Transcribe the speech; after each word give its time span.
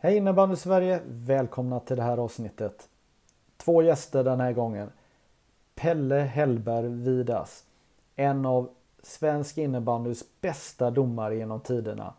Hej 0.00 0.16
innebandy 0.16 0.56
Sverige! 0.56 1.00
Välkomna 1.06 1.80
till 1.80 1.96
det 1.96 2.02
här 2.02 2.18
avsnittet. 2.18 2.88
Två 3.56 3.82
gäster 3.82 4.24
den 4.24 4.40
här 4.40 4.52
gången. 4.52 4.90
Pelle 5.74 6.14
Hellberg 6.14 6.88
Vidas. 6.88 7.64
En 8.16 8.46
av 8.46 8.68
svensk 9.02 9.58
innebandys 9.58 10.24
bästa 10.40 10.90
domare 10.90 11.36
genom 11.36 11.60
tiderna. 11.60 12.14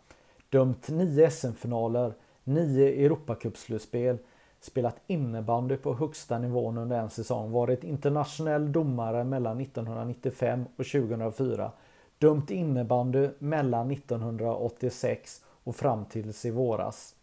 Dömt 0.50 0.90
nio 0.90 1.30
SM-finaler, 1.30 2.14
nio 2.44 3.05
Europacupslutspel, 3.05 4.18
spelat 4.60 5.02
innebandy 5.08 5.77
på 5.77 5.94
högsta 5.94 6.40
nivån 6.40 6.77
under 6.77 7.00
en 7.00 7.10
säsong, 7.10 7.52
varit 7.52 7.84
internationell 7.84 8.72
domare 8.72 9.24
mellan 9.24 9.62
1995 9.62 10.66
och 10.77 10.86
2004, 10.86 11.72
dömt 12.18 12.52
innebandy 12.52 13.30
mellan 13.40 13.91
1986 13.91 15.46
och 15.64 15.76
fram 15.76 16.05
tills 16.05 16.46
i 16.46 16.52
våras. 16.52 17.16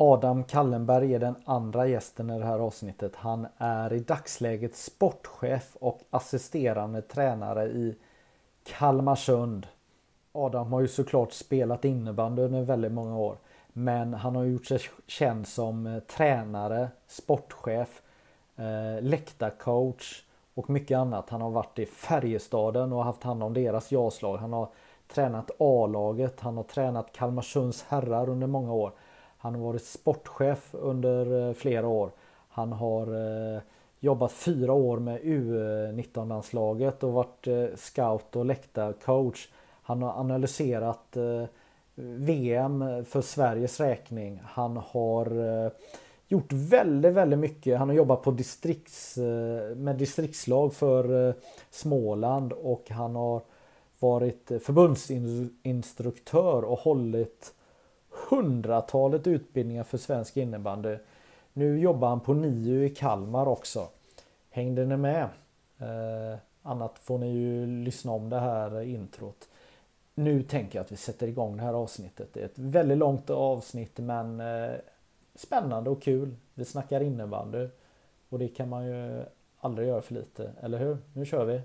Adam 0.00 0.44
Kallenberg 0.44 1.14
är 1.14 1.18
den 1.18 1.34
andra 1.44 1.86
gästen 1.86 2.30
i 2.30 2.38
det 2.38 2.44
här 2.44 2.58
avsnittet. 2.58 3.16
Han 3.16 3.46
är 3.56 3.92
i 3.92 3.98
dagsläget 3.98 4.76
sportchef 4.76 5.76
och 5.80 6.00
assisterande 6.10 7.02
tränare 7.02 7.66
i 7.66 7.96
Kalmarsund. 8.64 9.66
Adam 10.32 10.72
har 10.72 10.80
ju 10.80 10.88
såklart 10.88 11.32
spelat 11.32 11.84
innebandy 11.84 12.42
under 12.42 12.62
väldigt 12.62 12.92
många 12.92 13.16
år. 13.16 13.36
Men 13.72 14.14
han 14.14 14.36
har 14.36 14.44
gjort 14.44 14.66
sig 14.66 14.80
känd 15.06 15.48
som 15.48 15.86
eh, 15.86 15.98
tränare, 16.00 16.88
sportchef, 17.06 18.02
eh, 18.56 19.02
läktarcoach 19.02 20.22
och 20.54 20.70
mycket 20.70 20.98
annat. 20.98 21.30
Han 21.30 21.40
har 21.40 21.50
varit 21.50 21.78
i 21.78 21.86
Färjestaden 21.86 22.92
och 22.92 23.04
haft 23.04 23.22
hand 23.22 23.42
om 23.42 23.54
deras 23.54 23.92
jaslag. 23.92 24.36
Han 24.36 24.52
har 24.52 24.68
tränat 25.14 25.50
A-laget, 25.58 26.40
han 26.40 26.56
har 26.56 26.64
tränat 26.64 27.12
Kalmarsunds 27.12 27.84
herrar 27.88 28.28
under 28.28 28.46
många 28.46 28.72
år. 28.72 28.92
Han 29.38 29.54
har 29.54 29.62
varit 29.62 29.84
sportchef 29.84 30.68
under 30.72 31.48
eh, 31.48 31.54
flera 31.54 31.88
år. 31.88 32.10
Han 32.48 32.72
har 32.72 33.06
eh, 33.06 33.60
jobbat 34.00 34.32
fyra 34.32 34.72
år 34.72 34.98
med 34.98 35.20
U19-landslaget 35.20 37.02
och 37.02 37.12
varit 37.12 37.46
eh, 37.46 37.66
scout 37.76 38.36
och 38.36 38.44
läktarcoach. 38.44 39.48
Han 39.82 40.02
har 40.02 40.20
analyserat 40.20 41.16
VM 41.94 43.04
för 43.04 43.20
Sveriges 43.20 43.80
räkning. 43.80 44.40
Han 44.44 44.76
har 44.76 45.70
gjort 46.28 46.52
väldigt, 46.52 47.12
väldigt 47.12 47.38
mycket. 47.38 47.78
Han 47.78 47.88
har 47.88 47.96
jobbat 47.96 48.22
på 48.22 48.30
distrikts, 48.30 49.16
med 49.76 49.96
distriktslag 49.96 50.74
för 50.74 51.34
Småland 51.70 52.52
och 52.52 52.90
han 52.90 53.16
har 53.16 53.42
varit 53.98 54.52
förbundsinstruktör 54.62 56.64
och 56.64 56.78
hållit 56.78 57.54
hundratalet 58.30 59.26
utbildningar 59.26 59.84
för 59.84 59.98
svensk 59.98 60.36
innebandy. 60.36 60.96
Nu 61.52 61.78
jobbar 61.78 62.08
han 62.08 62.20
på 62.20 62.34
NIU 62.34 62.84
i 62.84 62.90
Kalmar 62.90 63.46
också. 63.46 63.88
Hängde 64.50 64.86
ni 64.86 64.96
med? 64.96 65.28
Eh, 65.78 66.38
annat 66.62 66.98
får 66.98 67.18
ni 67.18 67.32
ju 67.32 67.66
lyssna 67.66 68.12
om 68.12 68.30
det 68.30 68.40
här 68.40 68.80
introt. 68.80 69.48
Nu 70.14 70.42
tänker 70.42 70.78
jag 70.78 70.84
att 70.84 70.92
vi 70.92 70.96
sätter 70.96 71.26
igång 71.26 71.56
det 71.56 71.62
här 71.62 71.74
avsnittet. 71.74 72.28
Det 72.32 72.40
är 72.40 72.44
ett 72.44 72.58
väldigt 72.58 72.98
långt 72.98 73.30
avsnitt 73.30 73.98
men 73.98 74.40
eh, 74.40 74.74
spännande 75.34 75.90
och 75.90 76.02
kul. 76.02 76.36
Vi 76.54 76.64
snackar 76.64 77.00
innebandy 77.00 77.68
och 78.28 78.38
det 78.38 78.48
kan 78.48 78.68
man 78.68 78.86
ju 78.86 79.22
aldrig 79.60 79.88
göra 79.88 80.02
för 80.02 80.14
lite, 80.14 80.52
eller 80.60 80.78
hur? 80.78 80.98
Nu 81.12 81.26
kör 81.26 81.44
vi! 81.44 81.60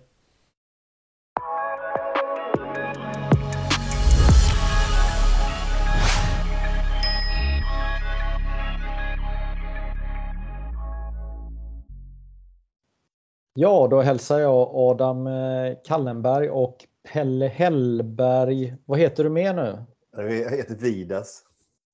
Ja, 13.55 13.87
då 13.87 14.01
hälsar 14.01 14.39
jag 14.39 14.69
Adam 14.73 15.27
eh, 15.27 15.77
Kallenberg 15.83 16.49
och 16.49 16.85
Pelle 17.13 17.47
Hellberg. 17.47 18.75
Vad 18.85 18.99
heter 18.99 19.23
du 19.23 19.29
mer 19.29 19.53
nu? 19.53 19.83
Jag 20.17 20.57
heter 20.57 20.75
Vidas. 20.75 21.43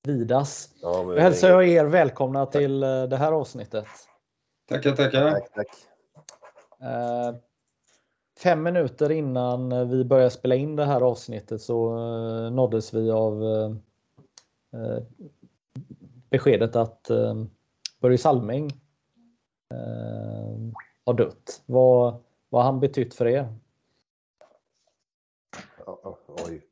Vidas. 0.03 0.69
Ja, 0.81 1.03
då 1.03 1.19
hälsar 1.19 1.49
jag 1.49 1.67
er 1.67 1.85
välkomna 1.85 2.45
till 2.45 2.83
eh, 2.83 3.03
det 3.03 3.17
här 3.17 3.31
avsnittet. 3.31 3.85
Tackar, 4.69 4.95
tackar. 4.95 5.31
Tack, 5.31 5.53
tack. 5.53 5.67
Eh, 6.81 7.35
fem 8.39 8.63
minuter 8.63 9.11
innan 9.11 9.89
vi 9.89 10.05
började 10.05 10.29
spela 10.29 10.55
in 10.55 10.75
det 10.75 10.85
här 10.85 11.01
avsnittet 11.01 11.61
så 11.61 11.95
nåddes 12.49 12.93
vi 12.93 13.11
av 13.11 13.43
beskedet 16.29 16.75
att 16.75 17.07
Börje 18.01 18.17
Salming 18.17 18.71
har 21.09 21.13
dött. 21.13 21.63
Vad, 21.65 22.23
vad 22.49 22.63
har 22.63 22.71
han 22.71 22.79
betytt 22.79 23.13
för 23.13 23.27
er? 23.27 23.55
Oj. 26.27 26.67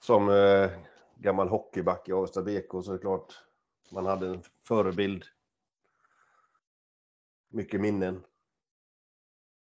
Som 0.00 0.28
eh, 0.28 0.70
gammal 1.16 1.48
hockeyback 1.48 2.08
i 2.08 2.12
Avesta 2.12 2.42
BK 2.42 2.70
så 2.70 2.90
är 2.90 2.92
det 2.92 2.98
klart 2.98 3.34
man 3.90 4.06
hade 4.06 4.28
en 4.28 4.42
förebild. 4.68 5.24
Mycket 7.48 7.80
minnen. 7.80 8.24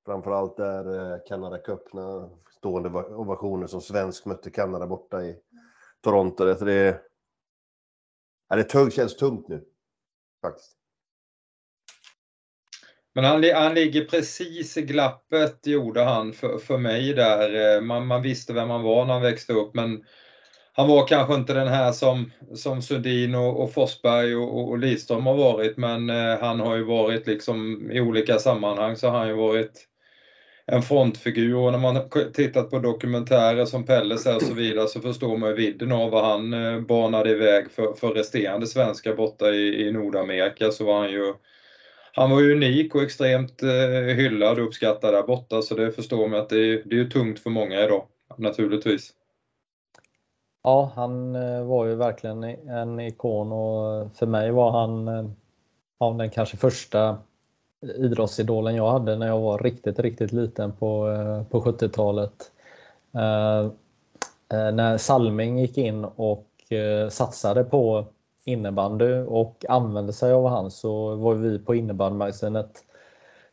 Framförallt 0.05 0.57
där 0.57 1.13
eh, 1.13 1.59
Cup, 1.65 1.93
när 1.93 2.31
stående 2.51 2.89
ovationer 2.89 3.67
som 3.67 3.81
svensk 3.81 4.27
mötte 4.27 4.51
Kanada 4.51 4.87
borta 4.87 5.23
i 5.23 5.41
Toronto. 6.01 6.45
Det, 6.45 6.65
det, 6.65 7.03
det 8.49 8.93
känns 8.93 9.17
tungt 9.17 9.49
nu, 9.49 9.65
faktiskt. 10.43 10.80
Men 13.21 13.31
han, 13.31 13.45
han 13.55 13.75
ligger 13.75 14.05
precis 14.05 14.77
i 14.77 14.83
glappet, 14.83 15.67
gjorde 15.67 16.01
han 16.01 16.33
för, 16.33 16.59
för 16.59 16.79
mig 16.79 17.13
där. 17.13 17.77
Eh, 17.77 17.81
man, 17.81 18.07
man 18.07 18.23
visste 18.23 18.53
vem 18.53 18.71
han 18.71 18.83
var 18.83 19.05
när 19.05 19.13
han 19.13 19.23
växte 19.23 19.53
upp, 19.53 19.75
men 19.75 20.05
han 20.73 20.89
var 20.89 21.07
kanske 21.07 21.35
inte 21.35 21.53
den 21.53 21.69
här 21.69 21.93
som, 21.93 22.31
som 22.55 22.83
Sundin 22.83 23.35
och, 23.35 23.63
och 23.63 23.73
Forsberg 23.73 24.37
och, 24.37 24.69
och 24.69 24.79
Lidström 24.79 25.27
har 25.27 25.35
varit, 25.35 25.77
men 25.77 26.11
eh, 26.11 26.39
han 26.41 26.61
har 26.61 26.77
ju 26.77 26.83
varit 26.83 27.27
liksom 27.27 27.91
i 27.91 28.01
olika 28.01 28.39
sammanhang 28.39 28.97
så 28.97 29.09
har 29.09 29.19
han 29.19 29.29
ju 29.29 29.35
varit 29.35 29.87
en 30.67 30.83
frontfigur 30.83 31.57
och 31.57 31.73
när 31.73 31.79
man 31.79 32.09
tittat 32.35 32.71
på 32.71 32.79
dokumentärer 32.79 33.65
som 33.65 33.87
Pelles 33.87 34.27
och 34.27 34.43
så 34.43 34.55
vidare 34.55 34.89
så 34.89 35.01
förstår 35.01 35.37
man 35.37 35.49
ju 35.49 35.55
vidden 35.55 35.93
av 35.93 36.11
vad 36.11 36.25
han 36.25 36.53
eh, 36.53 36.81
banade 36.81 37.31
iväg 37.31 37.71
för, 37.71 37.93
för 37.93 38.09
resterande 38.09 38.67
svenskar 38.67 39.15
borta 39.15 39.51
i, 39.51 39.89
i 39.89 39.93
Nordamerika 39.93 40.71
så 40.71 40.85
var 40.85 41.01
han 41.01 41.11
ju 41.11 41.35
han 42.13 42.31
var 42.31 42.41
ju 42.41 42.53
unik 42.53 42.95
och 42.95 43.03
extremt 43.03 43.63
eh, 43.63 44.15
hyllad 44.17 44.59
och 44.59 44.65
uppskattad 44.65 45.15
där 45.15 45.23
borta 45.23 45.63
så 45.63 45.75
det 45.75 45.93
förstår 45.93 46.29
man 46.29 46.41
att 46.41 46.49
det 46.49 46.59
är, 46.59 46.83
det 46.85 47.01
är 47.01 47.05
tungt 47.05 47.41
för 47.41 47.51
många 47.51 47.85
idag 47.85 48.05
naturligtvis. 48.37 49.13
Ja, 50.63 50.93
han 50.95 51.37
eh, 51.37 51.65
var 51.65 51.87
ju 51.87 51.95
verkligen 51.95 52.45
en 52.69 53.01
ikon 53.01 53.53
och 53.53 54.17
för 54.17 54.27
mig 54.27 54.51
var 54.51 54.71
han 54.71 55.09
eh, 55.09 55.31
ja, 55.99 56.11
den 56.11 56.31
kanske 56.31 56.57
första 56.57 57.19
idrottsidolen 57.97 58.75
jag 58.75 58.91
hade 58.91 59.17
när 59.17 59.27
jag 59.27 59.41
var 59.41 59.59
riktigt, 59.59 59.99
riktigt 59.99 60.33
liten 60.33 60.73
på, 60.73 61.09
eh, 61.09 61.43
på 61.45 61.61
70-talet. 61.61 62.53
Eh, 63.15 63.71
när 64.51 64.99
Salming 64.99 65.59
gick 65.59 65.79
in 65.79 66.05
och 66.05 66.47
satsade 67.11 67.65
på 67.65 68.07
innebandy 68.51 69.15
och 69.15 69.65
använde 69.69 70.13
sig 70.13 70.33
av 70.33 70.49
han 70.49 70.71
så 70.71 71.15
var 71.15 71.35
vi 71.35 71.59
på 71.59 71.75
innebandymagasinet 71.75 72.85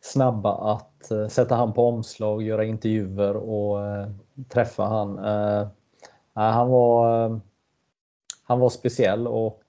snabba 0.02 0.74
att 0.74 1.12
eh, 1.12 1.28
sätta 1.28 1.56
han 1.56 1.74
på 1.74 1.88
omslag, 1.88 2.44
göra 2.44 2.66
intervjuer 2.66 3.36
och 3.36 3.86
eh, 3.86 4.08
träffa 4.50 4.84
han. 4.84 5.18
Eh, 5.18 5.68
han, 6.34 6.70
var, 6.70 7.40
han 8.44 8.60
var 8.60 8.70
speciell 8.70 9.28
och 9.28 9.64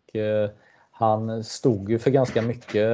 han 0.90 1.44
stod 1.44 1.90
ju 1.90 1.98
för 1.98 2.10
ganska 2.10 2.42
mycket 2.42 2.90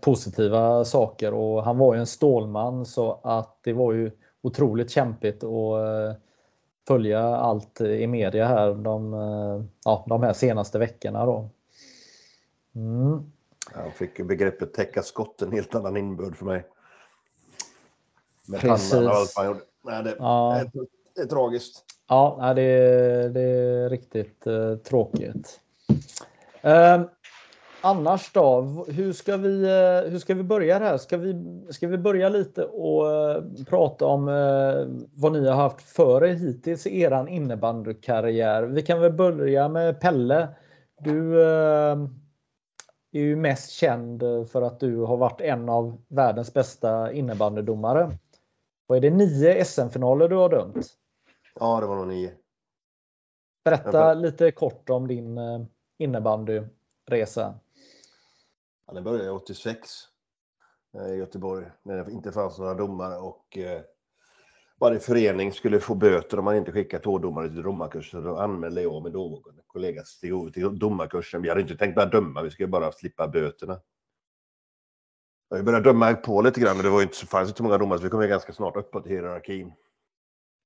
positiva 0.00 0.84
saker 0.84 1.34
och 1.34 1.64
han 1.64 1.78
var 1.78 1.94
ju 1.94 2.00
en 2.00 2.06
stålman 2.06 2.86
så 2.86 3.20
att 3.22 3.58
det 3.62 3.72
var 3.72 3.92
ju 3.92 4.10
otroligt 4.42 4.90
kämpigt 4.90 5.44
att 5.44 6.20
följa 6.86 7.20
allt 7.20 7.80
i 7.80 8.06
media 8.06 8.46
här 8.46 8.74
de, 8.74 9.12
ja, 9.84 10.04
de 10.08 10.22
här 10.22 10.32
senaste 10.32 10.78
veckorna. 10.78 11.26
Då. 11.26 11.50
Mm. 12.74 13.32
Han 13.72 13.92
fick 13.92 14.26
begreppet 14.26 14.74
täcka 14.74 15.02
skott 15.02 15.42
en 15.42 15.52
helt 15.52 15.74
annan 15.74 15.96
innebörd 15.96 16.36
för 16.36 16.44
mig. 16.44 16.66
Med 18.46 18.60
Precis. 18.60 18.94
och 18.94 19.10
allt 19.10 19.32
han 19.36 19.46
gjorde. 19.46 19.60
Nej, 19.82 20.04
det, 20.04 20.16
ja. 20.18 20.56
är, 20.56 20.70
det 21.14 21.20
är 21.20 21.26
tragiskt. 21.26 21.84
Ja, 22.08 22.52
det, 22.56 22.62
är, 22.62 23.28
det 23.28 23.40
är 23.40 23.90
riktigt 23.90 24.46
uh, 24.46 24.76
tråkigt. 24.76 25.60
Uh, 26.64 27.02
annars 27.84 28.32
då? 28.32 28.60
Hur 28.88 29.12
ska 29.12 29.36
vi, 29.36 29.62
uh, 29.62 30.10
hur 30.10 30.18
ska 30.18 30.34
vi 30.34 30.42
börja 30.42 30.78
här? 30.78 30.96
Ska 30.96 31.16
vi, 31.16 31.62
ska 31.70 31.88
vi 31.88 31.98
börja 31.98 32.28
lite 32.28 32.64
och 32.64 33.04
uh, 33.04 33.64
prata 33.64 34.06
om 34.06 34.24
vad 35.14 35.32
ni 35.32 35.48
har 35.48 35.56
haft 35.56 35.80
för 35.80 36.24
er 36.24 36.34
hittills 36.34 36.86
i 36.86 37.00
er 37.00 37.28
innebandykarriär? 37.28 38.62
Vi 38.62 38.82
kan 38.82 39.00
väl 39.00 39.12
börja 39.12 39.68
med 39.68 40.00
Pelle. 40.00 40.48
Du 41.00 41.42
är 41.42 42.08
ju 43.12 43.36
mest 43.36 43.70
känd 43.70 44.22
för 44.50 44.62
att 44.62 44.80
du 44.80 44.96
har 44.96 45.16
varit 45.16 45.40
en 45.40 45.68
av 45.68 46.02
världens 46.08 46.54
bästa 46.54 47.12
innebandydomare. 47.12 48.18
Och 48.88 48.96
är 48.96 49.00
det 49.00 49.10
nio 49.10 49.64
SM-finaler 49.64 50.28
du 50.28 50.36
har 50.36 50.48
dömt? 50.48 50.86
Ja, 51.60 51.80
det 51.80 51.86
var 51.86 51.96
nog 51.96 52.06
nio. 52.06 52.32
Berätta 53.64 54.14
lite 54.14 54.50
kort 54.50 54.90
om 54.90 55.08
din 55.08 55.38
eh, 55.38 55.60
innebandyresa. 55.98 57.54
Ja, 58.86 58.92
den 58.92 59.04
började 59.04 59.30
86 59.30 59.90
eh, 60.94 61.14
i 61.14 61.16
Göteborg 61.16 61.66
när 61.82 62.04
det 62.04 62.12
inte 62.12 62.32
fanns 62.32 62.58
några 62.58 62.74
domare 62.74 63.16
och 63.16 63.58
eh, 63.58 63.82
varje 64.80 65.00
förening 65.00 65.52
skulle 65.52 65.80
få 65.80 65.94
böter 65.94 66.38
om 66.38 66.44
man 66.44 66.56
inte 66.56 66.72
skickade 66.72 67.02
två 67.02 67.18
domare 67.18 67.48
till 67.48 67.62
domarkursen. 67.62 68.22
Då 68.22 68.36
anmälde 68.36 68.82
jag 68.82 69.02
med 69.02 69.12
dåvarande 69.12 69.62
kollega 69.66 70.04
Stig 70.04 70.54
till 70.54 70.78
domarkursen. 70.78 71.42
Vi 71.42 71.48
hade 71.48 71.60
inte 71.60 71.76
tänkt 71.76 71.94
börja 71.94 72.08
döma, 72.08 72.42
vi 72.42 72.50
skulle 72.50 72.68
bara 72.68 72.92
slippa 72.92 73.28
böterna. 73.28 73.80
Vi 75.50 75.62
började 75.62 75.84
döma 75.84 76.14
på 76.14 76.42
lite 76.42 76.60
grann, 76.60 76.76
men 76.76 76.84
det 76.84 76.90
var 76.90 77.02
inte 77.02 77.16
så, 77.16 77.26
fanns 77.26 77.48
inte 77.48 77.56
så 77.56 77.62
många 77.62 77.78
domare, 77.78 77.98
så 77.98 78.04
vi 78.04 78.10
kom 78.10 78.28
ganska 78.28 78.52
snart 78.52 78.76
uppåt 78.76 79.06
i 79.06 79.08
hierarkin. 79.08 79.72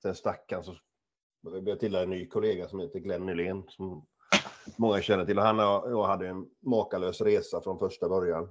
Sen 0.02 0.14
stack 0.14 0.52
han, 0.52 0.64
så 0.64 0.76
vi 1.42 1.60
började 1.60 1.80
till 1.80 1.94
en 1.94 2.10
ny 2.10 2.26
kollega 2.26 2.68
som 2.68 2.80
heter 2.80 2.98
Glenn 2.98 3.26
Nylén, 3.26 3.64
som 3.68 4.06
många 4.76 5.02
känner 5.02 5.24
till. 5.24 5.38
Han 5.38 5.60
och 5.60 5.90
jag 5.90 6.06
hade 6.06 6.28
en 6.28 6.46
makalös 6.60 7.20
resa 7.20 7.60
från 7.60 7.78
första 7.78 8.08
början. 8.08 8.48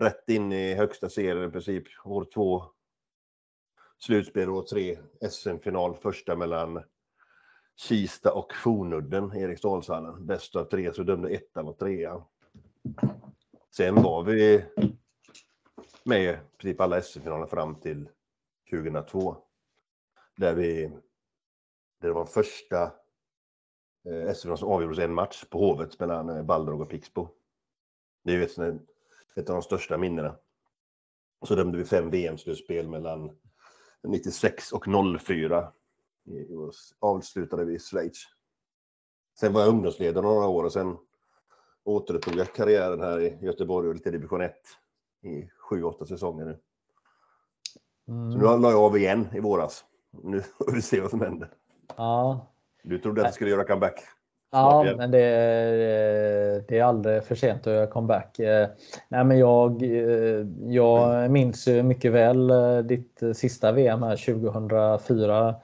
Rätt 0.00 0.28
in 0.28 0.52
i 0.52 0.74
högsta 0.74 1.08
serien 1.08 1.48
i 1.48 1.52
princip, 1.52 1.84
år 2.04 2.26
två 2.34 2.64
slutspel 3.98 4.50
år 4.50 4.62
tre, 4.62 4.98
SM-final, 5.30 5.94
första 5.94 6.36
mellan 6.36 6.82
Kista 7.76 8.34
och 8.34 8.54
Fornudden, 8.54 9.36
Eriksdalshallen. 9.36 10.26
Bäst 10.26 10.56
av 10.56 10.64
tre, 10.64 10.92
så 10.94 11.02
dömde 11.02 11.28
ettan 11.28 11.68
och 11.68 11.78
trean. 11.78 12.22
Sen 13.76 13.94
var 13.94 14.22
vi 14.22 14.64
med 16.04 16.34
i 16.34 16.38
princip 16.58 16.80
alla 16.80 17.02
SM-finaler 17.02 17.46
fram 17.46 17.74
till 17.74 18.08
2002. 18.70 19.36
Där 20.36 20.54
vi, 20.54 20.92
det 22.00 22.10
var 22.10 22.24
första 22.24 22.92
eh, 24.04 24.34
SM-finalen 24.34 24.58
som 24.58 24.68
avgjordes 24.68 24.98
en 24.98 25.14
match 25.14 25.44
på 25.50 25.58
Hovet 25.58 26.00
mellan 26.00 26.28
eh, 26.28 26.42
Balrog 26.42 26.80
och 26.80 26.90
Pixbo. 26.90 27.28
Det 28.24 28.32
är 28.32 28.36
ju 28.36 28.44
ett, 28.44 28.58
ett 29.36 29.50
av 29.50 29.56
de 29.56 29.62
största 29.62 29.98
minnena. 29.98 30.36
Så 31.46 31.54
dömde 31.54 31.78
vi 31.78 31.84
fem 31.84 32.10
VM-slutspel 32.10 32.88
mellan 32.88 33.36
96 34.02 34.72
och 34.72 34.84
04. 35.20 35.72
Och 36.50 36.72
avslutade 36.98 37.64
vi 37.64 37.74
i 37.74 37.78
Schweiz. 37.78 38.24
Sen 39.40 39.52
var 39.52 39.60
jag 39.60 39.68
ungdomsledare 39.68 40.24
några 40.24 40.46
år 40.46 40.64
och 40.64 40.72
sen 40.72 40.96
återupptog 41.84 42.34
jag 42.34 42.54
karriären 42.54 43.00
här 43.00 43.20
i 43.20 43.38
Göteborg 43.42 43.88
och 43.88 43.94
lite 43.94 44.10
division 44.10 44.40
1 44.40 44.54
i 45.22 45.48
7-8 45.70 46.04
säsonger 46.04 46.44
nu. 46.44 46.58
Mm. 48.08 48.32
Så 48.32 48.38
nu 48.38 48.62
la 48.62 48.70
jag 48.70 48.80
av 48.80 48.96
igen 48.96 49.28
i 49.34 49.40
våras. 49.40 49.84
Nu 50.10 50.42
får 50.42 50.72
vi 50.72 50.82
se 50.82 51.00
vad 51.00 51.10
som 51.10 51.20
händer. 51.20 51.50
Ja. 51.96 52.46
Du 52.82 52.98
trodde 52.98 53.20
att 53.20 53.28
du 53.28 53.32
skulle 53.32 53.50
göra 53.50 53.64
comeback? 53.64 54.00
Ja, 54.50 54.94
men 54.96 55.10
det, 55.10 55.18
det 56.68 56.78
är 56.78 56.82
aldrig 56.82 57.24
för 57.24 57.34
sent 57.34 57.66
att 57.66 57.72
göra 57.72 57.86
comeback. 57.86 58.38
Eh, 58.38 58.68
nej, 59.08 59.24
men 59.24 59.38
jag, 59.38 59.82
eh, 59.82 60.46
jag 60.66 61.30
minns 61.30 61.66
mycket 61.66 62.12
väl 62.12 62.50
eh, 62.50 62.78
ditt 62.78 63.22
sista 63.34 63.72
VM 63.72 64.02
här 64.02 64.16
2004. 64.16 65.54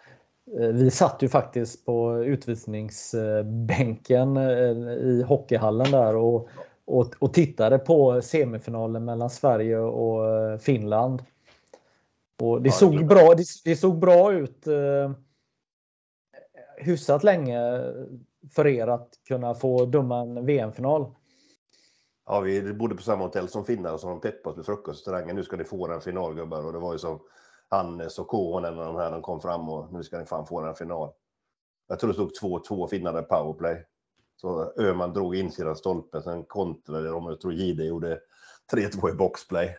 Vi 0.72 0.90
satt 0.90 1.22
ju 1.22 1.28
faktiskt 1.28 1.86
på 1.86 2.24
utvisningsbänken 2.24 4.36
i 4.36 5.24
hockeyhallen 5.28 5.90
där 5.90 6.16
och, 6.16 6.48
och, 6.84 7.14
och 7.18 7.34
tittade 7.34 7.78
på 7.78 8.22
semifinalen 8.22 9.04
mellan 9.04 9.30
Sverige 9.30 9.78
och 9.78 10.20
Finland. 10.60 11.22
Och 12.42 12.62
det, 12.62 12.70
såg 12.70 13.06
bra, 13.06 13.34
det, 13.34 13.44
det 13.64 13.76
såg 13.76 13.98
bra 13.98 14.32
ut 14.32 14.66
hyfsat 16.76 17.24
länge 17.24 17.60
för 18.54 18.66
er 18.66 18.86
att 18.86 19.08
kunna 19.28 19.54
få 19.54 19.86
döma 19.86 20.20
en 20.20 20.46
VM-final? 20.46 21.14
Ja, 22.26 22.40
vi 22.40 22.74
bodde 22.74 22.94
på 22.94 23.02
samma 23.02 23.24
hotell 23.24 23.48
som 23.48 23.64
finnar 23.64 23.92
och 23.92 24.00
så 24.00 24.08
de 24.08 24.20
peppade 24.20 24.50
oss 24.50 24.56
med 24.56 24.66
frukostrestaurangen. 24.66 25.36
Nu 25.36 25.42
ska 25.42 25.56
ni 25.56 25.64
få 25.64 25.86
den 25.86 26.00
final 26.00 26.34
gubbar. 26.34 26.66
Och 26.66 26.72
det 26.72 26.78
var 26.78 26.92
ju 26.92 26.98
som 26.98 27.20
Hannes 27.68 28.18
och 28.18 28.28
Kohonen 28.28 28.78
och 28.78 28.84
de 28.84 28.96
här, 28.96 29.10
de 29.10 29.22
kom 29.22 29.40
fram 29.40 29.68
och 29.68 29.92
nu 29.92 30.02
ska 30.02 30.18
ni 30.18 30.26
fan 30.26 30.46
få 30.46 30.60
den 30.60 30.74
final. 30.74 31.12
Jag 31.88 31.98
tror 31.98 32.08
det 32.08 32.30
stod 32.30 32.62
2-2 32.68 32.88
finnar 32.88 33.20
i 33.20 33.22
powerplay. 33.22 33.84
Så 34.36 34.72
Öhman 34.78 35.12
drog 35.12 35.36
insidan 35.36 35.76
stolpen, 35.76 36.22
sen 36.22 36.44
kontrade 36.44 37.08
de. 37.08 37.26
och 37.26 37.32
Jag 37.32 37.40
tror 37.40 37.52
Jihde 37.52 37.84
gjorde 37.84 38.20
3-2 38.72 39.10
i 39.10 39.12
boxplay. 39.12 39.76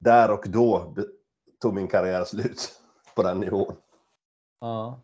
Där 0.00 0.30
och 0.30 0.44
då 0.48 0.94
tog 1.62 1.74
min 1.74 1.88
karriär 1.88 2.24
slut 2.24 2.80
på 3.16 3.22
den 3.22 3.40
nivån. 3.40 3.76
Ja. 4.60 5.00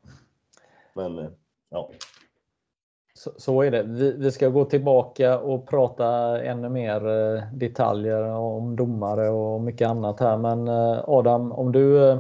Men 0.94 1.18
eh, 1.18 1.28
Ja. 1.74 1.90
Så, 3.14 3.32
så, 3.36 3.62
är 3.62 3.70
det. 3.70 3.82
Vi, 3.82 4.12
vi, 4.12 4.32
ska 4.32 4.48
gå 4.48 4.64
tillbaka 4.64 5.38
och 5.38 5.68
prata 5.68 6.06
ännu 6.42 6.68
mer 6.68 7.08
eh, 7.08 7.42
detaljer 7.52 8.22
om 8.22 8.76
domare 8.76 9.28
och 9.28 9.60
mycket 9.60 9.88
annat 9.88 10.20
här. 10.20 10.36
Men 10.36 10.68
eh, 10.68 11.04
Adam, 11.06 11.52
om 11.52 11.72
du 11.72 12.18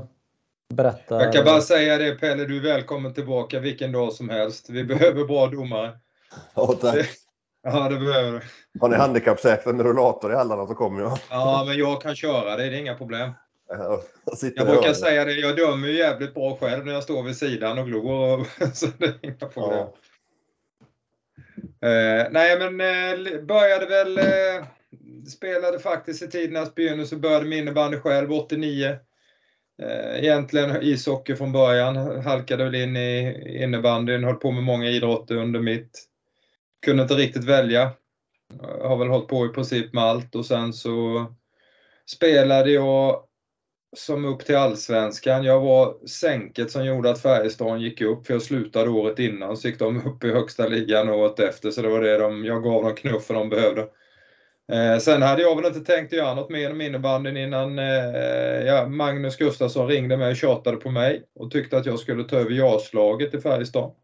berättar. 0.74 1.20
Jag 1.20 1.32
kan 1.32 1.44
bara 1.44 1.60
säga 1.60 1.98
det 1.98 2.14
Pelle, 2.14 2.44
du 2.44 2.56
är 2.56 2.62
välkommen 2.62 3.14
tillbaka 3.14 3.60
vilken 3.60 3.92
dag 3.92 4.12
som 4.12 4.28
helst. 4.28 4.70
Vi 4.70 4.84
behöver 4.84 5.24
bra 5.24 5.46
domare. 5.46 5.98
Ja, 6.54 6.66
tack. 6.66 7.06
Ja, 7.66 7.88
det 7.88 7.96
behöver 7.96 8.32
du. 8.32 8.40
Har 8.80 8.88
ni 8.88 8.96
handikappsäkrat 8.96 9.76
med 9.76 9.86
rullator 9.86 10.32
i 10.32 10.36
hallarna 10.36 10.66
så 10.66 10.74
kommer 10.74 11.00
jag. 11.00 11.18
Ja, 11.30 11.64
men 11.66 11.76
jag 11.76 12.02
kan 12.02 12.16
köra 12.16 12.56
det, 12.56 12.70
det 12.70 12.76
är 12.76 12.80
inga 12.80 12.94
problem. 12.94 13.30
Jag 14.56 14.66
brukar 14.66 14.92
säga 14.92 15.24
det, 15.24 15.32
jag 15.32 15.56
dömer 15.56 15.88
ju 15.88 15.96
jävligt 15.96 16.34
bra 16.34 16.56
själv 16.56 16.86
när 16.86 16.92
jag 16.92 17.02
står 17.02 17.22
vid 17.22 17.36
sidan 17.36 17.78
och 17.78 17.86
glor. 17.86 18.46
Så 18.74 18.86
det 18.98 19.06
är 19.06 19.18
inga 19.22 19.34
problem. 19.34 19.78
Ja. 19.78 19.94
Eh, 21.88 22.28
nej 22.30 22.58
men 22.58 22.80
eh, 22.80 23.42
började 23.42 23.86
väl, 23.86 24.18
eh, 24.18 24.66
spelade 25.28 25.78
faktiskt 25.78 26.22
i 26.22 26.30
tidernas 26.30 26.74
begynnelse, 26.74 27.16
började 27.16 27.46
med 27.46 27.58
innebandy 27.58 27.98
själv 27.98 28.32
89. 28.32 28.98
Eh, 29.82 30.18
egentligen 30.24 30.82
ishockey 30.82 31.36
från 31.36 31.52
början, 31.52 31.96
halkade 32.22 32.64
väl 32.64 32.74
in 32.74 32.96
i 32.96 33.62
innebandyn, 33.62 34.24
höll 34.24 34.34
på 34.34 34.50
med 34.50 34.62
många 34.62 34.86
idrotter 34.88 35.36
under 35.36 35.60
mitt. 35.60 36.04
Kunde 36.86 37.02
inte 37.02 37.14
riktigt 37.14 37.44
välja. 37.44 37.90
Har 38.82 38.96
väl 38.96 39.08
hållit 39.08 39.28
på 39.28 39.46
i 39.46 39.48
princip 39.48 39.92
med 39.92 40.04
allt 40.04 40.34
och 40.34 40.46
sen 40.46 40.72
så 40.72 41.26
spelade 42.06 42.70
jag 42.70 43.24
som 43.94 44.24
upp 44.24 44.44
till 44.44 44.56
allsvenskan. 44.56 45.44
Jag 45.44 45.60
var 45.60 46.06
sänket 46.06 46.70
som 46.70 46.84
gjorde 46.84 47.10
att 47.10 47.22
Färjestaden 47.22 47.80
gick 47.80 48.00
upp, 48.00 48.26
för 48.26 48.34
jag 48.34 48.42
slutade 48.42 48.90
året 48.90 49.18
innan, 49.18 49.56
så 49.56 49.68
gick 49.68 49.78
de 49.78 50.06
upp 50.06 50.24
i 50.24 50.30
högsta 50.30 50.68
ligan 50.68 51.08
året 51.08 51.40
efter, 51.40 51.70
så 51.70 51.82
det 51.82 51.88
var 51.88 52.00
det 52.00 52.18
de, 52.18 52.44
jag 52.44 52.62
gav 52.62 52.82
dem 52.82 52.94
knuffen 52.94 53.36
de 53.36 53.48
behövde. 53.48 53.86
Eh, 54.72 54.98
sen 54.98 55.22
hade 55.22 55.42
jag 55.42 55.56
väl 55.56 55.64
inte 55.64 55.80
tänkt 55.80 56.12
göra 56.12 56.34
något 56.34 56.50
mer 56.50 56.70
om 56.70 56.80
innebandyn 56.80 57.36
innan 57.36 57.78
eh, 57.78 58.64
ja, 58.66 58.86
Magnus 58.88 59.36
Gustafsson 59.36 59.88
ringde 59.88 60.16
mig 60.16 60.30
och 60.30 60.36
tjatade 60.36 60.76
på 60.76 60.90
mig 60.90 61.22
och 61.34 61.50
tyckte 61.50 61.76
att 61.76 61.86
jag 61.86 61.98
skulle 61.98 62.24
ta 62.24 62.36
över 62.36 62.50
JAS-laget 62.50 63.34
i 63.34 63.40
Färjestad. 63.40 63.94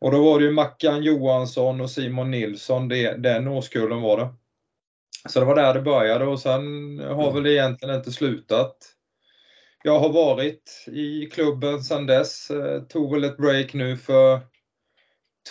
Och 0.00 0.10
då 0.10 0.24
var 0.24 0.38
det 0.38 0.44
ju 0.44 0.50
Mackan 0.50 1.02
Johansson 1.02 1.80
och 1.80 1.90
Simon 1.90 2.30
Nilsson, 2.30 2.88
det, 2.88 3.14
den 3.16 3.48
årskullen 3.48 4.00
var 4.00 4.16
det. 4.16 4.28
Så 5.28 5.40
det 5.40 5.46
var 5.46 5.54
där 5.54 5.74
det 5.74 5.80
började 5.80 6.26
och 6.26 6.40
sen 6.40 6.98
har 6.98 7.32
väl 7.32 7.46
egentligen 7.46 7.94
inte 7.96 8.12
slutat. 8.12 8.76
Jag 9.82 9.98
har 9.98 10.12
varit 10.12 10.86
i 10.86 11.26
klubben 11.26 11.82
sedan 11.82 12.06
dess. 12.06 12.50
Eh, 12.50 12.82
tog 12.82 13.14
väl 13.14 13.24
ett 13.24 13.36
break 13.36 13.74
nu 13.74 13.96
för 13.96 14.40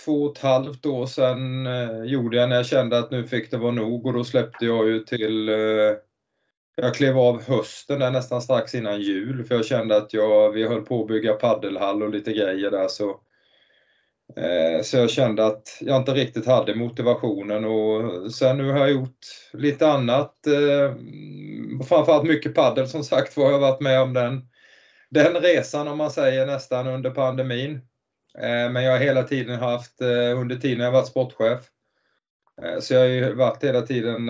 två 0.06 0.24
och 0.24 0.38
ett 0.38 0.44
halvt 0.44 0.86
år 0.86 1.06
sedan 1.06 1.68
eh, 1.68 2.04
gjorde 2.04 2.38
jag 2.38 2.50
när 2.50 2.56
jag 2.56 2.66
kände 2.66 3.00
att 3.00 3.12
nu 3.12 3.28
fick 3.28 3.52
det 3.52 3.58
vara 3.58 3.72
nog 3.72 4.06
och 4.06 4.14
då 4.14 4.24
släppte 4.24 4.66
jag 4.66 4.88
ju 4.88 5.00
till 5.00 5.50
eh, 5.50 5.96
jag 6.76 6.96
klev 6.96 7.18
av 7.18 7.44
hösten 7.44 8.00
där 8.00 8.12
nästan 8.12 8.42
strax 8.42 8.76
innan 8.76 9.02
jul 9.02 9.44
för 9.44 9.56
jag 9.56 9.66
kände 9.66 9.98
att 9.98 10.14
jag, 10.14 10.52
vi 10.52 10.68
höll 10.68 10.82
på 10.82 11.02
att 11.02 11.08
bygga 11.08 11.34
paddelhall 11.34 12.04
och 12.04 12.10
lite 12.10 12.34
grejer 12.34 12.72
där 12.72 12.88
så 12.88 13.20
Eh, 14.36 14.82
så 14.82 14.98
jag 14.98 15.10
kände 15.10 15.46
att 15.46 15.78
jag 15.82 15.98
inte 15.98 16.14
riktigt 16.14 16.46
hade 16.46 16.76
motivationen 16.76 17.66
och 17.66 18.34
sen 18.34 18.58
nu 18.58 18.72
har 18.72 18.80
jag 18.80 18.92
gjort 18.92 19.20
lite 19.54 19.88
annat. 19.88 20.48
Eh, 20.48 20.96
framförallt 21.88 22.28
mycket 22.28 22.56
paddel 22.56 22.88
som 22.88 23.04
sagt 23.04 23.38
var. 23.38 23.46
Jag 23.46 23.52
har 23.52 23.60
varit 23.60 23.82
med 23.82 24.02
om 24.02 24.14
den, 24.14 24.48
den 25.10 25.34
resan 25.34 25.88
om 25.88 25.98
man 25.98 26.12
säger 26.12 26.46
nästan 26.46 26.88
under 26.88 27.10
pandemin. 27.10 27.72
Eh, 28.38 28.72
men 28.72 28.84
jag 28.84 28.92
har 28.92 29.00
hela 29.00 29.24
tiden 29.24 29.60
haft, 29.60 30.02
under 30.36 30.56
tiden 30.56 30.86
jag 30.86 30.92
varit 30.92 31.08
sportchef, 31.08 31.60
så 32.80 32.94
jag 32.94 33.02
har 33.02 33.08
ju 33.08 33.34
varit 33.34 33.64
hela 33.64 33.82
tiden, 33.82 34.26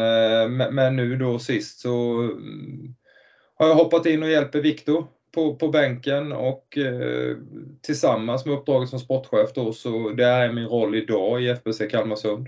men 0.75 0.96
nu 0.96 1.15
då 1.15 1.39
sist 1.39 1.79
så 1.79 2.22
mm, 2.22 2.96
har 3.56 3.68
jag 3.68 3.75
hoppat 3.75 4.06
in 4.06 4.24
och 4.24 4.29
hjälper 4.29 4.62
Viktor 4.62 5.08
på, 5.31 5.55
på 5.55 5.67
bänken 5.67 6.31
och 6.31 6.77
eh, 6.77 7.38
tillsammans 7.81 8.45
med 8.45 8.55
uppdraget 8.55 8.89
som 8.89 9.00
sportchef 9.00 9.53
då 9.55 9.74
så 9.74 10.09
det 10.09 10.25
är 10.25 10.53
min 10.53 10.67
roll 10.67 10.95
idag 10.95 11.43
i 11.43 11.50
FBC 11.50 11.88
Kalmarsund. 11.91 12.48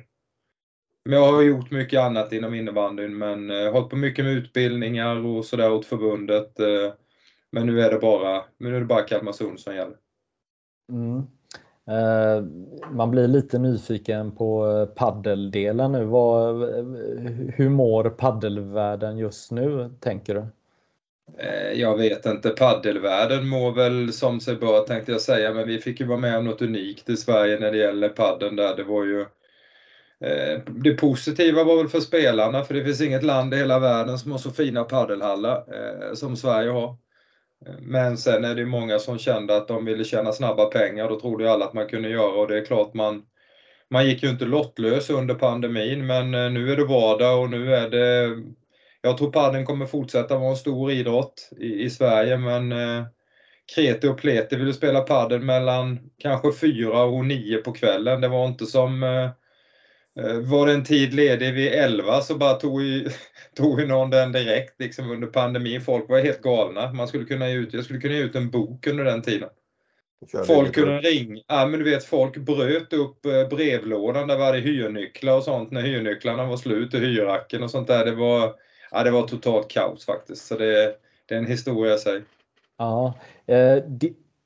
Men 1.06 1.20
jag 1.20 1.32
har 1.32 1.42
gjort 1.42 1.72
mycket 1.72 2.00
annat 2.00 2.34
inom 2.34 2.54
innebandyn 2.54 3.18
men 3.18 3.50
eh, 3.50 3.72
hållit 3.72 3.90
på 3.90 3.96
mycket 3.96 4.26
med 4.26 4.34
utbildningar 4.34 5.26
och 5.26 5.46
sådär 5.46 5.72
åt 5.72 5.86
förbundet. 5.86 6.60
Eh, 6.60 6.94
men 7.52 7.66
nu 7.68 7.82
är 7.82 7.92
det 7.92 8.00
bara, 8.00 8.44
nu 8.58 8.76
är 8.76 8.80
det 8.80 8.86
bara 8.86 9.02
Kalmarsund 9.02 9.60
som 9.60 9.76
gäller. 9.76 9.96
Mm. 10.92 11.24
Eh, 11.88 12.44
man 12.92 13.12
blir 13.12 13.28
lite 13.28 13.60
nyfiken 13.60 14.32
på 14.32 14.68
eh, 14.68 14.86
paddeldelen 14.86 15.92
nu. 15.92 16.06
Vad, 16.06 16.64
eh, 16.64 16.86
hur 17.56 17.70
mår 17.70 18.10
paddelvärlden 18.10 19.18
just 19.18 19.52
nu, 19.52 19.92
tänker 20.00 20.36
du? 20.36 20.46
Eh, 21.38 21.72
jag 21.80 21.98
vet 21.98 22.26
inte, 22.26 22.50
paddelvärlden 22.50 23.48
mår 23.48 23.72
väl 23.72 24.14
som 24.14 24.40
sig 24.40 24.56
bör 24.56 24.84
tänkte 24.84 25.12
jag 25.12 25.22
säga, 25.22 25.54
men 25.54 25.68
vi 25.68 25.80
fick 25.80 26.00
ju 26.00 26.06
vara 26.06 26.20
med 26.20 26.38
om 26.38 26.46
något 26.46 26.62
unikt 26.62 27.10
i 27.10 27.18
Sverige 27.18 27.60
när 27.60 27.72
det 27.72 27.78
gäller 27.78 28.10
padden 28.10 28.56
där. 28.56 28.76
Det 28.76 28.84
var 28.84 29.04
ju 29.04 29.22
eh, 30.26 30.60
det 30.68 30.94
positiva 30.94 31.64
var 31.64 31.78
väl 31.78 31.88
för 31.88 32.00
spelarna, 32.00 32.64
för 32.64 32.74
det 32.74 32.84
finns 32.84 33.02
inget 33.02 33.24
land 33.24 33.54
i 33.54 33.58
hela 33.58 33.80
världen 33.80 34.18
som 34.18 34.32
har 34.32 34.40
så 34.40 34.52
fina 34.52 34.84
paddelhallar 34.84 35.58
eh, 35.58 36.14
som 36.14 36.38
Sverige 36.38 36.70
har. 36.70 36.96
Men 37.82 38.18
sen 38.18 38.44
är 38.44 38.56
det 38.56 38.66
många 38.66 39.00
som 39.00 39.18
kände 39.18 39.58
att 39.58 39.68
de 39.68 39.86
ville 39.86 40.04
tjäna 40.04 40.32
snabba 40.32 40.66
pengar. 40.66 41.10
Då 41.10 41.20
trodde 41.20 41.44
ju 41.44 41.50
alla 41.50 41.66
att 41.66 41.74
man 41.74 41.88
kunde 41.88 42.10
göra 42.10 42.42
och 42.42 42.48
det 42.48 42.58
är 42.58 42.66
klart 42.66 42.94
man 42.94 43.24
man 43.90 44.06
gick 44.06 44.24
ju 44.24 44.30
inte 44.30 44.46
lottlös 44.46 45.10
under 45.10 45.36
pandemin 45.36 46.06
men 46.06 46.32
nu 46.32 46.72
är 46.72 46.78
det 46.78 46.86
vardag 46.86 47.42
och 47.42 47.50
nu 47.50 47.76
är 47.76 47.90
det 47.90 48.38
jag 49.02 49.18
tror 49.18 49.32
padden 49.32 49.66
kommer 49.66 49.86
fortsätta 49.86 50.38
vara 50.38 50.50
en 50.50 50.56
stor 50.56 50.92
idrott 50.92 51.50
i, 51.58 51.84
i 51.84 51.90
Sverige 51.90 52.38
men 52.38 52.72
eh, 52.72 53.06
Kreti 53.76 54.08
och 54.08 54.18
Pleti 54.18 54.56
ville 54.56 54.74
spela 54.74 55.02
padel 55.02 55.42
mellan 55.42 56.00
kanske 56.18 56.54
fyra 56.54 57.04
och 57.04 57.26
nio 57.26 57.58
på 57.58 57.72
kvällen. 57.72 58.22
Det 58.22 58.28
var 58.28 58.48
inte 58.48 58.66
som 58.66 59.04
eh, 59.04 59.30
Eh, 60.20 60.40
var 60.40 60.68
det 60.68 60.74
en 60.74 60.84
tid 60.84 61.14
ledig 61.14 61.54
vid 61.54 61.74
11 61.74 62.22
så 62.22 62.38
bara 62.38 62.54
tog 62.54 62.82
ju, 62.82 63.10
tog 63.56 63.80
ju 63.80 63.88
någon 63.88 64.10
den 64.10 64.32
direkt 64.32 64.80
liksom 64.80 65.12
under 65.12 65.28
pandemin. 65.28 65.82
Folk 65.82 66.10
var 66.10 66.20
helt 66.20 66.42
galna. 66.42 66.94
Man 66.94 67.08
skulle 67.08 67.26
kunna 67.26 67.52
ut, 67.52 67.74
jag 67.74 67.84
skulle 67.84 68.00
kunna 68.00 68.14
ge 68.14 68.22
ut 68.22 68.36
en 68.36 68.50
bok 68.50 68.88
under 68.88 69.04
den 69.04 69.22
tiden. 69.22 69.50
Folk 70.48 70.76
kunde 70.76 70.98
ringa, 70.98 71.42
ja 71.48 71.68
men 71.68 71.80
du 71.80 71.86
vet 71.86 72.04
folk 72.04 72.38
bröt 72.38 72.94
upp 72.94 73.26
eh, 73.26 73.48
brevlådan 73.50 74.28
där 74.28 74.38
var 74.38 74.54
det 74.54 74.60
hyrnycklar 74.60 75.38
och 75.38 75.44
sånt 75.44 75.72
när 75.72 75.82
hyrnycklarna 75.82 76.46
var 76.46 76.58
slut 76.58 76.94
och 76.94 77.00
hyracken 77.00 77.64
och 77.64 77.72
sånt 77.72 77.88
där. 77.88 78.06
Det 78.06 78.12
var, 78.12 78.54
ja, 78.92 79.04
det 79.04 79.12
var 79.12 79.28
totalt 79.28 79.68
kaos 79.68 80.06
faktiskt. 80.06 80.46
Så 80.46 80.58
det, 80.58 80.96
det 81.26 81.36
är 81.36 81.40
en 81.40 81.46
historia 81.46 81.94
i 81.94 81.98
sig. 81.98 82.22
Ja, 82.78 83.14
eh, 83.46 83.84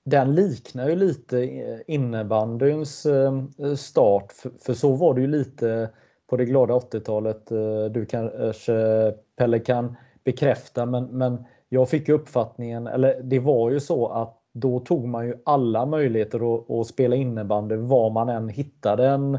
den 0.06 0.36
liknar 0.36 0.90
ju 0.90 0.96
lite 0.96 1.40
eh, 1.44 1.80
innebandyns 1.88 3.06
eh, 3.06 3.44
start, 3.78 4.34
för 4.66 4.74
så 4.74 4.96
var 4.96 5.14
det 5.14 5.22
ju 5.22 5.28
lite 5.28 5.90
på 6.28 6.38
det 6.38 6.46
glada 6.46 6.74
80-talet. 6.74 7.52
Eh, 7.52 7.86
du 7.86 8.06
kanske 8.06 8.74
eh, 8.74 9.14
Pelle 9.38 9.60
kan 9.60 9.96
bekräfta, 10.24 10.86
men, 10.86 11.06
men 11.06 11.46
jag 11.70 11.90
fick 11.90 12.10
uppfattningen, 12.10 12.88
eller 12.88 13.22
det 13.24 13.40
var 13.40 13.72
ju 13.72 13.80
så 13.80 14.08
att 14.08 14.42
då 14.54 14.80
tog 14.80 15.08
man 15.08 15.28
ju 15.28 15.36
alla 15.46 15.86
möjligheter 15.86 16.56
att, 16.56 16.72
att 16.72 16.88
spela 16.88 17.16
innebandy 17.16 17.75
var 17.75 18.10
man 18.10 18.30
än 18.30 18.50
hittade 18.50 19.08
en. 19.08 19.38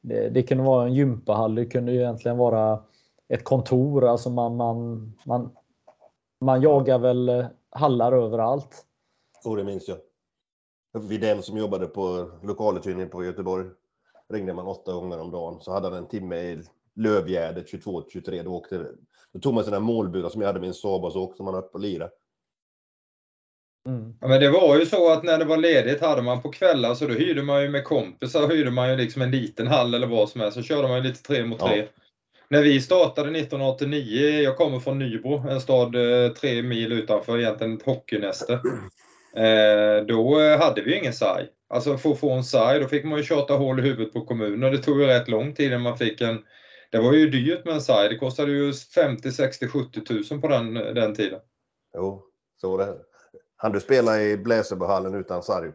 Det, 0.00 0.28
det 0.28 0.42
kunde 0.42 0.64
vara 0.64 0.86
en 0.86 0.94
gympahall, 0.94 1.54
det 1.54 1.66
kunde 1.66 1.92
ju 1.92 1.98
egentligen 1.98 2.36
vara 2.36 2.82
ett 3.28 3.44
kontor, 3.44 4.04
alltså 4.04 4.30
man, 4.30 4.56
man, 4.56 5.12
man, 5.26 5.50
man 6.40 6.62
jagar 6.62 6.98
väl 6.98 7.46
hallar 7.70 8.12
överallt. 8.12 8.86
Oh, 9.44 9.56
det 9.56 9.64
minns 9.64 9.88
jag. 9.88 9.98
Videll 11.02 11.42
som 11.42 11.58
jobbade 11.58 11.86
på 11.86 12.30
lokaluthyrning 12.42 13.08
på 13.08 13.24
Göteborg 13.24 13.66
ringde 14.28 14.54
man 14.54 14.66
åtta 14.66 14.92
gånger 14.92 15.20
om 15.20 15.30
dagen. 15.30 15.60
Så 15.60 15.72
hade 15.72 15.88
han 15.88 15.98
en 15.98 16.08
timme 16.08 16.36
i 16.36 16.62
Lövgärdet 16.94 17.72
22-23. 17.72 18.42
Då, 18.42 18.50
åkte, 18.50 18.86
då 19.32 19.40
tog 19.40 19.54
man 19.54 19.64
sina 19.64 19.80
målburar 19.80 20.28
som 20.28 20.40
jag 20.40 20.48
hade 20.48 20.60
min 20.60 20.74
Saab 20.74 21.04
och 21.04 21.12
så 21.12 21.22
åkte 21.22 21.42
man 21.42 21.54
upp 21.54 21.74
och 21.74 21.80
lirade. 21.80 22.10
Mm. 23.88 24.14
Ja, 24.20 24.28
men 24.28 24.40
det 24.40 24.50
var 24.50 24.78
ju 24.78 24.86
så 24.86 25.12
att 25.12 25.24
när 25.24 25.38
det 25.38 25.44
var 25.44 25.56
ledigt 25.56 26.00
hade 26.00 26.22
man 26.22 26.42
på 26.42 26.50
kvällar 26.50 26.94
så 26.94 27.06
då 27.06 27.14
hyrde 27.14 27.42
man 27.42 27.62
ju 27.62 27.68
med 27.68 27.84
kompisar 27.84 28.48
hyrde 28.48 28.70
man 28.70 28.90
ju 28.90 28.96
liksom 28.96 29.22
en 29.22 29.30
liten 29.30 29.66
hall 29.66 29.94
eller 29.94 30.06
vad 30.06 30.28
som 30.28 30.40
helst. 30.40 30.56
Så 30.56 30.62
körde 30.62 30.88
man 30.88 30.96
ju 30.96 31.02
lite 31.02 31.22
tre 31.22 31.44
mot 31.44 31.58
tre. 31.58 31.78
Ja. 31.78 32.05
När 32.48 32.62
vi 32.62 32.80
startade 32.80 33.38
1989, 33.38 34.40
jag 34.40 34.56
kommer 34.56 34.80
från 34.80 34.98
Nybro, 34.98 35.48
en 35.48 35.60
stad 35.60 35.94
eh, 35.94 36.32
tre 36.32 36.62
mil 36.62 36.92
utanför, 36.92 37.38
egentligen 37.38 37.76
ett 37.76 37.82
hockeynäste. 37.82 38.52
Eh, 39.36 40.06
då 40.06 40.40
eh, 40.40 40.58
hade 40.58 40.82
vi 40.82 40.98
ingen 40.98 41.12
SAI. 41.12 41.48
Alltså 41.68 41.98
för 41.98 42.10
att 42.10 42.20
få 42.20 42.30
en 42.30 42.44
SAI 42.44 42.78
då 42.78 42.88
fick 42.88 43.04
man 43.04 43.18
ju 43.18 43.24
tjata 43.24 43.54
hål 43.54 43.78
i 43.78 43.82
huvudet 43.82 44.12
på 44.12 44.20
kommunen. 44.20 44.72
Det 44.72 44.78
tog 44.78 45.00
ju 45.00 45.06
rätt 45.06 45.28
lång 45.28 45.54
tid 45.54 45.66
innan 45.66 45.80
man 45.80 45.98
fick 45.98 46.20
en... 46.20 46.38
Det 46.90 46.98
var 46.98 47.12
ju 47.12 47.30
dyrt 47.30 47.64
med 47.64 47.74
en 47.74 47.80
SAI. 47.80 48.08
Det 48.08 48.18
kostade 48.18 48.52
ju 48.52 48.72
50, 48.72 49.32
60, 49.32 49.68
70 49.68 50.00
tusen 50.00 50.40
på 50.40 50.48
den, 50.48 50.74
den 50.74 51.14
tiden. 51.14 51.40
Jo, 51.94 52.22
så 52.60 52.70
var 52.70 52.86
det. 52.86 52.94
Han 53.56 53.72
du 53.72 53.80
spela 53.80 54.22
i 54.22 54.36
Bläsebohallen 54.36 55.14
utan 55.14 55.42
SAI? 55.42 55.70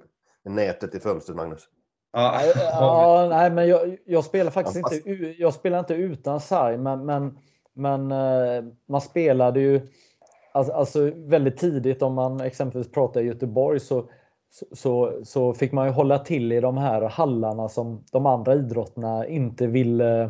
Nätet 0.45 0.95
i 0.95 0.99
fönstret, 0.99 1.35
Magnus? 1.35 1.67
Ja, 2.11 2.41
ja 2.55 3.27
nej, 3.29 3.51
men 3.51 3.67
jag, 3.67 3.97
jag 4.05 4.23
spelar 4.23 4.51
faktiskt 4.51 4.77
ja, 4.77 4.81
fast... 4.81 5.05
inte, 5.05 5.41
jag 5.41 5.53
spelar 5.53 5.79
inte 5.79 5.93
utan 5.93 6.39
sarg, 6.39 6.77
men, 6.77 7.05
men, 7.05 7.37
men 7.73 8.11
eh, 8.11 8.63
man 8.87 9.01
spelade 9.01 9.59
ju 9.59 9.87
Alltså, 10.53 10.73
alltså, 10.73 11.11
väldigt 11.15 11.57
tidigt 11.57 12.01
om 12.01 12.13
man 12.13 12.41
exempelvis 12.41 12.91
pratar 12.91 13.21
i 13.21 13.25
Göteborg 13.25 13.79
så, 13.79 14.09
så, 14.71 15.19
så 15.23 15.53
fick 15.53 15.71
man 15.71 15.87
ju 15.87 15.93
hålla 15.93 16.19
till 16.19 16.51
i 16.51 16.59
de 16.59 16.77
här 16.77 17.01
hallarna 17.01 17.69
som 17.69 18.03
de 18.11 18.25
andra 18.25 18.53
idrotterna 18.53 19.27
inte 19.27 19.67
ville 19.67 20.23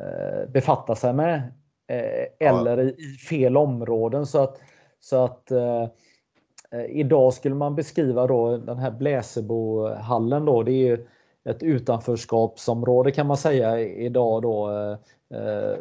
eh, 0.00 0.48
befatta 0.48 0.94
sig 0.94 1.12
med. 1.12 1.52
Eh, 1.88 2.48
eller 2.48 2.80
i, 2.80 3.16
fel 3.28 3.56
områden. 3.56 4.26
Så 4.26 4.42
att, 4.42 4.60
så 5.00 5.24
att 5.24 5.50
eh, 5.50 5.82
eh 5.82 5.88
idag 6.88 7.34
skulle 7.34 7.54
man 7.54 7.74
beskriva 7.74 8.26
då 8.26 8.56
den 8.56 8.78
här 8.78 8.90
Bläsebohallen 8.90 10.44
då. 10.44 10.62
Det 10.62 10.88
är 10.88 11.00
ett 11.48 11.62
utanförskapsområde 11.62 13.10
kan 13.10 13.26
man 13.26 13.36
säga 13.36 13.80
idag 13.80 14.42
då. 14.42 14.70
Eh, 14.70 15.38
eh, 15.38 15.78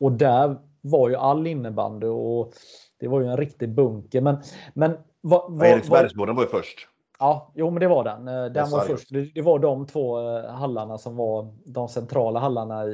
och 0.00 0.12
där 0.12 0.56
var 0.80 1.08
ju 1.08 1.16
all 1.16 1.46
innebandy 1.46 2.06
och 2.06 2.52
det 3.00 3.08
var 3.08 3.20
ju 3.20 3.26
en 3.26 3.36
riktig 3.36 3.68
bunker. 3.68 4.20
Men, 4.20 4.36
men 4.74 4.96
vad, 5.20 5.52
vad, 5.52 5.68
Eriksbergsboden 5.68 6.36
var 6.36 6.42
ju 6.42 6.48
först. 6.48 6.88
Ja, 7.18 7.52
jo 7.54 7.70
men 7.70 7.80
det 7.80 7.88
var 7.88 8.04
den. 8.04 8.28
Eh, 8.28 8.44
den 8.44 8.70
var 8.70 8.80
först. 8.80 9.08
Det, 9.34 9.42
var 9.42 9.58
de 9.58 9.86
två 9.86 10.36
eh, 10.36 10.50
hallarna 10.50 10.98
som 10.98 11.16
var 11.16 11.54
de 11.64 11.88
centrala 11.88 12.40
hallarna 12.40 12.84
i, 12.84 12.90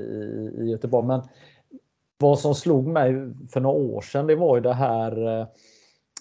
i 0.58 0.70
Göteborg. 0.70 1.06
Men 1.06 1.22
vad 2.18 2.38
som 2.38 2.54
slog 2.54 2.86
mig 2.86 3.14
för 3.52 3.60
några 3.60 3.78
år 3.78 4.00
sedan, 4.00 4.26
det 4.26 4.36
var 4.36 4.56
ju 4.56 4.62
det 4.62 4.74
här 4.74 5.40
eh, 5.40 5.46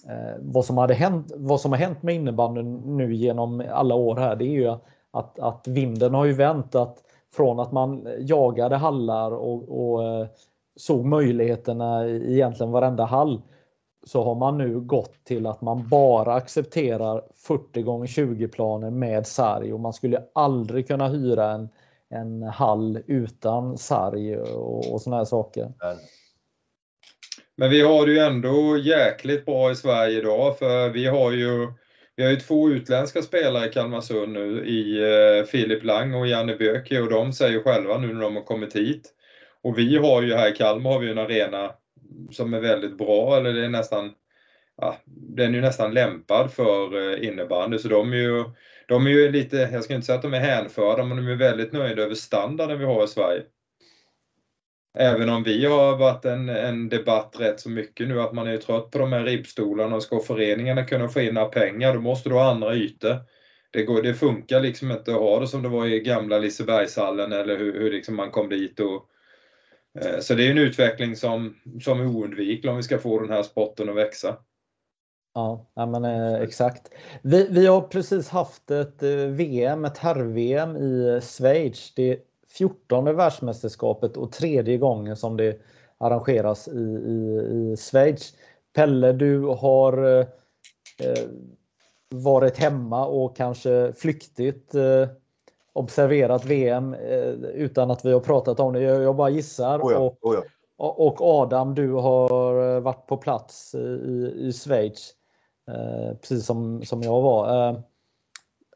Eh, 0.08 0.36
vad 0.40 0.64
som 0.64 0.78
hade 0.78 0.94
hänt, 0.94 1.32
vad 1.36 1.60
som 1.60 1.72
har 1.72 1.78
hänt 1.78 2.02
med 2.02 2.14
innebandyn 2.14 2.96
nu 2.96 3.14
genom 3.14 3.62
alla 3.70 3.94
år 3.94 4.16
här, 4.16 4.36
det 4.36 4.44
är 4.44 4.60
ju 4.60 4.76
att, 5.10 5.38
att 5.38 5.68
vinden 5.68 6.14
har 6.14 6.24
ju 6.24 6.32
vänt. 6.32 6.74
Att 6.74 7.02
från 7.32 7.60
att 7.60 7.72
man 7.72 8.08
jagade 8.18 8.76
hallar 8.76 9.30
och, 9.30 9.68
och 9.68 10.04
eh, 10.04 10.26
såg 10.76 11.04
möjligheterna 11.04 12.06
i 12.06 12.32
egentligen 12.32 12.72
varenda 12.72 13.04
hall 13.04 13.42
så 14.06 14.24
har 14.24 14.34
man 14.34 14.58
nu 14.58 14.80
gått 14.80 15.24
till 15.24 15.46
att 15.46 15.60
man 15.60 15.88
bara 15.88 16.34
accepterar 16.34 17.22
40 17.34 18.04
x 18.04 18.12
20 18.12 18.48
planer 18.48 18.90
med 18.90 19.26
sarg 19.26 19.72
och 19.72 19.80
man 19.80 19.92
skulle 19.92 20.22
aldrig 20.32 20.88
kunna 20.88 21.08
hyra 21.08 21.50
en, 21.50 21.68
en 22.08 22.42
hall 22.42 23.02
utan 23.06 23.78
sarg 23.78 24.38
och, 24.38 24.92
och 24.92 25.02
såna 25.02 25.16
här 25.16 25.24
saker. 25.24 25.72
Men 27.60 27.70
vi 27.70 27.80
har 27.80 28.06
det 28.06 28.12
ju 28.12 28.18
ändå 28.18 28.78
jäkligt 28.78 29.44
bra 29.44 29.70
i 29.70 29.74
Sverige 29.74 30.18
idag 30.18 30.58
för 30.58 30.88
vi 30.88 31.06
har 31.06 31.32
ju 31.32 31.68
vi 32.16 32.22
har 32.22 32.30
ju 32.30 32.36
två 32.36 32.70
utländska 32.70 33.22
spelare 33.22 33.66
i 33.66 33.72
Kalmarsund 33.72 34.32
nu 34.32 34.64
i 34.64 35.00
eh, 35.02 35.44
Filip 35.44 35.84
Lang 35.84 36.14
och 36.14 36.26
Janne 36.26 36.56
Böke 36.56 37.00
och 37.00 37.10
de 37.10 37.32
säger 37.32 37.62
själva 37.62 37.98
nu 37.98 38.12
när 38.12 38.20
de 38.20 38.36
har 38.36 38.42
kommit 38.42 38.76
hit. 38.76 39.10
Och 39.62 39.78
vi 39.78 39.96
har 39.96 40.22
ju 40.22 40.34
här 40.34 40.50
i 40.50 40.56
Kalmar 40.56 40.90
har 40.90 40.98
vi 40.98 41.10
en 41.10 41.18
arena 41.18 41.72
som 42.30 42.54
är 42.54 42.60
väldigt 42.60 42.98
bra, 42.98 43.36
eller 43.36 43.52
det 43.52 43.64
är 43.64 43.68
nästan 43.68 44.12
ja, 44.76 44.96
den 45.06 45.50
är 45.50 45.54
ju 45.54 45.60
nästan 45.60 45.94
lämpad 45.94 46.52
för 46.52 47.12
eh, 47.12 47.28
innebandy 47.28 47.78
så 47.78 47.88
de 47.88 48.12
är 48.12 48.16
ju, 48.16 48.44
de 48.88 49.06
är 49.06 49.10
ju 49.10 49.32
lite, 49.32 49.56
jag 49.72 49.84
ska 49.84 49.94
inte 49.94 50.06
säga 50.06 50.16
att 50.16 50.22
de 50.22 50.34
är 50.34 50.40
hänförda, 50.40 51.04
men 51.04 51.16
de 51.16 51.28
är 51.28 51.36
väldigt 51.36 51.72
nöjda 51.72 52.02
över 52.02 52.14
standarden 52.14 52.78
vi 52.78 52.84
har 52.84 53.04
i 53.04 53.08
Sverige. 53.08 53.42
Även 54.98 55.28
om 55.28 55.42
vi 55.42 55.66
har 55.66 55.96
varit 55.96 56.24
en, 56.24 56.48
en 56.48 56.88
debatt 56.88 57.36
rätt 57.38 57.60
så 57.60 57.70
mycket 57.70 58.08
nu 58.08 58.20
att 58.20 58.32
man 58.32 58.46
är 58.46 58.56
trött 58.56 58.90
på 58.90 58.98
de 58.98 59.12
här 59.12 59.24
ribbstolarna 59.24 59.96
och 59.96 60.02
ska 60.02 60.20
föreningarna 60.20 60.84
kunna 60.84 61.08
få 61.08 61.20
in 61.20 61.38
pengar 61.52 61.94
då 61.94 62.00
måste 62.00 62.28
du 62.28 62.34
ha 62.34 62.50
andra 62.50 62.74
ytor. 62.74 63.16
Det, 63.70 63.82
går, 63.82 64.02
det 64.02 64.14
funkar 64.14 64.60
liksom 64.60 64.90
inte 64.90 65.10
att 65.10 65.20
ha 65.20 65.40
det 65.40 65.46
som 65.46 65.62
det 65.62 65.68
var 65.68 65.86
i 65.86 66.00
gamla 66.00 66.38
Lisebergshallen 66.38 67.32
eller 67.32 67.58
hur, 67.58 67.80
hur 67.80 67.90
liksom 67.92 68.16
man 68.16 68.30
kom 68.30 68.48
dit. 68.48 68.80
Och, 68.80 69.06
eh, 70.04 70.20
så 70.20 70.34
det 70.34 70.46
är 70.46 70.50
en 70.50 70.58
utveckling 70.58 71.16
som, 71.16 71.56
som 71.82 72.00
är 72.00 72.06
oundviklig 72.06 72.70
om 72.70 72.76
vi 72.76 72.82
ska 72.82 72.98
få 72.98 73.20
den 73.20 73.30
här 73.30 73.42
sporten 73.42 73.88
att 73.88 73.96
växa. 73.96 74.36
Ja, 75.34 75.66
men 75.74 76.04
eh, 76.04 76.40
exakt. 76.40 76.90
Vi, 77.22 77.48
vi 77.50 77.66
har 77.66 77.80
precis 77.80 78.28
haft 78.28 78.70
ett 78.70 79.02
eh, 79.02 79.10
VM, 79.10 79.84
ett 79.84 79.98
herr-VM 79.98 80.76
i 80.76 81.20
Schweiz. 81.22 81.94
Det 81.94 82.18
14 82.52 83.16
världsmästerskapet 83.16 84.16
och 84.16 84.32
tredje 84.32 84.78
gången 84.78 85.16
som 85.16 85.36
det 85.36 85.60
arrangeras 85.98 86.68
i, 86.68 86.80
i, 86.80 87.72
i 87.72 87.76
Schweiz. 87.76 88.34
Pelle, 88.74 89.12
du 89.12 89.40
har 89.40 90.18
eh, 90.18 90.26
eh 91.00 91.24
varit 92.14 92.58
hemma 92.58 93.06
och 93.06 93.36
kanske 93.36 93.92
flyktigt 93.92 94.74
eh, 94.74 95.08
observerat 95.72 96.44
VM 96.44 96.94
eh, 96.94 97.32
utan 97.54 97.90
att 97.90 98.04
vi 98.04 98.12
har 98.12 98.20
pratat 98.20 98.60
om 98.60 98.72
det. 98.72 98.80
Jag, 98.80 99.02
jag 99.02 99.16
bara 99.16 99.30
gissar. 99.30 99.80
Oh 99.80 99.92
ja, 99.92 100.16
oh 100.20 100.34
ja. 100.34 100.42
Och, 100.76 101.06
och 101.06 101.20
Adam, 101.20 101.74
du 101.74 101.92
har 101.92 102.76
eh, 102.76 102.80
varit 102.80 103.06
på 103.06 103.16
plats 103.16 103.74
i, 103.74 104.34
i 104.36 104.52
Schweiz. 104.52 105.14
Eh, 105.68 106.16
precis 106.16 106.46
som, 106.46 106.82
som 106.82 107.02
jag 107.02 107.20
var. 107.20 107.82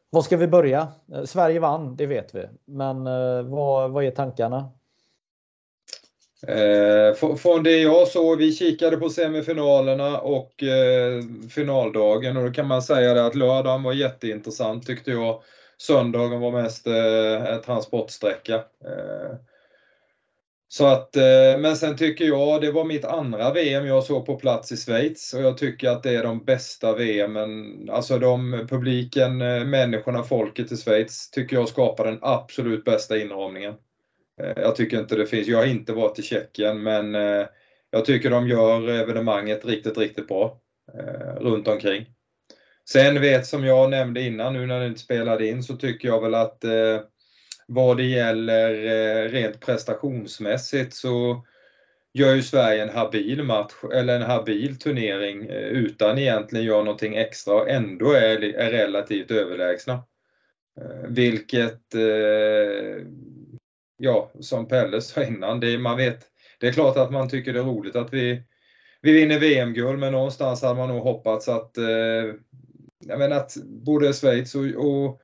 Var 0.09 0.21
ska 0.21 0.37
vi 0.37 0.47
börja? 0.47 0.87
Eh, 1.13 1.23
Sverige 1.23 1.59
vann, 1.59 1.95
det 1.95 2.05
vet 2.05 2.35
vi. 2.35 2.45
Men 2.65 3.07
eh, 3.07 3.41
vad, 3.41 3.91
vad 3.91 4.03
är 4.03 4.11
tankarna? 4.11 4.71
Eh, 6.47 7.35
från 7.37 7.63
det 7.63 7.77
jag 7.77 8.07
såg, 8.07 8.37
vi 8.37 8.51
kikade 8.51 8.97
på 8.97 9.09
semifinalerna 9.09 10.19
och 10.19 10.63
eh, 10.63 11.21
finaldagen 11.49 12.37
och 12.37 12.43
då 12.43 12.51
kan 12.51 12.67
man 12.67 12.81
säga 12.81 13.25
att 13.25 13.35
lördagen 13.35 13.83
var 13.83 13.93
jätteintressant 13.93 14.87
tyckte 14.87 15.11
jag. 15.11 15.41
Söndagen 15.77 16.41
var 16.41 16.51
mest 16.51 16.87
eh, 16.87 17.61
transportsträcka. 17.65 18.55
Eh, 18.55 19.35
så 20.77 20.85
att, 20.87 21.15
eh, 21.15 21.57
men 21.59 21.75
sen 21.75 21.97
tycker 21.97 22.25
jag, 22.25 22.61
det 22.61 22.71
var 22.71 22.85
mitt 22.85 23.05
andra 23.05 23.53
VM 23.53 23.85
jag 23.85 24.03
såg 24.03 24.25
på 24.25 24.35
plats 24.35 24.71
i 24.71 24.77
Schweiz 24.77 25.33
och 25.33 25.41
jag 25.41 25.57
tycker 25.57 25.89
att 25.89 26.03
det 26.03 26.15
är 26.15 26.23
de 26.23 26.45
bästa 26.45 26.95
VMen. 26.95 27.89
Alltså 27.89 28.19
de, 28.19 28.67
publiken, 28.69 29.41
eh, 29.41 29.65
människorna, 29.65 30.23
folket 30.23 30.71
i 30.71 30.77
Schweiz 30.77 31.29
tycker 31.29 31.55
jag 31.55 31.69
skapar 31.69 32.05
den 32.05 32.19
absolut 32.21 32.83
bästa 32.83 33.17
inramningen. 33.17 33.73
Eh, 34.41 34.53
jag 34.55 34.75
tycker 34.75 34.99
inte 34.99 35.15
det 35.15 35.25
finns, 35.25 35.47
jag 35.47 35.57
har 35.57 35.65
inte 35.65 35.93
varit 35.93 36.19
i 36.19 36.23
Tjeckien 36.23 36.83
men 36.83 37.13
jag 37.91 38.05
tycker 38.05 38.29
de 38.29 38.47
gör 38.47 38.89
evenemanget 38.89 39.65
riktigt, 39.65 39.97
riktigt 39.97 40.27
bra 40.27 40.61
runt 41.37 41.67
omkring. 41.67 42.05
Sen 42.89 43.21
vet 43.21 43.45
som 43.45 43.65
jag 43.65 43.89
nämnde 43.89 44.21
innan 44.21 44.53
nu 44.53 44.65
när 44.65 44.79
det 44.79 44.87
inte 44.87 44.99
spelade 44.99 45.47
in 45.47 45.63
så 45.63 45.75
tycker 45.75 46.07
jag 46.07 46.21
väl 46.21 46.35
att 46.35 46.65
vad 47.67 47.97
det 47.97 48.03
gäller 48.03 48.71
eh, 48.71 49.29
rent 49.29 49.59
prestationsmässigt 49.59 50.93
så 50.93 51.45
gör 52.13 52.35
ju 52.35 52.41
Sverige 52.41 52.83
en 52.83 52.97
habil 52.97 53.43
match 53.43 53.73
eller 53.93 54.15
en 54.15 54.21
habil 54.21 54.79
turnering 54.79 55.45
eh, 55.45 55.67
utan 55.67 56.17
egentligen 56.17 56.65
göra 56.65 56.83
någonting 56.83 57.15
extra 57.15 57.53
och 57.53 57.69
ändå 57.69 58.11
är, 58.11 58.43
är 58.43 58.71
relativt 58.71 59.31
överlägsna. 59.31 59.93
Eh, 60.81 61.09
vilket, 61.09 61.81
ja, 63.97 64.31
som 64.39 64.67
Pelle 64.67 65.01
sa 65.01 65.23
innan, 65.23 65.59
det, 65.59 65.77
man 65.77 65.97
vet, 65.97 66.19
det 66.59 66.67
är 66.67 66.71
klart 66.71 66.97
att 66.97 67.11
man 67.11 67.29
tycker 67.29 67.53
det 67.53 67.59
är 67.59 67.63
roligt 67.63 67.95
att 67.95 68.13
vi, 68.13 68.43
vi 69.01 69.11
vinner 69.11 69.39
VM-guld 69.39 69.99
men 69.99 70.13
någonstans 70.13 70.61
hade 70.61 70.75
man 70.75 70.89
nog 70.89 71.03
hoppats 71.03 71.49
att, 71.49 71.71
jag 73.05 73.19
menar 73.19 73.35
att 73.35 73.55
både 73.65 74.13
Schweiz 74.13 74.55
och, 74.55 74.65
och 74.65 75.21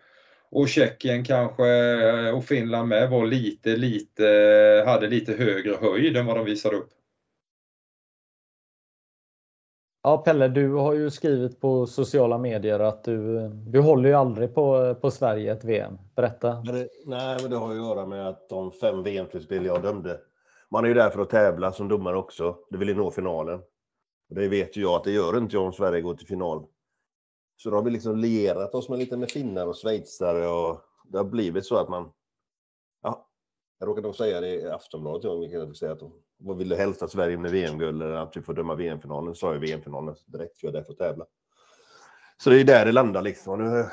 och 0.52 0.70
Tjeckien 0.70 1.24
kanske 1.24 2.32
och 2.32 2.44
Finland 2.46 2.88
med 2.88 3.10
var 3.10 3.26
lite, 3.26 3.78
lite, 3.78 4.24
hade 4.86 5.08
lite 5.08 5.34
högre 5.34 5.76
höjd 5.76 6.18
än 6.18 6.26
vad 6.26 6.36
de 6.38 6.46
visade 6.46 6.76
upp. 6.76 6.90
Ja 10.04 10.18
Pelle, 10.18 10.48
du 10.48 10.74
har 10.74 10.94
ju 10.94 11.10
skrivit 11.10 11.60
på 11.60 11.88
sociala 11.88 12.38
medier 12.38 12.80
att 12.80 13.04
du, 13.04 13.50
du 13.50 13.80
håller 13.80 14.10
ju 14.10 14.16
aldrig 14.16 14.54
på, 14.54 14.96
på 14.96 15.12
Sverige 15.12 15.52
ett 15.52 15.64
VM. 15.64 15.98
Berätta. 16.16 16.64
nej, 17.06 17.38
men 17.42 17.52
det 17.52 17.58
har 17.58 17.72
att 17.72 17.78
göra 17.78 18.06
med 18.06 18.28
att 18.28 18.50
de 18.50 18.72
fem 18.72 19.04
VM-slutspel 19.04 19.66
jag 19.66 19.82
dömde, 19.82 20.20
man 20.70 20.84
är 20.84 20.88
ju 20.88 20.94
där 20.94 21.10
för 21.10 21.22
att 21.22 21.30
tävla 21.30 21.72
som 21.72 21.88
domare 21.88 22.18
också. 22.18 22.58
Det 22.70 22.78
vill 22.78 22.88
ju 22.88 22.96
nå 22.96 23.12
finalen. 23.12 23.62
Det 24.30 24.48
vet 24.48 24.78
ju 24.78 24.82
jag 24.82 24.96
att 24.96 25.04
det 25.04 25.12
gör 25.12 25.38
inte 25.38 25.56
jag 25.56 25.66
om 25.66 25.74
Sverige 25.74 26.02
går 26.02 26.14
till 26.14 26.28
final. 26.28 26.66
Så 27.63 27.69
då 27.69 27.76
har 27.76 27.84
vi 27.84 27.91
liksom 27.91 28.17
lierat 28.17 28.76
oss 28.76 28.89
med 28.89 29.00
lite 29.00 29.17
med 29.17 29.32
finnar 29.32 29.67
och 29.67 29.78
schweizare 29.82 30.47
och 30.47 30.82
det 31.04 31.17
har 31.17 31.26
blivit 31.26 31.65
så 31.65 31.78
att 31.78 31.89
man... 31.89 32.12
Ja, 33.02 33.30
jag 33.80 33.88
råkade 33.89 34.08
nog 34.08 34.15
säga 34.15 34.41
det 34.41 34.56
i 34.56 34.69
Aftonbladet 34.69 35.24
jag 35.24 35.43
gick 35.43 35.78
säga 35.78 35.91
att 35.91 36.02
vad 36.38 36.58
vill 36.58 36.69
du 36.69 36.76
helst 36.76 37.04
att 37.04 37.12
Sverige 37.12 37.36
vinner 37.36 37.50
VM-guld 37.50 38.02
eller 38.02 38.13
att 38.13 38.38
vi 38.38 38.41
får 38.41 38.54
döma 38.54 38.76
VM-finalen? 38.76 39.36
sa 39.36 39.54
jag 39.54 39.60
VM-finalen 39.60 40.15
direkt 40.26 40.60
för 40.60 40.67
jag 40.67 40.76
är 40.76 40.80
där 40.80 40.86
för 40.86 40.91
att 40.91 40.97
tävla. 40.97 41.26
Så 42.43 42.50
det 42.50 42.60
är 42.60 42.63
där 42.63 42.86
det 42.86 42.91
landar 42.91 43.21
liksom. 43.21 43.63
Nu, 43.63 43.86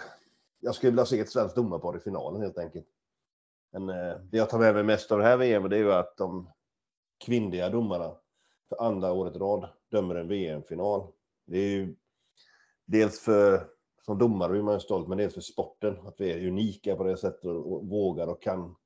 jag 0.60 0.74
skulle 0.74 0.90
vilja 0.90 1.06
se 1.06 1.20
ett 1.20 1.30
svenskt 1.30 1.56
domarpar 1.56 1.96
i 1.96 2.00
finalen 2.00 2.42
helt 2.42 2.58
enkelt. 2.58 2.86
Men 3.72 3.88
eh, 3.88 4.20
det 4.30 4.36
jag 4.36 4.50
tar 4.50 4.58
med 4.58 4.74
mig 4.74 4.82
mest 4.82 5.12
av 5.12 5.18
det 5.18 5.24
här 5.24 5.36
VM 5.36 5.68
det 5.68 5.76
är 5.76 5.80
ju 5.80 5.92
att 5.92 6.16
de 6.16 6.50
kvinnliga 7.24 7.68
domarna 7.68 8.14
för 8.68 8.82
andra 8.82 9.12
året 9.12 9.36
i 9.36 9.38
rad 9.38 9.68
dömer 9.90 10.14
en 10.14 10.28
VM-final. 10.28 11.12
Det 11.46 11.58
är 11.58 11.68
ju 11.68 11.94
dels 12.88 13.20
för, 13.20 13.68
som 14.04 14.18
domare 14.18 14.58
är 14.58 14.62
man 14.62 14.74
ju 14.74 14.80
stolt, 14.80 15.08
men 15.08 15.18
dels 15.18 15.34
för 15.34 15.40
sporten. 15.40 15.96
Att 16.06 16.20
vi 16.20 16.32
är 16.32 16.48
unika 16.48 16.96
på 16.96 17.04
det 17.04 17.16
sättet 17.16 17.44
och 17.44 17.86
vågar 17.88 18.26
och 18.26 18.42
kan. 18.42 18.76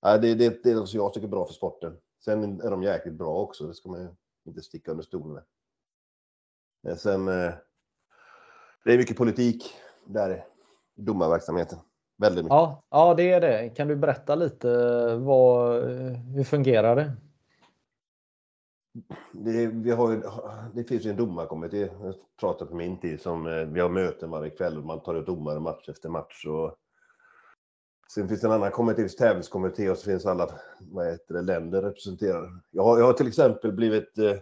Ja, 0.00 0.18
det, 0.18 0.34
det, 0.34 0.62
det 0.62 0.70
är 0.70 0.74
det 0.74 0.94
jag 0.94 1.14
tycker 1.14 1.26
är 1.26 1.30
bra 1.30 1.46
för 1.46 1.54
sporten. 1.54 1.96
Sen 2.24 2.60
är 2.60 2.70
de 2.70 2.82
jäkligt 2.82 3.14
bra 3.14 3.34
också, 3.34 3.66
det 3.66 3.74
ska 3.74 3.88
man 3.88 4.00
ju 4.00 4.08
inte 4.46 4.62
sticka 4.62 4.90
under 4.90 5.04
stolen 5.04 5.32
med. 5.32 5.42
Men 6.82 6.96
sen, 6.96 7.28
eh, 7.28 7.52
det 8.84 8.92
är 8.92 8.98
mycket 8.98 9.16
politik 9.16 9.74
där 10.06 10.44
i 10.96 11.02
domarverksamheten. 11.02 11.78
Väldigt 12.18 12.44
mycket. 12.44 12.54
Ja, 12.54 12.82
ja, 12.90 13.14
det 13.14 13.32
är 13.32 13.40
det. 13.40 13.68
Kan 13.68 13.88
du 13.88 13.96
berätta 13.96 14.34
lite 14.34 14.68
vad, 15.16 15.76
eh, 15.76 16.12
hur 16.12 16.44
fungerar 16.44 16.96
det? 16.96 17.12
Det, 19.32 19.66
vi 19.66 19.90
har 19.90 20.10
ju, 20.12 20.22
det 20.74 20.84
finns 20.84 21.06
ju 21.06 21.10
en 21.10 21.16
domarkommitté, 21.16 21.80
jag 21.80 22.14
pratar 22.40 22.66
på 22.66 22.76
min 22.76 23.00
tid, 23.00 23.20
som 23.20 23.46
eh, 23.46 23.64
vi 23.64 23.80
har 23.80 23.88
möten 23.88 24.30
varje 24.30 24.50
kväll 24.50 24.78
och 24.78 24.84
man 24.84 25.02
tar 25.02 25.14
ut 25.14 25.26
domare 25.26 25.60
match 25.60 25.88
efter 25.88 26.08
match. 26.08 26.46
Och 26.46 26.76
sen 28.12 28.28
finns 28.28 28.40
det 28.40 28.46
en 28.46 28.52
annan 28.52 28.70
kommitté, 28.70 29.08
tävlingskommitté 29.08 29.90
och 29.90 29.98
så 29.98 30.04
finns 30.04 30.26
alla 30.26 30.50
vad 30.80 31.06
heter 31.06 31.34
det, 31.34 31.42
länder 31.42 31.82
representerade. 31.82 32.48
Jag 32.70 32.82
har, 32.82 32.98
jag 32.98 33.06
har 33.06 33.12
till 33.12 33.28
exempel 33.28 33.72
blivit 33.72 34.18
eh, 34.18 34.36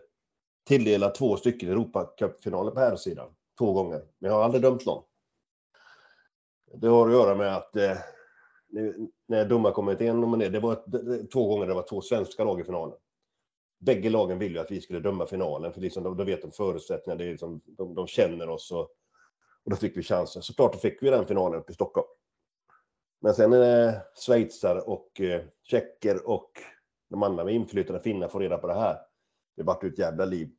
tilldelad 0.66 1.14
två 1.14 1.37
stycken 1.37 1.69
Europacupfinaler 1.69 2.71
på 2.71 2.81
här 2.81 2.97
sidan 2.97 3.29
två 3.59 3.73
gånger, 3.73 4.03
men 4.19 4.31
jag 4.31 4.38
har 4.38 4.45
aldrig 4.45 4.62
dömt 4.62 4.87
någon. 4.87 5.03
Det 6.75 6.88
har 6.88 7.07
att 7.07 7.12
göra 7.12 7.35
med 7.35 7.57
att 7.57 7.77
eh, 7.77 7.97
när 9.29 9.49
domarkommittén 9.49 10.21
nominerade, 10.21 10.59
det 10.59 10.61
var 10.61 10.73
ett, 10.73 11.31
två 11.31 11.49
gånger 11.49 11.66
det 11.66 11.75
var 11.75 11.88
två 11.88 12.01
svenska 12.01 12.45
lag 12.45 12.61
i 12.61 12.64
finalen 12.64 12.99
bägge 13.79 14.11
lagen 14.11 14.39
ville 14.39 14.55
ju 14.55 14.61
att 14.61 14.71
vi 14.71 14.81
skulle 14.81 15.01
döma 15.01 15.27
finalen, 15.27 15.73
för 15.73 15.81
liksom, 15.81 16.17
då, 16.17 16.25
vet 16.25 16.43
de 16.43 16.53
förutsättningarna, 16.53 17.19
det 17.19 17.25
är 17.25 17.31
liksom, 17.31 17.61
de, 17.65 17.95
de 17.95 18.07
känner 18.07 18.49
oss 18.49 18.73
och, 18.73 18.91
och 19.65 19.71
då 19.71 19.77
fick 19.77 19.97
vi 19.97 20.03
chansen. 20.03 20.43
Såklart 20.43 20.73
då 20.73 20.79
fick 20.79 21.03
vi 21.03 21.11
den 21.11 21.27
finalen 21.27 21.61
uppe 21.61 21.73
i 21.73 21.75
Stockholm. 21.75 22.07
Men 23.21 23.35
sen 23.35 23.53
eh, 23.53 23.59
är 23.59 23.62
det 23.62 24.03
schweizare 24.27 24.81
och 24.81 25.21
eh, 25.21 25.43
tjecker 25.62 26.29
och 26.29 26.51
de 27.11 27.23
andra 27.23 27.45
med 27.45 27.55
inflytande 27.55 28.03
finnar 28.03 28.29
får 28.29 28.41
reda 28.41 28.59
på 28.59 28.67
det 28.67 28.75
här. 28.75 28.99
Det 29.57 29.62
vart 29.62 29.85
ju 29.85 29.89
ett 29.89 29.99
jävla 29.99 30.25
liv. 30.25 30.51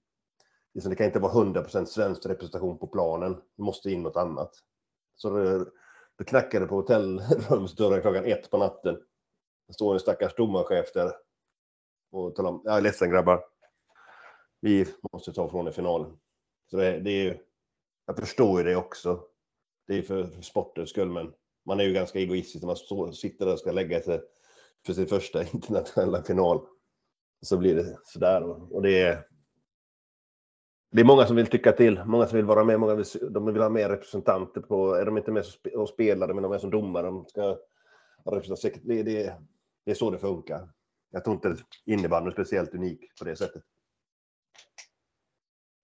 Liksom, 0.74 0.90
det 0.90 0.96
kan 0.96 1.06
inte 1.06 1.20
vara 1.20 1.34
100% 1.34 1.86
svensk 1.86 2.26
representation 2.26 2.78
på 2.78 2.88
planen. 2.88 3.42
Det 3.58 3.64
måste 3.64 3.92
in 3.92 4.04
något 4.04 4.16
annat. 4.16 4.52
Så 5.16 5.30
det, 5.30 5.66
det 6.18 6.24
knackade 6.24 6.66
på 6.66 6.76
hotellrumsdörren 6.76 8.02
klockan 8.02 8.26
ett 8.26 8.52
på 8.52 8.58
natten. 8.58 8.98
Det 9.68 9.74
står 9.74 9.94
en 9.94 10.00
stackars 10.00 10.36
domarchef 10.36 10.94
där 10.94 11.14
och 12.12 12.36
tala 12.36 12.50
om, 12.50 12.62
jag 12.66 12.78
är 12.78 12.82
ledsen 12.82 13.10
grabbar. 13.10 13.44
Vi 14.62 14.86
måste 15.14 15.34
ta 15.34 15.50
från 15.50 15.68
i 15.68 15.72
finalen. 15.72 16.18
Så 16.72 16.78
det, 16.78 17.00
det 17.00 17.12
är 17.12 17.24
ju, 17.24 17.38
jag 18.06 18.18
förstår 18.18 18.58
ju 18.58 18.64
det 18.64 18.76
också. 18.76 19.24
Det 19.88 19.98
är 19.98 20.02
för, 20.02 20.24
för 20.24 20.42
sportens 20.42 20.90
skull, 20.90 21.10
men 21.10 21.34
man 21.66 21.80
är 21.80 21.84
ju 21.84 21.94
ganska 21.94 22.20
egoistisk 22.20 22.64
när 22.64 22.68
man 22.68 22.76
står, 22.76 23.12
sitter 23.12 23.46
där 23.46 23.54
och 23.54 23.60
ska 23.60 23.72
lägga 23.72 24.02
sig 24.02 24.22
för 24.86 24.94
sin 24.94 25.08
första 25.08 25.44
internationella 25.54 26.24
final. 26.24 26.66
Så 27.42 27.58
blir 27.58 27.76
det 27.76 27.98
sådär. 28.04 28.74
Och 28.74 28.82
det 28.82 29.02
är, 29.02 29.28
det 30.92 31.02
är 31.02 31.06
många 31.06 31.26
som 31.26 31.36
vill 31.36 31.48
tycka 31.48 31.72
till, 31.72 32.04
många 32.06 32.28
som 32.28 32.36
vill 32.36 32.46
vara 32.46 32.64
med, 32.64 32.80
många 32.80 32.96
vill, 32.96 33.06
de 33.30 33.46
vill 33.46 33.62
ha 33.62 33.70
mer 33.70 33.90
representanter 33.90 34.62
på, 34.62 34.94
är 34.94 35.06
de 35.06 35.18
inte 35.18 35.32
med 35.32 35.46
och 35.76 35.90
spelare 35.90 36.34
men 36.34 36.44
de 36.44 36.52
är 36.52 36.58
som 36.58 36.70
domare, 36.70 37.08
de 37.08 37.26
ska 37.26 37.58
representera. 38.26 38.82
Det, 38.84 39.04
det, 39.04 39.34
det 39.86 39.92
är 39.92 39.96
så 39.96 40.12
det 40.12 40.18
funkar. 40.18 40.70
Jag 41.18 41.24
tror 41.24 41.36
inte 41.36 41.64
innebandyn 41.86 42.28
är 42.28 42.34
speciellt 42.34 42.74
unik 42.74 43.00
på 43.20 43.26
det 43.26 43.36
sättet. 43.36 43.64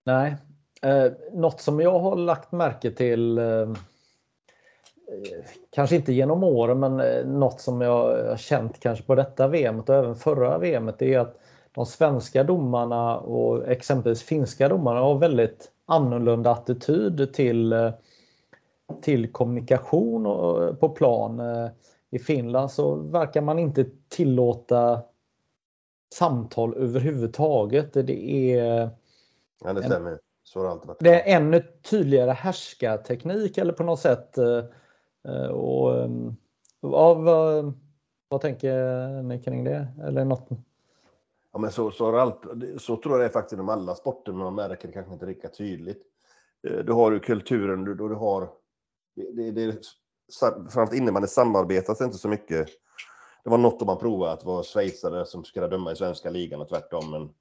Nej, 0.05 0.35
eh, 0.81 1.11
något 1.31 1.61
som 1.61 1.79
jag 1.79 1.99
har 1.99 2.15
lagt 2.15 2.51
märke 2.51 2.91
till 2.91 3.37
eh, 3.37 3.73
kanske 5.69 5.95
inte 5.95 6.13
genom 6.13 6.43
åren, 6.43 6.79
men 6.79 6.99
eh, 6.99 7.25
något 7.25 7.61
som 7.61 7.81
jag 7.81 8.27
har 8.27 8.37
känt 8.37 8.79
kanske 8.79 9.05
på 9.05 9.15
detta 9.15 9.47
VM 9.47 9.79
och 9.79 9.89
även 9.89 10.15
förra 10.15 10.57
VM 10.57 10.91
är 10.99 11.19
att 11.19 11.39
de 11.71 11.85
svenska 11.85 12.43
domarna 12.43 13.17
och 13.17 13.67
exempelvis 13.67 14.23
finska 14.23 14.69
domarna 14.69 14.99
har 14.99 15.17
väldigt 15.17 15.71
annorlunda 15.85 16.51
attityd 16.51 17.33
till, 17.33 17.73
eh, 17.73 17.91
till 19.01 19.31
kommunikation 19.31 20.25
eh, 20.25 20.75
på 20.75 20.89
plan. 20.89 21.39
Eh, 21.39 21.69
I 22.11 22.19
Finland 22.19 22.71
så 22.71 22.95
verkar 22.95 23.41
man 23.41 23.59
inte 23.59 23.85
tillåta 24.09 25.01
samtal 26.13 26.73
överhuvudtaget. 26.77 27.93
Det 27.93 28.53
är 28.53 28.89
Ja, 29.63 29.73
det 29.73 29.83
stämmer. 29.83 30.19
Så 30.43 30.67
har 30.67 30.81
det. 30.87 30.95
Det 30.99 31.21
är 31.21 31.37
ännu 31.37 31.63
tydligare 31.89 32.31
härskarteknik 32.31 33.57
eller 33.57 33.73
på 33.73 33.83
något 33.83 33.99
sätt. 33.99 34.37
Och, 35.51 36.09
ja, 36.81 37.13
vad, 37.13 37.73
vad 38.27 38.41
tänker 38.41 39.21
ni 39.23 39.43
kring 39.43 39.63
det? 39.63 39.87
Eller 40.03 40.25
något 40.25 40.49
Ja, 41.53 41.59
men 41.59 41.71
så, 41.71 41.91
så, 41.91 42.17
allt, 42.17 42.41
så 42.77 42.97
tror 42.97 43.13
jag 43.13 43.21
det 43.21 43.25
är 43.25 43.29
faktiskt 43.29 43.53
inom 43.53 43.69
alla 43.69 43.95
sporter, 43.95 44.31
men 44.31 44.41
man 44.41 44.55
märker 44.55 44.87
det 44.87 44.93
kanske 44.93 45.13
inte 45.13 45.25
lika 45.25 45.49
tydligt. 45.49 46.01
Eh, 46.67 46.77
du 46.77 46.93
har 46.93 47.11
ju 47.11 47.19
kulturen, 47.19 47.83
du, 47.83 47.95
du 47.95 48.15
har... 48.15 48.49
Det, 49.15 49.51
det, 49.51 49.51
det, 49.51 49.81
framförallt 50.39 50.93
innebandy 50.93 51.27
samarbetas 51.27 52.01
inte 52.01 52.17
så 52.17 52.27
mycket. 52.27 52.67
Det 53.43 53.49
var 53.49 53.57
något 53.57 53.81
om 53.81 53.85
man 53.85 53.97
provade 53.97 54.31
att 54.31 54.43
vara 54.43 54.63
schweizare 54.63 55.25
som 55.25 55.43
skulle 55.43 55.67
döma 55.67 55.91
i 55.91 55.95
svenska 55.95 56.29
ligan 56.29 56.61
och 56.61 56.69
tvärtom, 56.69 57.11
men 57.11 57.33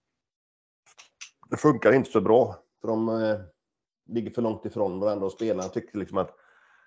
det 1.50 1.56
funkar 1.56 1.92
inte 1.92 2.10
så 2.10 2.20
bra. 2.20 2.56
För 2.80 2.88
de 2.88 3.08
eh, 3.08 3.40
ligger 4.06 4.30
för 4.30 4.42
långt 4.42 4.66
ifrån 4.66 5.00
varandra 5.00 5.26
och 5.26 5.32
spelarna 5.32 5.68
tyckte 5.68 5.98
liksom 5.98 6.18
att 6.18 6.34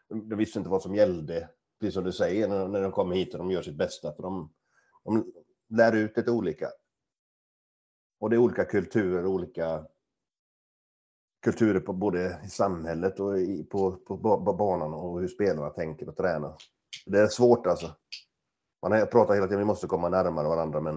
de 0.09 0.35
visste 0.35 0.59
inte 0.59 0.69
vad 0.69 0.81
som 0.81 0.95
gällde, 0.95 1.49
precis 1.79 1.93
som 1.93 2.03
du 2.03 2.11
säger, 2.11 2.47
när, 2.47 2.67
när 2.67 2.81
de 2.81 2.91
kommer 2.91 3.15
hit 3.15 3.33
och 3.33 3.39
de 3.39 3.51
gör 3.51 3.61
sitt 3.61 3.77
bästa. 3.77 4.13
För 4.13 4.23
de, 4.23 4.53
de 5.03 5.33
lär 5.69 5.95
ut 5.95 6.17
lite 6.17 6.31
olika. 6.31 6.69
Och 8.19 8.29
det 8.29 8.35
är 8.35 8.37
olika 8.37 8.65
kulturer, 8.65 9.25
olika 9.25 9.87
kulturer 11.43 11.79
på 11.79 11.93
både 11.93 12.41
i 12.45 12.49
samhället 12.49 13.19
och 13.19 13.39
i, 13.39 13.63
på, 13.63 13.91
på, 13.91 14.17
på 14.17 14.53
banan 14.53 14.93
och 14.93 15.21
hur 15.21 15.27
spelarna 15.27 15.69
tänker 15.69 16.09
och 16.09 16.17
tränar. 16.17 16.55
Det 17.05 17.19
är 17.19 17.27
svårt 17.27 17.67
alltså. 17.67 17.95
Man 18.89 19.07
pratar 19.07 19.33
hela 19.33 19.47
tiden, 19.47 19.59
vi 19.59 19.65
måste 19.65 19.87
komma 19.87 20.09
närmare 20.09 20.47
varandra, 20.47 20.81
men 20.81 20.95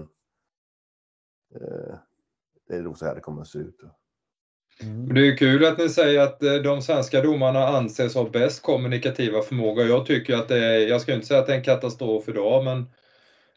eh, 1.55 1.95
det 2.67 2.75
är 2.75 2.81
nog 2.81 2.97
så 2.97 3.05
här 3.05 3.15
det 3.15 3.21
kommer 3.21 3.41
att 3.41 3.47
se 3.47 3.59
ut. 3.59 3.81
Mm. 4.81 5.13
Det 5.13 5.27
är 5.27 5.37
kul 5.37 5.65
att 5.65 5.77
ni 5.77 5.89
säger 5.89 6.19
att 6.19 6.43
eh, 6.43 6.53
de 6.53 6.81
svenska 6.81 7.21
domarna 7.21 7.67
anses 7.67 8.15
ha 8.15 8.29
bäst 8.29 8.61
kommunikativa 8.61 9.41
förmåga. 9.41 9.83
Jag 9.83 10.05
tycker 10.05 10.35
att 10.35 10.47
det 10.47 10.65
är, 10.65 10.87
jag 10.87 11.01
ska 11.01 11.13
inte 11.13 11.27
säga 11.27 11.39
att 11.39 11.47
det 11.47 11.53
är 11.53 11.57
en 11.57 11.63
katastrof 11.63 12.29
idag, 12.29 12.63
men 12.63 12.85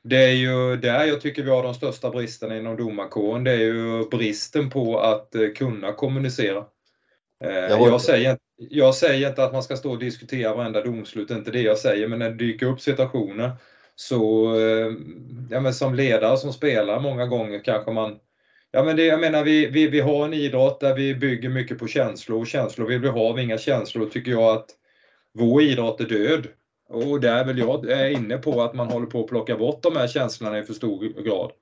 det 0.02 0.24
är 0.24 0.32
ju 0.32 0.76
där 0.76 1.04
jag 1.04 1.20
tycker 1.20 1.42
vi 1.42 1.50
har 1.50 1.62
de 1.62 1.74
största 1.74 2.10
bristerna 2.10 2.56
inom 2.56 2.76
domarkåren. 2.76 3.44
Det 3.44 3.52
är 3.52 3.58
ju 3.58 4.08
bristen 4.10 4.70
på 4.70 5.00
att 5.00 5.34
eh, 5.34 5.48
kunna 5.48 5.92
kommunicera. 5.92 6.64
Eh, 7.44 7.50
jag 7.50 8.00
säger, 8.00 8.38
jag 8.56 8.94
säger 8.94 9.28
inte 9.28 9.44
att 9.44 9.52
man 9.52 9.62
ska 9.62 9.76
stå 9.76 9.90
och 9.90 9.98
diskutera 9.98 10.54
varenda 10.54 10.84
domslut, 10.84 11.28
det 11.28 11.34
är 11.34 11.38
inte 11.38 11.50
det 11.50 11.62
jag 11.62 11.78
säger, 11.78 12.08
men 12.08 12.18
när 12.18 12.30
det 12.30 12.36
dyker 12.36 12.66
upp 12.66 12.80
situationer 12.80 13.52
så, 13.94 14.54
eh, 14.54 14.92
ja 15.50 15.60
men 15.60 15.74
som 15.74 15.94
ledare, 15.94 16.36
som 16.36 16.52
spelare, 16.52 17.00
många 17.00 17.26
gånger 17.26 17.64
kanske 17.64 17.92
man 17.92 18.18
Ja 18.74 18.82
men 18.82 18.96
det, 18.96 19.04
jag 19.04 19.20
menar 19.20 19.44
vi, 19.44 19.66
vi, 19.66 19.88
vi 19.88 20.00
har 20.00 20.24
en 20.24 20.34
idrott 20.34 20.80
där 20.80 20.94
vi 20.94 21.14
bygger 21.14 21.48
mycket 21.48 21.78
på 21.78 21.86
känslor 21.86 22.40
och 22.40 22.46
känslor 22.46 22.86
vill 22.86 23.00
vi 23.00 23.08
ha, 23.08 23.28
har 23.28 23.34
vi 23.34 23.42
inga 23.42 23.58
känslor 23.58 24.06
tycker 24.06 24.30
jag 24.30 24.56
att 24.56 24.66
vår 25.34 25.62
idrott 25.62 26.00
är 26.00 26.04
död. 26.04 26.46
Och 26.88 27.20
där 27.20 27.36
är 27.36 27.44
väl 27.44 27.58
jag 27.58 27.90
är 27.90 28.10
inne 28.10 28.38
på 28.38 28.62
att 28.62 28.74
man 28.74 28.88
håller 28.88 29.06
på 29.06 29.20
att 29.20 29.26
plocka 29.26 29.56
bort 29.56 29.82
de 29.82 29.96
här 29.96 30.08
känslorna 30.08 30.58
i 30.58 30.64
för 30.64 30.74
stor 30.74 31.22
grad. 31.22 31.52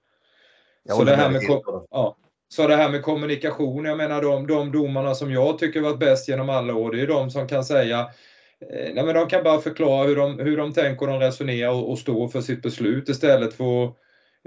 Så 0.88 1.04
det, 1.04 1.16
här 1.16 1.30
med, 1.30 1.42
ja, 1.90 2.16
så 2.48 2.66
det 2.66 2.76
här 2.76 2.90
med 2.90 3.02
kommunikation, 3.02 3.84
jag 3.84 3.96
menar 3.96 4.22
de, 4.22 4.46
de 4.46 4.72
domarna 4.72 5.14
som 5.14 5.32
jag 5.32 5.58
tycker 5.58 5.80
varit 5.80 5.98
bäst 5.98 6.28
genom 6.28 6.50
alla 6.50 6.74
år, 6.74 6.92
det 6.92 7.00
är 7.00 7.06
de 7.06 7.30
som 7.30 7.48
kan 7.48 7.64
säga 7.64 8.10
Eh, 8.68 8.94
nej, 8.94 9.04
men 9.04 9.14
de 9.14 9.28
kan 9.28 9.44
bara 9.44 9.60
förklara 9.60 10.06
hur 10.06 10.16
de, 10.16 10.38
hur 10.38 10.56
de 10.56 10.72
tänker 10.72 11.02
och 11.02 11.12
de 11.12 11.20
resonerar 11.20 11.70
och, 11.70 11.90
och 11.90 11.98
står 11.98 12.28
för 12.28 12.40
sitt 12.40 12.62
beslut 12.62 13.08
istället 13.08 13.54
för 13.54 13.84
att 13.84 13.96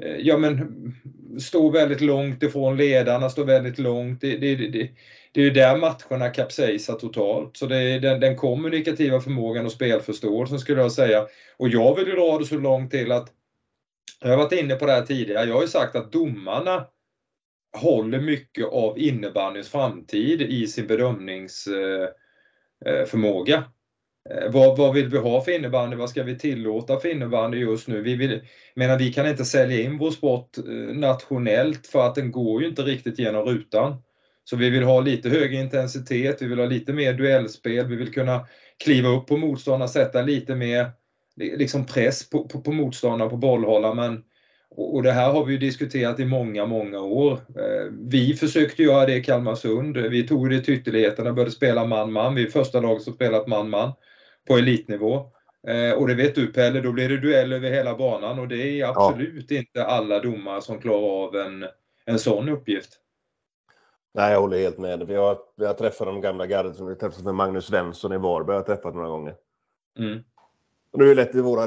eh, 0.01 0.17
ja, 0.17 0.37
men, 0.37 0.93
stå 1.39 1.69
väldigt 1.69 2.01
långt 2.01 2.43
ifrån 2.43 2.77
ledarna, 2.77 3.29
stå 3.29 3.43
väldigt 3.43 3.79
långt. 3.79 4.21
Det, 4.21 4.37
det, 4.37 4.55
det, 4.55 4.89
det 5.31 5.41
är 5.41 5.45
ju 5.45 5.49
där 5.49 5.77
matcherna 5.77 6.29
kapsejsar 6.29 6.93
totalt. 6.93 7.57
Så 7.57 7.65
det 7.65 7.77
är 7.77 7.99
den, 7.99 8.19
den 8.19 8.35
kommunikativa 8.35 9.21
förmågan 9.21 9.65
och 9.65 9.71
spelförståelsen 9.71 10.59
skulle 10.59 10.81
jag 10.81 10.91
säga. 10.91 11.27
Och 11.57 11.69
jag 11.69 11.95
vill 11.95 12.07
ju 12.07 12.13
dra 12.13 12.37
det 12.37 12.45
så 12.45 12.57
långt 12.57 12.91
till 12.91 13.11
att, 13.11 13.31
jag 14.21 14.29
har 14.29 14.37
varit 14.37 14.51
inne 14.51 14.75
på 14.75 14.85
det 14.85 14.91
här 14.91 15.05
tidigare, 15.05 15.47
jag 15.47 15.55
har 15.55 15.61
ju 15.61 15.67
sagt 15.67 15.95
att 15.95 16.11
domarna 16.11 16.87
håller 17.77 18.19
mycket 18.19 18.65
av 18.65 18.99
innebandyns 18.99 19.69
framtid 19.69 20.41
i 20.41 20.67
sin 20.67 20.87
bedömningsförmåga. 20.87 23.55
Eh, 23.55 23.63
Eh, 24.29 24.51
vad, 24.51 24.77
vad 24.77 24.93
vill 24.93 25.09
vi 25.09 25.17
ha 25.17 25.41
för 25.41 25.51
innebandy? 25.51 25.95
Vad 25.95 26.09
ska 26.09 26.23
vi 26.23 26.37
tillåta 26.37 26.99
för 26.99 27.09
innebandy 27.09 27.57
just 27.57 27.87
nu? 27.87 28.01
Vi, 28.01 28.15
vill, 28.15 28.41
menar, 28.75 28.99
vi 28.99 29.13
kan 29.13 29.27
inte 29.27 29.45
sälja 29.45 29.81
in 29.81 29.97
vår 29.97 30.11
sport 30.11 30.57
eh, 30.57 30.95
nationellt 30.95 31.87
för 31.87 32.07
att 32.07 32.15
den 32.15 32.31
går 32.31 32.61
ju 32.61 32.67
inte 32.67 32.81
riktigt 32.81 33.19
genom 33.19 33.45
rutan. 33.45 33.95
Så 34.43 34.55
vi 34.55 34.69
vill 34.69 34.83
ha 34.83 35.01
lite 35.01 35.29
högre 35.29 35.55
intensitet, 35.55 36.41
vi 36.41 36.47
vill 36.47 36.59
ha 36.59 36.65
lite 36.65 36.93
mer 36.93 37.13
duellspel, 37.13 37.87
vi 37.87 37.95
vill 37.95 38.13
kunna 38.13 38.47
kliva 38.83 39.09
upp 39.09 39.27
på 39.27 39.37
motståndarna, 39.37 39.87
sätta 39.87 40.21
lite 40.21 40.55
mer 40.55 40.91
liksom 41.35 41.85
press 41.85 42.29
på, 42.29 42.47
på, 42.47 42.61
på 42.61 42.71
motståndarna, 42.71 43.29
på 43.29 43.37
bollhållaren. 43.37 43.95
Men, 43.95 44.23
och 44.69 45.03
det 45.03 45.11
här 45.11 45.31
har 45.31 45.45
vi 45.45 45.57
diskuterat 45.57 46.19
i 46.19 46.25
många, 46.25 46.65
många 46.65 46.99
år. 46.99 47.31
Eh, 47.33 47.91
vi 47.91 48.33
försökte 48.33 48.83
göra 48.83 49.05
det 49.05 49.15
i 49.15 49.23
Kalmarsund. 49.23 49.97
Vi 49.97 50.27
tog 50.27 50.49
det 50.49 50.59
till 50.59 50.73
ytterligheterna, 50.73 51.33
började 51.33 51.51
spela 51.51 51.85
man-man. 51.85 52.35
Vi 52.35 52.43
är 52.43 52.49
första 52.49 52.79
laget 52.79 53.03
som 53.03 53.13
spelat 53.13 53.47
man-man 53.47 53.91
på 54.47 54.57
elitnivå. 54.57 55.15
Eh, 55.67 55.93
och 55.93 56.07
det 56.07 56.13
vet 56.13 56.35
du 56.35 56.47
Pelle, 56.47 56.81
då 56.81 56.91
blir 56.91 57.09
det 57.09 57.17
duell 57.17 57.53
över 57.53 57.69
hela 57.69 57.95
banan 57.95 58.39
och 58.39 58.47
det 58.47 58.81
är 58.81 58.85
absolut 58.85 59.51
ja. 59.51 59.57
inte 59.57 59.85
alla 59.85 60.19
domare 60.19 60.61
som 60.61 60.79
klarar 60.79 61.25
av 61.25 61.35
en, 61.35 61.65
en 62.05 62.19
sån 62.19 62.49
uppgift. 62.49 62.99
Nej, 64.13 64.31
jag 64.31 64.41
håller 64.41 64.57
helt 64.57 64.77
med. 64.77 65.07
Vi 65.07 65.15
har, 65.15 65.37
vi 65.55 65.65
har 65.65 65.73
träffat 65.73 66.07
de 66.07 66.21
gamla 66.21 66.45
gardet 66.45 66.75
som 66.75 66.87
vi 66.87 66.95
träffat 66.95 67.23
med 67.23 67.35
Magnus 67.35 67.65
Svensson 67.65 68.13
i 68.13 68.17
Varberg. 68.17 68.55
har 68.55 68.63
träffat 68.63 68.95
några 68.95 69.07
gånger. 69.09 69.35
Mm. 69.99 70.19
Och 70.91 70.99
nu 70.99 71.05
är 71.05 71.09
det 71.09 71.23
lätt 71.23 71.35
i 71.35 71.41
våra 71.41 71.65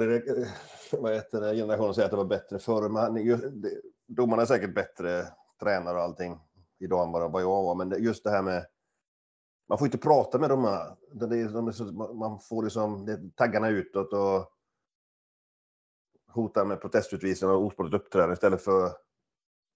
vad 0.93 1.15
heter 1.15 1.41
det, 1.41 1.55
generation 1.55 1.91
att 1.91 1.95
säga 1.95 2.05
att 2.05 2.11
det 2.11 2.17
var 2.17 2.25
bättre 2.25 2.59
förr. 2.59 2.89
Men 2.89 3.41
domarna 4.07 4.43
är 4.43 4.47
säkert 4.47 4.75
bättre 4.75 5.25
tränare 5.61 5.97
och 5.97 6.03
allting 6.03 6.39
idag 6.81 7.25
än 7.25 7.33
vad 7.33 7.43
jag 7.43 7.47
var. 7.47 7.75
Men 7.75 8.03
just 8.03 8.25
det 8.25 8.31
här 8.31 8.43
med 8.43 8.67
man 9.69 9.79
får 9.79 9.87
inte 9.87 9.99
prata 9.99 10.39
med 10.39 10.51
domarna. 10.51 10.97
Det 11.13 11.25
är, 11.25 12.15
man 12.15 12.41
får 12.41 12.63
liksom 12.63 13.07
det, 13.07 13.37
taggarna 13.37 13.69
utåt 13.69 14.13
och 14.13 14.53
hotar 16.29 16.65
med 16.65 16.81
protestutvisning 16.81 17.51
och 17.51 17.65
osportligt 17.65 18.03
uppträdande 18.03 18.33
istället 18.33 18.65
för 18.65 18.91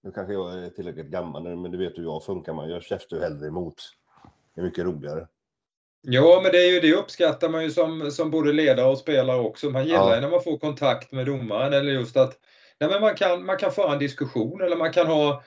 nu 0.03 0.11
kanske 0.11 0.33
jag 0.33 0.63
är 0.63 0.69
tillräckligt 0.69 1.11
gammal, 1.11 1.57
men 1.57 1.71
du 1.71 1.77
vet 1.77 1.97
hur 1.97 2.03
jag 2.03 2.23
funkar. 2.23 2.53
Man 2.53 2.69
gör 2.69 2.81
käftar 2.81 3.17
ju 3.17 3.23
hellre 3.23 3.47
emot. 3.47 3.75
Det 4.55 4.61
är 4.61 4.65
mycket 4.65 4.85
roligare. 4.85 5.27
Ja, 6.01 6.39
men 6.43 6.51
det, 6.51 6.57
är 6.57 6.71
ju, 6.71 6.79
det 6.79 6.93
uppskattar 6.93 7.49
man 7.49 7.63
ju 7.63 7.71
som, 7.71 8.11
som 8.11 8.31
både 8.31 8.53
ledare 8.53 8.91
och 8.91 8.97
spelare 8.97 9.39
också. 9.39 9.69
Man 9.69 9.85
gillar 9.85 10.13
ja. 10.13 10.19
när 10.19 10.29
man 10.29 10.43
får 10.43 10.57
kontakt 10.57 11.11
med 11.11 11.25
domaren 11.25 11.73
eller 11.73 11.91
just 11.91 12.17
att 12.17 12.39
nej, 12.79 12.89
men 12.89 13.01
man, 13.01 13.15
kan, 13.15 13.45
man 13.45 13.57
kan 13.57 13.71
föra 13.71 13.93
en 13.93 13.99
diskussion 13.99 14.61
eller 14.61 14.77
man 14.77 14.93
kan 14.93 15.07
ha 15.07 15.43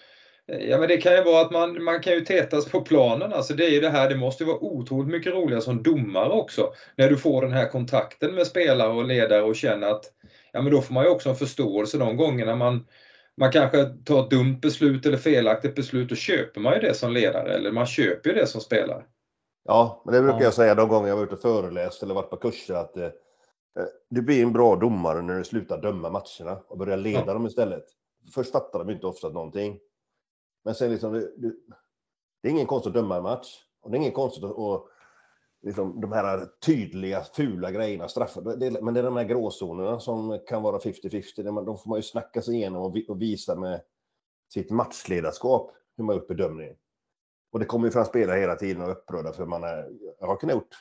Ja 0.46 0.78
men 0.78 0.88
det 0.88 0.96
kan 0.96 1.14
ju 1.14 1.22
vara 1.22 1.40
att 1.40 1.50
man, 1.50 1.84
man 1.84 2.00
kan 2.00 2.12
ju 2.12 2.20
tätas 2.20 2.70
på 2.70 2.80
planen. 2.80 3.32
Alltså 3.32 3.54
det 3.54 3.66
är 3.66 3.70
ju 3.70 3.80
det 3.80 3.90
här, 3.90 4.08
det 4.08 4.16
måste 4.16 4.44
vara 4.44 4.58
otroligt 4.64 5.10
mycket 5.10 5.34
roligare 5.34 5.62
som 5.62 5.82
domare 5.82 6.32
också. 6.32 6.72
När 6.96 7.08
du 7.08 7.16
får 7.16 7.42
den 7.42 7.52
här 7.52 7.68
kontakten 7.68 8.34
med 8.34 8.46
spelare 8.46 8.92
och 8.92 9.04
ledare 9.04 9.42
och 9.42 9.56
känner 9.56 9.88
att 9.88 10.04
ja 10.52 10.62
men 10.62 10.72
då 10.72 10.80
får 10.80 10.94
man 10.94 11.04
ju 11.04 11.10
också 11.10 11.28
en 11.28 11.36
förståelse 11.36 11.98
de 11.98 12.16
gångerna 12.16 12.56
man 12.56 12.86
man 13.36 13.52
kanske 13.52 13.84
tar 13.84 14.24
ett 14.24 14.30
dumt 14.30 14.58
beslut 14.62 15.06
eller 15.06 15.16
felaktigt 15.16 15.74
beslut, 15.74 16.08
då 16.08 16.14
köper 16.14 16.60
man 16.60 16.74
ju 16.74 16.80
det 16.80 16.94
som 16.94 17.12
ledare 17.12 17.54
eller 17.54 17.72
man 17.72 17.86
köper 17.86 18.30
ju 18.30 18.36
det 18.36 18.46
som 18.46 18.60
spelare. 18.60 19.04
Ja, 19.64 20.02
men 20.04 20.14
det 20.14 20.20
brukar 20.20 20.38
ja. 20.38 20.44
jag 20.44 20.54
säga 20.54 20.74
de 20.74 20.88
gånger 20.88 21.08
jag 21.08 21.16
var 21.16 21.24
ute 21.24 21.34
och 21.34 21.42
föreläst 21.42 22.02
eller 22.02 22.14
varit 22.14 22.30
på 22.30 22.36
kurser 22.36 22.74
att 22.74 22.96
eh, 22.96 23.08
du 24.10 24.22
blir 24.22 24.42
en 24.42 24.52
bra 24.52 24.76
domare 24.76 25.22
när 25.22 25.38
du 25.38 25.44
slutar 25.44 25.82
döma 25.82 26.10
matcherna 26.10 26.60
och 26.68 26.78
börjar 26.78 26.96
leda 26.96 27.24
ja. 27.26 27.32
dem 27.32 27.46
istället. 27.46 27.84
först 28.34 28.52
fattar 28.52 28.78
de 28.78 28.90
inte 28.90 29.06
ofta 29.06 29.28
någonting. 29.28 29.78
Men 30.64 30.74
sen 30.74 30.90
liksom, 30.90 31.12
det, 31.12 31.52
det, 32.42 32.48
är 32.48 32.52
ingen 32.52 32.66
konst 32.66 32.86
att 32.86 32.94
döma 32.94 33.16
en 33.16 33.22
match. 33.22 33.64
Och 33.80 33.90
det 33.90 33.96
är 33.96 34.00
ingen 34.00 34.12
konst 34.12 34.44
att, 34.44 34.50
och, 34.50 34.88
liksom, 35.62 36.00
de 36.00 36.12
här 36.12 36.48
tydliga, 36.66 37.24
fula 37.24 37.70
grejerna 37.70 38.08
straffar. 38.08 38.56
Det, 38.56 38.82
men 38.82 38.94
det 38.94 39.00
är 39.00 39.04
de 39.04 39.16
här 39.16 39.24
gråzonerna 39.24 40.00
som 40.00 40.40
kan 40.46 40.62
vara 40.62 40.78
50-50. 40.78 41.64
De 41.64 41.78
får 41.78 41.88
man 41.88 41.98
ju 41.98 42.02
snacka 42.02 42.42
sig 42.42 42.54
igenom 42.54 42.82
och, 42.82 42.96
och 43.08 43.22
visa 43.22 43.54
med 43.54 43.80
sitt 44.52 44.70
matchledarskap 44.70 45.70
hur 45.96 46.04
man 46.04 46.16
gjort 46.16 46.28
bedömningen. 46.28 46.76
Och 47.52 47.58
det 47.60 47.66
kommer 47.66 47.86
ju 47.86 47.90
fram 47.90 48.04
spelare 48.04 48.40
hela 48.40 48.56
tiden 48.56 48.82
och 48.82 48.88
är 48.88 48.92
upprörda 48.92 49.32
för 49.32 49.46
man 49.46 49.64
är, 49.64 49.90
jag 50.20 50.26
har 50.26 50.36
kunnat 50.36 50.54
gjort, 50.54 50.74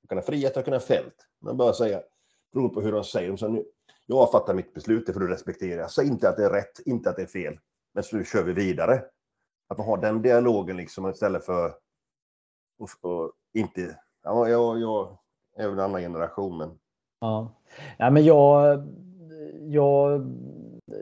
jag 0.00 0.06
har 0.06 0.08
kunnat 0.08 0.26
friat, 0.26 0.52
jag 0.54 0.62
har 0.62 0.64
kunnat 0.64 0.84
fällt. 0.84 1.14
Men 1.40 1.56
bara 1.56 1.72
säga, 1.72 2.02
beroende 2.52 2.74
på 2.74 2.80
hur 2.80 2.92
de 2.92 3.04
säger. 3.04 3.36
Så 3.36 3.48
nu, 3.48 3.64
jag 4.06 4.30
fattar 4.30 4.54
mitt 4.54 4.74
beslut, 4.74 5.06
det 5.06 5.12
får 5.12 5.20
du 5.20 5.28
respektera. 5.28 5.88
Säg 5.88 6.06
inte 6.06 6.28
att 6.28 6.36
det 6.36 6.44
är 6.44 6.50
rätt, 6.50 6.80
inte 6.84 7.10
att 7.10 7.16
det 7.16 7.22
är 7.22 7.26
fel. 7.26 7.58
Men 7.94 8.02
så 8.02 8.16
nu 8.16 8.24
kör 8.24 8.44
vi 8.44 8.52
vidare. 8.52 9.04
Att 9.70 9.78
man 9.78 9.86
har 9.86 9.96
den 9.96 10.22
dialogen 10.22 10.76
liksom 10.76 11.10
istället 11.10 11.44
för 11.44 11.72
och, 12.78 13.10
och 13.10 13.32
inte... 13.54 13.96
Ja, 14.24 14.48
jag, 14.48 14.80
jag 14.80 15.18
är 15.56 15.68
väl 15.68 15.78
en 15.78 15.84
annan 15.84 16.00
generation, 16.00 16.58
men... 16.58 16.70
Ja. 17.20 17.48
ja 17.98 18.10
men 18.10 18.24
jag, 18.24 18.82
jag... 19.60 20.26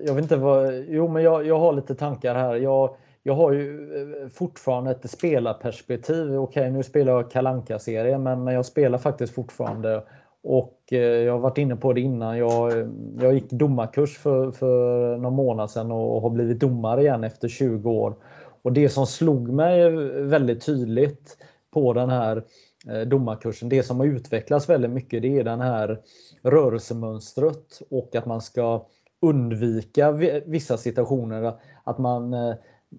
Jag 0.04 0.14
vet 0.14 0.22
inte 0.22 0.36
vad... 0.36 0.74
Jo, 0.74 1.08
men 1.08 1.22
jag, 1.22 1.46
jag 1.46 1.58
har 1.58 1.72
lite 1.72 1.94
tankar 1.94 2.34
här. 2.34 2.56
Jag, 2.56 2.96
jag 3.22 3.34
har 3.34 3.52
ju 3.52 3.92
eh, 4.22 4.28
fortfarande 4.28 4.90
ett 4.90 5.10
spelarperspektiv. 5.10 6.36
Okej, 6.36 6.70
nu 6.70 6.82
spelar 6.82 7.12
jag 7.12 7.30
kalanka 7.30 7.78
serien 7.78 8.22
men, 8.22 8.44
men 8.44 8.54
jag 8.54 8.66
spelar 8.66 8.98
faktiskt 8.98 9.34
fortfarande. 9.34 10.04
Och 10.42 10.78
eh, 10.92 10.98
jag 10.98 11.32
har 11.32 11.40
varit 11.40 11.58
inne 11.58 11.76
på 11.76 11.92
det 11.92 12.00
innan. 12.00 12.38
Jag, 12.38 12.72
jag 13.20 13.34
gick 13.34 13.50
domarkurs 13.50 14.18
för, 14.18 14.50
för 14.50 15.16
någon 15.16 15.34
månad 15.34 15.70
sedan 15.70 15.92
och 15.92 16.22
har 16.22 16.30
blivit 16.30 16.60
domare 16.60 17.00
igen 17.00 17.24
efter 17.24 17.48
20 17.48 17.90
år. 17.90 18.14
Och 18.62 18.72
det 18.72 18.88
som 18.88 19.06
slog 19.06 19.48
mig 19.48 19.90
väldigt 20.22 20.66
tydligt 20.66 21.36
på 21.70 21.92
den 21.92 22.10
här 22.10 22.44
eh, 22.88 23.00
domarkursen, 23.00 23.68
det 23.68 23.82
som 23.82 24.00
har 24.00 24.06
utvecklats 24.06 24.68
väldigt 24.68 24.90
mycket, 24.90 25.22
det 25.22 25.38
är 25.38 25.44
den 25.44 25.60
här 25.60 26.02
rörelsemönstret 26.42 27.82
och 27.90 28.16
att 28.16 28.26
man 28.26 28.40
ska 28.40 28.86
undvika 29.22 30.12
vissa 30.46 30.76
situationer. 30.76 31.54
Att 31.84 31.98
man, 31.98 32.34
eh, 32.34 32.54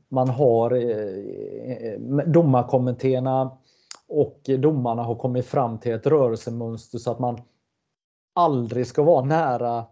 man 0.10 0.30
har 0.30 0.72
eh, 0.72 2.00
domarkommittéerna 2.26 3.58
och 4.08 4.41
domarna 4.60 5.04
har 5.04 5.15
kommit 5.15 5.45
fram 5.45 5.80
till 5.80 5.91
ett 5.91 6.08
rörelsemönster 6.08 6.98
så 6.98 7.12
att 7.12 7.19
man 7.19 7.41
aldrig 8.36 8.88
ska 8.88 9.04
vara 9.04 9.26
nära 9.26 9.86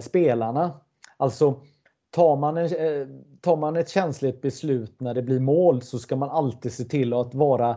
spelarna. 0.00 0.80
Alltså 1.16 1.60
tar 2.12 2.36
man, 2.36 2.56
en, 2.56 2.64
eh, 2.64 3.06
tar 3.40 3.56
man 3.56 3.76
ett 3.76 3.88
känsligt 3.88 4.40
beslut 4.40 5.00
när 5.00 5.14
det 5.14 5.22
blir 5.22 5.40
mål 5.40 5.82
så 5.82 5.98
ska 5.98 6.16
man 6.16 6.30
alltid 6.30 6.72
se 6.72 6.84
till 6.84 7.14
att 7.14 7.34
vara 7.34 7.76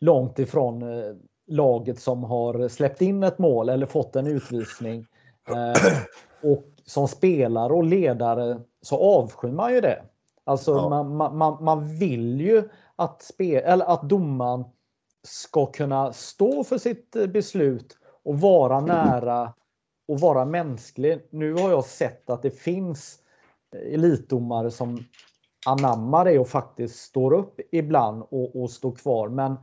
långt 0.00 0.38
ifrån 0.38 0.82
eh, 0.82 1.14
laget 1.46 2.00
som 2.00 2.24
har 2.24 2.68
släppt 2.68 3.02
in 3.02 3.22
ett 3.22 3.38
mål 3.38 3.68
eller 3.68 3.86
fått 3.86 4.16
en 4.16 4.26
utvisning. 4.26 5.06
Eh, 5.50 6.50
och 6.50 6.64
som 6.86 7.08
spelare 7.08 7.72
och 7.72 7.84
ledare 7.84 8.60
så 8.82 8.96
avskyr 8.96 9.48
man 9.48 9.74
ju 9.74 9.80
det. 9.80 10.02
Alltså 10.44 10.70
ja. 10.70 10.88
man, 10.88 11.36
man, 11.36 11.64
man 11.64 11.98
vill 11.98 12.40
ju 12.40 12.68
att, 12.96 13.22
spe, 13.22 13.60
eller 13.60 13.84
att 13.84 14.02
domaren 14.02 14.64
ska 15.22 15.66
kunna 15.66 16.12
stå 16.12 16.64
för 16.64 16.78
sitt 16.78 17.16
beslut 17.32 17.98
och 18.24 18.40
vara 18.40 18.80
nära 18.80 19.52
och 20.08 20.20
vara 20.20 20.44
mänsklig. 20.44 21.26
Nu 21.30 21.54
har 21.54 21.70
jag 21.70 21.84
sett 21.84 22.30
att 22.30 22.42
det 22.42 22.50
finns 22.50 23.19
elitdomare 23.76 24.70
som 24.70 25.04
anammar 25.66 26.24
det 26.24 26.38
och 26.38 26.48
faktiskt 26.48 26.96
står 26.96 27.32
upp 27.32 27.60
ibland 27.72 28.22
och, 28.22 28.62
och 28.62 28.70
står 28.70 28.92
kvar. 28.92 29.28
Men 29.28 29.56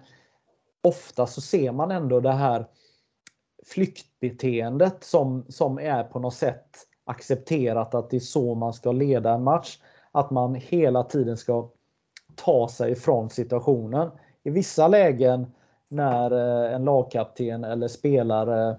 ofta 0.83 1.27
så 1.27 1.41
ser 1.41 1.71
man 1.71 1.91
ändå 1.91 2.19
det 2.19 2.31
här 2.31 2.65
flyktbeteendet 3.65 5.03
som, 5.03 5.45
som 5.49 5.79
är 5.79 6.03
på 6.03 6.19
något 6.19 6.33
sätt 6.33 6.67
accepterat 7.05 7.95
att 7.95 8.09
det 8.09 8.17
är 8.17 8.19
så 8.19 8.55
man 8.55 8.73
ska 8.73 8.91
leda 8.91 9.33
en 9.33 9.43
match. 9.43 9.79
Att 10.11 10.31
man 10.31 10.55
hela 10.55 11.03
tiden 11.03 11.37
ska 11.37 11.69
ta 12.35 12.67
sig 12.67 12.91
ifrån 12.91 13.29
situationen. 13.29 14.11
I 14.43 14.49
vissa 14.49 14.87
lägen 14.87 15.51
när 15.87 16.31
eh, 16.31 16.75
en 16.75 16.85
lagkapten 16.85 17.63
eller 17.63 17.87
spelare 17.87 18.77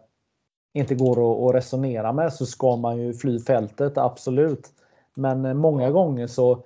inte 0.74 0.94
går 0.94 1.48
att 1.48 1.54
resonera 1.54 2.12
med 2.12 2.32
så 2.32 2.46
ska 2.46 2.76
man 2.76 2.98
ju 2.98 3.14
fly 3.14 3.40
fältet, 3.40 3.98
absolut. 3.98 4.72
Men 5.18 5.44
eh, 5.44 5.54
många 5.54 5.90
gånger 5.90 6.26
så 6.26 6.64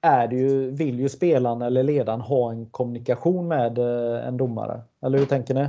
är 0.00 0.28
det 0.28 0.36
ju, 0.36 0.70
vill 0.70 1.00
ju 1.00 1.08
spelaren 1.08 1.62
eller 1.62 1.82
ledaren 1.82 2.20
ha 2.20 2.50
en 2.50 2.66
kommunikation 2.66 3.48
med 3.48 3.78
eh, 3.78 4.26
en 4.26 4.36
domare. 4.36 4.82
Eller 5.02 5.18
hur 5.18 5.26
tänker 5.26 5.54
ni? 5.54 5.68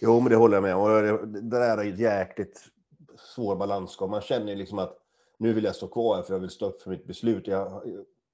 Jo, 0.00 0.20
men 0.20 0.30
det 0.30 0.36
håller 0.36 0.56
jag 0.56 0.62
med 0.62 0.76
om. 0.76 1.32
Det 1.32 1.40
där 1.40 1.78
är 1.78 1.92
ett 1.92 1.98
jäkligt 1.98 2.60
svår 3.34 3.56
balansgång. 3.56 4.10
Man 4.10 4.20
känner 4.20 4.56
liksom 4.56 4.78
att 4.78 4.96
nu 5.38 5.52
vill 5.52 5.64
jag 5.64 5.76
stå 5.76 5.86
kvar 5.86 6.16
här 6.16 6.22
för 6.22 6.34
jag 6.34 6.40
vill 6.40 6.50
stå 6.50 6.66
upp 6.66 6.82
för 6.82 6.90
mitt 6.90 7.06
beslut. 7.06 7.46
Jag, 7.46 7.82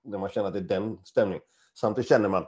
när 0.04 0.18
man 0.18 0.28
känner 0.28 0.48
att 0.48 0.54
det 0.54 0.60
är 0.60 0.80
den 0.80 0.98
stämningen. 1.04 1.42
Samtidigt 1.74 2.08
känner 2.08 2.28
man, 2.28 2.44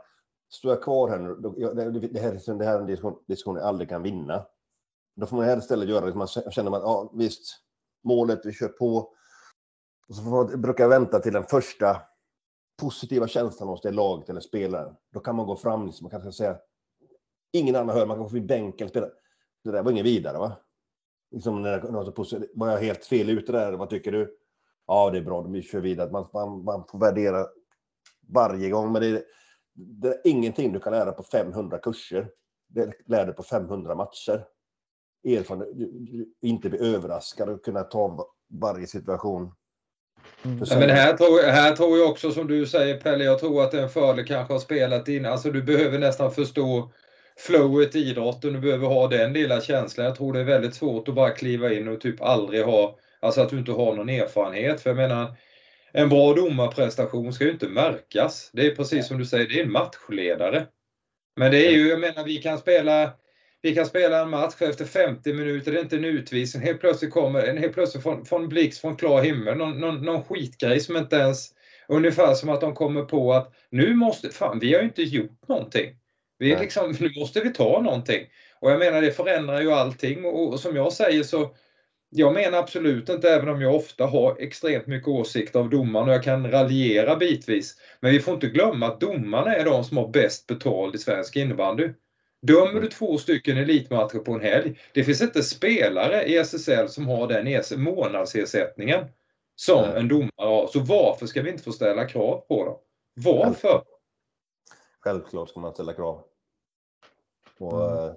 står 0.48 0.72
jag 0.72 0.82
kvar 0.82 1.08
här 1.08 1.18
nu, 1.18 1.34
det, 1.74 2.20
här, 2.20 2.58
det 2.58 2.64
här 2.64 2.74
är 2.74 2.80
en 2.80 2.86
diskussion, 2.86 3.18
diskussion 3.26 3.56
jag 3.56 3.64
aldrig 3.64 3.88
kan 3.88 4.02
vinna. 4.02 4.46
Då 5.16 5.26
får 5.26 5.36
man 5.36 5.58
istället 5.58 5.88
göra 5.88 6.06
det, 6.06 6.14
man 6.14 6.28
känner 6.28 6.70
man, 6.70 6.80
ja 6.80 7.10
visst, 7.14 7.56
målet, 8.04 8.40
vi 8.44 8.52
kör 8.52 8.68
på, 8.68 9.12
och 10.08 10.14
så 10.14 10.56
brukar 10.56 10.84
jag 10.84 10.88
vänta 10.88 11.20
till 11.20 11.32
den 11.32 11.44
första 11.44 12.02
positiva 12.80 13.28
känslan 13.28 13.68
hos 13.68 13.80
det 13.80 13.90
laget 13.90 14.28
eller 14.28 14.40
spelaren. 14.40 14.94
Då 15.12 15.20
kan 15.20 15.36
man 15.36 15.46
gå 15.46 15.56
fram, 15.56 15.86
liksom, 15.86 16.04
man 16.04 16.22
kan 16.22 16.32
säga, 16.32 16.58
ingen 17.52 17.76
annan 17.76 17.96
hör, 17.96 18.06
man 18.06 18.16
kan 18.16 18.22
gå 18.22 18.28
förbi 18.28 18.46
bänken, 18.46 18.88
spela. 18.88 19.08
Det 19.64 19.70
där 19.70 19.82
var 19.82 19.90
inget 19.90 20.06
vidare 20.06 20.38
va? 20.38 20.56
Liksom 21.30 21.62
när, 21.62 21.80
var 22.58 22.68
jag 22.70 22.78
helt 22.78 23.04
fel 23.04 23.30
ute 23.30 23.52
där? 23.52 23.72
Vad 23.72 23.90
tycker 23.90 24.12
du? 24.12 24.38
Ja, 24.86 25.10
det 25.10 25.18
är 25.18 25.22
bra, 25.22 25.42
vi 25.42 25.62
kör 25.62 25.80
vidare. 25.80 26.10
Man, 26.10 26.28
man, 26.32 26.64
man 26.64 26.84
får 26.86 26.98
värdera 26.98 27.46
varje 28.28 28.70
gång, 28.70 28.92
men 28.92 29.02
det 29.02 29.08
är, 29.08 29.22
det 29.74 30.08
är 30.08 30.20
ingenting 30.24 30.72
du 30.72 30.80
kan 30.80 30.92
lära 30.92 31.12
på 31.12 31.22
500 31.22 31.78
kurser. 31.78 32.30
Det 32.68 32.92
lär 33.06 33.26
du 33.26 33.32
på 33.32 33.42
500 33.42 33.94
matcher. 33.94 34.46
Erfarenhet, 35.24 35.68
inte 36.40 36.70
bli 36.70 36.94
överraskad 36.94 37.48
och 37.48 37.64
kunna 37.64 37.82
ta 37.82 38.28
varje 38.48 38.86
situation 38.86 39.52
Mm. 40.44 40.58
men 40.78 40.90
här 40.90 41.16
tror, 41.16 41.42
här 41.42 41.76
tror 41.76 41.98
jag 41.98 42.08
också 42.08 42.32
som 42.32 42.46
du 42.46 42.66
säger 42.66 42.96
Pelle, 43.00 43.24
jag 43.24 43.38
tror 43.38 43.62
att 43.62 43.74
en 43.74 43.88
fördel 43.88 44.26
kanske 44.26 44.54
har 44.54 44.60
spelat 44.60 45.08
in. 45.08 45.26
Alltså 45.26 45.50
du 45.50 45.62
behöver 45.62 45.98
nästan 45.98 46.32
förstå 46.32 46.92
flowet 47.38 47.96
i 47.96 47.98
idrotten, 47.98 48.52
du 48.52 48.58
behöver 48.58 48.86
ha 48.86 49.08
den 49.08 49.32
lilla 49.32 49.60
känslan. 49.60 50.06
Jag 50.06 50.16
tror 50.16 50.32
det 50.32 50.40
är 50.40 50.44
väldigt 50.44 50.74
svårt 50.74 51.08
att 51.08 51.14
bara 51.14 51.30
kliva 51.30 51.72
in 51.72 51.88
och 51.88 52.00
typ 52.00 52.22
aldrig 52.22 52.64
ha, 52.64 52.98
alltså 53.20 53.40
att 53.40 53.50
du 53.50 53.58
inte 53.58 53.72
har 53.72 53.94
någon 53.94 54.08
erfarenhet. 54.08 54.80
För 54.80 54.90
jag 54.90 54.96
menar, 54.96 55.36
en 55.92 56.08
bra 56.08 56.34
domarprestation 56.34 57.32
ska 57.32 57.44
ju 57.44 57.50
inte 57.50 57.68
märkas. 57.68 58.50
Det 58.52 58.66
är 58.66 58.74
precis 58.74 59.08
som 59.08 59.18
du 59.18 59.24
säger, 59.24 59.48
det 59.48 59.60
är 59.60 59.64
en 59.64 59.72
matchledare. 59.72 60.66
Men 61.36 61.50
det 61.50 61.66
är 61.66 61.70
ju, 61.70 61.88
jag 61.88 62.00
menar, 62.00 62.24
vi 62.24 62.36
kan 62.36 62.58
spela 62.58 63.10
vi 63.68 63.74
kan 63.74 63.86
spela 63.86 64.22
en 64.22 64.30
match 64.30 64.62
efter 64.62 64.84
50 64.84 65.32
minuter, 65.32 65.72
det 65.72 65.78
är 65.78 65.82
inte 65.82 65.96
en 65.96 66.04
utvisning. 66.04 66.62
Helt 66.62 66.80
plötsligt 66.80 67.10
kommer 67.10 67.44
en 67.44 67.58
helt 67.58 67.74
plötsligt 67.74 68.02
från, 68.02 68.24
från 68.24 68.48
blixt 68.48 68.80
från 68.80 68.96
klar 68.96 69.22
himmel, 69.22 69.56
någon, 69.56 69.80
någon, 69.80 70.04
någon 70.04 70.24
skitgrej 70.24 70.80
som 70.80 70.96
inte 70.96 71.16
ens... 71.16 71.48
Ungefär 71.90 72.34
som 72.34 72.48
att 72.48 72.60
de 72.60 72.74
kommer 72.74 73.02
på 73.02 73.32
att 73.32 73.52
nu 73.70 73.94
måste, 73.94 74.30
fan 74.30 74.58
vi 74.58 74.72
har 74.72 74.80
ju 74.80 74.86
inte 74.86 75.02
gjort 75.02 75.48
någonting. 75.48 75.90
Vi 76.38 76.52
är 76.52 76.60
liksom, 76.60 76.94
nu 77.00 77.08
måste 77.20 77.40
vi 77.40 77.50
ta 77.50 77.80
någonting. 77.80 78.26
Och 78.60 78.70
jag 78.70 78.78
menar 78.78 79.02
det 79.02 79.10
förändrar 79.10 79.60
ju 79.60 79.72
allting 79.72 80.24
och, 80.24 80.48
och 80.48 80.60
som 80.60 80.76
jag 80.76 80.92
säger 80.92 81.22
så 81.22 81.54
jag 82.10 82.34
menar 82.34 82.58
absolut 82.58 83.08
inte, 83.08 83.30
även 83.30 83.48
om 83.48 83.60
jag 83.60 83.74
ofta 83.74 84.06
har 84.06 84.36
extremt 84.38 84.86
mycket 84.86 85.08
åsikter 85.08 85.58
av 85.58 85.70
domaren 85.70 86.08
och 86.08 86.14
jag 86.14 86.22
kan 86.22 86.50
raljera 86.50 87.16
bitvis. 87.16 87.74
Men 88.00 88.12
vi 88.12 88.20
får 88.20 88.34
inte 88.34 88.46
glömma 88.46 88.86
att 88.86 89.00
domarna 89.00 89.54
är 89.54 89.64
de 89.64 89.84
som 89.84 89.96
har 89.96 90.08
bäst 90.08 90.46
betalt 90.46 90.94
i 90.94 90.98
svensk 90.98 91.36
innebandy. 91.36 91.88
Dömer 92.42 92.80
du 92.80 92.88
två 92.88 93.18
stycken 93.18 93.56
elitmatcher 93.56 94.18
på 94.18 94.32
en 94.32 94.40
helg, 94.40 94.80
det 94.92 95.04
finns 95.04 95.22
inte 95.22 95.42
spelare 95.42 96.24
i 96.24 96.36
SSL 96.36 96.88
som 96.88 97.08
har 97.08 97.28
den 97.28 97.82
månadsersättningen 97.82 99.04
som 99.56 99.88
Nej. 99.88 100.00
en 100.00 100.08
domare 100.08 100.30
har. 100.36 100.66
Så 100.66 100.80
varför 100.80 101.26
ska 101.26 101.42
vi 101.42 101.50
inte 101.50 101.62
få 101.62 101.72
ställa 101.72 102.04
krav 102.04 102.44
på 102.48 102.64
dem? 102.64 102.78
Varför? 103.14 103.82
Självklart 105.00 105.48
ska 105.48 105.60
man 105.60 105.72
ställa 105.72 105.92
krav. 105.92 106.24
Och, 107.58 107.90
mm. 107.90 108.04
Eh, 108.04 108.14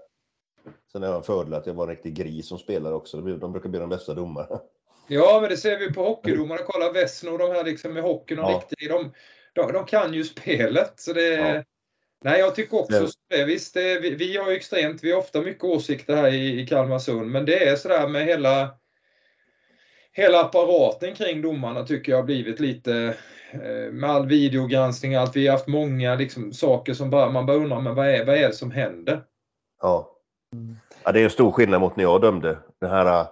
sen 0.92 1.04
är 1.04 1.10
det 1.10 1.16
en 1.16 1.24
fördel 1.24 1.54
att 1.54 1.68
jag 1.68 1.74
var 1.74 1.84
en 1.84 1.90
riktig 1.90 2.14
gris 2.14 2.48
som 2.48 2.58
spelare 2.58 2.94
också. 2.94 3.22
De 3.22 3.52
brukar 3.52 3.70
bli 3.70 3.80
de 3.80 3.90
bästa 3.90 4.14
domarna. 4.14 4.62
Ja, 5.08 5.40
men 5.42 5.50
det 5.50 5.58
ser 5.58 5.80
vi 5.80 5.94
på 5.94 6.04
hockeydomarna. 6.04 6.62
Kolla 6.66 6.92
Wessner 6.92 7.32
och 7.34 7.40
de 7.40 7.52
här 7.52 7.64
liksom 7.64 7.94
med 7.94 8.04
hockeyn 8.04 8.40
och 8.40 8.52
ja. 8.52 8.58
riktigt. 8.58 8.90
De, 8.90 9.12
de, 9.54 9.72
de, 9.74 9.86
kan 9.86 10.14
ju 10.14 10.24
spelet. 10.24 11.00
Så 11.00 11.14
det, 11.14 11.28
ja. 11.28 11.64
Nej, 12.24 12.40
jag 12.40 12.56
tycker 12.56 12.80
också 12.80 13.08
det. 13.30 13.46
Visst, 13.46 13.74
det, 13.74 14.00
vi, 14.00 14.16
vi 14.16 14.38
har 14.38 14.50
ju 14.50 14.56
extremt, 14.56 15.04
vi 15.04 15.12
har 15.12 15.20
ofta 15.20 15.42
mycket 15.42 15.64
åsikter 15.64 16.16
här 16.16 16.34
i, 16.34 16.62
i 16.62 16.68
Kalmarsund, 16.68 17.32
men 17.32 17.46
det 17.46 17.68
är 17.68 17.76
sådär 17.76 18.08
med 18.08 18.26
hela 18.26 18.70
hela 20.12 20.42
apparaten 20.42 21.16
kring 21.16 21.42
domarna 21.42 21.84
tycker 21.84 22.12
jag 22.12 22.20
har 22.20 22.24
blivit 22.24 22.60
lite 22.60 23.16
eh, 23.52 23.92
med 23.92 24.10
all 24.10 24.28
videogranskning 24.28 25.16
och 25.16 25.22
allt. 25.22 25.36
Vi 25.36 25.48
har 25.48 25.52
haft 25.58 25.68
många 25.68 26.16
liksom, 26.16 26.54
saker 26.54 26.94
som 26.94 27.10
bara, 27.10 27.32
man 27.32 27.46
bara 27.46 27.58
undrar, 27.58 27.82
men 27.82 27.96
vad 27.96 28.08
är, 28.08 28.26
vad 28.26 28.36
är 28.36 28.48
det 28.48 28.54
som 28.54 28.72
händer? 28.72 29.24
Ja. 29.82 30.18
ja. 31.04 31.12
Det 31.12 31.20
är 31.20 31.24
en 31.24 31.30
stor 31.30 31.52
skillnad 31.52 31.82
mot 31.82 31.96
när 31.96 32.04
jag 32.04 32.22
dömde. 32.22 32.58
Den 32.82 32.90
här 32.90 33.28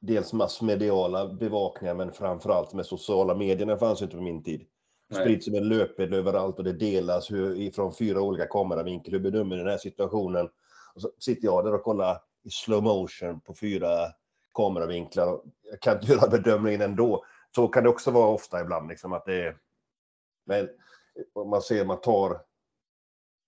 dels 0.00 0.32
massmediala 0.32 1.26
bevakningar 1.26 1.94
men 1.94 2.12
framförallt 2.12 2.72
med 2.72 2.86
sociala 2.86 3.34
medierna 3.34 3.76
fanns 3.76 4.02
inte 4.02 4.16
på 4.16 4.22
min 4.22 4.42
tid. 4.42 4.66
Sprids 5.10 5.44
som 5.44 5.54
en 5.54 5.68
löpeld 5.68 6.14
överallt 6.14 6.58
och 6.58 6.64
det 6.64 6.72
delas 6.72 7.30
hur, 7.30 7.70
från 7.70 7.94
fyra 7.94 8.20
olika 8.20 8.46
kameravinklar. 8.46 9.12
Hur 9.12 9.20
bedömer 9.20 9.56
du 9.56 9.62
den 9.62 9.70
här 9.70 9.78
situationen? 9.78 10.48
Och 10.94 11.02
så 11.02 11.10
sitter 11.18 11.44
jag 11.44 11.64
där 11.64 11.74
och 11.74 11.82
kollar 11.82 12.18
i 12.42 12.50
slow 12.50 12.82
motion 12.82 13.40
på 13.40 13.54
fyra 13.54 13.88
kameravinklar. 14.54 15.40
Jag 15.70 15.80
kan 15.80 15.94
inte 16.00 16.06
göra 16.12 16.30
bedömningen 16.30 16.80
ändå. 16.80 17.24
Så 17.54 17.68
kan 17.68 17.82
det 17.84 17.90
också 17.90 18.10
vara 18.10 18.28
ofta 18.28 18.60
ibland. 18.60 18.88
Liksom, 18.88 19.12
att 19.12 19.24
det 19.24 19.46
är, 19.46 19.56
men 20.44 20.68
man 21.34 21.62
ser, 21.62 21.84
man 21.84 22.00
tar 22.00 22.40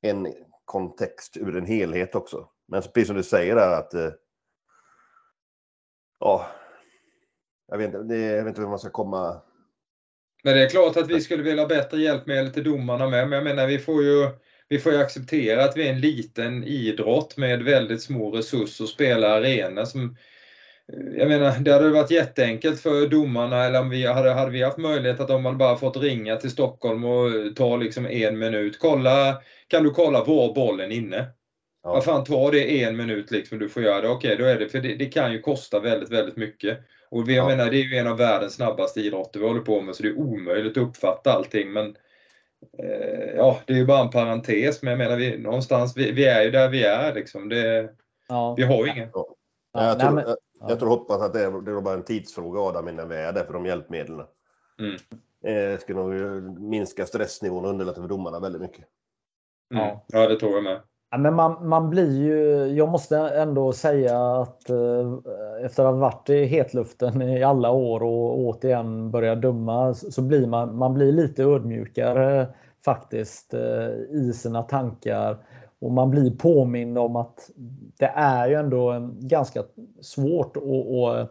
en 0.00 0.34
kontext 0.64 1.36
ur 1.36 1.56
en 1.56 1.66
helhet 1.66 2.14
också. 2.14 2.48
Men 2.66 2.82
precis 2.82 3.06
som 3.06 3.16
du 3.16 3.22
säger 3.22 3.56
där 3.56 3.78
att 3.78 3.94
eh, 3.94 4.10
ja, 6.18 6.46
jag 7.66 7.78
vet, 7.78 7.94
inte, 7.94 8.14
jag 8.14 8.44
vet 8.44 8.48
inte 8.48 8.60
hur 8.60 8.68
man 8.68 8.78
ska 8.78 8.90
komma... 8.90 9.40
Men 10.44 10.54
det 10.54 10.64
är 10.64 10.68
klart 10.68 10.96
att 10.96 11.10
vi 11.10 11.20
skulle 11.20 11.42
vilja 11.42 11.62
ha 11.62 11.68
bättre 11.68 12.02
hjälpmedel 12.02 12.52
till 12.52 12.64
domarna 12.64 13.08
med, 13.08 13.28
men 13.28 13.36
jag 13.36 13.44
menar 13.44 13.66
vi 13.66 13.78
får 13.78 14.02
ju 14.02 14.28
vi 14.68 14.78
får 14.78 14.92
ju 14.92 14.98
acceptera 14.98 15.64
att 15.64 15.76
vi 15.76 15.88
är 15.88 15.92
en 15.92 16.00
liten 16.00 16.64
idrott 16.64 17.36
med 17.36 17.62
väldigt 17.62 18.02
små 18.02 18.30
resurser 18.30 18.84
och 18.84 18.90
spelar 18.90 19.40
arenor 19.40 19.84
som 19.84 20.16
jag 21.16 21.28
menar, 21.28 21.58
det 21.60 21.72
hade 21.72 21.90
varit 21.90 22.10
jätteenkelt 22.10 22.80
för 22.80 23.06
domarna 23.06 23.64
eller 23.64 23.80
om 23.80 23.90
vi 23.90 24.06
hade, 24.06 24.30
hade 24.30 24.50
vi 24.50 24.62
haft 24.62 24.78
möjlighet 24.78 25.20
att 25.20 25.30
om 25.30 25.42
man 25.42 25.58
bara 25.58 25.76
fått 25.76 25.96
ringa 25.96 26.36
till 26.36 26.50
Stockholm 26.50 27.04
och 27.04 27.56
ta 27.56 27.76
liksom 27.76 28.06
en 28.06 28.38
minut. 28.38 28.78
Kolla, 28.78 29.42
kan 29.68 29.84
du 29.84 29.90
kolla 29.90 30.24
var 30.24 30.54
bollen 30.54 30.92
inne? 30.92 31.26
Ja. 31.82 31.92
Vad 31.92 32.04
fan, 32.04 32.24
ta 32.24 32.50
det 32.50 32.82
en 32.82 32.96
minut 32.96 33.30
liksom, 33.30 33.58
du 33.58 33.68
får 33.68 33.82
göra 33.82 34.00
det. 34.00 34.08
Okej, 34.08 34.34
okay, 34.34 34.44
då 34.44 34.50
är 34.50 34.58
det, 34.58 34.68
för 34.68 34.80
det, 34.80 34.94
det, 34.94 35.06
kan 35.06 35.32
ju 35.32 35.40
kosta 35.40 35.80
väldigt, 35.80 36.10
väldigt 36.10 36.36
mycket. 36.36 36.78
Och 37.12 37.28
vi, 37.28 37.36
jag 37.36 37.50
ja. 37.50 37.56
menar, 37.56 37.70
det 37.70 37.76
är 37.76 37.84
ju 37.84 37.96
en 37.96 38.06
av 38.06 38.16
världens 38.16 38.54
snabbaste 38.54 39.00
idrotter 39.00 39.40
vi 39.40 39.46
håller 39.46 39.60
på 39.60 39.80
med, 39.80 39.96
så 39.96 40.02
det 40.02 40.08
är 40.08 40.18
omöjligt 40.18 40.76
att 40.76 40.82
uppfatta 40.82 41.32
allting. 41.32 41.72
Men 41.72 41.96
eh, 42.78 43.34
ja, 43.36 43.60
det 43.66 43.72
är 43.72 43.76
ju 43.76 43.86
bara 43.86 44.00
en 44.00 44.10
parentes, 44.10 44.82
men 44.82 44.90
jag 44.90 44.98
menar, 44.98 45.16
vi, 45.16 45.38
någonstans, 45.38 45.96
vi, 45.96 46.12
vi 46.12 46.24
är 46.24 46.42
ju 46.42 46.50
där 46.50 46.68
vi 46.68 46.84
är 46.84 47.14
liksom. 47.14 47.48
Det, 47.48 47.90
ja. 48.28 48.54
Vi 48.56 48.62
har 48.62 48.86
ju 48.86 48.92
ingen. 48.92 49.08
Ja. 49.12 49.36
Jag, 49.72 50.00
tror, 50.00 50.20
jag, 50.20 50.36
jag 50.68 50.78
tror 50.78 50.88
hoppas 50.88 51.22
att 51.22 51.32
det 51.32 51.40
är, 51.40 51.62
det 51.62 51.70
är 51.70 51.80
bara 51.80 51.94
en 51.94 52.04
tidsfråga, 52.04 52.60
Adam, 52.60 52.88
innan 52.88 53.08
vi 53.08 53.16
är 53.16 53.32
där 53.32 53.44
för 53.44 53.52
de 53.52 53.66
hjälpmedlen. 53.66 54.26
Mm. 54.78 55.72
Eh, 55.72 55.78
ska 55.78 55.94
nog 55.94 56.12
minska 56.60 57.06
stressnivån 57.06 57.64
och 57.64 57.70
underlätta 57.70 58.00
för 58.00 58.08
domarna 58.08 58.40
väldigt 58.40 58.62
mycket. 58.62 58.84
Mm. 59.74 59.96
Ja, 60.06 60.28
det 60.28 60.36
tror 60.36 60.52
jag 60.52 60.64
med. 60.64 60.80
Men 61.18 61.34
man, 61.34 61.68
man 61.68 61.90
blir 61.90 62.22
ju, 62.22 62.66
jag 62.76 62.88
måste 62.88 63.18
ändå 63.18 63.72
säga 63.72 64.40
att 64.40 64.70
eh, 64.70 65.12
efter 65.64 65.84
att 65.84 65.92
ha 65.92 66.00
varit 66.00 66.30
i 66.30 66.44
hetluften 66.44 67.22
i 67.22 67.42
alla 67.42 67.70
år 67.70 68.02
och 68.02 68.38
återigen 68.38 69.10
börja 69.10 69.34
döma 69.34 69.94
så 69.94 70.22
blir 70.22 70.46
man, 70.46 70.76
man 70.78 70.94
blir 70.94 71.12
lite 71.12 71.42
ödmjukare 71.42 72.46
faktiskt 72.84 73.54
eh, 73.54 73.88
i 74.10 74.32
sina 74.34 74.62
tankar. 74.62 75.38
Och 75.80 75.92
man 75.92 76.10
blir 76.10 76.30
påmind 76.30 76.98
om 76.98 77.16
att 77.16 77.50
det 77.98 78.12
är 78.14 78.48
ju 78.48 78.54
ändå 78.54 79.10
ganska 79.20 79.62
svårt 80.00 80.56
att, 80.56 80.62
att, 80.62 81.30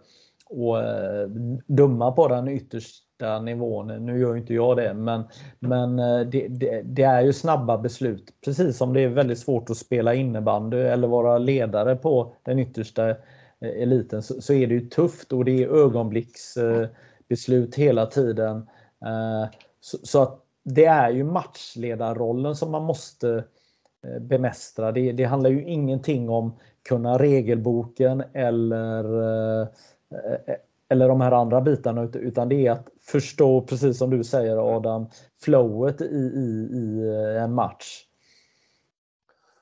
att 0.51 0.85
eh, 0.85 1.29
döma 1.67 2.11
på 2.11 2.27
den 2.27 2.47
ytterst 2.47 3.03
korta 3.21 3.39
nivån. 3.39 4.05
Nu 4.05 4.19
gör 4.19 4.37
inte 4.37 4.53
jag 4.53 4.77
det, 4.77 4.93
men, 4.93 5.23
men 5.59 5.99
eh, 5.99 6.19
det, 6.19 6.47
det, 6.47 6.81
det, 6.81 7.03
är 7.03 7.21
ju 7.21 7.33
snabba 7.33 7.77
beslut. 7.77 8.33
Precis 8.45 8.77
som 8.77 8.93
det 8.93 9.01
är 9.01 9.07
väldigt 9.07 9.39
svårt 9.39 9.69
att 9.69 9.77
spela 9.77 10.13
innebandy 10.13 10.77
eller 10.77 11.07
vara 11.07 11.37
ledare 11.37 11.95
på 11.95 12.33
den 12.43 12.59
yttersta 12.59 13.09
eh, 13.09 13.15
eliten 13.59 14.23
så, 14.23 14.41
så 14.41 14.53
är 14.53 14.67
det 14.67 14.73
ju 14.73 14.89
tufft 14.89 15.33
och 15.33 15.45
det 15.45 15.63
är 15.63 15.67
ögonblicksbeslut 15.67 17.75
hela 17.75 18.05
tiden. 18.05 18.57
Eh, 19.05 19.45
så, 19.81 19.97
så 20.03 20.21
att 20.21 20.39
det 20.63 20.85
är 20.85 21.09
ju 21.09 21.23
matchledarrollen 21.23 22.55
som 22.55 22.71
man 22.71 22.83
måste 22.83 23.43
bemästra. 24.19 24.91
Det, 24.91 25.11
det 25.11 25.23
handlar 25.23 25.49
ju 25.49 25.65
ingenting 25.65 26.29
om 26.29 26.53
kunna 26.83 27.17
regelboken 27.17 28.23
eller 28.33 29.03
eller 30.91 31.07
de 31.07 31.21
här 31.21 31.31
andra 31.31 31.61
bitarna 31.61 32.09
utan 32.13 32.49
det 32.49 32.67
är 32.67 32.71
att 32.71 32.87
förstå, 33.01 33.61
precis 33.61 33.97
som 33.97 34.09
du 34.09 34.23
säger 34.23 34.75
Adam, 34.75 35.09
flowet 35.43 36.01
i, 36.01 36.05
i, 36.05 36.69
i 36.73 37.07
eh, 37.07 37.43
en 37.43 37.53
match. 37.53 38.03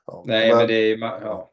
Ja, 0.08 0.24
Nej, 0.26 0.50
men, 0.50 0.58
men 0.58 0.68
det 0.68 0.74
är 0.74 0.98
ja. 0.98 1.50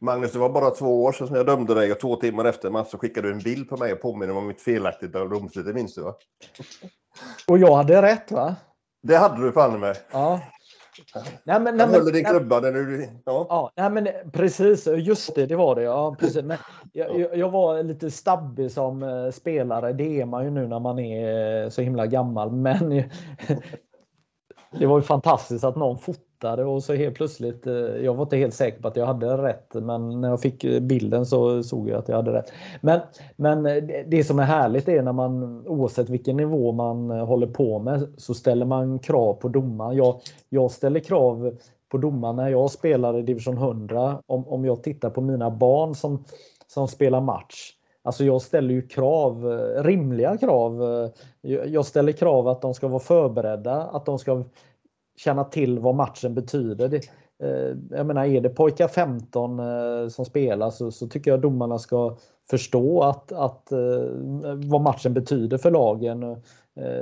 Magnus, 0.00 0.32
det 0.32 0.38
var 0.38 0.48
bara 0.48 0.70
två 0.70 1.04
år 1.04 1.12
sedan 1.12 1.26
som 1.26 1.36
jag 1.36 1.46
dömde 1.46 1.74
dig 1.74 1.92
och 1.92 2.00
två 2.00 2.16
timmar 2.16 2.44
efter 2.44 2.70
match 2.70 2.88
så 2.90 2.98
skickade 2.98 3.28
du 3.28 3.34
en 3.34 3.40
bild 3.40 3.68
på 3.68 3.76
mig 3.76 3.92
och 3.92 4.00
påminner 4.00 4.36
om 4.36 4.46
mitt 4.46 4.60
felaktiga 4.60 5.24
domslut. 5.24 5.66
Det 5.66 5.72
minns 5.72 5.94
du 5.94 6.02
va? 6.02 6.14
Och 7.48 7.58
jag 7.58 7.76
hade 7.76 8.02
rätt 8.02 8.32
va? 8.32 8.56
Det 9.02 9.16
hade 9.16 9.42
du 9.42 9.52
fan 9.52 9.80
med. 9.80 9.96
Ja, 10.12 10.40
Nej, 11.44 11.60
men, 11.60 11.76
nej, 11.76 11.86
höll 11.86 12.12
din 12.12 12.24
klubba 12.24 12.60
när 12.60 12.72
du... 12.72 13.08
Ja. 13.24 13.46
ja, 13.48 13.72
nej, 13.76 13.90
men 13.90 14.08
precis. 14.32 14.86
Just 14.86 15.34
det, 15.34 15.46
det 15.46 15.56
var 15.56 15.74
det. 15.74 15.82
Ja, 15.82 16.16
precis. 16.18 16.44
Men 16.44 16.58
jag, 16.92 17.38
jag 17.38 17.50
var 17.50 17.82
lite 17.82 18.10
stabbig 18.10 18.70
som 18.72 19.02
eh, 19.02 19.30
spelare. 19.30 19.92
Det 19.92 20.20
är 20.20 20.24
man 20.24 20.44
ju 20.44 20.50
nu 20.50 20.66
när 20.66 20.80
man 20.80 20.98
är 20.98 21.70
så 21.70 21.82
himla 21.82 22.06
gammal. 22.06 22.50
Men 22.50 22.88
det 24.78 24.86
var 24.86 24.98
ju 24.98 25.02
fantastiskt 25.02 25.64
att 25.64 25.76
någon 25.76 25.98
fotade 25.98 26.33
tittade 26.34 26.64
och 26.64 26.82
så 26.82 26.94
helt 26.94 27.14
plötsligt, 27.14 27.66
eh, 27.66 27.74
jag 27.74 28.14
var 28.14 28.22
inte 28.22 28.36
helt 28.36 28.54
säker 28.54 28.82
på 28.82 28.88
att 28.88 28.96
jag 28.96 29.06
hade 29.06 29.36
rätt 29.36 29.74
men 29.74 30.20
när 30.20 30.28
jag 30.28 30.40
fick 30.40 30.64
eh, 30.64 30.80
bilden 30.80 31.26
så 31.26 31.62
såg 31.62 31.88
jag 31.88 31.98
att 31.98 32.08
jag 32.08 32.16
hade 32.16 32.32
rätt. 32.32 32.52
Men, 32.80 33.00
men 33.36 33.66
eh, 33.66 33.82
det 34.06 34.24
som 34.24 34.38
är 34.38 34.44
härligt 34.44 34.88
är 34.88 35.02
när 35.02 35.12
man 35.12 35.66
oavsett 35.66 36.08
vilken 36.08 36.36
nivå 36.36 36.72
man 36.72 37.10
håller 37.10 37.46
på 37.46 37.78
med 37.78 38.08
så 38.16 38.34
ställer 38.34 38.66
man 38.66 38.98
krav 38.98 39.34
på 39.34 39.48
domaren. 39.48 39.96
Jag, 39.96 40.20
jag 40.48 40.70
ställer 40.70 41.00
krav 41.00 41.56
på 41.90 41.98
domaren 41.98 42.36
när 42.36 42.48
jag 42.48 42.70
spelar 42.70 43.18
i 43.18 43.22
division 43.22 43.56
100. 43.56 44.22
Om, 44.26 44.48
om 44.48 44.64
jag 44.64 44.82
tittar 44.82 45.10
på 45.10 45.20
mina 45.20 45.50
barn 45.50 45.94
som, 45.94 46.24
som 46.66 46.88
spelar 46.88 47.20
match. 47.20 47.72
Alltså 48.06 48.24
jag 48.24 48.42
ställer 48.42 48.74
ju 48.74 48.82
krav, 48.82 49.44
rimliga 49.76 50.36
krav. 50.36 50.82
Jag 51.66 51.86
ställer 51.86 52.12
krav 52.12 52.48
att 52.48 52.62
de 52.62 52.74
ska 52.74 52.88
vara 52.88 53.00
förberedda, 53.00 53.82
att 53.82 54.06
de 54.06 54.18
ska 54.18 54.44
känna 55.16 55.44
till 55.44 55.78
vad 55.78 55.94
matchen 55.94 56.34
betyder. 56.34 56.88
Det, 56.88 56.96
eh, 57.42 57.76
jag 57.90 58.06
menar, 58.06 58.24
är 58.24 58.40
det 58.40 58.48
pojkar 58.48 58.88
15 58.88 59.58
eh, 59.58 60.08
som 60.08 60.24
spelar 60.24 60.70
så, 60.70 60.90
så 60.90 61.08
tycker 61.08 61.30
jag 61.30 61.40
domarna 61.40 61.78
ska 61.78 62.16
förstå 62.50 63.02
att, 63.02 63.32
att, 63.32 63.72
eh, 63.72 63.78
vad 64.56 64.80
matchen 64.80 65.14
betyder 65.14 65.58
för 65.58 65.70
lagen. 65.70 66.42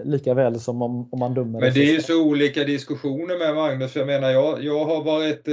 Lika 0.04 0.34
väl 0.34 0.60
som 0.60 0.82
om, 0.82 1.08
om 1.12 1.18
man 1.18 1.34
dömer. 1.34 1.60
Men 1.60 1.74
det 1.74 1.80
är 1.80 1.92
ju 1.92 2.00
så 2.00 2.22
olika 2.22 2.64
diskussioner 2.64 3.38
med 3.38 3.54
Magnus. 3.54 3.96
Jag 3.96 4.06
menar, 4.06 4.30
jag, 4.30 4.64
jag 4.64 4.84
har 4.84 5.04
varit, 5.04 5.48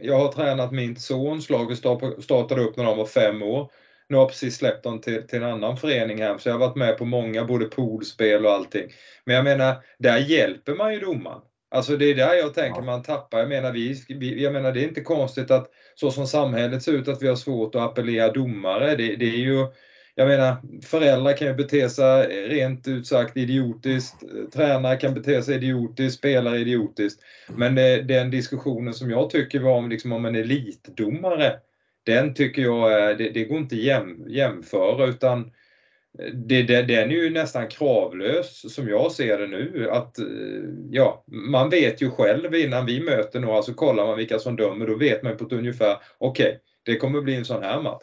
jag 0.00 0.18
har 0.18 0.32
tränat 0.32 0.72
min 0.72 0.96
sons 0.96 1.50
lag. 1.50 1.68
Vi 1.68 1.76
startade 2.22 2.62
upp 2.62 2.76
när 2.76 2.84
de 2.84 2.98
var 2.98 3.06
fem 3.06 3.42
år. 3.42 3.70
Nu 4.08 4.16
har 4.16 4.22
jag 4.22 4.28
precis 4.28 4.56
släppt 4.56 4.84
dem 4.84 5.00
till, 5.00 5.26
till 5.26 5.42
en 5.42 5.50
annan 5.50 5.76
förening 5.76 6.22
här, 6.22 6.38
så 6.38 6.48
jag 6.48 6.54
har 6.54 6.66
varit 6.66 6.76
med 6.76 6.98
på 6.98 7.04
många, 7.04 7.44
både 7.44 7.64
poolspel 7.64 8.46
och 8.46 8.52
allting. 8.52 8.90
Men 9.24 9.36
jag 9.36 9.44
menar, 9.44 9.76
där 9.98 10.18
hjälper 10.18 10.74
man 10.74 10.94
ju 10.94 11.00
domaren. 11.00 11.40
Alltså 11.70 11.96
det 11.96 12.04
är 12.04 12.14
där 12.14 12.34
jag 12.34 12.54
tänker 12.54 12.82
man 12.82 13.02
tappar. 13.02 13.38
Jag 13.38 13.48
menar, 13.48 13.72
vi, 13.72 14.42
jag 14.42 14.52
menar 14.52 14.72
det 14.72 14.80
är 14.80 14.88
inte 14.88 15.00
konstigt 15.00 15.50
att 15.50 15.66
så 15.94 16.10
som 16.10 16.26
samhället 16.26 16.82
ser 16.82 16.92
ut 16.92 17.08
att 17.08 17.22
vi 17.22 17.28
har 17.28 17.36
svårt 17.36 17.74
att 17.74 17.82
appellera 17.82 18.32
domare. 18.32 18.94
Det, 18.94 19.16
det 19.16 19.24
är 19.24 19.38
ju, 19.38 19.66
jag 20.14 20.28
menar, 20.28 20.56
föräldrar 20.84 21.32
kan 21.32 21.48
ju 21.48 21.54
bete 21.54 21.88
sig 21.88 22.48
rent 22.48 22.88
ut 22.88 23.06
sagt 23.06 23.36
idiotiskt, 23.36 24.14
tränare 24.52 24.96
kan 24.96 25.14
bete 25.14 25.42
sig 25.42 25.54
idiotiskt, 25.54 26.18
spelare 26.18 26.58
idiotiskt. 26.58 27.20
Men 27.48 27.74
det, 27.74 28.02
den 28.02 28.30
diskussionen 28.30 28.94
som 28.94 29.10
jag 29.10 29.30
tycker 29.30 29.60
var 29.60 29.76
om, 29.76 29.88
liksom, 29.88 30.12
om 30.12 30.24
en 30.24 30.34
elitdomare, 30.34 31.52
den 32.06 32.34
tycker 32.34 32.62
jag 32.62 33.18
det, 33.18 33.30
det 33.30 33.44
går 33.44 33.58
inte 33.58 33.76
jäm, 33.76 34.24
jämföra 34.28 35.06
utan 35.06 35.50
det, 36.32 36.62
det, 36.62 36.82
den 36.82 37.10
är 37.10 37.14
ju 37.14 37.30
nästan 37.30 37.68
kravlös 37.68 38.74
som 38.74 38.88
jag 38.88 39.12
ser 39.12 39.38
det 39.38 39.46
nu. 39.46 39.88
Att, 39.90 40.18
eh, 40.18 40.24
ja, 40.90 41.24
man 41.26 41.70
vet 41.70 42.02
ju 42.02 42.10
själv 42.10 42.54
innan 42.54 42.86
vi 42.86 43.00
möter 43.00 43.40
några 43.40 43.62
så 43.62 43.74
kollar 43.74 44.06
man 44.06 44.16
vilka 44.16 44.38
som 44.38 44.56
dömer. 44.56 44.86
Då 44.86 44.94
vet 44.94 45.22
man 45.22 45.36
på 45.36 45.44
ett 45.44 45.52
ungefär, 45.52 45.96
okej, 46.18 46.46
okay, 46.46 46.58
det 46.84 46.96
kommer 46.96 47.20
bli 47.20 47.34
en 47.34 47.44
sån 47.44 47.62
här 47.62 47.80
match. 47.80 48.02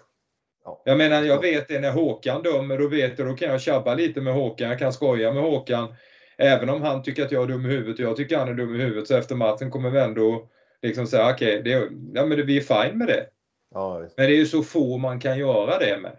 Ja. 0.66 0.82
Jag 0.86 0.98
menar, 0.98 1.24
jag 1.24 1.42
vet 1.42 1.68
det 1.68 1.80
när 1.80 1.92
Håkan 1.92 2.44
dömer, 2.44 2.78
då 2.78 2.88
vet 2.88 3.20
jag, 3.20 3.28
då 3.28 3.36
kan 3.36 3.50
jag 3.50 3.62
tjabba 3.62 3.96
lite 3.96 4.22
med 4.22 4.34
Håkan, 4.34 4.70
jag 4.70 4.80
kan 4.80 4.94
skoja 4.94 5.32
med 5.32 5.44
Håkan. 5.44 5.96
Även 6.38 6.70
om 6.70 6.82
han 6.82 7.04
tycker 7.04 7.26
att 7.26 7.32
jag 7.32 7.44
är 7.44 7.48
dum 7.48 7.66
i 7.66 7.70
huvudet 7.70 8.00
och 8.00 8.06
jag 8.06 8.16
tycker 8.16 8.38
han 8.38 8.50
är 8.50 8.54
dum 8.54 8.76
i 8.76 8.84
huvudet, 8.84 9.08
så 9.08 9.18
efter 9.18 9.36
matchen 9.36 9.72
kommer 9.72 9.90
vi 9.90 10.00
ändå 10.00 10.50
liksom 10.82 11.08
säga, 11.08 11.30
okej, 11.30 11.60
okay, 11.60 11.88
ja, 12.14 12.26
men 12.26 12.46
vi 12.46 12.58
är 12.58 12.62
fine 12.62 12.98
med 12.98 13.08
det. 13.08 13.26
Ja, 13.74 14.00
men 14.18 14.26
det 14.26 14.34
är 14.36 14.38
ju 14.38 14.46
så 14.46 14.64
få 14.64 14.98
man 14.98 15.20
kan 15.20 15.38
göra 15.38 15.80
det 15.80 15.98
med. 16.02 16.18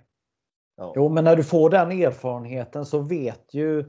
Ja. 0.76 0.92
Jo, 0.96 1.08
men 1.08 1.24
när 1.24 1.36
du 1.36 1.44
får 1.44 1.70
den 1.70 1.92
erfarenheten 1.92 2.84
så 2.84 2.98
vet 2.98 3.54
ju 3.54 3.80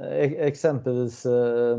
eh, 0.00 0.32
exempelvis 0.32 1.26
eh, 1.26 1.78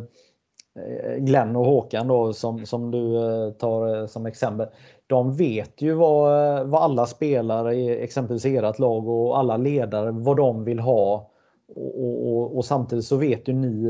Glenn 1.18 1.56
och 1.56 1.66
Håkan 1.66 2.08
då 2.08 2.34
som, 2.34 2.66
som 2.66 2.92
du 2.92 3.12
tar 3.60 4.08
som 4.08 4.26
exempel. 4.26 4.68
De 5.08 5.36
vet 5.36 5.82
ju 5.82 5.94
vad, 5.94 6.68
vad 6.68 6.84
alla 6.84 7.06
spelare 7.06 7.76
i 7.76 8.04
exempelvis 8.04 8.46
ert 8.46 8.80
lag 8.80 9.08
och 9.08 9.40
alla 9.40 9.58
ledare 9.58 10.12
vad 10.12 10.38
de 10.38 10.64
vill 10.64 10.80
ha. 10.80 11.32
Och, 11.76 12.28
och, 12.28 12.58
och 12.58 12.66
samtidigt 12.66 13.06
så 13.06 13.16
vet 13.16 13.48
ju 13.48 13.54
ni 13.54 13.90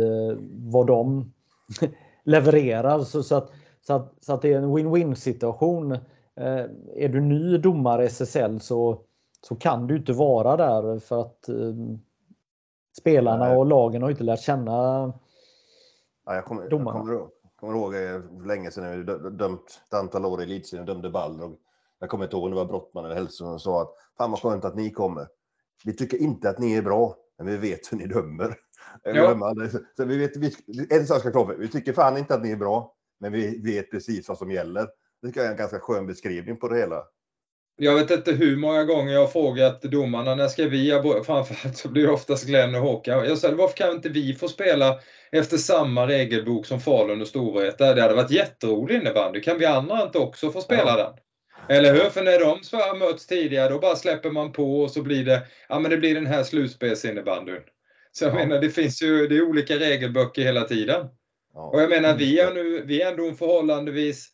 vad 0.52 0.88
de 0.88 1.34
levererar. 2.24 3.00
Så, 3.00 3.24
så, 3.24 3.36
att, 3.36 3.52
så, 3.88 3.94
att, 3.94 4.14
så 4.22 4.34
att 4.34 4.42
det 4.42 4.54
är 4.54 4.58
en 4.58 4.78
win-win 4.78 5.16
situation. 5.16 5.98
Är 6.96 7.10
du 7.10 7.22
ny 7.22 7.58
domare 7.58 8.04
i 8.04 8.08
SSL 8.08 8.60
så 8.60 9.02
så 9.42 9.56
kan 9.56 9.88
du 9.88 9.98
inte 9.98 10.14
vara 10.14 10.58
där 10.58 11.00
för 11.00 11.22
att 11.22 11.50
eh, 11.50 11.56
spelarna 13.00 13.46
Nej. 13.46 13.58
och 13.58 13.66
lagen 13.66 14.02
har 14.02 14.10
inte 14.10 14.24
lärt 14.24 14.42
känna 14.42 14.72
ja, 16.26 16.36
jag 16.36 16.46
kommer, 16.46 16.70
domarna. 16.70 16.98
Jag 16.98 17.06
kommer, 17.08 17.30
kommer 17.56 17.74
ihåg 17.74 17.94
för 17.94 18.48
länge 18.48 18.72
sedan 18.72 18.84
när 18.84 18.98
vi 18.98 19.38
dömt 19.38 19.82
ett 19.88 19.94
antal 19.94 20.26
år 20.26 20.42
i 20.42 20.44
elitserien, 20.44 20.86
dömde 20.86 21.10
Balrog. 21.10 21.58
Jag 22.00 22.10
kommer 22.10 22.24
inte 22.24 22.36
ihåg 22.36 22.46
om 22.46 22.52
det 22.52 22.58
var 22.58 22.66
Brottman 22.66 23.06
eller 23.06 23.16
Hellström 23.16 23.50
som 23.50 23.60
sa 23.60 23.82
att 23.82 23.94
fan 24.18 24.32
vad 24.32 24.40
skönt 24.40 24.66
att 24.66 24.76
ni 24.76 24.92
kommer. 24.92 25.28
Vi 25.86 25.94
tycker 25.94 26.18
inte 26.18 26.50
att 26.50 26.60
ni 26.60 26.74
är 26.74 26.82
bra, 26.82 27.16
men 27.38 27.48
vi 27.48 27.58
vet 27.58 27.92
hur 27.92 27.98
ni 27.98 28.08
dömer. 28.08 28.56
Ja. 29.04 29.56
Så 29.98 30.06
vi 30.06 30.18
vet, 30.18 30.38
vi, 30.38 30.56
en 30.90 31.08
sak 31.08 31.20
ska 31.20 31.32
klart 31.32 31.56
vi 31.58 31.68
tycker 31.68 31.94
fan 31.94 32.18
inte 32.18 32.36
att 32.36 32.44
ni 32.44 32.52
är 32.52 32.56
bra, 32.56 32.96
men 33.20 33.32
vi 33.32 33.62
vet 33.62 33.92
precis 33.92 34.30
vad 34.30 34.38
som 34.38 34.52
gäller. 34.52 34.88
Det 35.22 35.38
är 35.38 35.52
en 35.52 35.58
ganska 35.58 35.80
skön 35.80 36.08
beskrivning 36.08 36.58
på 36.58 36.68
det 36.68 36.78
hela. 36.78 37.04
Jag 37.84 37.96
vet 37.96 38.12
inte 38.12 38.32
hur 38.32 38.58
många 38.58 38.84
gånger 38.84 39.14
jag 39.14 39.20
har 39.20 39.28
frågat 39.28 39.82
domarna 39.82 40.36
när 40.36 40.48
ska 40.48 40.68
vi, 40.68 41.02
framförallt 41.26 41.78
så 41.78 41.90
blir 41.90 42.04
det 42.04 42.12
oftast 42.12 42.46
Glenn 42.46 42.76
och 42.76 42.82
Håkan. 42.82 43.26
Jag 43.26 43.38
sa 43.38 43.52
varför 43.52 43.78
kan 43.78 43.92
inte 43.92 44.10
vi 44.10 44.34
få 44.34 44.48
spela 44.48 45.00
efter 45.32 45.58
samma 45.58 46.08
regelbok 46.08 46.66
som 46.66 46.80
Falun 46.80 47.22
och 47.22 47.28
Storvreta? 47.28 47.94
Det 47.94 48.02
hade 48.02 48.14
varit 48.14 48.32
jätterolig 48.32 48.96
innebandy. 48.96 49.42
Kan 49.42 49.60
vi 49.60 49.66
andra 49.66 50.04
inte 50.04 50.18
också 50.18 50.52
få 50.52 50.62
spela 50.62 50.98
ja. 50.98 50.98
den? 51.68 51.78
Eller 51.78 51.94
hur? 51.94 52.10
För 52.10 52.24
när 52.24 52.40
de 52.40 52.48
har 52.78 52.98
mötts 52.98 53.28
tidigare 53.28 53.70
då 53.70 53.80
bara 53.80 53.96
släpper 53.96 54.30
man 54.30 54.52
på 54.52 54.82
och 54.82 54.92
så 54.92 55.02
blir 55.02 55.26
det, 55.26 55.42
ja 55.70 55.80
men 55.80 55.92
det 55.92 55.98
blir 55.98 56.16
den 56.16 56.28
här 56.28 56.44
slutspelsinnebandyn. 56.44 57.62
Så 58.12 58.26
jag 58.26 58.34
ja. 58.34 58.38
menar 58.38 58.62
det 58.62 58.70
finns 58.70 59.04
ju, 59.04 59.28
det 59.28 59.38
är 59.38 59.42
olika 59.42 59.76
regelböcker 59.76 60.42
hela 60.42 60.64
tiden. 60.64 61.08
Ja. 61.54 61.62
Och 61.62 61.82
jag 61.82 61.90
menar 61.90 62.18
vi 62.18 62.40
är 62.40 62.54
nu, 62.54 62.84
vi 62.86 63.02
är 63.02 63.12
ändå 63.12 63.28
en 63.28 63.36
förhållandevis 63.36 64.30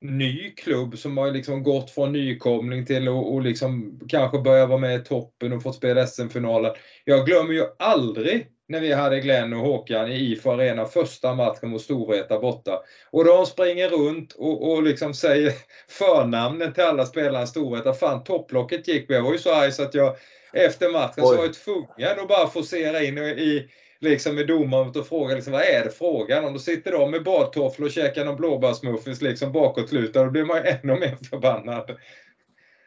ny 0.00 0.50
klubb 0.50 0.98
som 0.98 1.16
har 1.16 1.30
liksom 1.30 1.62
gått 1.62 1.90
från 1.90 2.12
nykomling 2.12 2.86
till 2.86 3.08
att 3.08 3.44
liksom 3.44 4.00
kanske 4.08 4.38
börja 4.38 4.66
vara 4.66 4.78
med 4.78 5.00
i 5.00 5.04
toppen 5.04 5.52
och 5.52 5.62
fått 5.62 5.76
spela 5.76 6.06
SM-finalen. 6.06 6.72
Jag 7.04 7.26
glömmer 7.26 7.52
ju 7.52 7.64
aldrig 7.78 8.46
när 8.68 8.80
vi 8.80 8.92
hade 8.92 9.20
Glenn 9.20 9.52
och 9.52 9.60
Håkan 9.60 10.08
i 10.08 10.32
IFO 10.32 10.50
Arena 10.50 10.84
första 10.84 11.34
matchen 11.34 11.70
mot 11.70 11.82
Storvreta 11.82 12.38
borta. 12.38 12.80
Och 13.10 13.24
de 13.24 13.46
springer 13.46 13.88
runt 13.88 14.32
och, 14.32 14.72
och 14.72 14.82
liksom 14.82 15.14
säger 15.14 15.52
förnamnen 15.88 16.72
till 16.72 16.84
alla 16.84 17.06
spelarna 17.06 17.44
i 17.44 17.46
Storvreta. 17.46 17.92
Fan, 17.92 18.24
topplocket 18.24 18.88
gick. 18.88 19.10
Jag 19.10 19.22
var 19.22 19.32
ju 19.32 19.38
så 19.38 19.54
arg 19.54 19.72
så 19.72 19.82
att 19.82 19.94
jag 19.94 20.16
efter 20.52 20.88
matchen 20.88 21.24
Oj. 21.24 21.30
så 21.30 21.36
var 21.36 21.44
jag 21.44 21.54
tvungen 21.54 22.20
att 22.20 22.28
bara 22.28 22.46
forcera 22.46 23.02
in 23.02 23.18
i 23.18 23.68
liksom 23.98 24.34
med 24.34 24.46
domaren 24.46 24.88
och 24.88 25.06
frågar 25.06 25.34
liksom, 25.34 25.52
vad 25.52 25.62
är 25.62 25.84
det 25.84 25.90
frågan 25.90 26.44
om? 26.44 26.52
Då 26.52 26.58
sitter 26.58 26.92
de 26.92 27.10
med 27.10 27.24
badtofflor 27.24 27.86
och 27.86 27.92
käkar 27.92 28.24
någon 28.24 28.36
blåbärsmuffins 28.36 29.22
liksom 29.22 29.52
bakåtlutad. 29.52 30.24
Då 30.24 30.30
blir 30.30 30.44
man 30.44 30.56
ännu 30.64 31.00
mer 31.00 31.16
förbannad. 31.30 31.96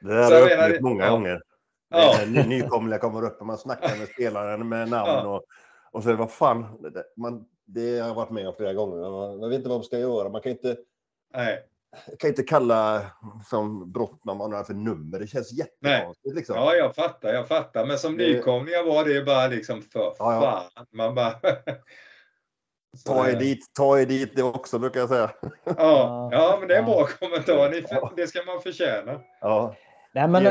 Det 0.01 0.13
har 0.13 0.31
jag 0.31 0.41
upplevt 0.41 0.73
det, 0.73 0.81
många 0.81 1.05
ja. 1.05 1.11
gånger. 1.11 1.41
Ja. 1.91 2.15
Nykomlingar 2.25 2.97
kommer 2.97 3.25
upp 3.25 3.39
och 3.39 3.45
man 3.45 3.57
snackar 3.57 3.97
med 3.97 4.07
spelaren 4.07 4.69
med 4.69 4.89
namn 4.89 5.09
ja. 5.09 5.27
och, 5.27 5.43
och 5.91 6.03
så 6.03 6.15
vad 6.15 6.31
fan, 6.31 6.65
man, 7.17 7.45
det 7.65 7.99
har 7.99 8.07
jag 8.07 8.15
varit 8.15 8.29
med 8.29 8.47
om 8.47 8.53
flera 8.57 8.73
gånger. 8.73 9.09
Man 9.39 9.49
vet 9.49 9.57
inte 9.57 9.69
vad 9.69 9.77
man 9.77 9.83
ska 9.83 9.99
göra. 9.99 10.29
Man 10.29 10.41
kan 10.41 10.51
inte... 10.51 10.77
Nej. 11.33 11.63
Jag 12.07 12.19
kan 12.19 12.27
inte 12.29 12.43
kalla 12.43 13.01
som 13.49 13.91
Brottman 13.91 14.37
några 14.37 14.63
för 14.63 14.73
nummer. 14.73 15.19
Det 15.19 15.27
känns 15.27 15.51
jättekonstigt. 15.51 16.35
Liksom. 16.35 16.55
Ja, 16.55 16.73
jag 16.73 16.95
fattar, 16.95 17.33
jag 17.33 17.47
fattar. 17.47 17.85
Men 17.85 17.97
som 17.97 18.15
nykomlingar 18.15 18.83
var 18.83 19.05
det 19.05 19.25
bara 19.25 19.47
liksom 19.47 19.81
för 19.81 19.99
ja, 19.99 20.13
ja. 20.19 20.41
fan. 20.75 20.85
Man 20.91 21.15
bara... 21.15 21.31
ta 23.05 23.29
er 23.29 23.35
dit, 23.35 23.73
ta 23.73 23.99
er 23.99 24.05
dit 24.05 24.35
det 24.35 24.43
också 24.43 24.79
brukar 24.79 24.99
jag 24.99 25.09
säga. 25.09 25.31
Ja, 25.63 26.29
ja 26.31 26.57
men 26.59 26.67
det 26.67 26.75
är 26.75 26.79
en 26.79 26.85
bra 26.85 27.07
kommentar. 27.19 28.15
Det 28.15 28.27
ska 28.27 28.43
man 28.43 28.61
förtjäna. 28.61 29.21
Ja. 29.41 29.75
Nej, 30.13 30.27
men, 30.27 30.47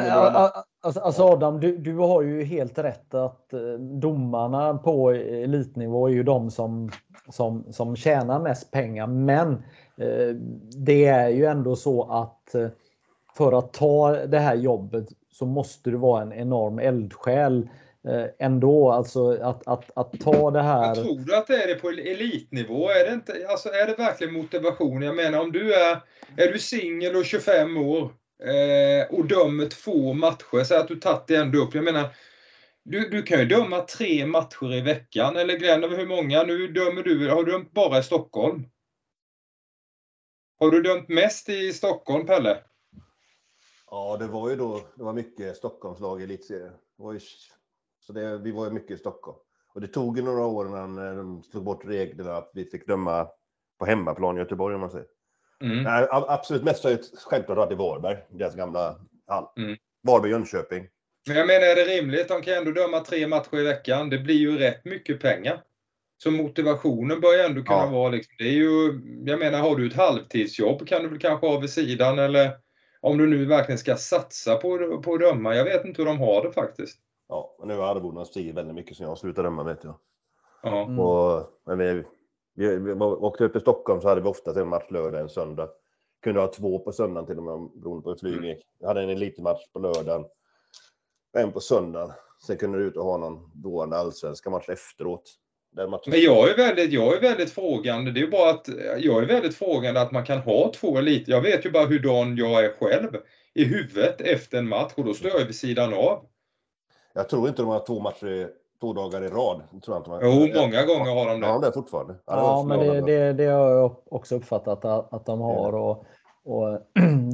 alltså, 0.81 1.01
alltså 1.01 1.23
Adam, 1.23 1.61
du, 1.61 1.79
du 1.79 1.97
har 1.97 2.23
ju 2.23 2.45
helt 2.45 2.79
rätt 2.79 3.15
att 3.15 3.53
eh, 3.53 3.61
domarna 4.01 4.79
på 4.79 5.11
elitnivå 5.11 6.09
är 6.09 6.13
ju 6.13 6.23
de 6.23 6.51
som, 6.51 6.91
som, 7.29 7.73
som 7.73 7.97
tjänar 7.97 8.41
mest 8.41 8.71
pengar. 8.71 9.07
Men 9.07 9.63
Eh, 10.01 10.35
det 10.87 11.05
är 11.05 11.29
ju 11.29 11.45
ändå 11.45 11.77
så 11.77 12.11
att 12.11 12.55
eh, 12.55 12.69
för 13.37 13.59
att 13.59 13.73
ta 13.73 14.13
det 14.27 14.39
här 14.39 14.55
jobbet 14.55 15.07
så 15.31 15.47
måste 15.47 15.91
du 15.91 15.97
vara 15.97 16.23
en 16.23 16.33
enorm 16.33 16.79
eldsjäl 16.79 17.69
eh, 18.09 18.25
ändå. 18.39 18.91
Alltså 18.91 19.31
att, 19.31 19.67
att, 19.67 19.91
att 19.95 20.21
ta 20.21 20.51
det 20.51 20.63
här. 20.63 20.87
Jag 20.87 20.95
tror 20.95 21.19
du 21.19 21.37
att 21.37 21.47
det 21.47 21.63
är 21.63 21.69
det 21.69 21.75
på 21.75 21.89
elitnivå? 21.89 22.89
Är 22.89 23.09
det, 23.09 23.15
inte, 23.15 23.47
alltså 23.49 23.69
är 23.69 23.87
det 23.87 23.95
verkligen 23.95 24.35
motivation? 24.35 25.03
Jag 25.03 25.17
menar 25.17 25.41
om 25.41 25.53
du 25.53 25.75
är, 25.75 26.01
är 26.37 26.53
du 26.53 26.59
singel 26.59 27.17
och 27.17 27.25
25 27.25 27.77
år 27.77 28.03
eh, 28.45 29.19
och 29.19 29.25
dömer 29.25 29.67
två 29.67 30.13
matcher, 30.13 30.65
så 30.65 30.75
att 30.75 30.89
du 30.89 30.97
tagit 30.97 31.27
det 31.27 31.37
ändå 31.37 31.59
upp. 31.59 31.75
Jag 31.75 31.85
menar, 31.85 32.09
du, 32.85 33.09
du 33.09 33.23
kan 33.23 33.39
ju 33.39 33.45
döma 33.45 33.81
tre 33.81 34.27
matcher 34.27 34.75
i 34.75 34.81
veckan. 34.81 35.37
Eller 35.37 35.57
Glenn, 35.57 35.83
hur 35.83 36.07
många? 36.07 36.43
Nu 36.43 36.69
dömer 36.69 37.03
du, 37.03 37.29
har 37.29 37.45
du 37.45 37.53
dömt 37.53 37.73
bara 37.73 37.99
i 37.99 38.03
Stockholm? 38.03 38.65
Har 40.61 40.71
du 40.71 40.83
dömt 40.83 41.09
mest 41.09 41.49
i 41.49 41.73
Stockholm, 41.73 42.27
Pelle? 42.27 42.59
Ja, 43.91 44.17
det 44.21 44.27
var 44.27 44.51
ju 44.51 44.57
då, 44.57 44.81
det 44.97 45.05
var 45.05 45.13
mycket 45.13 45.57
Stockholmslag 45.57 46.21
i 46.21 46.25
elitserien. 46.25 46.73
Så 48.01 48.13
det, 48.13 48.39
vi 48.39 48.51
var 48.51 48.65
ju 48.65 48.71
mycket 48.71 48.91
i 48.91 48.97
Stockholm. 48.97 49.39
Och 49.75 49.81
det 49.81 49.89
tog 49.89 50.17
ju 50.19 50.25
några 50.25 50.47
år 50.47 50.67
innan 50.67 50.99
eh, 50.99 51.17
de 51.17 51.43
tog 51.43 51.65
bort 51.65 51.85
reglerna 51.85 52.37
att 52.37 52.51
vi 52.55 52.65
fick 52.65 52.87
döma 52.87 53.29
på 53.79 53.87
hemmaplan 53.87 54.37
i 54.37 54.41
Göteborg, 54.41 54.75
om 54.75 54.81
man 54.81 54.91
säger. 54.91 55.07
Mm. 55.63 55.83
Nej, 55.83 56.09
absolut 56.11 56.65
mest 56.65 56.85
har 56.85 56.91
jag 56.91 57.01
självklart 57.31 57.59
varit 57.59 57.73
i 57.73 57.75
Varberg, 57.75 58.19
deras 58.31 58.55
gamla 58.55 59.01
hall. 59.27 59.47
Mm. 59.57 59.77
Varberg-Jönköping. 60.03 60.89
Men 61.27 61.37
jag 61.37 61.47
menar, 61.47 61.67
är 61.67 61.77
det 61.77 61.85
rimligt? 61.85 62.29
De 62.29 62.43
kan 62.43 62.55
ändå 62.55 62.71
döma 62.71 63.01
tre 63.01 63.27
matcher 63.27 63.57
i 63.57 63.63
veckan. 63.63 64.11
Det 64.11 64.19
blir 64.19 64.35
ju 64.35 64.59
rätt 64.59 64.85
mycket 64.85 65.21
pengar. 65.21 65.63
Så 66.19 66.31
motivationen 66.31 67.21
bör 67.21 67.33
ju 67.35 67.41
ändå 67.41 67.63
kunna 67.63 67.79
ja. 67.79 67.91
vara 67.91 68.09
liksom, 68.09 68.35
det 68.39 68.45
är 68.45 68.53
ju, 68.53 69.01
jag 69.27 69.39
menar 69.39 69.59
har 69.59 69.77
du 69.77 69.87
ett 69.87 69.97
halvtidsjobb 69.97 70.87
kan 70.89 71.03
du 71.03 71.09
väl 71.09 71.19
kanske 71.19 71.47
ha 71.47 71.59
vid 71.59 71.71
sidan 71.71 72.19
eller 72.19 72.51
om 73.01 73.19
du 73.19 73.27
nu 73.27 73.45
verkligen 73.45 73.79
ska 73.79 73.97
satsa 73.97 74.57
på, 74.57 75.01
på 75.05 75.15
att 75.15 75.21
döma. 75.21 75.55
Jag 75.55 75.65
vet 75.65 75.85
inte 75.85 76.03
hur 76.03 76.07
de 76.07 76.19
har 76.19 76.43
det 76.43 76.53
faktiskt. 76.53 76.99
Ja, 77.29 77.57
men 77.59 77.69
nu 77.69 77.77
har 77.77 77.97
arvodena 77.97 78.25
stigit 78.25 78.55
väldigt 78.55 78.75
mycket 78.75 78.97
sen 78.97 79.07
jag 79.07 79.19
slutade 79.19 79.49
döma 79.49 79.65
vet 79.65 79.85
jag. 79.85 79.99
Ja. 80.63 80.85
Mm. 80.85 80.99
Och, 80.99 81.51
men 81.67 81.79
vi, 81.79 82.05
vi, 82.55 82.77
vi, 82.77 82.93
åkte 82.93 83.45
upp 83.45 83.57
i 83.57 83.61
Stockholm 83.61 84.01
så 84.01 84.09
hade 84.09 84.21
vi 84.21 84.29
oftast 84.29 84.57
en 84.57 84.69
match 84.69 84.91
lördag, 84.91 85.21
en 85.21 85.29
söndag. 85.29 85.69
Kunde 86.23 86.41
ha 86.41 86.53
två 86.53 86.79
på 86.79 86.93
söndagen 86.93 87.27
till 87.27 87.39
och 87.39 87.45
med 87.45 87.81
beroende 87.83 88.03
på 88.03 88.11
hur 88.11 88.17
flyget 88.17 88.39
mm. 88.39 88.51
gick. 88.51 88.67
Jag 88.79 88.89
hade 88.89 89.03
en 89.03 89.11
elitmatch 89.11 89.67
på 89.73 89.79
lördagen, 89.79 90.25
en 91.39 91.53
på 91.53 91.61
söndagen. 91.61 92.13
Sen 92.47 92.57
kunde 92.57 92.79
du 92.79 92.85
ut 92.85 92.97
och 92.97 93.05
ha 93.05 93.17
någon 93.17 93.51
dåande 93.55 93.97
allsvenska 93.97 94.51
match 94.51 94.69
efteråt. 94.69 95.39
Men 95.87 96.21
jag 96.21 96.51
är, 96.51 96.57
väldigt, 96.57 96.93
jag 96.93 97.17
är 97.17 97.21
väldigt 97.21 97.51
frågande. 97.51 98.11
Det 98.11 98.21
är 98.21 98.27
bara 98.27 98.51
att 98.51 98.69
jag 98.99 99.23
är 99.23 99.27
väldigt 99.27 99.57
frågande 99.57 100.01
att 100.01 100.13
man 100.13 100.25
kan 100.25 100.39
ha 100.39 100.73
två 100.73 100.99
elit. 100.99 101.29
Jag 101.29 101.41
vet 101.41 101.67
ju 101.67 101.71
bara 101.71 101.87
hur 101.87 101.99
dan 101.99 102.37
jag 102.37 102.65
är 102.65 102.71
själv 102.71 103.17
i 103.55 103.65
huvudet 103.65 104.21
efter 104.21 104.59
en 104.59 104.69
match 104.69 104.93
och 104.95 105.05
då 105.05 105.15
står 105.15 105.31
jag 105.31 105.47
vid 105.47 105.55
sidan 105.55 105.95
av. 105.95 106.25
Jag 107.15 107.29
tror 107.29 107.49
inte 107.49 107.63
de 107.63 107.69
har 107.69 107.87
två 107.87 108.01
matcher 108.01 108.49
två 108.81 108.93
dagar 108.93 109.25
i 109.25 109.29
rad. 109.29 109.63
tror 109.85 109.97
jag 109.97 109.99
inte 109.99 110.11
man... 110.11 110.21
Jo, 110.23 110.61
många 110.61 110.85
gånger 110.85 111.15
har 111.15 111.29
de 111.29 111.41
det. 111.41 111.47
Ja, 111.47 111.59
det 111.59 111.73
fortfarande. 111.73 112.15
Ja, 112.27 112.33
ja 112.37 112.65
men 112.69 112.79
det, 112.79 113.01
det, 113.01 113.33
det, 113.33 113.47
har 113.47 113.71
jag 113.71 113.97
också 114.11 114.37
uppfattat 114.37 114.85
att, 114.85 115.13
att 115.13 115.27
de 115.27 115.41
har. 115.41 115.75
Och, 115.75 116.07
och 116.45 116.81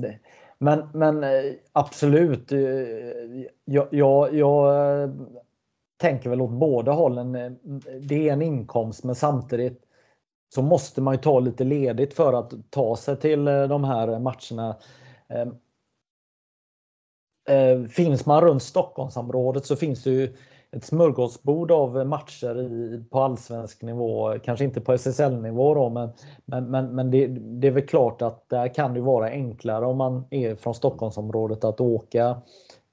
men, 0.59 0.88
men 0.95 1.24
eh, 1.24 1.53
absolut, 1.72 2.53
eh, 2.53 2.59
jag, 3.64 3.88
jag, 3.90 4.34
jag 4.34 5.11
tänker 5.97 6.30
väl 6.30 6.40
åt 6.40 6.51
båda 6.51 6.92
hållen. 6.92 7.34
Eh, 7.34 7.53
det 8.01 8.28
är 8.28 8.32
en 8.32 8.42
inkomst 8.42 9.05
men 9.05 9.14
samtidigt 9.14 9.82
så 10.55 10.62
måste 10.62 11.01
man 11.01 11.14
ju 11.14 11.20
ta 11.20 11.40
lite 11.40 11.64
ledigt 11.64 12.14
för 12.14 12.32
att 12.32 12.53
ta 12.70 12.97
sig 12.97 13.16
till 13.16 13.49
eh, 13.49 13.62
de 13.62 13.84
här 13.84 14.18
matcherna. 14.18 14.76
Ehm, 15.28 15.55
eh, 17.49 17.88
finns 17.88 18.26
man 18.26 18.40
runt 18.40 18.62
Stockholmsområdet 18.62 19.66
så 19.66 19.76
finns 19.76 20.03
det 20.03 20.11
ju 20.11 20.36
ett 20.70 20.84
smörgåsbord 20.84 21.70
av 21.70 22.07
matcher 22.07 22.61
i, 22.61 23.05
på 23.11 23.20
allsvensk 23.20 23.82
nivå, 23.82 24.38
kanske 24.38 24.64
inte 24.64 24.80
på 24.80 24.92
SSL-nivå 24.92 25.74
då, 25.74 25.90
men, 25.90 26.12
men, 26.45 26.70
men, 26.70 26.95
men 26.95 27.11
det, 27.11 27.26
det, 27.26 27.66
är 27.66 27.72
väl 27.72 27.86
klart 27.86 28.22
att 28.22 28.49
där 28.49 28.74
kan 28.74 28.95
det 28.95 29.01
vara 29.01 29.28
enklare 29.28 29.86
om 29.86 29.97
man 29.97 30.24
är 30.30 30.55
från 30.55 30.74
Stockholmsområdet 30.74 31.64
att 31.64 31.80
åka 31.80 32.42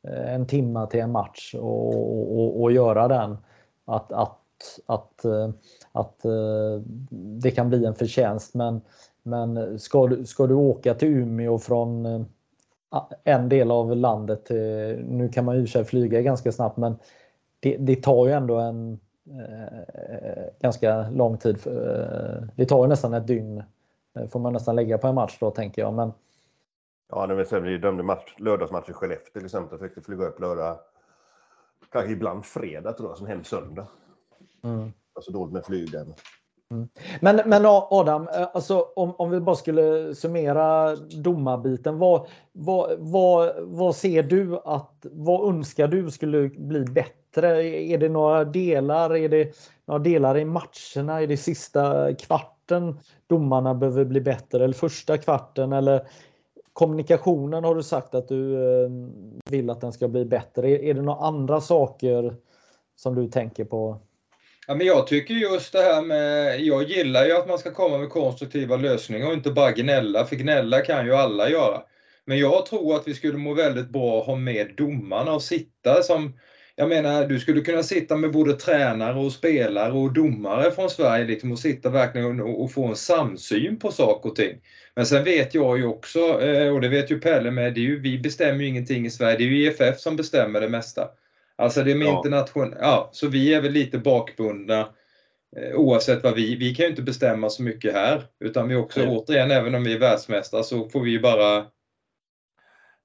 Eh, 0.08 0.34
en 0.34 0.46
timma 0.46 0.88
till 0.88 1.00
en 1.00 1.12
match 1.12 1.56
och, 1.56 2.40
och, 2.40 2.62
och 2.62 2.72
göra 2.72 3.08
den. 3.08 3.38
Att, 3.86 4.12
att, 4.12 4.40
att, 4.86 5.26
eh, 5.26 5.50
att 5.92 6.26
eh, 6.26 6.82
det 7.10 7.52
kan 7.52 7.70
bli 7.70 7.86
en 7.86 7.96
förtjänst. 7.96 8.54
Men, 8.54 8.82
men 9.24 9.80
ska, 9.80 10.08
du, 10.08 10.26
ska 10.26 10.48
du 10.48 10.54
åka 10.54 10.94
till 10.94 11.08
Umeå 11.08 11.60
från 11.60 12.26
en 13.24 13.50
del 13.50 13.72
av 13.72 13.96
landet, 13.96 14.50
nu 15.08 15.30
kan 15.34 15.46
man 15.46 15.56
ju 15.56 15.68
sig 15.68 15.86
flyga 15.86 16.22
ganska 16.22 16.52
snabbt 16.52 16.78
men 16.78 16.96
det, 17.60 17.78
det 17.78 17.96
tar 17.96 18.28
ju 18.28 18.32
ändå 18.32 18.58
en 18.58 19.00
eh, 19.30 20.44
ganska 20.60 21.10
lång 21.10 21.38
tid. 21.38 21.58
Det 22.56 22.66
tar 22.66 22.84
ju 22.84 22.88
nästan 22.88 23.14
ett 23.14 23.28
dygn 23.28 23.64
får 24.30 24.40
man 24.40 24.54
nästan 24.54 24.76
lägga 24.76 24.98
på 24.98 25.08
en 25.08 25.16
match 25.16 25.38
då 25.40 25.52
tänker 25.52 25.82
jag. 25.82 25.94
Men 25.94 26.14
Ja, 27.12 27.26
när 27.26 27.60
vi 27.60 27.78
dömde 27.78 28.04
match, 28.04 28.36
lördagsmatch 28.38 28.90
i 28.90 28.94
Skellefteå 28.94 29.34
till 29.34 29.46
exempel. 29.46 29.80
Det 29.96 30.02
flyga 30.02 30.26
upp 30.26 30.40
lördag, 30.40 30.80
kanske 31.92 32.12
ibland 32.12 32.46
fredag 32.46 32.94
tror 32.94 33.10
jag, 33.10 33.18
som 33.18 33.28
hem 33.28 33.44
söndag. 33.44 33.88
Mm. 34.64 34.92
Alltså 35.16 35.32
dåligt 35.32 35.54
med 35.54 35.66
flyg 35.66 35.92
där. 35.92 36.06
Mm. 36.72 36.88
Men, 37.20 37.42
men 37.46 37.66
Adam, 37.66 38.28
alltså, 38.54 38.88
om, 38.96 39.16
om 39.18 39.30
vi 39.30 39.40
bara 39.40 39.56
skulle 39.56 40.16
summera 40.16 40.96
domarbiten. 40.96 42.00
Vad, 42.00 42.28
vad, 42.52 42.92
vad, 43.00 43.54
vad 43.58 43.96
ser 43.96 44.24
du 44.24 44.60
att, 44.66 45.06
vad 45.12 45.56
önskar 45.56 45.88
du 45.88 46.12
skulle 46.12 46.50
bli 46.50 46.86
bättre? 46.86 47.64
Är 47.68 47.98
det 47.98 48.10
några 48.10 48.44
delar? 48.44 49.16
Är 49.16 49.30
det 49.30 49.56
några 49.86 50.00
delar 50.00 50.38
i 50.38 50.46
matcherna? 50.46 51.22
Är 51.22 51.28
det 51.28 51.38
sista 51.38 52.14
kvarten 52.16 53.00
domarna 53.28 53.74
behöver 53.74 54.06
bli 54.06 54.22
bättre? 54.22 54.64
Eller 54.64 54.74
första 54.74 55.18
kvarten? 55.18 55.74
Eller 55.74 56.08
kommunikationen 56.82 57.64
har 57.64 57.76
du 57.76 57.84
sagt 57.84 58.16
att 58.16 58.28
du 58.28 58.54
eh, 58.54 58.90
vill 59.50 59.70
att 59.70 59.82
den 59.82 59.94
ska 59.94 60.08
bli 60.08 60.26
bättre. 60.26 60.70
Är 60.70 60.94
det 60.94 61.02
några 61.02 61.26
andra 61.26 61.62
saker 61.62 62.36
som 62.96 63.16
du 63.16 63.28
tänker 63.28 63.66
på? 63.66 64.02
Ja, 64.68 64.76
men 64.76 64.88
jag 64.88 65.08
tycker 65.08 65.34
just 65.34 65.74
det 65.74 65.82
här 65.82 66.02
med, 66.02 66.62
jag 66.62 66.84
gillar 66.84 67.26
ju 67.26 67.32
att 67.32 67.48
man 67.48 67.60
ska 67.60 67.72
komma 67.72 67.98
med 67.98 68.10
konstruktiva 68.10 68.76
lösningar 68.76 69.28
och 69.28 69.34
inte 69.34 69.52
bara 69.52 69.72
gnälla, 69.72 70.26
för 70.26 70.36
gnälla 70.36 70.82
kan 70.82 71.06
ju 71.06 71.16
alla 71.16 71.50
göra. 71.50 71.82
Men 72.26 72.40
jag 72.40 72.66
tror 72.66 72.96
att 72.96 73.08
vi 73.08 73.14
skulle 73.14 73.38
må 73.38 73.54
väldigt 73.54 73.90
bra 73.90 74.20
att 74.20 74.26
ha 74.26 74.36
med 74.36 74.74
domarna 74.78 75.34
och 75.34 75.44
sitta 75.44 76.04
som, 76.04 76.34
jag 76.76 76.90
menar, 76.90 77.28
du 77.28 77.40
skulle 77.40 77.62
kunna 77.62 77.84
sitta 77.84 78.16
med 78.16 78.32
både 78.32 78.54
tränare 78.54 79.20
och 79.20 79.32
spelare 79.32 79.92
och 79.92 80.14
domare 80.14 80.72
från 80.72 80.90
Sverige 80.90 81.26
liksom, 81.26 81.52
och 81.52 81.60
sitta 81.60 81.90
verkligen 81.90 82.42
och, 82.42 82.64
och 82.64 82.72
få 82.72 82.86
en 82.86 82.96
samsyn 82.96 83.80
på 83.80 83.92
saker 83.92 84.30
och 84.30 84.36
ting. 84.36 84.62
Men 84.96 85.06
sen 85.06 85.24
vet 85.24 85.56
jag 85.56 85.78
ju 85.78 85.86
också, 85.86 86.42
eh, 86.42 86.74
och 86.74 86.82
det 86.82 86.90
vet 86.90 87.12
ju 87.12 87.20
Pelle 87.20 87.52
med, 87.52 87.74
det 87.74 87.80
är 87.80 87.84
ju, 87.84 88.00
vi 88.00 88.20
bestämmer 88.20 88.62
ju 88.62 88.68
ingenting 88.68 89.06
i 89.06 89.10
Sverige, 89.10 89.38
det 89.38 89.44
är 89.44 89.48
ju 89.48 89.68
EFF 89.68 90.00
som 90.00 90.16
bestämmer 90.16 90.62
det 90.62 90.70
mesta. 90.70 91.10
Alltså 91.56 91.84
det 91.84 91.96
med 91.96 92.08
ja. 92.08 92.18
internation, 92.18 92.76
ja, 92.80 93.10
så 93.14 93.28
vi 93.28 93.54
är 93.54 93.62
väl 93.62 93.72
lite 93.72 93.98
bakbundna 93.98 94.80
eh, 95.58 95.76
oavsett 95.76 96.24
vad 96.24 96.36
vi, 96.36 96.56
vi 96.56 96.76
kan 96.76 96.84
ju 96.84 96.90
inte 96.90 97.02
bestämma 97.02 97.50
så 97.50 97.64
mycket 97.64 97.94
här, 97.94 98.24
utan 98.40 98.68
vi 98.68 98.76
också, 98.76 99.00
Nej. 99.00 99.10
återigen, 99.10 99.52
även 99.52 99.76
om 99.76 99.84
vi 99.84 99.94
är 99.94 100.00
världsmästare 100.00 100.64
så 100.64 100.90
får 100.90 101.02
vi 101.02 101.12
ju 101.12 101.20
bara 101.20 101.66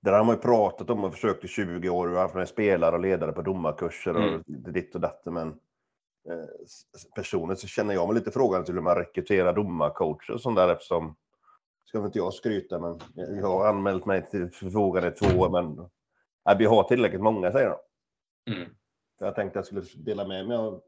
det 0.07 0.11
har 0.11 0.24
man 0.24 0.34
ju 0.34 0.41
pratat 0.41 0.91
om 0.91 1.05
och 1.05 1.14
försökt 1.14 1.45
i 1.45 1.49
20 1.49 1.89
år. 1.89 2.09
Har 2.09 2.22
haft 2.22 2.34
med 2.34 2.49
spelare 2.49 2.95
och 2.95 3.01
ledare 3.01 3.32
på 3.32 3.43
domarkurser 3.43 4.16
och 4.16 4.22
mm. 4.22 4.43
ditt 4.47 4.95
och 4.95 5.01
datt. 5.01 5.22
Men 5.24 5.49
eh, 6.28 6.47
personligen 7.14 7.57
så 7.57 7.66
känner 7.66 7.95
jag 7.95 8.09
mig 8.09 8.14
lite 8.14 8.30
frågan 8.30 8.64
till 8.64 8.74
hur 8.74 8.82
man 8.82 8.97
rekryterar 8.97 9.53
domarcoacher 9.53 10.34
och 10.34 10.41
sånt 10.41 10.57
där 10.57 10.68
eftersom 10.68 11.16
ska 11.97 12.01
väl 12.01 12.07
inte 12.07 12.18
jag 12.18 12.34
skryta, 12.34 12.78
men 12.78 13.01
jag 13.14 13.47
har 13.47 13.68
anmält 13.68 14.07
mig 14.07 14.30
till 14.30 14.51
förfogande 14.51 15.11
två 15.11 15.40
år, 15.40 15.51
men 15.51 15.88
nej, 16.47 16.57
vi 16.59 16.64
har 16.64 16.82
tillräckligt 16.82 17.20
många, 17.20 17.53
säger 17.53 17.68
de. 17.68 17.76
Mm. 18.53 18.68
Jag 19.20 19.34
tänkte 19.34 19.59
att 19.59 19.72
jag 19.72 19.84
skulle 19.84 20.05
dela 20.05 20.26
med 20.26 20.49
mig 20.49 20.57
av 20.57 20.82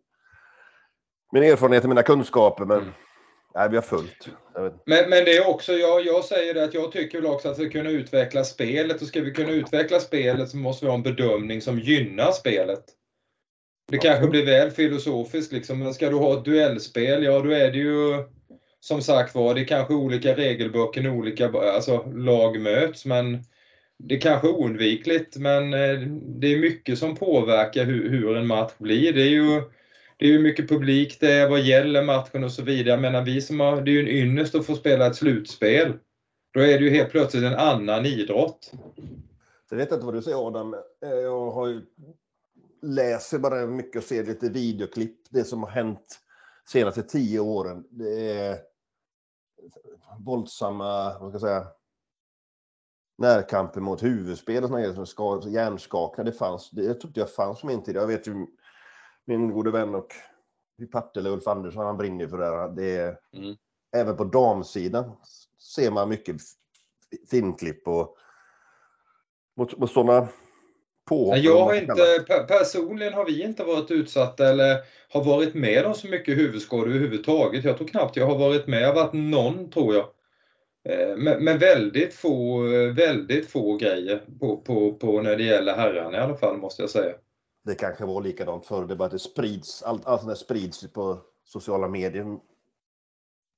min 1.33 1.43
erfarenhet 1.43 1.83
och 1.83 1.89
mina 1.89 2.03
kunskaper, 2.03 2.65
men 2.65 2.79
mm. 2.79 2.93
nej, 3.55 3.69
vi 3.69 3.77
har 3.77 3.83
fullt. 3.83 4.29
Men, 4.87 5.11
men 5.11 5.25
det 5.25 5.37
är 5.37 5.49
också, 5.49 5.73
jag, 5.73 6.07
jag 6.07 6.25
säger 6.25 6.55
det 6.55 6.65
att 6.65 6.75
jag 6.75 6.93
tycker 6.93 7.21
väl 7.21 7.31
också 7.31 7.49
att 7.49 7.59
vi 7.59 7.65
ska 7.65 7.79
kunna 7.79 7.91
utveckla 7.91 8.45
spelet 8.45 9.03
och 9.03 9.09
ska 9.09 9.21
vi 9.21 9.31
kunna 9.31 9.51
utveckla 9.51 10.01
spelet 10.01 10.49
så 10.49 10.57
måste 10.57 10.85
vi 10.85 10.91
ha 10.91 10.97
en 10.97 11.03
bedömning 11.03 11.63
som 11.63 11.79
gynnar 11.79 12.33
spelet. 12.33 12.85
Det 13.91 13.99
kanske 13.99 14.27
blir 14.27 14.47
väl 14.47 14.71
filosofiskt 14.71 15.53
liksom, 15.53 15.79
men 15.79 15.95
ska 15.95 16.11
du 16.11 16.17
ha 16.17 16.39
ett 16.39 16.45
duellspel, 16.45 17.23
ja 17.23 17.41
då 17.41 17.51
är 17.51 17.73
det 17.73 17.79
ju 17.79 18.25
som 18.81 19.03
sagt 19.03 19.35
var, 19.35 19.55
det 19.55 19.61
är 19.61 19.65
kanske 19.65 19.95
olika 19.95 20.37
regelböcker 20.37 21.03
när 21.03 21.11
olika 21.11 21.49
alltså, 21.49 22.05
lag 22.07 22.61
möts, 22.61 23.05
men 23.05 23.45
det 23.99 24.15
är 24.15 24.21
kanske 24.21 24.49
oundvikligt, 24.49 25.37
men 25.37 25.75
eh, 25.75 26.01
det 26.41 26.55
är 26.55 26.59
mycket 26.59 26.99
som 26.99 27.17
påverkar 27.17 27.85
hur, 27.85 28.11
hur 28.11 28.37
en 28.37 28.47
match 28.47 28.73
blir. 28.79 29.13
Det 29.13 29.23
är 29.23 29.31
ju 29.31 29.63
det 30.17 30.27
är 30.27 30.33
hur 30.33 30.43
mycket 30.43 30.69
publik 30.69 31.21
det 31.21 31.33
är, 31.33 31.49
vad 31.49 31.61
gäller 31.61 32.03
matchen 32.03 32.45
och 32.45 32.53
så 32.53 32.63
vidare. 32.63 32.91
Jag 32.91 33.01
menar, 33.01 33.25
vi 33.25 33.41
som 33.41 33.61
har, 33.61 33.83
det 33.83 33.91
är 33.91 33.93
ju 33.93 34.01
en 34.01 34.09
ynnest 34.09 34.55
att 34.55 34.67
få 34.67 34.75
spela 34.75 35.07
ett 35.07 35.17
slutspel. 35.17 35.93
Då 36.55 36.61
är 36.61 36.79
det 36.79 36.85
ju 36.85 36.91
helt 36.91 37.11
plötsligt 37.11 37.45
en 37.45 37.55
annan 37.55 38.07
idrott. 38.07 38.73
Jag 39.71 39.77
vet 39.77 39.93
inte 39.93 40.07
vad 40.07 40.15
du 40.15 40.23
säger 40.23 40.47
Adam. 40.47 40.75
Eh, 41.05 41.11
jag 41.11 41.51
har 41.51 41.67
ju, 41.67 41.81
läser 42.83 43.39
bara 43.39 43.67
mycket 43.67 43.97
och 43.97 44.09
ser 44.09 44.25
lite 44.25 44.49
videoklipp. 44.49 45.17
Det 45.31 45.45
som 45.45 45.63
har 45.63 45.71
hänt 45.71 46.21
senaste 46.69 47.03
tio 47.03 47.41
åren. 47.41 47.87
Det 47.91 48.39
är 48.39 48.59
våldsamma, 50.19 51.19
vad 51.19 51.31
ska 51.31 51.35
jag 51.35 51.41
säga, 51.41 51.67
närkamper 53.19 53.81
mot 53.81 54.03
huvudspel 54.03 54.65
och 54.65 54.71
sådana 54.71 55.07
som 55.41 55.53
hjärnskakningar. 55.53 56.31
Det 56.31 56.37
fanns, 56.37 56.71
det, 56.71 56.85
jag 56.85 57.01
tror 57.01 57.11
inte 57.11 57.21
jag 57.21 57.35
fanns 57.35 57.61
på 57.61 57.67
min 57.67 57.83
tid. 57.83 57.97
Jag 57.97 58.07
vet 58.07 58.27
ju 58.27 58.47
min 59.25 59.51
gode 59.51 59.71
vän 59.71 59.95
och 59.95 60.13
i 60.83 60.87
Partille, 60.87 61.31
Ulf 61.31 61.47
Andersson, 61.47 61.87
han 61.87 61.97
brinner 61.97 62.29
för 62.29 62.39
det 62.39 62.47
här. 62.47 62.69
Det 62.69 62.97
är, 62.97 63.19
mm. 63.33 63.57
Även 63.97 64.17
på 64.17 64.25
damsidan 64.25 65.17
ser 65.77 65.91
man 65.91 66.09
mycket 66.09 66.37
filmklipp 67.31 67.89
och 67.89 68.17
mot, 69.57 69.79
mot 69.79 69.93
sådana 69.93 70.29
på. 71.09 71.35
Jag 71.37 71.65
har 71.65 71.75
inte, 71.75 72.25
personligen 72.49 73.15
har 73.15 73.25
vi 73.25 73.43
inte 73.43 73.65
varit 73.65 73.91
utsatta 73.91 74.49
eller 74.49 74.77
har 75.09 75.25
varit 75.25 75.55
med 75.55 75.87
om 75.87 75.95
så 75.95 76.09
mycket 76.09 76.39
huvudskador 76.39 76.89
överhuvudtaget. 76.89 77.65
Jag 77.65 77.77
tror 77.77 77.89
knappt 77.89 78.17
jag 78.17 78.27
har 78.27 78.39
varit 78.39 78.67
med. 78.67 78.83
Jag 78.83 78.89
har 78.89 78.95
varit 78.95 79.13
någon, 79.13 79.71
tror 79.71 79.95
jag. 79.95 80.05
Eh, 80.89 81.17
men, 81.17 81.45
men 81.45 81.59
väldigt 81.59 82.15
få, 82.15 82.61
väldigt 82.97 83.51
få 83.51 83.77
grejer 83.77 84.23
på, 84.41 84.57
på, 84.57 84.93
på 84.93 85.23
när 85.23 85.37
det 85.37 85.45
gäller 85.45 85.77
herrarna 85.77 86.19
i 86.19 86.21
alla 86.21 86.37
fall, 86.37 86.57
måste 86.57 86.83
jag 86.83 86.91
säga. 86.91 87.15
Det 87.65 87.75
kanske 87.75 88.05
var 88.05 88.23
likadant 88.23 88.67
förr, 88.67 88.87
det 88.87 88.97
bara 88.97 89.05
att 89.05 89.11
det 89.11 89.19
sprids, 89.19 89.83
allt, 89.83 90.07
allt 90.07 90.27
det 90.27 90.37
sprids 90.37 90.93
på 90.93 91.19
sociala 91.45 91.89
medier. 91.89 92.39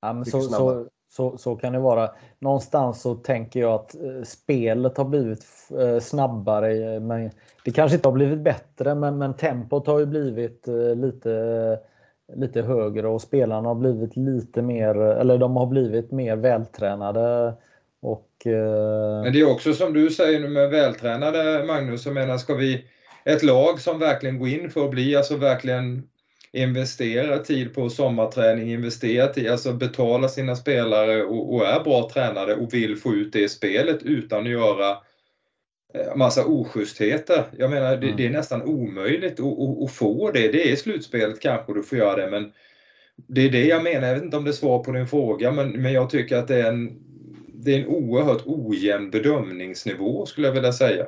Ja, 0.01 0.13
men 0.13 0.25
så, 0.25 0.41
så, 0.41 0.87
så, 1.11 1.37
så 1.37 1.55
kan 1.55 1.73
det 1.73 1.79
vara. 1.79 2.09
Någonstans 2.39 3.01
så 3.01 3.15
tänker 3.15 3.59
jag 3.59 3.73
att 3.73 3.95
eh, 3.95 4.23
spelet 4.23 4.97
har 4.97 5.05
blivit 5.05 5.45
eh, 5.79 5.99
snabbare. 5.99 6.93
Eh, 6.93 7.01
men 7.01 7.31
det 7.65 7.71
kanske 7.71 7.95
inte 7.95 8.07
har 8.07 8.13
blivit 8.13 8.39
bättre, 8.39 8.95
men, 8.95 9.17
men 9.17 9.33
tempot 9.33 9.87
har 9.87 9.99
ju 9.99 10.05
blivit 10.05 10.67
eh, 10.67 10.95
lite, 10.95 11.31
eh, 11.31 12.37
lite 12.37 12.61
högre 12.61 13.07
och 13.07 13.21
spelarna 13.21 13.67
har 13.67 13.75
blivit 13.75 14.15
lite 14.15 14.61
mer, 14.61 15.01
eh, 15.01 15.19
eller 15.19 15.37
de 15.37 15.55
har 15.55 15.65
blivit 15.65 16.11
mer 16.11 16.35
vältränade. 16.35 17.53
Och, 18.01 18.27
men 19.23 19.33
det 19.33 19.39
är 19.39 19.51
också 19.51 19.73
som 19.73 19.93
du 19.93 20.09
säger 20.09 20.39
nu 20.39 20.49
med 20.49 20.69
vältränade 20.69 21.63
Magnus, 21.67 22.05
jag 22.05 22.15
menar 22.15 22.37
ska 22.37 22.53
vi 22.53 22.85
ett 23.25 23.43
lag 23.43 23.79
som 23.79 23.99
verkligen 23.99 24.39
går 24.39 24.47
in 24.47 24.69
för 24.69 24.85
att 24.85 24.91
bli, 24.91 25.15
alltså 25.15 25.35
verkligen 25.35 26.03
investera 26.53 27.37
tid 27.37 27.73
på 27.73 27.89
sommarträning, 27.89 28.71
investera 28.71 29.27
tid, 29.27 29.49
alltså 29.49 29.73
betala 29.73 30.27
sina 30.27 30.55
spelare 30.55 31.23
och, 31.23 31.53
och, 31.53 31.67
är 31.67 31.83
bra 31.83 32.09
tränare 32.13 32.55
och 32.55 32.73
vill 32.73 32.97
få 32.97 33.13
ut 33.13 33.33
det 33.33 33.39
i 33.39 33.49
spelet 33.49 34.03
utan 34.03 34.43
att 34.43 34.51
göra 34.51 34.89
eh, 35.93 36.15
massa 36.15 36.45
oschystheter. 36.45 37.43
Jag 37.57 37.69
menar, 37.69 37.97
det, 37.97 38.05
mm. 38.05 38.17
det 38.17 38.25
är 38.25 38.29
nästan 38.29 38.61
omöjligt 38.61 39.39
att, 39.39 39.59
att, 39.59 39.83
att, 39.83 39.91
få 39.91 40.31
det. 40.31 40.51
Det 40.51 40.71
är 40.71 40.75
slutspelet 40.75 41.39
kanske 41.39 41.73
du 41.73 41.83
får 41.83 41.97
göra 41.97 42.25
det, 42.25 42.31
men 42.31 42.51
det 43.27 43.41
är 43.41 43.49
det 43.49 43.65
jag 43.65 43.83
menar. 43.83 44.07
Jag 44.07 44.13
vet 44.13 44.23
inte 44.23 44.37
om 44.37 44.43
det 44.43 44.51
är 44.51 44.53
svar 44.53 44.83
på 44.83 44.91
din 44.91 45.07
fråga, 45.07 45.51
men, 45.51 45.71
men 45.71 45.93
jag 45.93 46.09
tycker 46.09 46.37
att 46.37 46.47
det 46.47 46.61
är 46.61 46.69
en, 46.69 46.99
det 47.47 47.73
är 47.73 47.79
en 47.79 47.87
oerhört 47.87 48.41
ojämn 48.45 49.11
bedömningsnivå 49.11 50.25
skulle 50.25 50.47
jag 50.47 50.53
vilja 50.53 50.73
säga. 50.73 51.07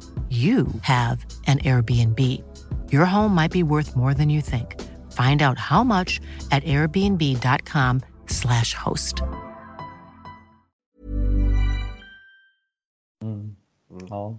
you 0.31 0.67
have 0.81 1.25
an 1.47 1.59
Airbnb. 1.59 2.41
Your 2.89 3.05
home 3.05 3.35
might 3.35 3.51
be 3.51 3.63
worth 3.63 3.97
more 3.97 4.13
than 4.13 4.29
you 4.29 4.39
think. 4.41 4.79
Find 5.11 5.41
out 5.41 5.57
how 5.57 5.83
much 5.83 6.21
at 6.51 6.63
airbnb.com/slash 6.63 8.73
host. 8.73 9.21
Mm. 13.23 13.55
Ja. 14.09 14.37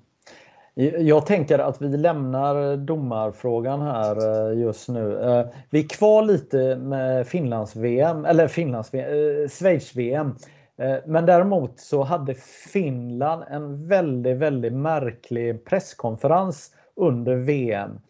Jag 0.99 1.27
tänker 1.27 1.59
att 1.59 1.83
vi 1.83 1.97
lämnar 1.97 2.77
domarfrågan 2.77 3.83
här 3.83 4.51
eh, 4.51 4.59
just 4.61 4.89
nu. 4.89 5.23
Eh, 5.23 5.47
vi 5.71 5.85
är 5.85 5.89
kvar 5.89 6.23
lite 6.23 6.77
med 6.77 7.27
Finlands-VM, 7.27 8.25
eller 8.25 8.49
Finlands 8.49 8.95
eh, 8.95 9.49
Schweiz-VM. 9.49 10.37
Eh, 10.83 10.99
men 11.07 11.27
däremot 11.27 11.81
så 11.81 12.03
hade 12.03 12.35
Finland 12.73 13.45
en 13.51 13.89
väldigt, 13.89 14.37
väldigt 14.37 14.73
märklig 14.73 15.65
presskonferens 15.65 16.71
under 16.95 17.37
VM. 17.37 18.01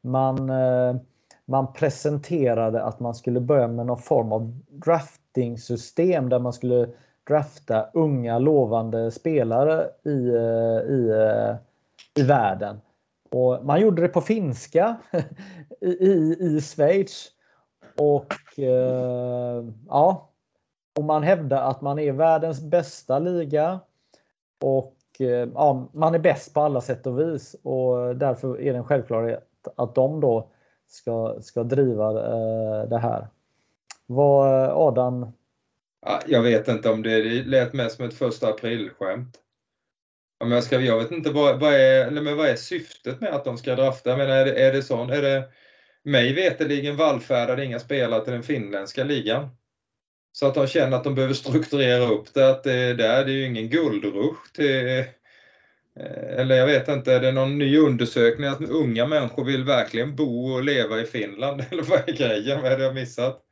Man, 0.00 0.50
eh, 0.50 0.96
man 1.44 1.72
presenterade 1.72 2.82
att 2.82 3.00
man 3.00 3.14
skulle 3.14 3.40
börja 3.40 3.68
med 3.68 3.86
någon 3.86 4.02
form 4.02 4.32
av 4.32 4.60
drafting-system 4.70 6.28
där 6.28 6.38
man 6.38 6.52
skulle 6.52 6.88
drafta 7.28 7.86
unga 7.94 8.38
lovande 8.38 9.10
spelare 9.10 9.86
i, 10.04 10.28
eh, 10.28 10.94
i, 10.94 11.12
i 12.14 12.22
världen. 12.22 12.80
Och 13.30 13.64
man 13.64 13.80
gjorde 13.80 14.02
det 14.02 14.08
på 14.08 14.20
finska 14.20 14.96
i, 15.80 15.90
i, 15.90 16.36
i 16.40 16.60
Schweiz. 16.60 17.28
Och 17.98 18.58
eh, 18.58 19.64
ja, 19.88 20.31
och 20.96 21.04
man 21.04 21.22
hävdar 21.22 21.70
att 21.70 21.80
man 21.80 21.98
är 21.98 22.12
världens 22.12 22.60
bästa 22.60 23.18
liga. 23.18 23.80
Och 24.60 24.96
eh, 25.18 25.48
ja, 25.54 25.90
man 25.92 26.14
är 26.14 26.18
bäst 26.18 26.54
på 26.54 26.60
alla 26.60 26.80
sätt 26.80 27.06
och 27.06 27.20
vis. 27.20 27.56
Och 27.62 28.16
därför 28.16 28.60
är 28.60 28.72
det 28.72 28.78
en 28.78 28.84
självklarhet 28.84 29.48
att 29.76 29.94
de 29.94 30.20
då 30.20 30.50
ska, 30.88 31.36
ska 31.40 31.62
driva 31.62 32.08
eh, 32.10 32.88
det 32.88 32.98
här. 32.98 33.26
Vad 34.06 34.64
eh, 34.64 34.76
Adam? 34.76 35.32
Jag 36.26 36.42
vet 36.42 36.68
inte 36.68 36.90
om 36.90 37.02
det, 37.02 37.22
det 37.22 37.44
lät 37.44 37.72
mest 37.72 37.96
som 37.96 38.04
ett 38.04 38.14
första 38.14 38.48
aprilskämt. 38.48 39.38
Om 40.40 40.52
jag, 40.52 40.64
ska, 40.64 40.80
jag 40.80 40.98
vet 40.98 41.10
inte 41.10 41.30
vad, 41.30 41.60
vad, 41.60 41.74
är, 41.74 42.06
eller 42.06 42.22
men 42.22 42.36
vad 42.36 42.48
är 42.48 42.56
syftet 42.56 43.20
med 43.20 43.34
att 43.34 43.44
de 43.44 43.58
ska 43.58 43.74
drafta? 43.74 44.10
Jag 44.10 44.18
menar, 44.18 44.34
är 44.34 44.44
det, 44.44 44.64
är 44.64 44.72
det 44.72 44.82
sån, 44.82 45.10
är 45.10 45.22
det 45.22 45.44
mig 46.02 46.34
veterligen 46.34 46.96
vallfärdar 46.96 47.60
inga 47.60 47.78
spelare 47.78 48.24
till 48.24 48.32
den 48.32 48.42
finländska 48.42 49.04
ligan. 49.04 49.48
Så 50.32 50.46
att 50.46 50.54
de 50.54 50.66
känner 50.66 50.96
att 50.96 51.04
de 51.04 51.14
behöver 51.14 51.34
strukturera 51.34 52.04
upp 52.04 52.34
det, 52.34 52.50
att 52.50 52.62
det 52.62 52.94
där, 52.94 53.24
det 53.24 53.32
är 53.32 53.36
ju 53.36 53.46
ingen 53.46 53.68
guldrusch. 53.68 54.52
till 54.54 54.98
eh, 54.98 55.04
eller 56.38 56.54
jag 56.54 56.66
vet 56.66 56.88
inte, 56.88 57.12
är 57.12 57.20
det 57.20 57.32
någon 57.32 57.58
ny 57.58 57.78
undersökning 57.78 58.48
att 58.48 58.70
unga 58.70 59.06
människor 59.06 59.44
vill 59.44 59.64
verkligen 59.64 60.16
bo 60.16 60.52
och 60.52 60.64
leva 60.64 61.00
i 61.00 61.04
Finland? 61.04 61.64
Eller 61.70 61.82
vad 61.82 62.08
är 62.08 62.12
grejen? 62.12 62.62
Vad 62.62 62.72
är 62.72 62.78
det 62.78 62.84
jag 62.84 62.94
missat? 62.94 63.42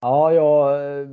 Ja, 0.00 0.32
jag, 0.32 0.74
eh, 1.00 1.08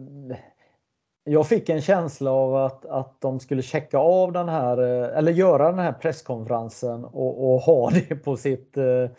jag 1.23 1.47
fick 1.47 1.69
en 1.69 1.81
känsla 1.81 2.31
av 2.31 2.55
att, 2.55 2.85
att 2.85 3.21
de 3.21 3.39
skulle 3.39 3.61
checka 3.61 3.97
av 3.97 4.31
den 4.31 4.49
här, 4.49 4.77
eh, 4.77 5.17
eller 5.17 5.31
göra 5.31 5.71
den 5.71 5.79
här 5.79 5.93
presskonferensen 5.93 7.05
och, 7.05 7.53
och 7.53 7.61
ha 7.61 7.89
det 7.89 8.15
på 8.15 8.37
sitt 8.37 8.77
eh, 8.77 9.09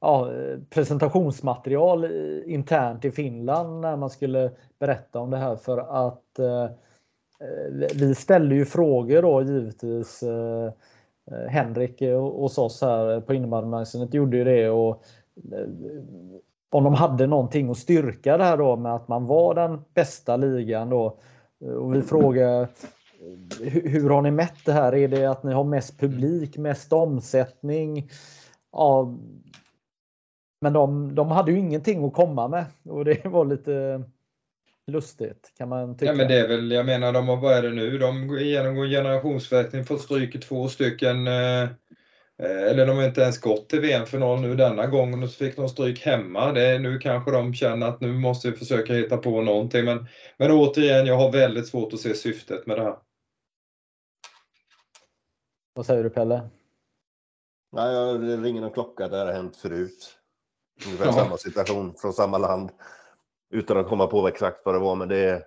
ja, 0.00 0.30
presentationsmaterial 0.70 2.04
eh, 2.04 2.54
internt 2.54 3.04
i 3.04 3.10
Finland 3.10 3.80
när 3.80 3.96
man 3.96 4.10
skulle 4.10 4.50
berätta 4.78 5.20
om 5.20 5.30
det 5.30 5.36
här 5.36 5.56
för 5.56 5.78
att 5.78 6.38
eh, 6.38 6.64
eh 6.64 7.88
vi 7.94 8.14
ställde 8.14 8.54
ju 8.54 8.64
frågor 8.64 9.22
då 9.22 9.42
givetvis. 9.42 10.22
Eh, 10.22 10.72
eh 11.30 11.48
Henrik 11.48 12.02
hos 12.02 12.58
oss 12.58 12.82
här 12.82 13.20
på 13.20 13.34
innebandymagasinet 13.34 14.14
gjorde 14.14 14.36
ju 14.36 14.44
det 14.44 14.70
och 14.70 15.04
eh, 15.52 15.68
om 16.70 16.84
de 16.84 16.94
hade 16.94 17.26
någonting 17.26 17.70
att 17.70 17.78
styrka 17.78 18.36
det 18.36 18.44
här 18.44 18.56
då 18.56 18.76
med 18.76 18.94
att 18.94 19.08
man 19.08 19.26
var 19.26 19.54
den 19.54 19.84
bästa 19.94 20.36
ligan 20.36 20.90
då. 20.90 21.18
Och 21.78 21.94
vi 21.94 22.02
frågade, 22.02 22.68
hur, 23.60 23.88
hur 23.88 24.10
har 24.10 24.22
ni 24.22 24.30
mätt 24.30 24.64
det 24.64 24.72
här? 24.72 24.94
Är 24.94 25.08
det 25.08 25.26
att 25.26 25.42
ni 25.42 25.52
har 25.52 25.64
mest 25.64 26.00
publik, 26.00 26.56
mest 26.56 26.92
omsättning? 26.92 28.10
Ja, 28.72 29.14
men 30.60 30.72
de, 30.72 31.14
de 31.14 31.30
hade 31.30 31.52
ju 31.52 31.58
ingenting 31.58 32.04
att 32.04 32.14
komma 32.14 32.48
med 32.48 32.64
och 32.84 33.04
det 33.04 33.24
var 33.24 33.44
lite 33.44 34.02
lustigt 34.86 35.52
kan 35.56 35.68
man 35.68 35.96
tycka. 35.96 36.12
Ja 36.12 36.16
men 36.16 36.28
det 36.28 36.38
är 36.38 36.48
väl, 36.48 36.70
jag 36.72 36.86
menar 36.86 37.12
de 37.12 37.28
har, 37.28 37.36
vad 37.36 37.52
är 37.54 37.62
det 37.62 37.72
nu, 37.72 37.98
de 37.98 38.28
går 38.28 38.38
igenom 38.38 38.78
en 38.78 38.90
generationsväxling, 38.90 39.84
fått 39.84 40.00
stryk 40.00 40.34
i 40.34 40.38
två 40.38 40.68
stycken 40.68 41.26
eh, 41.26 41.62
eh, 41.62 42.62
eller 42.70 42.86
de 42.86 42.96
har 42.96 43.04
inte 43.04 43.20
ens 43.20 43.40
gått 43.40 43.68
till 43.68 43.80
VM-final 43.80 44.40
nu 44.40 44.54
denna 44.54 44.86
gången 44.86 45.22
och 45.22 45.30
så 45.30 45.44
fick 45.44 45.56
de 45.56 45.68
stryk 45.68 46.00
hemma. 46.00 46.52
Det 46.52 46.62
är, 46.62 46.78
nu 46.78 46.98
kanske 46.98 47.30
de 47.30 47.54
känner 47.54 47.86
att 47.86 48.00
nu 48.00 48.12
måste 48.12 48.50
vi 48.50 48.56
försöka 48.56 48.92
hitta 48.94 49.16
på 49.16 49.42
någonting 49.42 49.84
men, 49.84 50.06
men 50.38 50.50
återigen, 50.50 51.06
jag 51.06 51.16
har 51.16 51.32
väldigt 51.32 51.68
svårt 51.68 51.92
att 51.92 52.00
se 52.00 52.14
syftet 52.14 52.66
med 52.66 52.76
det 52.78 52.82
här. 52.82 52.96
Vad 55.74 55.86
säger 55.86 56.04
du 56.04 56.10
Pelle? 56.10 56.48
Nej, 57.72 57.94
jag- 57.94 58.20
det 58.20 58.36
ringer 58.36 58.60
någon 58.60 58.70
klocka 58.72 59.08
det 59.08 59.16
här 59.16 59.26
har 59.26 59.32
hänt 59.32 59.56
förut. 59.56 60.18
Ungefär 60.84 61.06
Ja. 61.06 61.12
samma 61.12 61.36
situation 61.36 61.94
från 61.94 62.12
samma 62.12 62.38
land. 62.38 62.70
Utan 63.50 63.76
att 63.76 63.88
komma 63.88 64.06
på 64.06 64.28
exakt 64.28 64.60
vad 64.64 64.74
det 64.74 64.78
var, 64.78 64.94
men 64.94 65.08
det 65.08 65.16
är... 65.16 65.44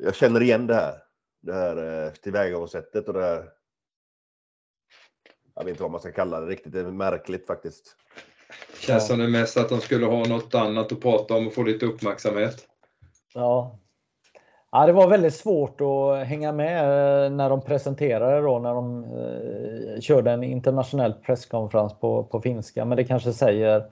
Jag 0.00 0.14
känner 0.14 0.42
igen 0.42 0.66
det 0.66 0.74
här. 0.74 0.94
Det 1.42 1.54
här 1.54 2.04
eh, 2.06 2.12
tillvägagångssättet 2.12 3.08
och 3.08 3.14
det 3.14 3.24
här... 3.24 3.48
Jag 5.54 5.64
vet 5.64 5.70
inte 5.70 5.82
vad 5.82 5.92
man 5.92 6.00
ska 6.00 6.12
kalla 6.12 6.40
det 6.40 6.46
riktigt. 6.46 6.72
Det 6.72 6.80
är 6.80 6.84
märkligt 6.84 7.46
faktiskt. 7.46 7.96
Känns 8.80 9.06
som 9.06 9.18
det 9.18 9.28
mest 9.28 9.56
att 9.56 9.68
de 9.68 9.80
skulle 9.80 10.06
ha 10.06 10.24
något 10.24 10.54
annat 10.54 10.92
att 10.92 11.00
prata 11.00 11.34
om 11.34 11.46
och 11.46 11.54
få 11.54 11.62
lite 11.62 11.86
uppmärksamhet. 11.86 12.68
Ja. 13.34 13.78
ja, 14.72 14.86
det 14.86 14.92
var 14.92 15.08
väldigt 15.08 15.34
svårt 15.34 15.80
att 15.80 16.26
hänga 16.26 16.52
med 16.52 16.80
eh, 17.24 17.30
när 17.30 17.50
de 17.50 17.60
presenterade 17.60 18.40
då 18.40 18.58
när 18.58 18.74
de 18.74 19.04
eh, 19.04 20.00
körde 20.00 20.30
en 20.30 20.44
internationell 20.44 21.12
presskonferens 21.12 21.98
på, 22.00 22.24
på 22.24 22.40
finska. 22.40 22.84
Men 22.84 22.96
det 22.96 23.04
kanske 23.04 23.32
säger 23.32 23.90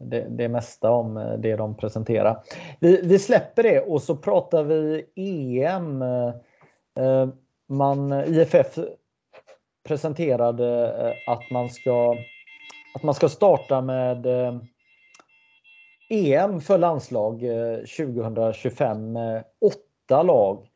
det, 0.00 0.26
det 0.28 0.48
mesta 0.48 0.90
om 0.90 1.16
eh, 1.16 1.32
det 1.32 1.56
de 1.56 1.76
presenterar. 1.76 2.42
Vi, 2.80 3.00
vi 3.02 3.18
släpper 3.18 3.62
det 3.62 3.80
och 3.80 4.02
så 4.02 4.16
pratar 4.16 4.62
vi 4.62 5.04
EM. 5.14 6.02
Eh, 6.02 6.34
eh, 7.00 7.28
man, 7.68 8.12
IFF 8.12 8.78
presenterade 9.88 10.94
att 11.26 11.50
man 11.50 11.68
ska 11.68 12.16
att 12.94 13.02
man 13.02 13.14
ska 13.14 13.28
starta 13.28 13.80
med 13.80 14.26
EM 16.10 16.60
för 16.60 16.78
landslag 16.78 17.40
2025 17.96 19.12
med 19.12 19.44
åtta 19.60 20.22
lag. 20.22 20.66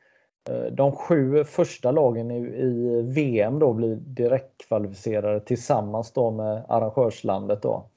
De 0.72 0.93
sju 0.93 1.45
första 1.45 1.91
lagen 1.91 2.31
i, 2.31 2.37
i 2.37 3.03
VM 3.03 3.59
då 3.59 3.72
blir 3.72 3.97
direktkvalificerade 3.97 5.41
tillsammans 5.41 6.12
då 6.12 6.31
med 6.31 6.64
arrangörslandet. 6.68 7.62
Då. 7.62 7.89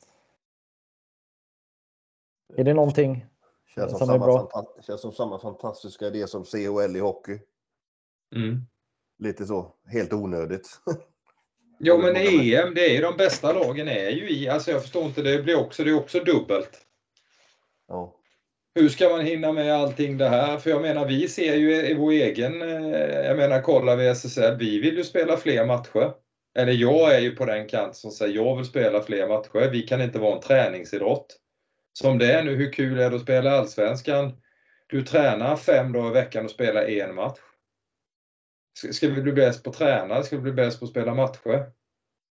Är 2.55 2.63
det 2.63 2.73
någonting? 2.73 3.25
Känns 3.75 3.91
som, 3.91 3.99
Som 3.99 4.09
är 4.09 4.13
samma, 4.13 4.25
bra. 4.25 4.49
fanta- 4.53 4.81
känns 4.81 5.01
som 5.01 5.11
samma 5.11 5.39
fantastiska 5.39 6.07
idé 6.07 6.27
som 6.27 6.45
CHL 6.45 6.95
i 6.95 6.99
hockey. 6.99 7.39
Mm. 8.35 8.61
Lite 9.19 9.45
så. 9.45 9.73
Helt 9.91 10.13
onödigt. 10.13 10.67
Jo 11.79 11.97
men 11.97 12.15
EM, 12.15 12.73
det 12.73 12.85
är 12.89 12.95
ju 12.95 13.01
de 13.01 13.17
bästa 13.17 13.53
lagen 13.53 13.87
är 13.87 14.09
ju 14.09 14.29
i, 14.29 14.49
alltså 14.49 14.71
jag 14.71 14.81
förstår 14.81 15.05
inte, 15.05 15.21
det 15.21 15.43
blir 15.43 15.59
också, 15.59 15.83
det 15.83 15.89
är 15.89 15.97
också 15.97 16.19
dubbelt. 16.19 16.69
ja. 17.87 18.13
Hur 18.75 18.89
ska 18.89 19.09
man 19.09 19.25
hinna 19.25 19.51
med 19.51 19.73
allting 19.75 20.17
det 20.17 20.29
här? 20.29 20.57
För 20.57 20.69
jag 20.69 20.81
menar, 20.81 21.05
vi 21.07 21.27
ser 21.27 21.55
ju 21.55 21.75
i 21.75 21.93
vår 21.93 22.11
egen, 22.11 22.61
eh, 22.61 23.25
jag 23.25 23.37
menar 23.37 23.61
kollar 23.61 23.95
vi 23.95 24.07
SSL, 24.07 24.57
vi 24.59 24.79
vill 24.79 24.97
ju 24.97 25.03
spela 25.03 25.37
fler 25.37 25.65
matcher. 25.65 26.13
Eller 26.59 26.73
jag 26.73 27.15
är 27.15 27.19
ju 27.19 27.35
på 27.35 27.45
den 27.45 27.67
kant 27.67 27.95
som 27.95 28.11
säger 28.11 28.35
jag 28.35 28.55
vill 28.55 28.65
spela 28.65 29.01
fler 29.01 29.27
matcher. 29.27 29.69
Vi 29.71 29.81
kan 29.81 30.01
inte 30.01 30.19
vara 30.19 30.35
en 30.35 30.41
träningsidrott. 30.41 31.37
Som 32.01 32.17
det 32.17 32.33
är 32.33 32.43
nu, 32.43 32.55
hur 32.55 32.71
kul 32.71 32.99
är 32.99 33.09
det 33.09 33.15
att 33.15 33.21
spela 33.21 33.51
Allsvenskan? 33.51 34.31
Du 34.87 35.01
tränar 35.01 35.55
fem 35.55 35.91
dagar 35.91 36.09
i 36.09 36.13
veckan 36.13 36.45
och 36.45 36.51
spelar 36.51 36.81
en 36.81 37.15
match. 37.15 37.39
Ska 38.91 39.07
vi 39.07 39.21
bli 39.21 39.33
bäst 39.33 39.63
på 39.63 39.69
att 39.69 39.75
träna? 39.75 40.23
Ska 40.23 40.35
vi 40.35 40.41
bli 40.41 40.51
bäst 40.51 40.79
på 40.79 40.85
att 40.85 40.91
spela 40.91 41.13
matcher? 41.13 41.65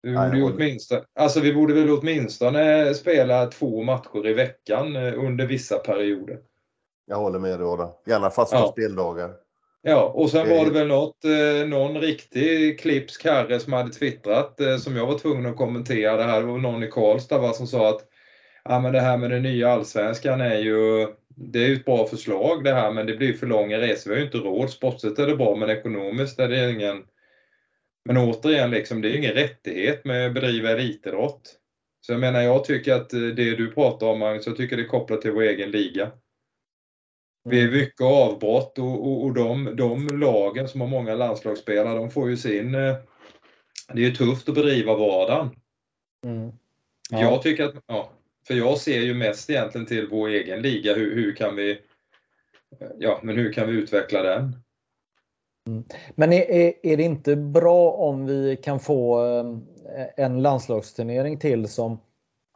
Vi 0.02 0.16
borde, 0.16 0.38
ju 0.38 0.44
åtminstone, 0.44 1.04
alltså 1.20 1.40
vi 1.40 1.54
borde 1.54 1.74
väl 1.74 1.90
åtminstone 1.90 2.94
spela 2.94 3.46
två 3.46 3.84
matcher 3.84 4.28
i 4.28 4.34
veckan 4.34 4.96
eh, 4.96 5.24
under 5.26 5.48
vissa 5.48 5.78
perioder. 5.78 6.40
Jag 7.06 7.18
håller 7.18 7.40
med 7.40 7.60
dig 7.60 7.68
Adam. 7.68 7.90
Gärna 8.06 8.30
fasta 8.30 8.56
ja. 8.56 8.72
speldagar. 8.72 9.34
Ja, 9.82 10.12
och 10.16 10.30
sen 10.30 10.50
var 10.50 10.66
det 10.66 10.72
väl 10.72 10.88
något, 10.88 11.26
eh, 11.26 11.68
någon 11.68 11.98
riktig 12.02 12.80
Clips 12.80 13.18
Karre 13.18 13.60
som 13.60 13.74
hade 13.74 13.90
twittrat 13.90 14.60
eh, 14.60 14.78
som 14.78 14.96
jag 14.96 15.06
var 15.06 15.18
tvungen 15.18 15.46
att 15.46 15.58
kommentera. 15.58 16.18
Det 16.18 16.24
här 16.24 16.42
det 16.42 16.48
var 16.48 16.58
någon 16.58 16.84
i 16.84 16.88
Karlstad 16.88 17.38
va, 17.38 17.54
som 17.54 17.68
sa 17.68 17.90
att 17.90 18.10
ja, 18.70 18.80
men 18.80 18.94
det 18.94 19.00
här 19.00 19.18
med 19.18 19.32
den 19.32 19.44
nya 19.44 19.70
allsvenskan 19.70 20.42
är 20.42 20.58
ju 20.58 21.08
det 21.36 21.60
är 21.60 21.68
ju 21.68 21.76
ett 21.76 21.86
bra 21.86 22.08
förslag 22.08 22.64
det 22.64 22.74
här 22.74 22.92
men 22.92 23.06
det 23.06 23.16
blir 23.16 23.34
för 23.34 23.48
långa 23.48 23.80
resor. 23.80 24.10
Vi 24.10 24.16
har 24.16 24.20
ju 24.20 24.26
inte 24.26 24.38
råd. 24.38 24.70
Sportsligt 24.70 25.20
är 25.20 25.28
det 25.28 25.36
bra 25.36 25.56
men 25.56 25.70
ekonomiskt 25.70 26.40
är 26.40 26.50
det 26.50 26.72
ingen... 26.72 27.06
Men 28.06 28.18
återigen, 28.18 28.72
liksom, 28.72 29.02
det 29.02 29.10
är 29.10 29.18
ingen 29.18 29.34
rättighet 29.34 30.06
med 30.06 30.28
att 30.28 30.34
bedriva 30.34 30.70
elitidrott. 30.70 31.60
Så 32.02 32.12
jag 32.12 32.20
menar, 32.20 32.42
jag 32.42 32.64
tycker 32.64 32.94
att 32.94 33.10
det 33.10 33.56
du 33.56 33.72
pratar 33.72 34.08
om 34.08 34.20
Magnus, 34.20 34.48
jag 34.48 34.58
tycker 34.58 34.78
det 34.78 34.84
är 34.84 34.88
kopplat 34.88 35.22
till 35.22 35.32
vår 35.32 35.42
egen 35.42 35.72
liga. 35.72 36.12
Vi 37.50 37.60
är 37.60 37.68
mm. 37.68 37.80
mycket 37.80 38.02
avbrott 38.02 38.80
och, 38.80 39.08
och, 39.08 39.24
och 39.24 39.34
de, 39.34 39.76
de 39.76 40.08
lagen 40.08 40.68
som 40.68 40.82
har 40.82 40.88
många 40.88 41.16
landslagsspelare, 41.16 41.98
de 41.98 42.12
får 42.12 42.30
ju 42.30 42.38
sin... 42.38 42.76
Eh, 42.76 42.96
det 43.94 44.02
är 44.02 44.06
ju 44.06 44.16
tufft 44.16 44.50
att 44.50 44.56
bedriva 44.56 44.96
vardagen. 44.96 45.50
Mm. 46.26 46.52
Ja. 47.10 47.22
Jag 47.22 47.42
tycker 47.42 47.64
att, 47.64 47.76
ja, 47.88 48.12
för 48.48 48.54
jag 48.54 48.78
ser 48.78 49.00
ju 49.00 49.14
mest 49.14 49.50
egentligen 49.50 49.88
till 49.88 50.08
vår 50.12 50.28
egen 50.28 50.62
liga, 50.62 50.94
hur, 50.94 51.16
hur 51.16 51.36
kan 51.36 51.56
vi 51.56 51.80
Ja, 52.98 53.20
men 53.24 53.36
hur 53.36 53.54
kan 53.54 53.68
vi 53.68 53.74
utveckla 53.74 54.22
den? 54.22 54.56
Mm. 55.68 55.84
Men 56.16 56.34
är, 56.34 56.74
är 56.84 56.98
det 56.98 57.04
inte 57.04 57.36
bra 57.36 57.92
om 57.92 58.26
vi 58.26 58.58
kan 58.64 58.80
få 58.80 59.26
eh, 59.26 60.26
en 60.26 60.42
landslagsturnering 60.42 61.40
till 61.40 61.68
som 61.68 62.00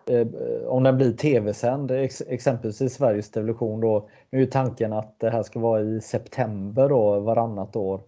eh, 0.09 0.27
om 0.65 0.83
den 0.83 0.97
blir 0.97 1.13
tv-sänd, 1.13 1.91
exempelvis 2.27 2.81
i 2.81 2.89
Sveriges 2.89 3.31
Television 3.31 3.81
då. 3.81 4.09
Nu 4.29 4.41
är 4.41 4.45
tanken 4.45 4.93
att 4.93 5.19
det 5.19 5.29
här 5.29 5.43
ska 5.43 5.59
vara 5.59 5.81
i 5.81 6.01
september 6.01 6.89
då, 6.89 7.19
varannat 7.19 7.75
år. 7.75 8.01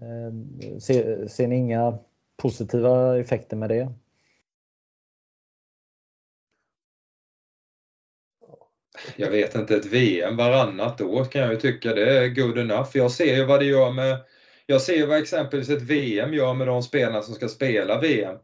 Eh, 0.00 0.78
ser, 0.78 1.26
ser 1.26 1.48
ni 1.48 1.56
inga 1.56 1.98
positiva 2.36 3.18
effekter 3.18 3.56
med 3.56 3.68
det? 3.68 3.92
Jag 9.16 9.30
vet 9.30 9.54
inte, 9.54 9.76
ett 9.76 9.86
VM 9.86 10.36
varannat 10.36 11.00
år 11.00 11.24
kan 11.24 11.42
jag 11.42 11.50
ju 11.50 11.56
tycka 11.56 11.92
det 11.92 12.18
är 12.18 12.28
good 12.28 12.58
enough. 12.58 12.88
Jag 12.94 13.10
ser 13.10 13.36
ju 13.36 13.44
vad 13.44 13.60
det 13.60 13.66
gör 13.66 13.92
med, 13.92 14.18
jag 14.66 14.80
ser 14.80 15.06
vad 15.06 15.18
exempelvis 15.18 15.70
ett 15.70 15.82
VM 15.82 16.34
gör 16.34 16.54
med 16.54 16.66
de 16.66 16.82
spelarna 16.82 17.22
som 17.22 17.34
ska 17.34 17.48
spela 17.48 18.00
VM. 18.00 18.36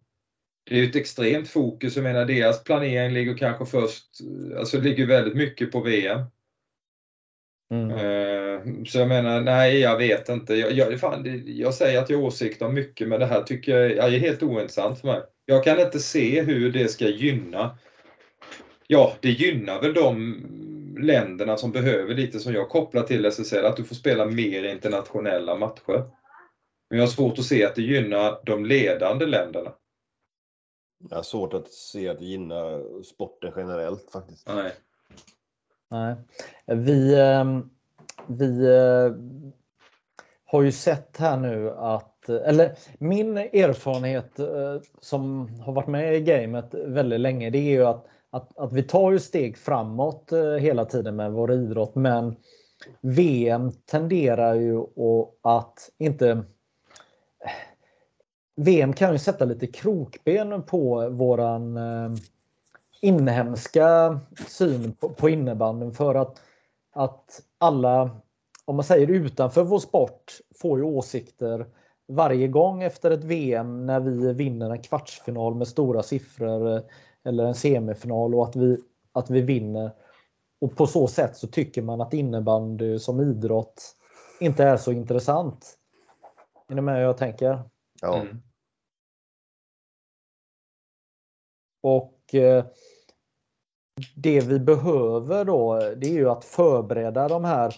Det 0.70 0.74
är 0.74 0.78
ju 0.78 0.88
ett 0.88 0.96
extremt 0.96 1.48
fokus, 1.48 1.96
jag 1.96 2.02
menar 2.02 2.24
deras 2.24 2.64
planering 2.64 3.14
ligger 3.14 3.36
kanske 3.36 3.64
först, 3.64 4.04
alltså 4.58 4.78
ligger 4.78 5.06
väldigt 5.06 5.34
mycket 5.34 5.72
på 5.72 5.80
VM. 5.80 6.20
Mm. 7.72 7.90
Uh, 7.90 8.84
så 8.84 8.98
jag 8.98 9.08
menar, 9.08 9.40
nej 9.40 9.78
jag 9.78 9.96
vet 9.96 10.28
inte. 10.28 10.54
Jag, 10.54 10.72
jag, 10.72 11.00
fan, 11.00 11.42
jag 11.46 11.74
säger 11.74 11.98
att 11.98 12.10
jag 12.10 12.18
har 12.18 12.24
åsikter 12.24 12.66
om 12.66 12.74
mycket 12.74 13.08
men 13.08 13.20
det 13.20 13.26
här 13.26 13.42
tycker 13.42 13.88
jag 13.88 14.14
är 14.14 14.18
helt 14.18 14.42
ointressant 14.42 15.00
för 15.00 15.08
mig. 15.08 15.20
Jag 15.44 15.64
kan 15.64 15.80
inte 15.80 16.00
se 16.00 16.42
hur 16.42 16.72
det 16.72 16.88
ska 16.88 17.08
gynna 17.08 17.78
ja, 18.92 19.12
det 19.20 19.30
gynnar 19.30 19.80
väl 19.80 19.94
de 19.94 20.36
länderna 20.98 21.56
som 21.56 21.72
behöver 21.72 22.14
lite 22.14 22.38
som 22.38 22.52
jag 22.52 22.68
kopplar 22.68 23.02
till 23.02 23.24
SSL, 23.24 23.64
att 23.64 23.76
du 23.76 23.84
får 23.84 23.94
spela 23.94 24.26
mer 24.26 24.64
internationella 24.64 25.54
matcher. 25.54 26.10
Men 26.90 26.98
jag 26.98 27.06
har 27.06 27.10
svårt 27.10 27.38
att 27.38 27.44
se 27.44 27.64
att 27.64 27.74
det 27.74 27.82
gynnar 27.82 28.40
de 28.44 28.66
ledande 28.66 29.26
länderna. 29.26 29.72
Jag 31.10 31.16
har 31.16 31.22
svårt 31.22 31.54
att 31.54 31.68
se 31.68 32.08
att 32.08 32.18
det 32.18 32.24
gynnar 32.24 33.02
sporten 33.02 33.52
generellt 33.56 34.10
faktiskt. 34.12 34.48
Nej. 34.48 34.72
Nej. 35.90 36.14
Vi, 36.66 37.20
ehm, 37.20 37.70
vi 38.26 38.66
eh, 38.66 39.12
har 40.44 40.62
ju 40.62 40.72
sett 40.72 41.16
här 41.16 41.36
nu 41.36 41.70
att, 41.70 42.28
eller 42.28 42.76
min 42.98 43.36
erfarenhet 43.36 44.38
eh, 44.38 44.80
som 45.00 45.48
har 45.60 45.72
varit 45.72 45.88
med 45.88 46.16
i 46.16 46.20
gamet 46.20 46.74
väldigt 46.74 47.20
länge, 47.20 47.50
det 47.50 47.58
är 47.58 47.70
ju 47.70 47.84
att 47.84 48.08
att, 48.32 48.58
att 48.58 48.72
vi 48.72 48.82
tar 48.82 49.12
ju 49.12 49.18
steg 49.18 49.58
framåt 49.58 50.32
eh, 50.32 50.52
hela 50.52 50.84
tiden 50.84 51.16
med 51.16 51.32
vår 51.32 51.52
idrott 51.52 51.94
men 51.94 52.36
VM 53.00 53.72
tenderar 53.72 54.54
ju 54.54 54.84
att 55.42 55.90
inte 55.98 56.30
eh, 56.30 56.38
VM 58.56 58.92
kan 58.92 59.12
ju 59.12 59.18
sätta 59.18 59.44
lite 59.44 59.66
krokben 59.66 60.62
på 60.62 61.08
våran 61.08 61.76
eh, 61.76 62.12
inhemska 63.00 64.20
syn 64.48 64.92
på, 64.92 65.08
på 65.08 65.28
innebandyn 65.28 65.92
för 65.92 66.14
att, 66.14 66.42
att 66.92 67.40
alla, 67.58 68.10
om 68.64 68.76
man 68.76 68.84
säger 68.84 69.10
utanför 69.10 69.64
vår 69.64 69.78
sport, 69.78 70.32
får 70.60 70.78
ju 70.78 70.84
åsikter 70.84 71.66
varje 72.08 72.48
gång 72.48 72.82
efter 72.82 73.10
ett 73.10 73.24
VM 73.24 73.86
när 73.86 74.00
vi 74.00 74.32
vinner 74.32 74.70
en 74.70 74.82
kvartsfinal 74.82 75.54
med 75.54 75.68
stora 75.68 76.02
siffror 76.02 76.82
eller 77.24 77.44
en 77.44 77.54
semifinal 77.54 78.34
och 78.34 78.44
att 78.44 78.56
vi, 78.56 78.78
att 79.12 79.30
vi 79.30 79.40
vinner. 79.40 79.90
Och 80.60 80.76
på 80.76 80.86
så 80.86 81.06
sätt 81.06 81.36
så 81.36 81.46
tycker 81.46 81.82
man 81.82 82.00
att 82.00 82.14
innebandy 82.14 82.98
som 82.98 83.20
idrott 83.20 83.96
inte 84.40 84.64
är 84.64 84.76
så 84.76 84.92
intressant. 84.92 85.78
Är 86.68 86.74
ni 86.74 86.80
med 86.80 86.94
hur 86.94 87.02
jag 87.02 87.18
tänker? 87.18 87.60
Ja. 88.00 88.20
Mm. 88.20 88.42
Och 91.82 92.34
eh, 92.34 92.64
det 94.16 94.40
vi 94.40 94.58
behöver 94.58 95.44
då, 95.44 95.78
det 95.78 96.06
är 96.06 96.12
ju 96.12 96.30
att 96.30 96.44
förbereda 96.44 97.28
de 97.28 97.44
här 97.44 97.74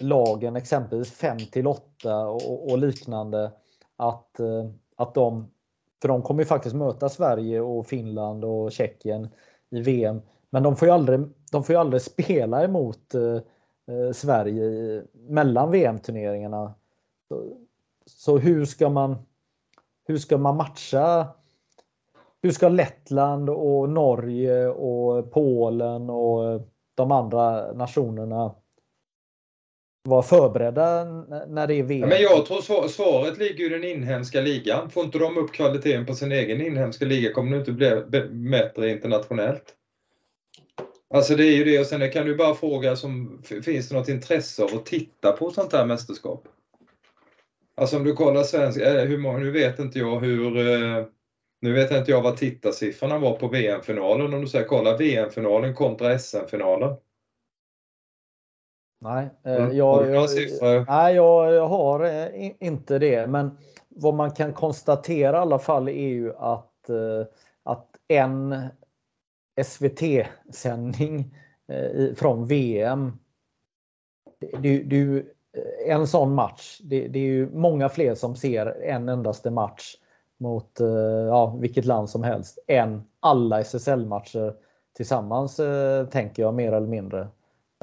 lagen, 0.00 0.56
exempelvis 0.56 1.12
5 1.12 1.38
till 1.38 1.66
8 1.66 2.26
och, 2.28 2.70
och 2.70 2.78
liknande, 2.78 3.52
att, 3.96 4.40
eh, 4.40 4.70
att 4.96 5.14
de 5.14 5.50
för 6.02 6.08
de 6.08 6.22
kommer 6.22 6.42
ju 6.42 6.46
faktiskt 6.46 6.76
möta 6.76 7.08
Sverige 7.08 7.60
och 7.60 7.86
Finland 7.86 8.44
och 8.44 8.72
Tjeckien 8.72 9.28
i 9.70 9.80
VM. 9.80 10.22
Men 10.50 10.62
de 10.62 10.76
får 10.76 10.88
ju 10.88 10.94
aldrig, 10.94 11.20
de 11.52 11.64
får 11.64 11.74
ju 11.74 11.80
aldrig 11.80 12.02
spela 12.02 12.64
emot 12.64 13.14
eh, 13.14 13.36
eh 13.96 14.12
Sverige 14.12 14.64
i, 14.64 15.02
mellan 15.12 15.70
VM-turneringarna. 15.70 16.74
Så, 17.28 17.56
så, 18.06 18.38
hur 18.38 18.64
ska 18.64 18.88
man 18.88 19.16
hur 20.04 20.18
ska 20.18 20.38
man 20.38 20.56
matcha? 20.56 21.26
Hur 22.42 22.50
ska 22.50 22.68
Lettland 22.68 23.50
och 23.50 23.88
Norge 23.88 24.68
och 24.68 25.30
Polen 25.30 26.10
och 26.10 26.60
de 26.94 27.12
andra 27.12 27.72
nationerna 27.72 28.54
vara 30.04 30.22
förberedda 30.22 31.04
när 31.48 31.66
det 31.66 31.74
är 31.74 31.82
VM. 31.82 32.00
Ja, 32.00 32.06
men 32.06 32.22
jag 32.22 32.46
tror 32.46 32.88
svaret 32.88 33.38
ligger 33.38 33.66
i 33.66 33.68
den 33.68 33.84
inhemska 33.84 34.40
ligan. 34.40 34.90
Får 34.90 35.04
inte 35.04 35.18
de 35.18 35.38
upp 35.38 35.52
kvaliteten 35.52 36.06
på 36.06 36.14
sin 36.14 36.32
egen 36.32 36.60
inhemska 36.60 37.04
liga 37.04 37.32
kommer 37.32 37.50
det 37.50 37.58
inte 37.58 37.72
bli 37.72 38.02
bättre 38.30 38.90
internationellt. 38.90 39.74
Alltså 41.14 41.34
det 41.34 41.44
är 41.44 41.56
ju 41.56 41.64
det 41.64 41.80
och 41.80 41.86
sen 41.86 42.10
kan 42.10 42.26
du 42.26 42.36
bara 42.36 42.54
fråga 42.54 42.96
som, 42.96 43.42
finns 43.64 43.88
det 43.88 43.94
något 43.94 44.08
intresse 44.08 44.62
av 44.62 44.74
att 44.74 44.86
titta 44.86 45.32
på 45.32 45.50
sånt 45.50 45.72
här 45.72 45.84
mästerskap? 45.84 46.48
Alltså 47.74 47.96
om 47.96 48.04
du 48.04 48.12
kollar 48.12 48.42
svensk, 48.42 48.80
eh, 48.80 49.04
hur 49.04 49.18
många, 49.18 49.38
nu 49.38 49.50
vet 49.50 49.78
inte 49.78 49.98
jag 49.98 50.20
hur 50.20 50.56
eh, 50.56 51.04
nu 51.60 51.72
vet 51.72 51.90
inte 51.90 52.10
jag 52.10 52.22
vad 52.22 52.36
tittarsiffrorna 52.36 53.18
var 53.18 53.36
på 53.36 53.48
VM-finalen 53.48 54.34
om 54.34 54.40
du 54.40 54.46
säger 54.46 54.64
kolla 54.64 54.96
VM-finalen 54.96 55.74
kontra 55.74 56.18
SM-finalen. 56.18 56.96
Nej, 59.00 59.28
eh, 59.42 59.54
mm. 59.54 59.76
jag, 59.76 60.10
jag, 60.10 60.28
nej 60.88 61.14
jag, 61.14 61.68
har 61.68 62.04
eh, 62.04 62.52
inte 62.60 62.98
det. 62.98 63.26
Men 63.26 63.58
vad 63.88 64.14
man 64.14 64.30
kan 64.30 64.52
konstatera 64.52 65.36
i 65.36 65.40
alla 65.40 65.58
fall 65.58 65.88
är 65.88 66.08
ju 66.08 66.34
att, 66.36 66.88
eh, 66.88 67.26
att 67.62 67.86
en 68.08 68.68
SVT-sändning 69.64 71.34
från 72.16 72.46
VM. 72.46 73.18
Det, 74.58 74.78
det, 74.78 75.24
en 75.86 76.06
sån 76.06 76.34
match. 76.34 76.80
Det, 76.84 77.08
det, 77.08 77.18
är 77.18 77.24
ju 77.24 77.50
många 77.50 77.88
fler 77.88 78.14
som 78.14 78.36
ser 78.36 78.66
en 78.66 79.08
endaste 79.08 79.50
match 79.50 79.94
mot 80.38 80.70
ja, 81.28 81.56
vilket 81.60 81.84
land 81.84 82.10
som 82.10 82.22
helst 82.22 82.58
än 82.66 83.02
alla 83.20 83.60
SSL-matcher 83.60 84.54
tillsammans 84.96 85.60
tänker 86.10 86.42
jag 86.42 86.54
mer 86.54 86.72
eller 86.72 86.86
mindre 86.86 87.28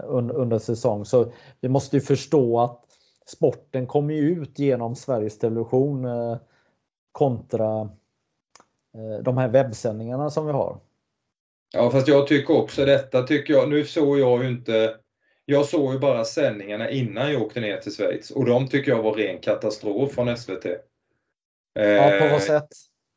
under 0.03 0.59
säsong. 0.59 1.05
Så 1.05 1.31
vi 1.61 1.69
måste 1.69 1.95
ju 1.95 2.01
förstå 2.01 2.59
att 2.59 2.81
sporten 3.25 3.87
kommer 3.87 4.13
ju 4.13 4.21
ut 4.21 4.59
genom 4.59 4.95
Sveriges 4.95 5.37
Television 5.37 6.05
eh, 6.05 6.37
kontra 7.11 7.81
eh, 8.95 9.23
de 9.23 9.37
här 9.37 9.47
webbsändningarna 9.47 10.29
som 10.29 10.45
vi 10.45 10.51
har. 10.51 10.79
Ja, 11.73 11.91
fast 11.91 12.07
jag 12.07 12.27
tycker 12.27 12.57
också 12.57 12.85
detta, 12.85 13.23
tycker 13.23 13.53
jag. 13.53 13.69
Nu 13.69 13.85
såg 13.85 14.19
jag 14.19 14.43
ju 14.43 14.49
inte 14.49 14.95
jag 15.45 15.65
såg 15.65 15.93
ju 15.93 15.99
bara 15.99 16.25
sändningarna 16.25 16.89
innan 16.89 17.33
jag 17.33 17.41
åkte 17.41 17.59
ner 17.59 17.77
till 17.77 17.91
Schweiz 17.91 18.31
och 18.31 18.45
de 18.45 18.67
tycker 18.67 18.91
jag 18.91 19.03
var 19.03 19.13
ren 19.13 19.39
katastrof 19.39 20.11
från 20.11 20.37
SVT. 20.37 20.65
Ja, 21.73 22.11
på 22.19 22.25
vad 22.25 22.33
eh, 22.33 22.39
sätt? 22.39 22.67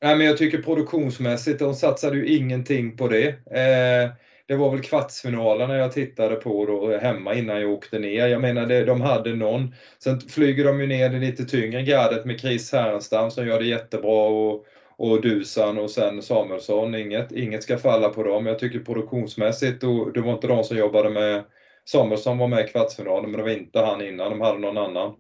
Nej, 0.03 0.17
men 0.17 0.27
jag 0.27 0.37
tycker 0.37 0.63
produktionsmässigt, 0.63 1.59
de 1.59 1.75
satsade 1.75 2.17
ju 2.17 2.37
ingenting 2.37 2.97
på 2.97 3.09
det. 3.09 3.29
Eh, 3.29 4.11
det 4.49 4.57
var 4.57 4.71
väl 4.71 4.81
kvartsfinalerna 4.81 5.77
jag 5.77 5.93
tittade 5.93 6.35
på 6.37 6.67
då 6.67 6.99
hemma 6.99 7.35
innan 7.35 7.61
jag 7.61 7.71
åkte 7.71 7.99
ner. 7.99 8.27
Jag 8.27 8.41
menar, 8.41 8.67
det, 8.67 8.85
de 8.85 9.01
hade 9.01 9.35
någon. 9.35 9.75
Sen 10.05 10.21
flyger 10.21 10.65
de 10.65 10.81
ju 10.81 10.87
ner 10.87 11.11
det 11.11 11.19
lite 11.19 11.45
tyngre 11.45 11.83
gardet 11.83 12.25
med 12.25 12.41
Chris 12.41 12.73
Härenstam 12.73 13.31
som 13.31 13.47
gör 13.47 13.59
det 13.59 13.67
jättebra 13.67 14.27
och, 14.29 14.65
och 14.97 15.21
Dusan 15.21 15.79
och 15.79 15.91
sen 15.91 16.23
Samuelsson. 16.23 16.95
Inget, 16.95 17.33
inget 17.33 17.63
ska 17.63 17.79
falla 17.79 18.09
på 18.09 18.23
dem. 18.23 18.47
Jag 18.47 18.59
tycker 18.59 18.79
produktionsmässigt, 18.79 19.85
och 19.85 20.13
det 20.13 20.21
var 20.21 20.33
inte 20.33 20.47
de 20.47 20.65
som 20.65 20.77
jobbade 20.77 21.11
med 21.11 21.45
Samuelsson 21.85 22.39
var 22.39 22.47
med 22.47 22.65
i 22.65 22.69
kvartsfinalen 22.69 23.31
men 23.31 23.39
det 23.39 23.45
var 23.45 23.51
inte 23.51 23.81
han 23.81 24.03
innan, 24.03 24.31
de 24.31 24.41
hade 24.41 24.59
någon 24.59 24.79
annan. 24.79 25.15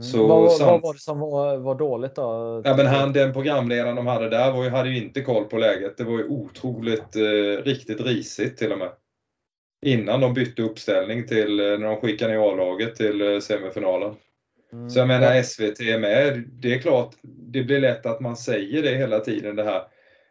Mm. 0.00 0.12
Så 0.12 0.26
vad, 0.26 0.52
samt... 0.52 0.70
vad 0.70 0.82
var 0.82 0.92
det 0.92 1.00
som 1.00 1.20
var, 1.20 1.56
var 1.56 1.74
dåligt 1.74 2.14
då? 2.14 2.62
Ja, 2.64 2.76
men 2.76 2.86
han, 2.86 3.12
den 3.12 3.32
programledaren 3.32 3.96
de 3.96 4.06
hade 4.06 4.28
där 4.28 4.52
var 4.52 4.64
ju, 4.64 4.70
hade 4.70 4.90
ju 4.90 4.96
inte 4.96 5.20
koll 5.20 5.44
på 5.44 5.58
läget. 5.58 5.96
Det 5.96 6.04
var 6.04 6.18
ju 6.18 6.28
otroligt, 6.28 7.16
eh, 7.16 7.64
riktigt 7.64 8.00
risigt 8.00 8.56
till 8.56 8.72
och 8.72 8.78
med. 8.78 8.90
Innan 9.86 10.20
de 10.20 10.34
bytte 10.34 10.62
uppställning 10.62 11.26
till, 11.26 11.60
eh, 11.60 11.78
när 11.78 11.86
de 11.86 11.96
skickade 11.96 12.32
ner 12.32 12.52
A-laget 12.52 12.96
till 12.96 13.20
eh, 13.20 13.40
semifinalen. 13.40 14.14
Mm. 14.72 14.90
Så 14.90 14.98
jag 14.98 15.08
menar 15.08 15.42
SVT 15.42 15.80
är 15.80 15.98
med. 15.98 16.44
Det 16.52 16.74
är 16.74 16.78
klart, 16.78 17.14
det 17.22 17.62
blir 17.62 17.80
lätt 17.80 18.06
att 18.06 18.20
man 18.20 18.36
säger 18.36 18.82
det 18.82 18.96
hela 18.96 19.20
tiden 19.20 19.56
det 19.56 19.64
här. 19.64 19.82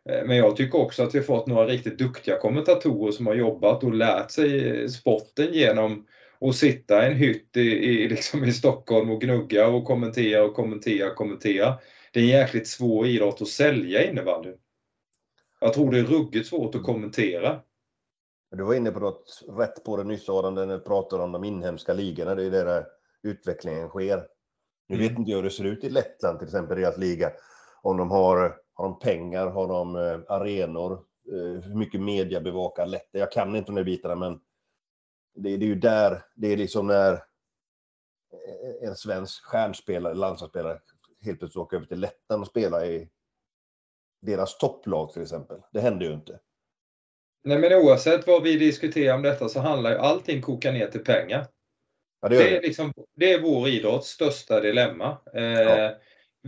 Eh, 0.10 0.26
men 0.26 0.38
jag 0.38 0.56
tycker 0.56 0.80
också 0.80 1.04
att 1.04 1.16
vi 1.16 1.22
fått 1.22 1.48
några 1.48 1.66
riktigt 1.66 1.98
duktiga 1.98 2.38
kommentatorer 2.38 3.12
som 3.12 3.28
har 3.28 3.36
jobbat 3.36 3.84
och 3.84 3.94
lärt 3.94 4.32
sig 4.32 4.90
sporten 4.90 5.54
genom 5.54 6.06
att 6.42 6.56
sitta 6.56 7.04
i 7.04 7.12
en 7.12 7.18
hytt 7.18 7.58
i, 7.58 7.62
i, 7.62 8.10
liksom 8.10 8.44
i 8.44 8.52
Stockholm 8.52 9.10
och 9.10 9.22
gnugga 9.22 9.68
och 9.68 9.86
kommentera 9.86 10.44
och 10.44 10.54
kommentera 10.54 11.10
och 11.10 11.16
kommentera. 11.16 11.80
Det 12.14 12.20
är 12.20 12.24
en 12.24 12.30
jäkligt 12.30 12.68
svår 12.68 13.08
idrott 13.08 13.42
att 13.42 13.48
sälja 13.48 14.10
innebandyn. 14.10 14.58
Jag 15.60 15.74
tror 15.74 15.92
det 15.92 16.00
är 16.00 16.04
ruggigt 16.04 16.48
svårt 16.48 16.76
att 16.76 16.84
kommentera. 16.84 17.60
Du 18.52 18.64
var 18.64 18.74
inne 18.74 18.92
på 18.92 19.00
något 19.00 19.44
rätt 19.58 19.84
på 19.84 19.98
det 19.98 20.04
nyss 20.04 20.30
Adam, 20.30 20.56
när 20.56 20.68
du 20.68 20.80
pratade 20.80 21.24
om 21.24 21.32
de 21.32 21.44
inhemska 21.44 21.94
ligorna. 21.94 22.36
Det 22.36 22.44
är 22.44 22.52
där 22.52 22.86
utvecklingen 23.24 23.90
sker. 23.90 24.24
Nu 24.90 24.96
mm. 24.96 25.08
vet 25.08 25.20
inte 25.20 25.32
jag 25.32 25.38
hur 25.38 25.44
det 25.44 25.50
ser 25.50 25.64
ut 25.64 25.84
i 25.84 25.90
Lettland 25.90 26.40
till 26.40 26.48
exempel, 26.48 26.78
deras 26.78 26.98
liga. 26.98 27.32
Om 27.82 27.98
de 27.98 28.12
har 28.12 28.58
har 28.78 28.86
de 28.86 29.00
pengar? 29.00 29.48
Har 29.48 29.68
de 29.68 29.96
eh, 29.96 30.36
arenor? 30.36 30.92
Eh, 31.32 31.62
hur 31.64 31.76
mycket 31.76 32.02
media 32.02 32.42
bevakar 32.42 32.86
Lettland? 32.86 33.22
Jag 33.22 33.32
kan 33.32 33.56
inte 33.56 33.72
de 33.72 33.76
där 33.76 33.84
bitarna, 33.84 34.16
men 34.16 34.40
det, 35.38 35.58
det, 35.58 35.66
är 35.66 35.68
ju 35.68 35.76
där, 35.76 36.26
det 36.36 36.48
är 36.48 36.58
liksom 36.58 36.88
när 36.88 37.24
en 38.82 38.96
svensk 38.96 39.44
stjärnspelare, 39.44 40.14
landslagsspelare, 40.14 40.80
helt 41.22 41.40
plötsligt 41.40 41.62
åker 41.62 41.78
över 41.78 41.88
till 41.88 42.00
Lettland 42.00 42.42
och 42.42 42.48
spelar 42.48 42.86
i 42.86 43.10
deras 44.22 44.58
topplag 44.58 45.14
till 45.14 45.22
exempel. 45.22 45.58
Det 45.72 45.80
händer 45.80 46.06
ju 46.06 46.14
inte. 46.14 46.40
Nej 47.44 47.60
men 47.60 47.74
oavsett 47.74 48.28
vad 48.28 48.44
vi 48.44 48.58
diskuterar 48.58 49.16
om 49.16 49.22
detta 49.22 49.50
så 49.50 49.60
handlar 49.60 49.92
ju 49.92 49.98
allting 49.98 50.42
koka 50.42 50.72
ner 50.72 50.88
till 50.88 51.04
pengar. 51.04 51.48
Ja, 52.22 52.30
det, 52.30 52.38
det, 52.38 52.58
är 52.58 52.62
liksom, 52.62 52.94
det 53.16 53.34
är 53.34 53.42
vår 53.42 53.68
idrotts 53.68 54.10
största 54.10 54.60
dilemma. 54.60 55.18
Eh, 55.34 55.44
ja 55.44 55.96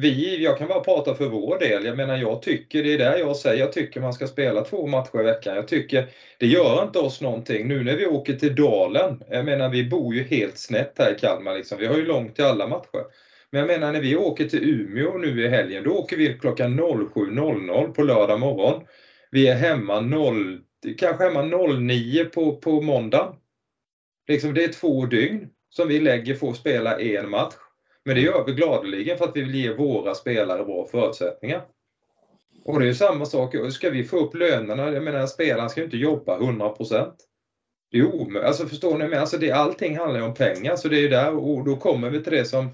vi, 0.01 0.43
jag 0.43 0.57
kan 0.57 0.67
bara 0.67 0.79
prata 0.79 1.15
för 1.15 1.27
vår 1.27 1.59
del. 1.59 1.85
Jag 1.85 1.97
menar, 1.97 2.17
jag 2.17 2.41
tycker, 2.41 2.83
det 2.83 2.93
är 2.93 2.97
där 2.97 3.17
jag 3.17 3.37
säger, 3.37 3.59
jag 3.59 3.71
tycker 3.71 4.01
man 4.01 4.13
ska 4.13 4.27
spela 4.27 4.61
två 4.61 4.87
matcher 4.87 5.19
i 5.19 5.23
veckan. 5.23 5.55
Jag 5.55 5.67
tycker, 5.67 6.09
det 6.37 6.47
gör 6.47 6.83
inte 6.83 6.99
oss 6.99 7.21
någonting. 7.21 7.67
Nu 7.67 7.83
när 7.83 7.95
vi 7.95 8.05
åker 8.05 8.33
till 8.33 8.55
Dalen, 8.55 9.23
jag 9.29 9.45
menar 9.45 9.69
vi 9.69 9.83
bor 9.83 10.15
ju 10.15 10.23
helt 10.23 10.57
snett 10.57 10.93
här 10.97 11.11
i 11.11 11.15
Kalmar 11.15 11.53
liksom. 11.53 11.77
Vi 11.77 11.85
har 11.85 11.95
ju 11.97 12.03
långt 12.03 12.35
till 12.35 12.43
alla 12.43 12.67
matcher. 12.67 13.03
Men 13.51 13.59
jag 13.59 13.67
menar 13.67 13.91
när 13.91 13.99
vi 13.99 14.15
åker 14.15 14.45
till 14.45 14.63
Umeå 14.63 15.17
nu 15.17 15.41
i 15.43 15.47
helgen, 15.47 15.83
då 15.83 15.91
åker 15.91 16.17
vi 16.17 16.33
klockan 16.33 16.79
07.00 16.79 17.89
på 17.89 18.03
lördag 18.03 18.39
morgon. 18.39 18.81
Vi 19.31 19.47
är 19.47 19.55
hemma 19.55 19.99
0, 19.99 20.59
kanske 20.97 21.23
hemma 21.23 21.41
09 21.41 22.25
på, 22.25 22.51
på 22.51 22.81
måndag. 22.81 23.33
Liksom 24.27 24.53
det 24.53 24.63
är 24.63 24.67
två 24.67 25.05
dygn 25.05 25.47
som 25.69 25.87
vi 25.87 25.99
lägger 25.99 26.33
för 26.33 26.49
att 26.49 26.55
spela 26.55 26.95
en 26.95 27.29
match. 27.29 27.68
Men 28.05 28.15
det 28.15 28.21
gör 28.21 28.45
vi 28.45 28.51
gladeligen 28.51 29.17
för 29.17 29.25
att 29.25 29.35
vi 29.35 29.41
vill 29.41 29.55
ge 29.55 29.73
våra 29.73 30.15
spelare 30.15 30.63
bra 30.63 30.87
förutsättningar. 30.91 31.61
Och 32.65 32.79
det 32.79 32.89
är 32.89 32.93
samma 32.93 33.25
sak, 33.25 33.55
ska 33.71 33.89
vi 33.89 34.03
få 34.03 34.17
upp 34.17 34.35
lönerna, 34.35 34.91
jag 34.91 35.03
menar 35.03 35.27
spelaren 35.27 35.69
ska 35.69 35.79
ju 35.79 35.85
inte 35.85 35.97
jobba 35.97 36.37
100 36.37 36.73
Det 37.91 37.97
är 37.97 38.03
omöjligt, 38.03 38.43
alltså 38.43 38.65
förstår 38.65 38.97
ni? 38.97 39.07
Men 39.07 39.19
alltså 39.19 39.37
det, 39.37 39.51
allting 39.51 39.97
handlar 39.97 40.19
ju 40.19 40.25
om 40.25 40.33
pengar, 40.33 40.75
så 40.75 40.87
det 40.87 40.97
är 40.97 41.01
ju 41.01 41.09
där 41.09 41.35
och 41.35 41.63
då 41.65 41.75
kommer 41.75 42.09
vi 42.09 42.23
till 42.23 42.33
det 42.33 42.45
som 42.45 42.69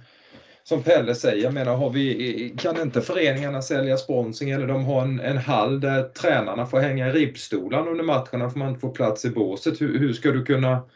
som 0.67 0.83
Pelle 0.83 1.15
säger, 1.15 1.43
jag 1.43 1.53
menar, 1.53 1.75
har 1.75 1.89
vi, 1.89 2.55
kan 2.57 2.81
inte 2.81 3.01
föreningarna 3.01 3.61
sälja 3.61 3.97
sponsring 3.97 4.49
eller 4.49 4.67
de 4.67 4.85
har 4.85 5.01
en, 5.01 5.19
en 5.19 5.37
hall 5.37 5.79
där 5.79 6.03
tränarna 6.03 6.65
får 6.65 6.79
hänga 6.79 7.07
i 7.07 7.11
ribbstolar 7.11 7.87
under 7.87 8.03
matcherna 8.03 8.49
för 8.49 8.59
man 8.59 8.69
inte 8.69 8.79
får 8.79 8.91
plats 8.91 9.25
i 9.25 9.29
båset. 9.29 9.81
Hur, 9.81 9.99
hur 9.99 10.13
ska 10.13 10.31
du 10.31 10.45
kunna... 10.45 10.89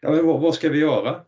Ja, 0.00 0.22
vad, 0.22 0.40
vad 0.40 0.54
ska 0.54 0.68
vi 0.68 0.78
göra? 0.78 1.20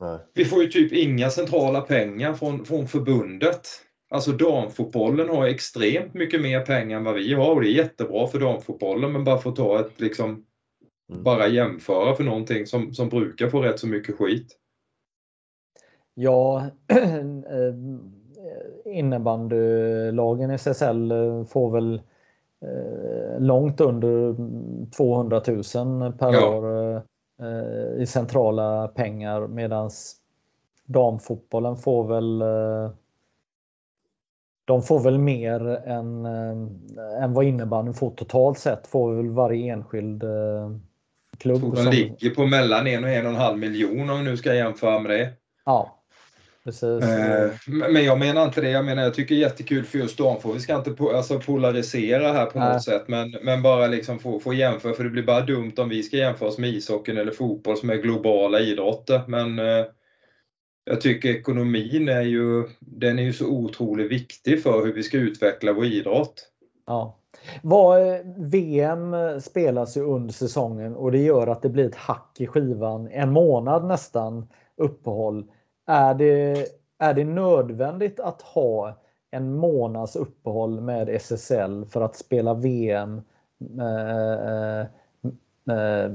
Nej. 0.00 0.18
Vi 0.34 0.44
får 0.44 0.62
ju 0.62 0.68
typ 0.68 0.92
inga 0.92 1.30
centrala 1.30 1.80
pengar 1.80 2.34
från, 2.34 2.64
från 2.64 2.88
förbundet. 2.88 3.68
Alltså 4.10 4.32
damfotbollen 4.32 5.28
har 5.28 5.46
extremt 5.46 6.14
mycket 6.14 6.42
mer 6.42 6.60
pengar 6.60 6.96
än 6.96 7.04
vad 7.04 7.14
vi 7.14 7.34
har 7.34 7.54
och 7.54 7.60
det 7.60 7.68
är 7.68 7.74
jättebra 7.74 8.26
för 8.26 8.40
damfotbollen 8.40 9.12
men 9.12 9.24
bara 9.24 9.38
för 9.38 9.50
att 9.50 9.56
ta 9.56 9.80
ett 9.80 10.00
liksom 10.00 10.44
mm. 11.10 11.22
bara 11.22 11.48
jämföra 11.48 12.14
för 12.14 12.24
någonting 12.24 12.66
som, 12.66 12.94
som 12.94 13.08
brukar 13.08 13.48
få 13.48 13.62
rätt 13.62 13.78
så 13.78 13.86
mycket 13.86 14.16
skit. 14.16 14.58
Ja, 16.14 16.66
eh, 16.88 17.74
innebandylagen 18.98 20.50
i 20.50 20.54
SSL 20.54 21.12
får 21.48 21.70
väl 21.70 21.94
eh, 22.62 23.40
långt 23.40 23.80
under 23.80 24.36
200 24.96 25.42
000 25.46 26.12
per 26.12 26.32
ja. 26.32 26.48
år 26.48 26.94
Eh, 26.96 27.02
i 27.98 28.06
centrala 28.06 28.88
pengar 28.88 29.46
medan 29.46 29.90
damfotbollen 30.84 31.76
får 31.76 32.08
väl 32.08 32.42
eh, 32.42 32.90
de 34.64 34.82
får 34.82 35.00
väl 35.00 35.18
mer 35.18 35.66
än, 35.88 36.26
äh, 36.26 37.22
än 37.22 37.32
vad 37.32 37.44
innebandyn 37.44 37.94
får 37.94 38.10
totalt 38.10 38.58
sett. 38.58 38.86
Får 38.86 39.14
väl 39.14 39.30
varje 39.30 39.72
enskild 39.72 40.24
klubb. 41.38 41.60
de 41.60 41.76
som... 41.76 41.90
ligger 41.90 42.30
på 42.30 42.46
mellan 42.46 42.86
en 42.86 43.04
och 43.04 43.10
en 43.10 43.26
och 43.26 43.32
en 43.32 43.38
halv 43.38 43.58
miljon 43.58 44.10
om 44.10 44.18
vi 44.18 44.24
nu 44.24 44.36
ska 44.36 44.54
jämföra 44.54 44.98
med 44.98 45.10
det. 45.10 45.32
Ja, 45.64 46.03
Precis. 46.64 47.04
Eh, 47.04 47.50
men 47.66 48.04
jag 48.04 48.18
menar 48.18 48.44
inte 48.44 48.60
det. 48.60 48.70
Jag 48.70 48.84
menar 48.84 49.02
jag 49.02 49.14
tycker 49.14 49.34
jättekul 49.34 49.84
för 49.84 49.98
just 49.98 50.18
damfotboll. 50.18 50.54
Vi 50.54 50.60
ska 50.60 50.76
inte 50.76 50.90
po 50.90 51.10
alltså 51.10 51.40
polarisera 51.40 52.32
här 52.32 52.46
på 52.46 52.58
Nej. 52.58 52.72
något 52.72 52.84
sätt 52.84 53.08
men, 53.08 53.36
men 53.42 53.62
bara 53.62 53.86
liksom 53.86 54.18
få, 54.18 54.40
få 54.40 54.54
jämföra 54.54 54.94
för 54.94 55.04
det 55.04 55.10
blir 55.10 55.22
bara 55.22 55.40
dumt 55.40 55.72
om 55.76 55.88
vi 55.88 56.02
ska 56.02 56.16
jämföra 56.16 56.48
oss 56.48 56.58
med 56.58 56.70
ishockeyn 56.70 57.18
eller 57.18 57.32
fotboll 57.32 57.76
som 57.76 57.90
är 57.90 57.96
globala 57.96 58.60
idrotter. 58.60 59.20
Men 59.26 59.58
eh, 59.58 59.84
jag 60.84 61.00
tycker 61.00 61.28
ekonomin 61.28 62.08
är 62.08 62.22
ju, 62.22 62.68
den 62.80 63.18
är 63.18 63.22
ju 63.22 63.32
så 63.32 63.46
otroligt 63.46 64.10
viktig 64.10 64.62
för 64.62 64.84
hur 64.86 64.92
vi 64.92 65.02
ska 65.02 65.16
utveckla 65.16 65.72
vår 65.72 65.84
idrott. 65.84 66.50
Ja. 66.86 67.18
Vad, 67.62 68.00
VM 68.36 69.40
spelas 69.40 69.96
ju 69.96 70.00
under 70.00 70.34
säsongen 70.34 70.96
och 70.96 71.12
det 71.12 71.18
gör 71.18 71.46
att 71.46 71.62
det 71.62 71.68
blir 71.68 71.86
ett 71.86 71.94
hack 71.94 72.36
i 72.38 72.46
skivan. 72.46 73.08
En 73.08 73.32
månad 73.32 73.84
nästan 73.84 74.48
uppehåll. 74.76 75.44
Är 75.86 76.14
det, 76.14 76.66
är 76.98 77.14
det 77.14 77.24
nödvändigt 77.24 78.20
att 78.20 78.42
ha 78.42 79.00
en 79.30 79.54
månads 79.54 80.16
uppehåll 80.16 80.80
med 80.80 81.08
SSL 81.08 81.84
för 81.84 82.00
att 82.00 82.16
spela 82.16 82.54
VM? 82.54 83.22
Eh, 83.80 84.40
eh, 84.48 84.86
eh, 85.70 86.12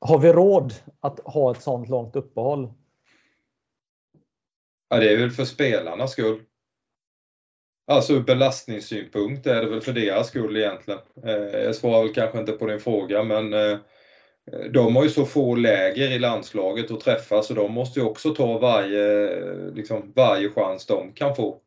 har 0.00 0.18
vi 0.18 0.32
råd 0.32 0.74
att 1.00 1.20
ha 1.20 1.50
ett 1.50 1.62
sånt 1.62 1.88
långt 1.88 2.16
uppehåll? 2.16 2.72
Ja, 4.88 4.96
det 4.96 5.12
är 5.12 5.18
väl 5.18 5.30
för 5.30 5.44
spelarnas 5.44 6.12
skull. 6.12 6.42
Alltså 7.86 8.12
ur 8.12 8.22
belastningssynpunkt 8.22 9.46
är 9.46 9.62
det 9.62 9.70
väl 9.70 9.80
för 9.80 9.92
deras 9.92 10.28
skull 10.28 10.56
egentligen. 10.56 11.00
Eh, 11.24 11.34
jag 11.34 11.74
svarar 11.74 12.02
väl 12.02 12.14
kanske 12.14 12.38
inte 12.38 12.52
på 12.52 12.66
din 12.66 12.80
fråga 12.80 13.22
men 13.22 13.52
eh, 13.52 13.78
de 14.70 14.96
har 14.96 15.02
ju 15.02 15.10
så 15.10 15.24
få 15.24 15.54
läger 15.54 16.10
i 16.10 16.18
landslaget 16.18 16.90
att 16.90 17.00
träffas 17.00 17.46
så 17.46 17.54
de 17.54 17.72
måste 17.72 18.00
ju 18.00 18.06
också 18.06 18.34
ta 18.34 18.58
varje, 18.58 19.30
liksom, 19.74 20.12
varje 20.16 20.50
chans 20.50 20.86
de 20.86 21.12
kan 21.12 21.36
få. 21.36 21.60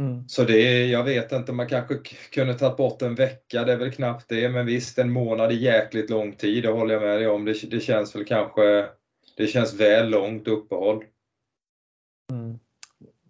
Mm. 0.00 0.28
Så 0.28 0.44
det, 0.44 0.86
jag 0.86 1.04
vet 1.04 1.32
inte, 1.32 1.52
man 1.52 1.68
kanske 1.68 1.94
kunde 2.32 2.54
tagit 2.54 2.76
bort 2.76 3.02
en 3.02 3.14
vecka, 3.14 3.64
det 3.64 3.72
är 3.72 3.76
väl 3.76 3.92
knappt 3.92 4.28
det, 4.28 4.48
men 4.48 4.66
visst 4.66 4.98
en 4.98 5.12
månad 5.12 5.50
är 5.50 5.54
jäkligt 5.54 6.10
lång 6.10 6.32
tid, 6.32 6.62
det 6.62 6.70
håller 6.70 6.94
jag 6.94 7.02
med 7.02 7.18
dig 7.18 7.28
om. 7.28 7.44
Det, 7.44 7.70
det 7.70 7.80
känns 7.80 8.16
väl 8.16 8.24
kanske, 8.24 8.86
det 9.36 9.46
känns 9.46 9.74
väl 9.74 10.08
långt 10.10 10.48
uppehåll. 10.48 11.04
Mm. 12.32 12.58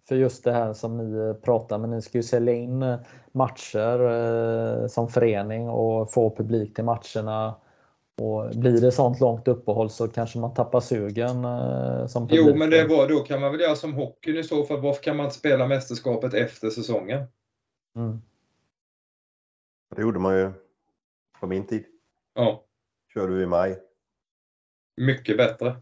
för 0.07 0.15
just 0.15 0.43
det 0.43 0.51
här 0.51 0.73
som 0.73 0.97
ni 0.97 1.33
pratar 1.41 1.77
men 1.77 1.89
ni 1.89 2.01
ska 2.01 2.17
ju 2.17 2.23
sälja 2.23 2.53
in 2.53 2.97
matcher 3.31 3.99
eh, 4.01 4.87
som 4.87 5.09
förening 5.09 5.69
och 5.69 6.13
få 6.13 6.35
publik 6.35 6.75
till 6.75 6.83
matcherna. 6.83 7.55
Och 8.21 8.49
blir 8.55 8.81
det 8.81 8.91
sånt 8.91 9.19
långt 9.19 9.47
uppehåll 9.47 9.89
så 9.89 10.07
kanske 10.07 10.39
man 10.39 10.53
tappar 10.53 10.79
sugen 10.79 11.45
eh, 11.45 12.07
som 12.07 12.27
publik. 12.27 12.45
Jo, 12.47 12.55
men 12.55 12.69
det 12.69 12.87
var, 12.87 13.07
då 13.09 13.19
kan 13.19 13.41
man 13.41 13.51
väl 13.51 13.61
göra 13.61 13.75
som 13.75 13.93
hockeyn 13.93 14.37
i 14.37 14.43
så 14.43 14.63
fall. 14.63 14.81
Varför 14.81 15.03
kan 15.03 15.17
man 15.17 15.25
inte 15.25 15.37
spela 15.37 15.67
mästerskapet 15.67 16.33
efter 16.33 16.69
säsongen? 16.69 17.23
Mm. 17.95 18.21
Det 19.95 20.01
gjorde 20.01 20.19
man 20.19 20.37
ju 20.37 20.51
på 21.39 21.47
min 21.47 21.67
tid. 21.67 21.85
Ja, 22.35 22.63
Körde 23.13 23.33
vi 23.33 23.43
i 23.43 23.45
maj. 23.45 23.79
mycket 24.97 25.37
bättre. 25.37 25.75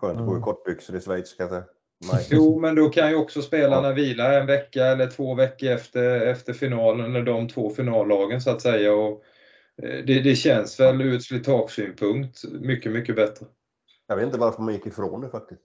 Skönt 0.00 0.20
att 0.20 0.26
gå 0.26 0.32
i 0.32 0.36
Mm. 0.36 0.42
kortbyxor 0.42 0.96
i 0.96 1.00
Schweiz 1.00 1.34
kan 1.34 1.44
jag 1.44 1.50
säga. 1.50 1.64
Maj. 2.12 2.26
Jo, 2.30 2.58
men 2.60 2.74
då 2.74 2.88
kan 2.88 3.10
ju 3.10 3.16
också 3.16 3.42
spelarna 3.42 3.92
vila 3.92 4.40
en 4.40 4.46
vecka 4.46 4.86
eller 4.86 5.06
två 5.06 5.34
veckor 5.34 5.68
efter, 5.70 6.20
efter 6.26 6.52
finalen, 6.52 7.10
eller 7.10 7.22
de 7.22 7.48
två 7.48 7.70
finallagen 7.70 8.40
så 8.40 8.50
att 8.50 8.62
säga. 8.62 8.94
Och 8.94 9.22
det, 9.82 10.20
det 10.20 10.36
känns 10.36 10.80
väl 10.80 11.00
ur 11.00 11.16
ett 11.16 11.22
slitagesynpunkt 11.22 12.44
mycket, 12.60 12.92
mycket 12.92 13.16
bättre. 13.16 13.46
Jag 14.06 14.16
vet 14.16 14.26
inte 14.26 14.38
varför 14.38 14.62
man 14.62 14.74
gick 14.74 14.86
ifrån 14.86 15.20
det 15.20 15.28
faktiskt. 15.28 15.60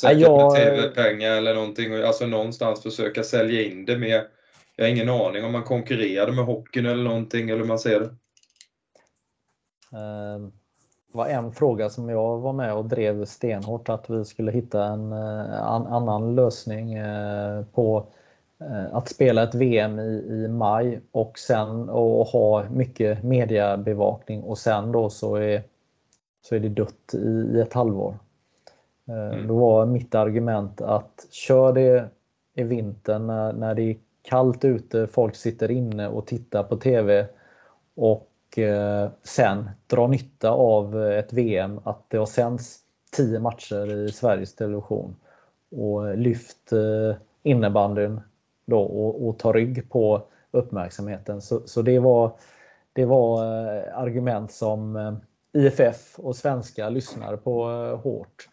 Säkert 0.00 0.20
jag- 0.20 0.52
med 0.52 0.60
TV-pengar 0.60 1.30
eller 1.30 1.54
någonting, 1.54 1.92
och 1.92 2.04
alltså 2.06 2.26
någonstans 2.26 2.82
försöka 2.82 3.22
sälja 3.22 3.62
in 3.62 3.84
det 3.84 3.98
med 3.98 4.26
jag 4.76 4.84
har 4.84 4.90
ingen 4.90 5.08
aning 5.08 5.44
om 5.44 5.52
man 5.52 5.62
konkurrerade 5.62 6.32
med 6.32 6.44
hockeyn 6.44 6.86
eller 6.86 7.04
någonting, 7.04 7.50
eller 7.50 7.60
hur 7.60 7.68
man 7.68 7.78
ser 7.78 8.00
det. 8.00 8.06
Eh, 9.92 10.38
Det 11.12 11.18
var 11.18 11.26
en 11.26 11.52
fråga 11.52 11.90
som 11.90 12.08
jag 12.08 12.38
var 12.38 12.52
med 12.52 12.74
och 12.74 12.84
drev 12.84 13.24
stenhårt 13.24 13.88
att 13.88 14.10
vi 14.10 14.24
skulle 14.24 14.52
hitta 14.52 14.84
en 14.84 15.12
eh, 15.12 15.62
an, 15.62 15.86
annan 15.86 16.34
lösning 16.34 16.94
eh, 16.94 17.64
på 17.64 17.98
eh, 17.98 18.04
att 18.92 19.08
spela 19.08 19.42
ett 19.42 19.54
VM 19.54 19.98
i, 19.98 20.26
i 20.28 20.48
maj 20.48 21.00
och 21.12 21.38
sen 21.38 21.88
och 21.88 22.26
ha 22.26 22.64
mycket 22.70 23.22
mediebevakning 23.22 24.42
och 24.42 24.58
sen 24.58 24.92
då 24.92 25.10
så 25.10 25.36
är, 25.36 25.62
så 26.42 26.54
är 26.54 26.60
det 26.60 26.68
dött 26.68 27.14
i, 27.14 27.56
i 27.56 27.60
ett 27.60 27.72
halvår. 27.72 28.18
Eh, 29.08 29.32
Mm. 29.42 29.48
Då 29.48 29.58
var 29.58 29.86
mitt 29.86 30.14
argument 30.14 30.80
att 30.80 31.26
kör 31.30 31.72
det 31.72 32.08
i 32.54 32.62
vintern 32.62 33.26
när, 33.26 33.52
när 33.52 33.74
det 33.74 33.82
är 33.82 33.96
kallt 34.22 34.64
ute, 34.64 35.06
folk 35.06 35.36
sitter 35.36 35.70
inne 35.70 36.08
och 36.08 36.26
tittar 36.26 36.62
på 36.62 36.76
TV 36.76 37.26
och 37.94 38.58
eh, 38.58 39.10
sen 39.22 39.70
dra 39.86 40.06
nytta 40.06 40.50
av 40.50 41.02
eh, 41.02 41.18
ett 41.18 41.32
VM 41.32 41.80
att 41.84 42.04
det 42.08 42.16
har 42.16 42.26
sänds 42.26 42.78
10 43.16 43.38
matcher 43.38 43.90
i 43.90 44.12
Sveriges 44.12 44.54
Television 44.54 45.16
och 45.70 46.18
lyft 46.18 46.72
eh, 46.72 47.16
innebandyn 47.42 48.20
då 48.64 48.82
och, 48.82 49.28
och 49.28 49.38
ta 49.38 49.52
rygg 49.52 49.90
på 49.90 50.22
uppmärksamheten. 50.50 51.42
Så, 51.42 51.62
så 51.66 51.82
det 51.82 51.98
var, 51.98 52.32
det 52.92 53.04
var 53.04 53.44
eh, 53.44 53.98
argument 53.98 54.52
som 54.52 54.96
eh, 54.96 55.14
IFF 55.62 56.18
och 56.18 56.36
svenska 56.36 56.88
lyssnar 56.88 57.36
på 57.36 57.70
eh, 57.70 58.00
hårt. 58.00 58.48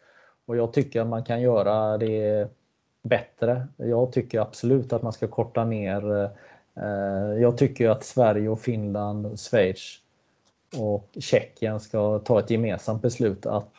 Och 0.45 0.57
jag 0.57 0.73
tycker 0.73 1.01
att 1.01 1.07
man 1.07 1.23
kan 1.23 1.41
göra 1.41 1.97
det 1.97 2.47
bättre. 3.03 3.67
Jag 3.77 4.11
tycker 4.11 4.39
absolut 4.39 4.93
att 4.93 5.01
man 5.01 5.13
ska 5.13 5.27
korta 5.27 5.63
ner. 5.63 6.29
Jag 7.39 7.57
tycker 7.57 7.89
att 7.89 8.03
Sverige 8.03 8.49
och 8.49 8.59
Finland, 8.59 9.39
Schweiz 9.39 9.97
och 10.77 11.09
Tjeckien 11.19 11.79
ska 11.79 12.19
ta 12.19 12.39
ett 12.39 12.49
gemensamt 12.49 13.01
beslut 13.01 13.45
att, 13.45 13.73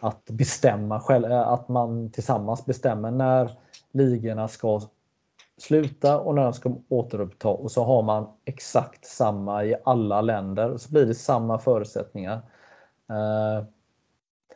att 0.00 0.24
bestämma 0.24 1.00
själv, 1.00 1.32
att 1.32 1.68
man 1.68 2.10
tillsammans 2.10 2.66
bestämmer 2.66 3.10
när 3.10 3.50
ligorna 3.92 4.48
ska 4.48 4.80
sluta 5.60 6.18
och 6.18 6.34
när 6.34 6.42
den 6.42 6.54
ska 6.54 6.76
återuppta 6.88 7.48
och 7.48 7.70
så 7.70 7.84
har 7.84 8.02
man 8.02 8.28
exakt 8.44 9.04
samma 9.06 9.64
i 9.64 9.76
alla 9.84 10.20
länder 10.20 10.70
och 10.70 10.80
så 10.80 10.92
blir 10.92 11.06
det 11.06 11.14
samma 11.14 11.58
förutsättningar. 11.58 12.40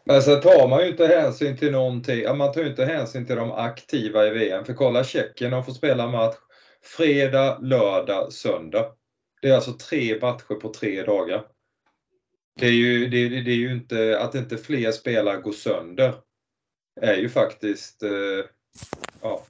Men 0.04 0.22
sen 0.22 0.40
tar 0.40 0.68
man 0.68 0.82
ju 0.82 0.88
inte 0.90 1.06
hänsyn 1.06 1.56
till 1.56 1.72
någonting. 1.72 2.36
Man 2.36 2.52
tar 2.52 2.60
ju 2.60 2.68
inte 2.68 2.84
hänsyn 2.84 3.26
till 3.26 3.36
de 3.36 3.52
aktiva 3.52 4.26
i 4.26 4.30
VM. 4.30 4.64
För 4.64 4.74
kolla 4.74 5.04
Tjeckien, 5.04 5.50
de 5.50 5.64
får 5.64 5.72
spela 5.72 6.06
match 6.06 6.36
fredag, 6.82 7.58
lördag, 7.58 8.32
söndag. 8.32 8.92
Det 9.42 9.48
är 9.48 9.54
alltså 9.54 9.72
tre 9.72 10.18
matcher 10.20 10.54
på 10.54 10.72
tre 10.72 11.02
dagar. 11.02 11.46
Det 12.56 12.66
är 12.66 12.72
ju, 12.72 13.08
det, 13.08 13.28
det 13.28 13.40
det 13.40 13.50
är 13.50 13.56
ju 13.56 13.72
inte, 13.72 14.18
att 14.20 14.34
inte 14.34 14.56
fler 14.56 14.92
spelare 14.92 15.36
går 15.36 15.52
sönder. 15.52 16.14
Är 17.00 17.16
ju 17.16 17.28
faktiskt, 17.28 18.02
eh, 18.02 18.44
ja. 19.22 19.42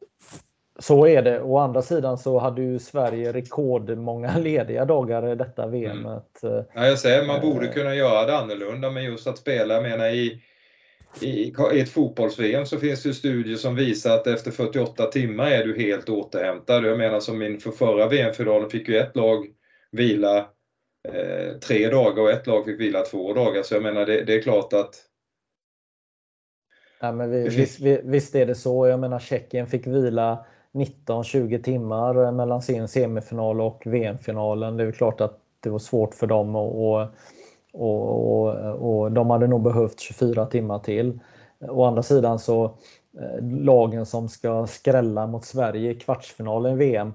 Så 0.83 1.07
är 1.07 1.23
det. 1.23 1.43
Å 1.43 1.59
andra 1.59 1.83
sidan 1.83 2.19
så 2.19 2.39
hade 2.39 2.63
ju 2.63 2.79
Sverige 2.79 3.33
rekordmånga 3.33 4.39
lediga 4.39 4.85
dagar 4.85 5.33
i 5.33 5.35
detta 5.35 5.67
VM. 5.67 6.07
Att, 6.07 6.45
eh, 6.45 6.63
Ja, 6.75 6.87
jag 6.87 6.99
säger 6.99 7.27
man 7.27 7.41
borde 7.41 7.67
kunna 7.67 7.95
göra 7.95 8.27
det 8.27 8.37
annorlunda, 8.39 8.91
men 8.91 9.05
just 9.05 9.27
att 9.27 9.39
spela, 9.39 9.75
jag 9.75 9.83
menar 9.83 10.07
i, 10.09 10.43
i, 11.21 11.53
i 11.73 11.81
ett 11.81 11.89
fotbolls-VM 11.89 12.67
så 12.67 12.79
finns 12.79 13.03
det 13.03 13.09
ju 13.09 13.15
studier 13.15 13.57
som 13.57 13.75
visar 13.77 14.15
att 14.15 14.27
efter 14.27 14.51
48 14.51 15.07
timmar 15.07 15.51
är 15.51 15.65
du 15.65 15.79
helt 15.79 16.09
återhämtad. 16.09 16.85
Jag 16.85 16.99
menar 16.99 17.21
som 17.21 17.43
inför 17.43 17.71
förra 17.71 18.09
VM-finalen 18.09 18.71
fick 18.71 18.89
ju 18.89 18.97
ett 18.99 19.17
lag 19.17 19.47
vila 19.93 20.39
eh, 21.09 21.59
tre 21.67 21.89
dagar 21.89 22.23
och 22.23 22.31
ett 22.31 22.47
lag 22.47 22.65
fick 22.65 22.81
vila 22.81 23.01
två 23.03 23.35
dagar. 23.35 23.63
Så 23.63 23.75
jag 23.75 23.83
menar 23.83 24.07
det, 24.07 24.25
det 24.25 24.35
är 24.35 24.43
klart 24.43 24.73
att 24.73 24.95
Ja, 27.01 27.13
men 27.13 27.31
vi, 27.31 27.49
visst, 27.49 27.81
vi- 27.81 28.01
visst 28.05 28.35
är 28.35 28.47
det 28.47 28.55
så. 28.55 28.87
Jag 28.89 29.01
menar 29.01 29.19
Tjeckien 29.19 29.67
fick 29.67 29.87
vila 29.87 30.47
19-20 30.73 31.63
timmar 31.63 32.25
eh, 32.25 32.33
mellan 32.33 32.63
sin 32.63 32.89
semifinal 32.89 33.61
och 33.61 33.83
VM-finalen. 33.87 34.77
Det 34.77 34.85
är 34.85 34.93
klart 34.93 35.21
att 35.21 35.39
det 35.61 35.71
var 35.71 35.79
svårt 35.79 36.15
för 36.15 36.27
dem 36.27 36.57
och, 36.57 36.93
och, 36.93 37.09
och, 37.73 38.49
och, 38.75 39.13
de 39.13 39.31
hade 39.31 39.47
nog 39.47 39.63
behövt 39.63 40.01
24 40.01 40.47
timmar 40.47 40.79
till. 40.79 41.21
Å 41.69 41.85
andra 41.85 42.03
sidan 42.03 42.39
så 42.39 42.65
eh, 43.19 43.45
lagen 43.49 44.07
som 44.07 44.29
ska 44.29 44.67
skrälla 44.67 45.27
mot 45.27 45.45
Sverige 45.45 45.91
i 45.91 45.95
kvartsfinalen 45.95 46.73
i 46.73 46.77
VM 46.77 47.13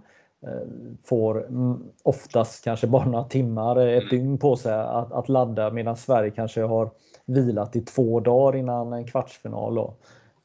eh, 0.48 0.68
får 1.06 1.48
mm, 1.48 1.84
oftast 2.04 2.64
kanske 2.64 2.88
bara 2.88 3.06
några 3.06 3.24
timmar, 3.24 3.88
eh, 3.88 3.98
ett 3.98 4.10
dygn 4.10 4.38
på 4.38 4.56
sig 4.56 4.74
att, 4.74 5.12
att 5.12 5.30
ladda 5.30 5.72
medan 5.72 5.98
Sverige 5.98 6.32
kanske 6.32 6.62
har 6.62 6.92
vilat 7.26 7.76
i 7.76 7.82
två 7.82 8.20
dagar 8.20 8.60
innan 8.60 8.94
en 8.94 9.08
kvartsfinal. 9.08 9.76
Då. 9.76 9.94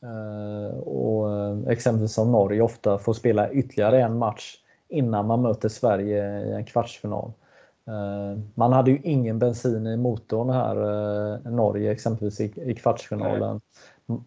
Eh, 0.03 0.79
och 0.79 1.33
eh, 1.33 1.59
exempelvis 1.69 2.13
som 2.13 2.33
Norge 2.33 2.63
ofta 2.63 2.99
får 2.99 3.13
spela 3.13 3.51
ytterligare 3.51 4.03
en 4.03 4.19
match 4.19 4.57
innan 4.89 5.27
man 5.27 5.43
möter 5.43 5.69
Sverige 5.69 6.47
i 6.47 6.53
en 6.53 6.65
kvartsfinal. 6.65 7.33
Eh, 7.87 8.39
Man 8.55 8.73
hade 8.73 8.91
ju 8.91 9.01
ingen 9.03 9.39
bensin 9.39 9.87
i 9.87 9.97
motorn 9.97 10.51
här, 10.51 11.51
Norge 11.51 11.93
exempelvis 11.93 12.41
i, 12.41 12.75
kvartsfinalen. 12.75 13.61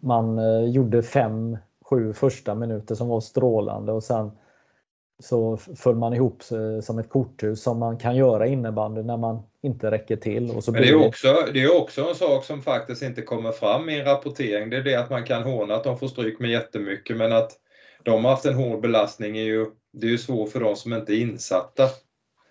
Man 0.00 0.38
gjorde 0.72 1.02
fem, 1.02 1.58
sju 1.84 2.12
första 2.12 2.54
minuter 2.54 2.94
som 2.94 3.08
var 3.08 3.20
strålande 3.20 3.92
och 3.92 4.02
sen 4.02 4.30
så 5.22 5.56
föll 5.56 5.94
man 5.96 6.14
ihop 6.14 6.42
som 6.82 6.98
ett 6.98 7.08
korthus 7.08 7.62
som 7.62 7.78
man 7.78 7.96
kan 7.96 8.16
göra 8.16 8.46
innebandy 8.46 9.02
när 9.02 9.16
man 9.16 9.42
inte 9.64 9.90
räcker 9.90 10.16
till. 10.16 10.50
Och 10.50 10.64
så 10.64 10.72
Men 10.72 10.82
det 10.82 10.88
är, 10.88 11.06
också, 11.06 11.48
det 11.52 11.62
är 11.62 11.76
också 11.76 12.08
en 12.08 12.14
sak 12.14 12.44
som 12.44 12.62
faktiskt 12.62 13.02
inte 13.02 13.22
kommer 13.22 13.52
fram 13.52 13.88
i 13.88 13.98
en 13.98 14.04
rapportering. 14.04 14.70
Det 14.70 14.76
är 14.76 14.82
det 14.82 14.94
att 14.94 15.10
man 15.10 15.24
kan 15.24 15.42
håna 15.42 15.74
att 15.74 15.84
de 15.84 15.98
får 15.98 16.08
stryk 16.08 16.38
med 16.38 16.50
jättemycket 16.50 17.16
men 17.16 17.32
att 17.32 17.52
de 18.02 18.24
har 18.24 18.30
haft 18.30 18.44
en 18.46 18.54
hård 18.54 18.80
belastning 18.80 19.36
är 19.38 19.42
ju, 19.44 19.66
det 19.92 20.06
är 20.06 20.10
ju 20.10 20.18
svårt 20.18 20.50
för 20.52 20.60
de 20.60 20.76
som 20.76 20.92
inte 20.92 21.12
är 21.14 21.20
insatta. 21.20 21.88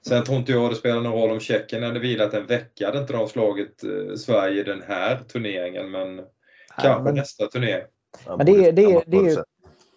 Sen 0.07 0.23
tror 0.23 0.37
inte 0.37 0.51
jag 0.51 0.71
det 0.71 0.75
spelar 0.75 1.01
någon 1.01 1.13
roll 1.21 1.31
om 1.31 1.39
Tjeckien 1.39 1.83
hade 1.83 1.99
vilat 1.99 2.33
en 2.33 2.45
vecka, 2.45 2.85
hade 2.85 2.99
inte 2.99 3.13
de 3.13 3.27
slagit 3.27 3.83
eh, 3.83 4.15
Sverige 4.15 4.59
i 4.61 4.63
den 4.63 4.81
här 4.87 5.19
turneringen 5.33 5.91
men 5.91 6.21
kanske 6.81 7.03
men- 7.03 7.15
nästa 7.15 7.47
turnering. 7.47 7.85
Men 8.37 8.45
det 8.45 8.51
är- 8.51 8.71
det 8.71 8.81
är- 8.83 8.99
stämma 8.99 9.01
det 9.07 9.17
är 9.17 9.29
ju-. 9.29 9.43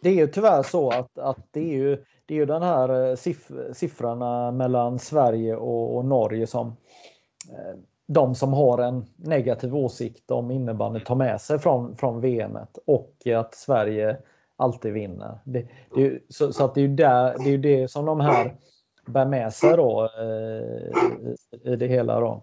Det 0.03 0.09
är 0.09 0.15
ju 0.15 0.27
tyvärr 0.27 0.63
så 0.63 0.91
att, 0.91 1.19
att 1.19 1.49
det 1.53 1.61
är 1.61 1.79
ju 1.79 1.99
det 2.27 2.35
är 2.35 2.39
ju 2.39 2.47
den 2.47 2.63
här 2.63 3.09
eh, 3.11 3.15
siff 3.17 3.51
siffrorna 3.73 4.51
mellan 4.51 4.99
Sverige 4.99 5.57
och, 5.57 5.97
och 5.97 6.05
Norge 6.05 6.47
som 6.47 6.67
eh, 7.53 7.79
de 8.07 8.35
som 8.35 8.53
har 8.53 8.79
en 8.79 9.05
negativ 9.17 9.77
åsikt 9.77 10.31
om 10.31 10.51
innebandy 10.51 11.01
tar 11.01 11.15
med 11.15 11.41
sig 11.41 11.59
från, 11.59 11.97
från 11.97 12.21
VM 12.21 12.59
och 12.87 13.27
att 13.37 13.55
Sverige 13.55 14.17
alltid 14.57 14.93
vinner. 14.93 15.39
Det, 15.45 15.69
det 15.95 16.01
är, 16.01 16.05
ju- 16.05 16.21
så, 16.29 16.53
så 16.53 16.65
att 16.65 16.75
det 16.75 16.81
är 16.81 16.89
ju 16.89 16.95
där, 16.95 17.35
det 17.39 17.45
är 17.45 17.51
ju 17.53 17.59
det 17.59 17.89
som 17.89 18.05
de 18.07 18.21
här 18.21 18.57
bär 19.07 19.27
med 19.27 19.53
sig 19.53 19.77
då 19.77 20.11
eh, 20.19 21.73
i, 21.73 21.77
det 21.77 21.87
hela 21.87 22.21
då. 22.21 22.43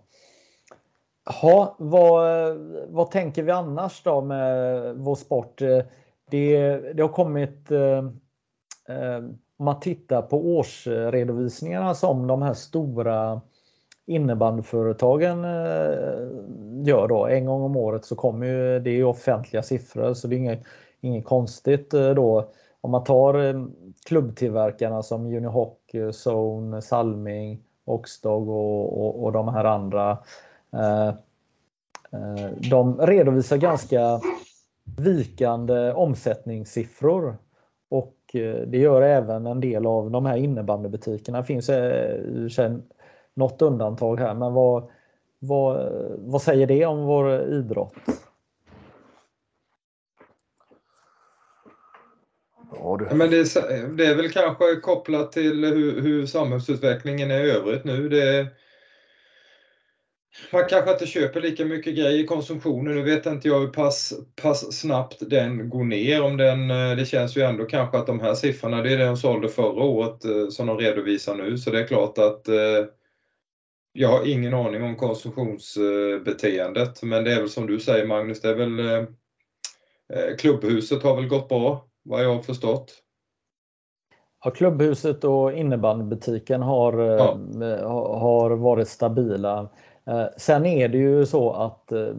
Ja, 1.42 1.76
vad, 1.80 2.58
vad 2.88 3.12
tänker 3.12 3.44
vi 3.44 3.52
annars 3.52 4.04
då 4.04 4.22
med 4.22 4.96
vår 4.96 5.16
sport? 5.16 5.62
Eh, 5.62 5.80
det, 6.30 6.78
det 6.94 7.02
har 7.02 7.10
kommit, 7.10 7.72
eh, 7.72 7.98
eh, 8.98 9.22
om 9.64 9.66
man 9.66 9.80
tittar 9.80 10.22
på 10.22 10.38
årsredovisningarna 10.38 11.96
som 11.96 12.28
de 12.28 12.42
här 12.42 12.54
stora 12.54 13.42
innebandyföretagen 14.06 15.44
eh, 15.44 16.28
gör 16.88 17.08
då. 17.08 17.28
En 17.28 17.46
gång 17.46 17.62
om 17.62 17.76
året 17.76 18.06
så 18.06 18.16
kommer 18.16 18.48
ju, 18.48 18.80
det 18.80 18.90
är 18.90 18.96
ju 18.96 19.04
offentliga 19.04 19.64
siffror 19.64 20.14
så 20.14 20.28
det 20.28 20.36
är 20.36 20.38
inget 20.38 20.64
inget 21.02 21.26
konstigt 21.26 21.94
eh, 21.94 22.10
då. 22.10 22.52
Om 22.82 22.92
man 22.92 23.04
tar 23.04 23.44
eh, 23.44 23.66
klubbtillverkarna 24.06 25.04
som 25.04 25.26
Unihoc, 25.26 25.78
Zone, 26.26 26.82
Salming, 26.82 27.64
Oxdog 27.86 28.50
och, 28.50 29.06
och, 29.06 29.24
och 29.24 29.32
de 29.32 29.48
här 29.48 29.66
andra. 29.66 30.18
De 32.70 33.02
redovisar 33.02 33.58
ganska 33.58 34.22
vikande 34.98 35.92
omsättningssiffror. 35.92 37.38
Och 37.90 38.16
det 38.68 38.78
gör 38.78 39.02
även 39.02 39.46
en 39.46 39.60
del 39.60 39.86
av 39.86 40.12
de 40.12 40.26
här 40.26 40.38
innebandybutikerna. 40.38 41.42
Det 41.42 41.46
finns 41.48 41.70
något 43.34 43.62
undantag 43.62 44.20
här, 44.20 44.34
men 44.34 44.54
vad, 44.54 44.90
vad, 45.40 45.92
vad 46.18 46.42
säger 46.42 46.68
det 46.68 46.86
om 46.86 47.04
vår 47.06 47.42
idrott? 47.42 47.94
Ja, 52.76 52.98
det... 52.98 53.16
Men 53.16 53.30
det, 53.30 53.38
är, 53.38 53.88
det 53.98 54.06
är 54.06 54.16
väl 54.16 54.32
kanske 54.32 54.76
kopplat 54.76 55.32
till 55.32 55.66
hur, 55.66 56.02
hur 56.02 56.26
samhällsutvecklingen 56.26 57.32
är 57.32 57.44
i 57.44 57.52
övrigt 57.52 57.84
nu. 57.84 58.10
Det, 58.10 58.48
man 60.52 60.66
kanske 60.70 60.92
inte 60.92 61.06
köper 61.06 61.42
lika 61.42 61.66
mycket 61.66 61.96
grejer 61.96 62.20
i 62.20 62.26
konsumtionen. 62.26 62.96
Nu 62.96 63.02
vet 63.02 63.26
inte 63.26 63.48
jag 63.48 63.60
hur 63.60 63.68
pass, 63.68 64.14
pass 64.42 64.80
snabbt 64.80 65.30
den 65.30 65.70
går 65.70 65.84
ner. 65.84 66.24
Om 66.24 66.38
den, 66.38 66.72
eh, 66.72 66.96
det 66.96 67.06
känns 67.06 67.38
ju 67.38 67.42
ändå 67.42 67.66
kanske 67.66 67.98
att 67.98 68.08
de 68.08 68.20
här 68.20 68.34
siffrorna, 68.34 68.82
det 68.82 68.94
är 68.94 68.98
det 68.98 69.06
de 69.06 69.18
sålde 69.18 69.50
förra 69.50 69.84
året 69.84 70.26
eh, 70.26 70.48
som 70.50 70.68
de 70.68 70.78
redovisar 70.78 71.36
nu. 71.36 71.58
Så 71.58 71.72
det 71.72 71.80
är 71.80 71.88
klart 71.88 72.18
att 72.18 72.48
eh, 72.48 72.86
jag 73.94 74.10
har 74.10 74.28
ingen 74.28 74.54
aning 74.54 74.84
om 74.84 74.96
konsumtionsbeteendet. 74.96 77.04
Men 77.04 77.24
det 77.24 77.34
är 77.34 77.40
väl 77.40 77.50
som 77.50 77.68
du 77.68 77.80
säger 77.80 78.06
Magnus, 78.06 78.42
det 78.42 78.50
är 78.50 78.56
väl 78.56 79.06
klubbhuset 80.40 81.04
har 81.04 81.16
väl 81.16 81.28
gått 81.28 81.50
bra 81.50 81.88
vad 82.04 82.24
jag 82.24 82.36
har 82.36 82.42
förstått. 82.42 83.04
Ja, 84.44 84.52
klubbhuset 84.52 85.24
och 85.24 85.54
innebandybutiken 85.54 86.62
har, 86.62 87.00
ja. 87.00 87.38
har 88.20 88.50
varit 88.50 88.88
stabila. 88.88 89.70
Eh, 90.08 90.26
sen 90.38 90.66
är 90.66 90.88
det 90.88 90.98
ju 90.98 91.26
så 91.26 91.52
att, 91.52 91.92
eh, 91.92 92.14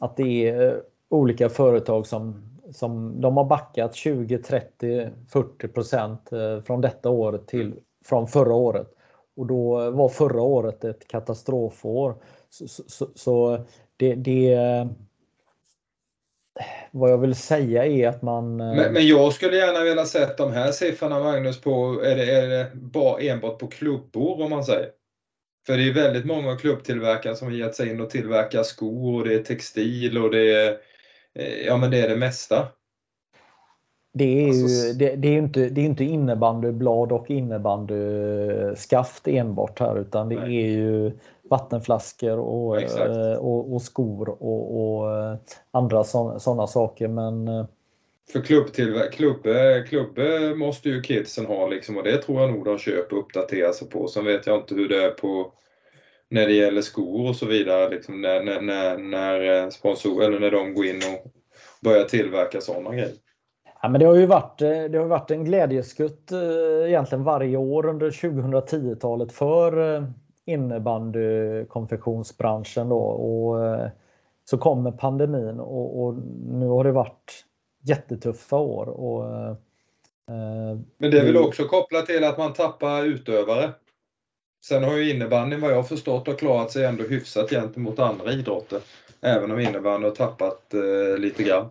att 0.00 0.16
det 0.16 0.48
är 0.48 0.68
eh, 0.68 0.78
olika 1.08 1.48
företag 1.48 2.06
som, 2.06 2.50
som 2.72 3.20
de 3.20 3.36
har 3.36 3.44
backat 3.44 3.94
20, 3.94 4.38
30, 4.38 5.10
40 5.28 5.68
procent 5.68 6.30
från 6.66 6.80
detta 6.80 7.10
år 7.10 7.40
till 7.46 7.74
från 8.04 8.28
förra 8.28 8.54
året. 8.54 8.88
Och 9.36 9.46
då 9.46 9.90
var 9.90 10.08
förra 10.08 10.42
året 10.42 10.84
ett 10.84 11.08
katastrofår. 11.08 12.14
Så, 12.50 12.68
så, 12.68 13.06
så 13.14 13.58
det, 13.96 14.14
det, 14.14 14.58
vad 16.90 17.10
jag 17.10 17.18
vill 17.18 17.34
säga 17.34 17.86
är 17.86 18.08
att 18.08 18.22
man... 18.22 18.56
Men, 18.56 18.92
men, 18.92 19.06
jag 19.06 19.32
skulle 19.32 19.56
gärna 19.56 19.84
vilja 19.84 20.04
sett 20.04 20.36
de 20.36 20.52
här 20.52 20.72
siffrorna 20.72 21.20
Magnus 21.20 21.60
på, 21.60 22.00
är 22.04 22.16
det, 22.16 22.30
är 22.30 22.48
det 22.48 23.28
enbart 23.28 23.58
på 23.58 23.66
klubbor 23.66 24.42
om 24.42 24.50
man 24.50 24.64
säger? 24.64 24.90
För 25.66 25.76
det 25.76 25.88
är 25.88 25.94
väldigt 25.94 26.24
många 26.24 26.56
klubbtillverkare 26.56 27.36
som 27.36 27.48
har 27.48 27.54
gett 27.54 27.74
sig 27.74 27.90
in 27.90 28.00
och 28.00 28.10
tillverkar 28.10 28.62
skor 28.62 29.18
och 29.18 29.28
det 29.28 29.34
är 29.34 29.42
textil 29.42 30.18
och 30.18 30.30
det 30.30 30.54
är, 30.54 30.76
eh, 31.34 31.66
ja, 31.66 31.76
men 31.76 31.90
det, 31.90 32.00
är 32.00 32.08
det 32.08 32.16
mesta. 32.16 32.68
Det 34.14 34.24
är 34.24 34.52
ju 34.52 34.62
alltså, 34.62 34.98
det, 34.98 35.16
det, 35.16 35.28
är 35.28 35.38
inte, 35.38 35.68
det 35.68 35.80
är 35.80 35.84
inte 35.84 36.04
innebandyblad 36.04 37.12
och 37.12 37.30
innebandyskaft 37.30 39.28
enbart 39.28 39.80
här 39.80 39.98
utan 39.98 40.28
det 40.28 40.40
nej. 40.40 40.62
är 40.62 40.68
ju 40.68 41.12
vattenflaskor 41.50 42.38
och, 42.38 42.82
eh, 42.82 43.36
och, 43.36 43.74
och, 43.74 43.82
skor 43.82 44.28
och, 44.28 45.00
och 45.00 45.16
eh, 45.16 45.36
andra 45.70 46.04
sådana 46.04 46.66
saker. 46.66 47.08
Men 47.08 47.66
för 48.32 48.40
klubb, 48.40 48.66
klubb, 49.12 49.46
klubb 49.88 50.18
måste 50.56 50.88
ju 50.88 51.02
kidsen 51.02 51.46
ha 51.46 51.68
liksom 51.68 51.96
och 51.96 52.04
det 52.04 52.16
tror 52.16 52.40
jag 52.40 52.50
nog 52.50 52.64
de 52.64 52.78
köper 52.78 53.16
och 53.16 53.22
uppdaterar 53.22 53.72
sig 53.72 53.88
på. 53.88 54.08
Sen 54.08 54.24
vet 54.24 54.46
jag 54.46 54.58
inte 54.58 54.74
hur 54.74 54.88
det 54.88 55.04
är 55.04 55.10
på 55.10 55.52
när 56.28 56.46
det 56.46 56.52
gäller 56.52 56.82
skor 56.82 57.28
och 57.28 57.36
så 57.36 57.46
vidare, 57.46 57.90
liksom 57.90 58.20
när, 58.20 58.42
när, 58.42 58.60
när, 58.60 58.98
när 58.98 59.62
eh, 59.62 59.68
sponsor, 59.68 60.22
eller 60.22 60.40
när 60.40 60.50
de 60.50 60.74
går 60.74 60.86
in 60.86 60.96
och 60.96 61.32
börjar 61.80 62.04
tillverka 62.04 62.60
sådana 62.60 62.94
grejer. 62.94 63.12
Ja, 63.82 63.88
men 63.88 64.00
det 64.00 64.06
har 64.06 64.14
ju 64.14 64.26
varit, 64.26 64.62
eh, 64.62 64.84
det 64.84 64.98
har 64.98 65.06
varit 65.06 65.30
en 65.30 65.44
glädjeskutt 65.44 66.32
eh, 66.32 66.86
egentligen 66.86 67.24
varje 67.24 67.56
år 67.56 67.86
under 67.86 68.10
2010-talet 68.10 69.32
för 69.32 70.04
innebandykonfektionsbranschen. 70.44 72.88
Då. 72.88 72.98
Och 72.98 73.56
så 74.44 74.58
kommer 74.58 74.90
pandemin 74.90 75.60
och, 75.60 76.02
och 76.02 76.14
nu 76.46 76.66
har 76.66 76.84
det 76.84 76.92
varit 76.92 77.45
jättetuffa 77.88 78.56
år. 78.56 78.88
Och, 78.88 79.24
eh, 79.24 79.56
Men 80.98 81.10
det 81.10 81.20
är 81.20 81.24
väl 81.24 81.36
också 81.36 81.64
kopplat 81.64 82.06
till 82.06 82.24
att 82.24 82.38
man 82.38 82.52
tappar 82.52 83.04
utövare? 83.04 83.72
Sen 84.64 84.84
har 84.84 84.96
ju 84.96 85.14
innebandyn 85.14 85.60
vad 85.60 85.72
jag 85.72 85.88
förstått 85.88 86.26
har 86.26 86.34
klarat 86.34 86.70
sig 86.70 86.84
ändå 86.84 87.04
hyfsat 87.04 87.50
gentemot 87.50 87.98
andra 87.98 88.32
idrotter. 88.32 88.80
Även 89.20 89.50
om 89.50 89.60
innebandyn 89.60 90.08
har 90.08 90.16
tappat 90.16 90.74
eh, 90.74 91.18
lite 91.18 91.42
grann. 91.42 91.68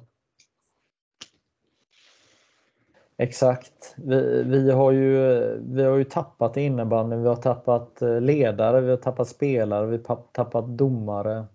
Exakt. 3.18 3.96
Vi, 3.98 4.44
vi, 4.44 4.72
har 4.72 4.92
ju, 4.92 5.18
vi 5.62 5.84
har 5.84 5.98
ju 5.98 6.04
tappat 6.04 6.58
innebandyn, 6.58 7.22
vi 7.22 7.28
har 7.28 7.36
tappat 7.36 8.02
eh, 8.02 8.22
ledare, 8.22 8.82
vi 8.82 8.90
har 8.90 8.98
tappat 8.98 9.28
spelare, 9.28 9.86
vi 9.86 10.00
har 10.08 10.18
tappat 10.32 10.68
domare. 10.68 11.46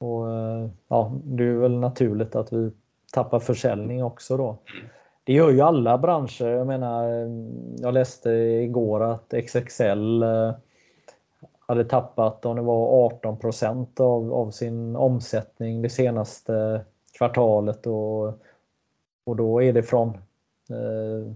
Och, 0.00 0.30
eh, 0.30 0.68
ja, 0.88 1.20
det 1.24 1.44
är 1.44 1.54
väl 1.54 1.78
naturligt 1.78 2.34
att 2.34 2.52
vi 2.52 2.70
tappar 3.14 3.38
försäljning 3.38 4.04
också 4.04 4.36
då. 4.36 4.58
Det 5.24 5.32
gör 5.32 5.50
ju 5.50 5.60
alla 5.60 5.98
branscher. 5.98 6.46
Jag 6.46 6.66
menar, 6.66 7.08
jag 7.78 7.94
läste 7.94 8.30
igår 8.30 9.02
att 9.02 9.34
XXL 9.46 10.22
eh, 10.22 10.54
hade 11.66 11.84
tappat 11.84 12.46
om 12.46 12.56
det 12.56 12.62
var 12.62 13.06
18 13.06 13.38
av, 13.96 14.32
av 14.34 14.50
sin 14.50 14.96
omsättning 14.96 15.82
det 15.82 15.90
senaste 15.90 16.84
kvartalet 17.18 17.86
och, 17.86 18.26
och 19.26 19.36
då 19.36 19.62
är 19.62 19.72
det 19.72 19.82
från 19.82 20.08
eh, 20.70 21.32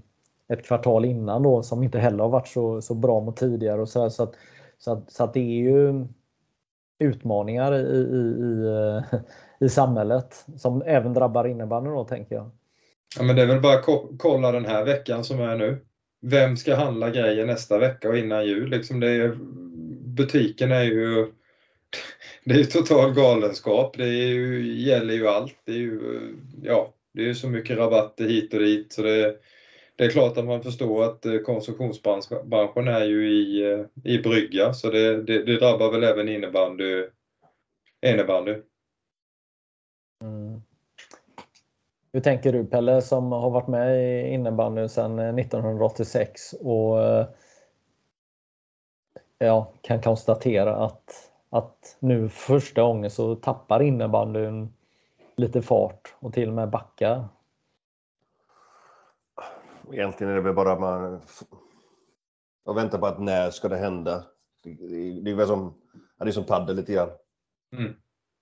ett 0.49 0.65
kvartal 0.65 1.05
innan 1.05 1.43
då 1.43 1.63
som 1.63 1.83
inte 1.83 1.99
heller 1.99 2.23
har 2.25 2.31
varit 2.31 2.49
så, 2.49 2.83
så 2.83 2.95
bra 2.95 3.21
mot 3.21 3.37
tidigare. 3.37 3.81
Och 3.81 3.89
så, 3.89 4.11
så, 4.11 4.23
att, 4.23 4.35
så, 4.79 4.93
att, 4.93 5.11
så 5.11 5.25
att 5.25 5.35
det 5.35 5.41
är 5.41 5.63
ju 5.63 6.07
utmaningar 6.99 7.75
i, 7.75 7.97
i, 7.97 8.21
i, 8.43 8.67
eh, 8.67 9.21
i 9.61 9.69
samhället 9.69 10.47
som 10.57 10.83
även 10.87 11.15
drabbar 11.15 11.47
innebandyn 11.47 11.95
då 11.95 12.05
tänker 12.05 12.35
jag. 12.35 12.51
Ja 13.17 13.23
men 13.23 13.37
det 13.37 13.43
är 13.43 13.47
väl 13.47 13.61
bara 13.61 13.83
ko 13.83 14.09
kolla 14.19 14.53
den 14.53 14.65
här 14.65 14.85
veckan 14.85 15.25
som 15.25 15.41
är 15.41 15.57
nu. 15.57 15.85
Vem 16.21 16.57
ska 16.57 16.75
handla 16.75 17.11
grejer 17.11 17.47
nästa 17.47 17.79
vecka 17.79 18.09
och 18.09 18.19
innan 18.19 18.47
jul? 18.47 18.71
Liksom 18.71 19.01
det 19.01 19.11
är, 19.11 19.39
butiken 20.07 20.73
är 20.73 20.83
ju 20.83 21.33
det 22.45 22.55
är 22.55 22.59
ju 22.59 22.65
total 22.65 23.15
galenskap. 23.15 23.97
Det 23.97 24.09
är 24.09 24.27
ju, 24.27 24.73
gäller 24.77 25.15
ju 25.15 25.29
allt. 25.29 25.57
Det 25.65 25.73
är 25.73 25.77
ju, 25.77 26.01
ja, 26.63 26.95
det 27.15 27.29
är 27.29 27.35
så 27.35 27.49
mycket 27.49 27.79
rabatter 27.79 28.25
hit 28.25 28.55
och 28.55 28.61
dit 28.61 28.93
så 28.93 29.03
det, 29.03 29.37
det 29.97 30.05
är 30.05 30.11
klart 30.11 30.39
att 30.39 30.45
man 30.45 30.63
förstår 30.63 31.05
att 31.05 31.27
eh, 31.27 31.39
konsumtionsbranschen 31.39 32.89
är 32.89 33.05
ju 33.05 33.31
i, 33.31 33.73
eh, 33.73 34.13
i 34.13 34.19
brygga 34.19 34.75
så 34.75 34.91
det, 34.91 35.23
det, 35.23 35.43
det 35.43 35.57
drabbar 35.57 35.93
väl 35.93 36.05
även 36.05 36.29
innebandy. 36.29 37.05
innebandy. 38.07 38.55
Mm. 40.21 40.63
Hur 42.13 42.21
tänker 42.21 42.53
du 42.53 42.65
Pelle 42.65 43.03
som 43.03 43.33
har 43.33 43.51
varit 43.51 43.69
med 43.69 43.97
i 43.99 44.29
innebandy 44.29 44.89
sedan 44.89 45.39
1986 45.39 46.53
eh, 46.53 46.67
och 46.67 47.27
ja, 49.39 49.73
kan 49.81 50.03
konstatera 50.03 50.77
att, 50.77 51.33
att 51.51 51.97
nu 51.99 52.29
första 52.29 52.83
gången 52.83 53.11
så 53.11 53.35
tappar 53.35 53.83
innebandyn 53.83 54.75
lite 55.37 55.63
fart 55.63 56.15
och 56.19 56.33
till 56.33 56.49
och 56.49 56.55
med 56.55 56.71
backar 56.71 57.29
Egentligen 59.93 60.31
är 60.31 60.37
det 60.37 60.43
väl 60.43 60.55
bara 60.55 60.79
man 60.79 61.21
och 62.65 62.77
väntar 62.77 62.99
på 62.99 63.07
att 63.07 63.21
när 63.21 63.51
ska 63.51 63.69
det 63.69 63.77
hända. 63.77 64.25
Det, 64.63 64.75
det 65.23 65.31
är 65.31 65.35
väl 65.35 65.47
som, 65.47 65.75
ja, 66.19 66.25
det 66.25 66.31
är 66.31 66.33
som 66.33 66.45
paddel 66.45 66.77
lite 66.77 66.93
grann. 66.93 67.11
Mm. 67.73 67.95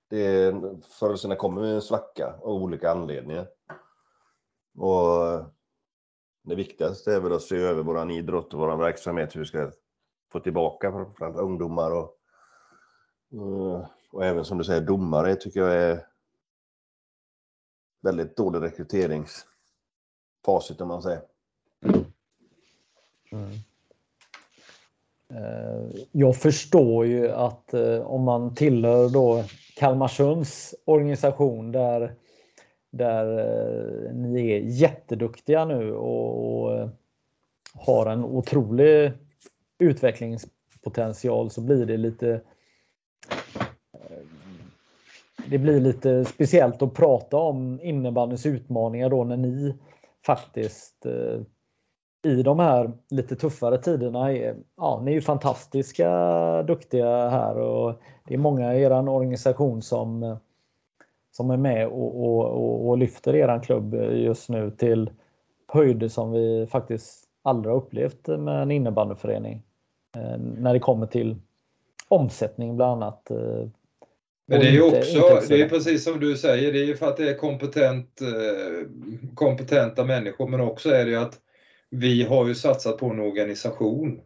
Det 0.09 0.27
är, 0.27 0.81
förr 0.83 1.07
eller 1.07 1.17
senare 1.17 1.39
kommer 1.39 1.63
en 1.63 1.83
svacka 1.83 2.35
av 2.43 2.63
olika 2.63 2.91
anledningar. 2.91 3.49
Och 4.79 5.45
det 6.43 6.55
viktigaste 6.55 7.15
är 7.15 7.21
väl 7.21 7.33
att 7.33 7.43
se 7.43 7.57
över 7.57 7.83
vår 7.83 8.11
idrott 8.11 8.55
och 8.55 8.61
vår 8.61 8.77
verksamhet, 8.77 9.37
hur 9.37 9.41
vi 9.41 9.47
ska 9.47 9.73
få 10.33 10.41
tillbaka 10.41 10.93
framförallt 10.93 11.37
ungdomar 11.37 11.91
och, 11.91 12.19
och 14.11 14.25
även 14.25 14.45
som 14.45 14.59
du 14.59 14.65
säger 14.65 14.81
domare 14.81 15.37
tycker 15.37 15.61
jag 15.61 15.75
är 15.75 16.07
väldigt 18.03 18.37
dålig 18.37 18.63
rekryteringsfacit 18.63 20.81
om 20.81 20.89
man 20.89 21.03
säger. 21.03 21.23
Mm. 23.33 23.51
Eh, 25.35 26.01
jag 26.13 26.37
förstår 26.37 27.07
ju 27.07 27.31
att 27.31 27.75
eh, 27.75 27.99
om 28.01 28.23
man 28.23 28.55
tillhör 28.55 29.09
då 29.09 29.45
Kalmarsunds 29.77 30.75
organisation 30.85 31.73
där, 31.73 32.15
där 32.91 33.39
eh, 33.39 34.15
ni 34.15 34.51
är 34.51 34.59
jätteduktiga 34.59 35.65
nu 35.65 35.93
och, 35.93 36.71
och 36.71 36.89
har 37.75 38.07
en 38.07 38.25
otrolig 38.25 39.13
utvecklingspotential 39.79 41.51
så 41.51 41.61
blir 41.61 41.87
det 41.87 41.97
lite 41.97 42.41
det 45.49 45.59
blir 45.59 45.81
lite 45.81 46.25
speciellt 46.25 46.83
att 46.83 46.95
prata 46.95 47.37
om 47.37 47.81
innebandyns 47.83 48.47
utmaningar 48.47 49.11
då 49.11 49.25
när 49.25 49.37
ni 49.37 49.75
faktiskt 50.27 51.07
i 52.23 52.43
de 52.43 52.59
här 52.59 52.93
lite 53.11 53.37
tuffare 53.37 53.79
tiderna 53.79 54.33
är, 54.33 54.57
ja, 54.77 55.03
ni 55.05 55.11
är 55.11 55.15
ju 55.15 55.21
fantastiska 55.21 56.63
duktiga 56.63 57.29
här 57.29 57.59
och 57.59 58.01
det 58.29 58.35
är 58.35 58.39
många 58.39 58.75
i 58.75 58.83
er 58.83 59.09
organisation 59.09 59.83
som, 59.83 60.37
som 61.33 61.51
är 61.51 61.57
med 61.57 61.87
och, 61.87 62.25
och, 62.25 62.45
och, 62.45 62.89
och 62.89 62.99
lyfter 62.99 63.37
er 63.37 63.63
klubb 63.63 63.95
just 64.13 64.49
nu 64.49 64.71
till 64.71 65.11
höjder 65.69 66.09
som 66.09 66.33
vi 66.33 66.67
faktiskt 66.71 67.25
aldrig 67.43 67.73
har 67.75 67.81
upplevt 67.81 68.27
med 68.27 68.63
en 68.63 68.71
innebandyförening. 68.71 69.63
Eh, 70.17 70.39
när 70.39 70.73
det 70.73 70.81
kommer 70.81 71.07
till 71.07 71.37
omsättning 72.09 72.77
bland 72.77 73.03
annat 73.03 73.31
eh, 73.31 73.69
men 74.49 74.61
det 74.61 74.67
är 74.67 74.73
ju 74.73 74.83
också, 74.83 75.41
det 75.49 75.63
är 75.63 75.69
precis 75.69 76.05
som 76.05 76.21
du 76.21 76.37
säger, 76.37 76.73
det 76.73 76.79
är 76.79 76.85
ju 76.85 76.97
för 76.97 77.09
att 77.09 77.17
det 77.17 77.31
är 77.31 77.35
kompetent, 77.35 78.21
eh, 78.21 78.89
kompetenta 79.35 80.05
människor 80.05 80.49
men 80.49 80.61
också 80.61 80.91
är 80.91 81.05
det 81.05 81.11
ju 81.11 81.17
att 81.17 81.41
vi 81.91 82.23
har 82.23 82.49
ju 82.49 82.55
satsat 82.55 82.99
på 82.99 83.07
en 83.07 83.21
organisation. 83.21 84.21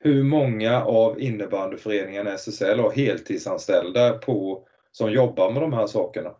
Hur 0.00 0.22
många 0.22 0.84
av 0.84 1.20
innebandyföreningarna 1.20 2.32
SSL 2.32 2.80
har 2.80 2.90
heltidsanställda 2.90 4.12
på, 4.12 4.66
som 4.92 5.12
jobbar 5.12 5.50
med 5.50 5.62
de 5.62 5.72
här 5.72 5.86
sakerna? 5.86 6.30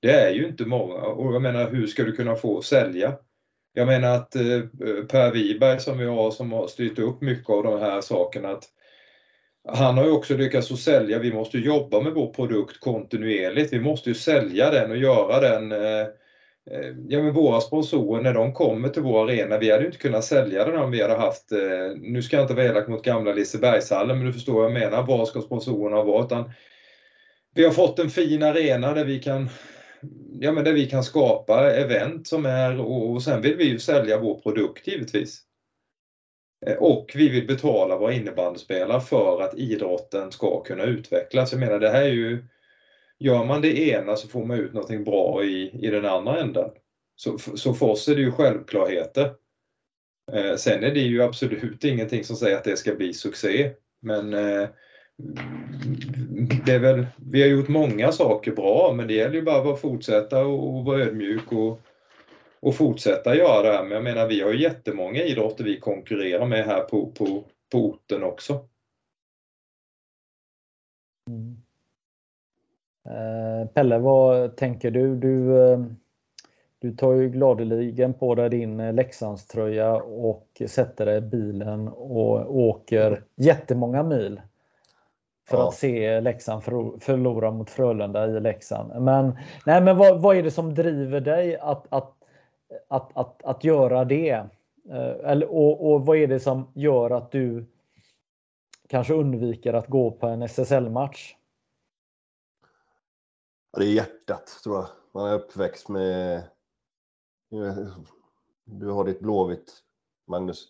Det 0.00 0.12
är 0.12 0.30
ju 0.30 0.46
inte 0.46 0.64
många 0.64 0.94
och 0.94 1.34
jag 1.34 1.42
menar 1.42 1.70
hur 1.70 1.86
ska 1.86 2.04
du 2.04 2.12
kunna 2.12 2.34
få 2.34 2.62
sälja? 2.62 3.14
Jag 3.72 3.86
menar 3.86 4.14
att 4.14 4.36
eh, 4.36 4.60
Per 5.08 5.32
Wiberg 5.32 5.80
som 5.80 5.98
vi 5.98 6.06
har 6.06 6.30
som 6.30 6.52
har 6.52 6.66
styrt 6.66 6.98
upp 6.98 7.20
mycket 7.20 7.50
av 7.50 7.62
de 7.62 7.80
här 7.80 8.00
sakerna 8.00 8.48
att 8.48 8.64
han 9.68 9.98
har 9.98 10.04
ju 10.04 10.10
också 10.10 10.36
lyckats 10.36 10.72
att 10.72 10.78
sälja, 10.78 11.18
vi 11.18 11.32
måste 11.32 11.58
jobba 11.58 12.00
med 12.00 12.12
vår 12.12 12.32
produkt 12.32 12.80
kontinuerligt. 12.80 13.72
Vi 13.72 13.80
måste 13.80 14.08
ju 14.08 14.14
sälja 14.14 14.70
den 14.70 14.90
och 14.90 14.96
göra 14.96 15.40
den 15.40 15.72
eh, 15.72 15.78
eh, 15.78 16.06
Eh, 16.70 16.94
ja 17.08 17.22
men 17.22 17.32
våra 17.32 17.60
sponsorer 17.60 18.22
när 18.22 18.34
de 18.34 18.52
kommer 18.52 18.88
till 18.88 19.02
vår 19.02 19.24
arena, 19.24 19.58
vi 19.58 19.70
hade 19.70 19.82
ju 19.82 19.86
inte 19.86 19.98
kunnat 19.98 20.24
sälja 20.24 20.64
den 20.64 20.76
om 20.76 20.90
vi 20.90 21.02
hade 21.02 21.16
haft, 21.16 21.52
eh, 21.52 21.90
nu 21.96 22.22
ska 22.22 22.36
jag 22.36 22.44
inte 22.44 22.54
vara 22.54 22.66
elak 22.66 22.88
mot 22.88 23.04
gamla 23.04 23.32
Lisebergshallen 23.32 24.18
men 24.18 24.26
du 24.26 24.32
förstår 24.32 24.54
vad 24.54 24.64
jag 24.64 24.72
menar, 24.72 25.06
var 25.06 25.24
ska 25.24 25.40
sponsorerna 25.40 26.02
vara? 26.02 26.24
Utan 26.24 26.52
vi 27.54 27.64
har 27.64 27.72
fått 27.72 27.98
en 27.98 28.10
fin 28.10 28.42
arena 28.42 28.94
där 28.94 29.04
vi 29.04 29.18
kan 29.18 29.48
ja, 30.40 30.52
men 30.52 30.64
där 30.64 30.72
vi 30.72 30.86
kan 30.86 31.02
skapa 31.02 31.70
event 31.70 32.26
som 32.26 32.46
är 32.46 32.80
och 32.80 33.22
sen 33.22 33.40
vill 33.40 33.56
vi 33.56 33.64
ju 33.64 33.78
sälja 33.78 34.18
vår 34.18 34.40
produkt 34.40 34.86
givetvis. 34.86 35.42
Eh, 36.66 36.76
och 36.76 37.12
vi 37.14 37.28
vill 37.28 37.46
betala 37.46 37.96
våra 37.96 38.12
innebandyspelare 38.12 39.00
för 39.00 39.42
att 39.42 39.54
idrotten 39.54 40.32
ska 40.32 40.62
kunna 40.62 40.84
utvecklas. 40.84 41.52
Jag 41.52 41.60
menar 41.60 41.78
det 41.78 41.90
här 41.90 42.02
är 42.02 42.12
ju 42.12 42.44
Gör 43.20 43.44
man 43.44 43.60
det 43.60 43.78
ena 43.78 44.16
så 44.16 44.28
får 44.28 44.44
man 44.44 44.58
ut 44.58 44.72
någonting 44.72 45.04
bra 45.04 45.44
i, 45.44 45.70
i 45.86 45.90
den 45.90 46.04
andra 46.04 46.40
änden. 46.40 46.70
Så, 47.16 47.38
så 47.38 47.74
för 47.74 47.86
oss 47.86 48.08
är 48.08 48.14
det 48.14 48.20
ju 48.20 48.32
självklarheter. 48.32 49.30
Eh, 50.32 50.56
sen 50.56 50.84
är 50.84 50.90
det 50.90 51.00
ju 51.00 51.22
absolut 51.22 51.84
ingenting 51.84 52.24
som 52.24 52.36
säger 52.36 52.56
att 52.56 52.64
det 52.64 52.76
ska 52.76 52.94
bli 52.94 53.12
succé. 53.14 53.70
Men 54.02 54.34
eh, 54.34 54.68
det 56.66 56.72
är 56.72 56.78
väl, 56.78 57.06
vi 57.16 57.42
har 57.42 57.48
gjort 57.48 57.68
många 57.68 58.12
saker 58.12 58.52
bra 58.52 58.92
men 58.96 59.08
det 59.08 59.14
gäller 59.14 59.34
ju 59.34 59.42
bara 59.42 59.72
att 59.72 59.80
fortsätta 59.80 60.44
och, 60.44 60.76
och 60.76 60.84
vara 60.84 61.00
ödmjuk 61.00 61.52
och, 61.52 61.80
och 62.60 62.74
fortsätta 62.74 63.36
göra 63.36 63.62
det 63.62 63.72
här. 63.72 63.82
Men 63.82 63.92
jag 63.92 64.04
menar, 64.04 64.26
vi 64.26 64.40
har 64.40 64.52
ju 64.52 64.62
jättemånga 64.62 65.22
idrotter 65.22 65.64
vi 65.64 65.80
konkurrerar 65.80 66.46
med 66.46 66.64
här 66.64 66.80
på, 66.80 67.06
på, 67.06 67.44
på 67.72 67.78
orten 67.78 68.22
också. 68.22 68.69
Pelle, 73.74 73.98
vad 73.98 74.56
tänker 74.56 74.90
du? 74.90 75.16
Du, 75.16 75.62
eh, 75.72 75.78
du 76.78 76.92
tar 76.92 77.12
ju 77.12 77.28
gladeligen 77.28 78.14
på 78.14 78.34
dig 78.34 78.50
din 78.50 78.80
eh, 78.80 78.92
Leksandströja 78.92 79.94
och 79.96 80.62
sätter 80.66 81.06
dig 81.06 81.18
i 81.18 81.20
bilen 81.20 81.88
och 81.88 82.56
åker 82.56 83.24
jättemånga 83.36 84.02
mil 84.02 84.40
för 85.48 85.56
ja. 85.56 85.68
att 85.68 85.74
se 85.74 86.20
Leksand 86.20 86.62
förlora 87.00 87.50
mot 87.50 87.70
Frölunda 87.70 88.26
i 88.26 88.40
Leksand. 88.40 89.02
Men, 89.02 89.38
nej, 89.66 89.80
men 89.82 89.96
vad, 89.96 90.20
vad 90.22 90.36
är 90.36 90.42
det 90.42 90.50
som 90.50 90.74
driver 90.74 91.20
dig 91.20 91.56
att, 91.56 91.86
att 91.88 92.16
att, 92.88 93.16
att, 93.16 93.44
att 93.44 93.64
göra 93.64 94.04
det? 94.04 94.30
Eh, 94.90 95.30
eller, 95.30 95.50
och, 95.52 95.92
och 95.92 96.06
vad 96.06 96.16
är 96.16 96.26
det 96.26 96.40
som 96.40 96.72
gör 96.74 97.10
att 97.10 97.30
du 97.30 97.66
kanske 98.88 99.14
undviker 99.14 99.72
att 99.72 99.86
gå 99.86 100.10
på 100.10 100.26
en 100.26 100.42
SSL-match? 100.42 101.36
Det 103.72 103.84
är 103.84 103.92
hjärtat, 103.92 104.46
tror 104.64 104.76
jag. 104.76 104.88
Man 105.14 105.30
är 105.30 105.34
uppväxt 105.34 105.88
med... 105.88 106.42
Du 108.64 108.86
har 108.86 109.04
ditt 109.04 109.20
Blåvitt, 109.20 109.82
Magnus. 110.26 110.68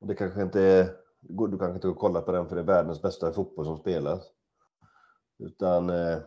Det 0.00 0.14
kanske 0.14 0.42
inte 0.42 0.60
är... 0.60 0.96
Du 1.20 1.58
kanske 1.58 1.74
inte 1.74 1.86
går 1.86 1.94
och 1.94 2.00
kollar 2.00 2.22
på 2.22 2.32
den 2.32 2.48
för 2.48 2.56
det 2.56 2.62
är 2.62 2.66
världens 2.66 3.02
bästa 3.02 3.32
fotboll 3.32 3.64
som 3.64 3.78
spelas. 3.78 4.30
Utan 5.38 5.90
eh, 5.90 6.18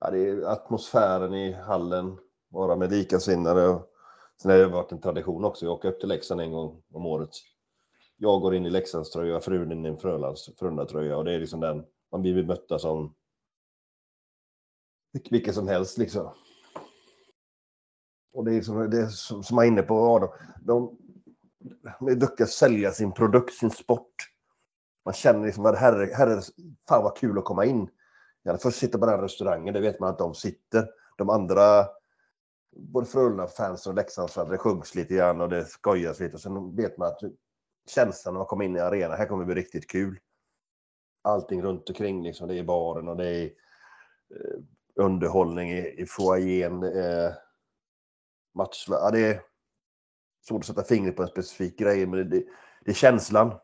ja, 0.00 0.10
det 0.10 0.18
är 0.18 0.42
atmosfären 0.42 1.34
i 1.34 1.52
hallen, 1.52 2.18
vara 2.48 2.76
med 2.76 2.90
likasinnade. 2.90 3.82
Sen 4.42 4.50
har 4.50 4.58
det 4.58 4.66
varit 4.66 4.92
en 4.92 5.00
tradition 5.00 5.44
också, 5.44 5.64
jag 5.66 5.74
åker 5.74 5.88
upp 5.88 6.00
till 6.00 6.08
Leksand 6.08 6.40
en 6.40 6.52
gång 6.52 6.82
om 6.92 7.06
året. 7.06 7.30
Jag 8.16 8.40
går 8.40 8.54
in 8.54 8.66
i 8.66 8.70
Leksandströja, 8.70 9.40
frun 9.40 9.72
in 9.72 9.86
i 9.86 9.88
en 9.88 9.98
Frölundatröja 10.58 11.16
och 11.16 11.24
det 11.24 11.32
är 11.32 11.40
liksom 11.40 11.60
den, 11.60 11.84
man 12.12 12.22
blir 12.22 12.34
bemötta 12.34 12.78
som 12.78 13.14
vilken 15.30 15.54
som 15.54 15.68
helst 15.68 15.98
liksom. 15.98 16.34
Och 18.32 18.44
det 18.44 18.54
är, 18.54 18.62
som, 18.62 18.90
det 18.90 19.00
är 19.00 19.06
som, 19.06 19.42
som 19.42 19.54
man 19.54 19.64
är 19.64 19.68
inne 19.68 19.82
på 19.82 19.94
Adam, 19.94 20.28
de, 20.60 20.98
de 21.98 22.08
är 22.08 22.14
duktiga 22.14 22.44
att 22.44 22.50
sälja 22.50 22.92
sin 22.92 23.12
produkt, 23.12 23.54
sin 23.54 23.70
sport. 23.70 24.14
Man 25.04 25.14
känner 25.14 25.46
liksom 25.46 25.66
att 25.66 25.78
herre, 25.78 26.14
herre, 26.14 26.42
fan 26.88 27.02
vad 27.02 27.16
kul 27.16 27.38
att 27.38 27.44
komma 27.44 27.64
in. 27.64 27.88
Ja, 28.42 28.58
först 28.58 28.78
sitter 28.78 28.98
på 28.98 29.06
den 29.06 29.20
restaurangen, 29.20 29.74
det 29.74 29.80
vet 29.80 30.00
man 30.00 30.10
att 30.10 30.18
de 30.18 30.34
sitter. 30.34 30.88
De 31.18 31.30
andra, 31.30 31.86
både 32.76 33.06
Frölunda-fansen 33.06 33.90
och 33.90 33.96
Leksandsfansen, 33.96 34.52
det 34.52 34.58
sjungs 34.58 34.94
lite 34.94 35.14
grann 35.14 35.40
och 35.40 35.48
det 35.48 35.64
skojas 35.64 36.20
lite. 36.20 36.34
Och 36.34 36.40
sen 36.40 36.76
vet 36.76 36.98
man 36.98 37.08
att 37.08 37.20
känslan 37.88 38.34
när 38.34 38.38
man 38.38 38.46
kommer 38.46 38.64
in 38.64 38.76
i 38.76 38.80
arenan, 38.80 39.18
här 39.18 39.26
kommer 39.26 39.44
det 39.44 39.54
bli 39.54 39.62
riktigt 39.62 39.90
kul. 39.90 40.18
Allting 41.26 41.62
runt 41.62 41.88
omkring, 41.88 42.22
liksom, 42.22 42.48
det 42.48 42.58
är 42.58 42.62
baren 42.62 43.08
och 43.08 43.16
det 43.16 43.28
är 43.28 43.44
eh, 43.44 44.60
underhållning 44.94 45.70
i, 45.70 45.94
i 45.98 46.06
foajén. 46.06 46.82
Eh, 46.82 47.32
match, 48.54 48.84
ja, 48.88 49.10
det 49.10 49.20
är 49.20 49.40
svårt 50.48 50.60
att 50.60 50.66
sätta 50.66 50.84
fingret 50.84 51.16
på 51.16 51.22
en 51.22 51.28
specifik 51.28 51.78
grej, 51.78 52.06
men 52.06 52.18
det, 52.18 52.24
det, 52.24 52.44
det 52.84 52.90
är 52.90 52.94
känslan. 52.94 53.54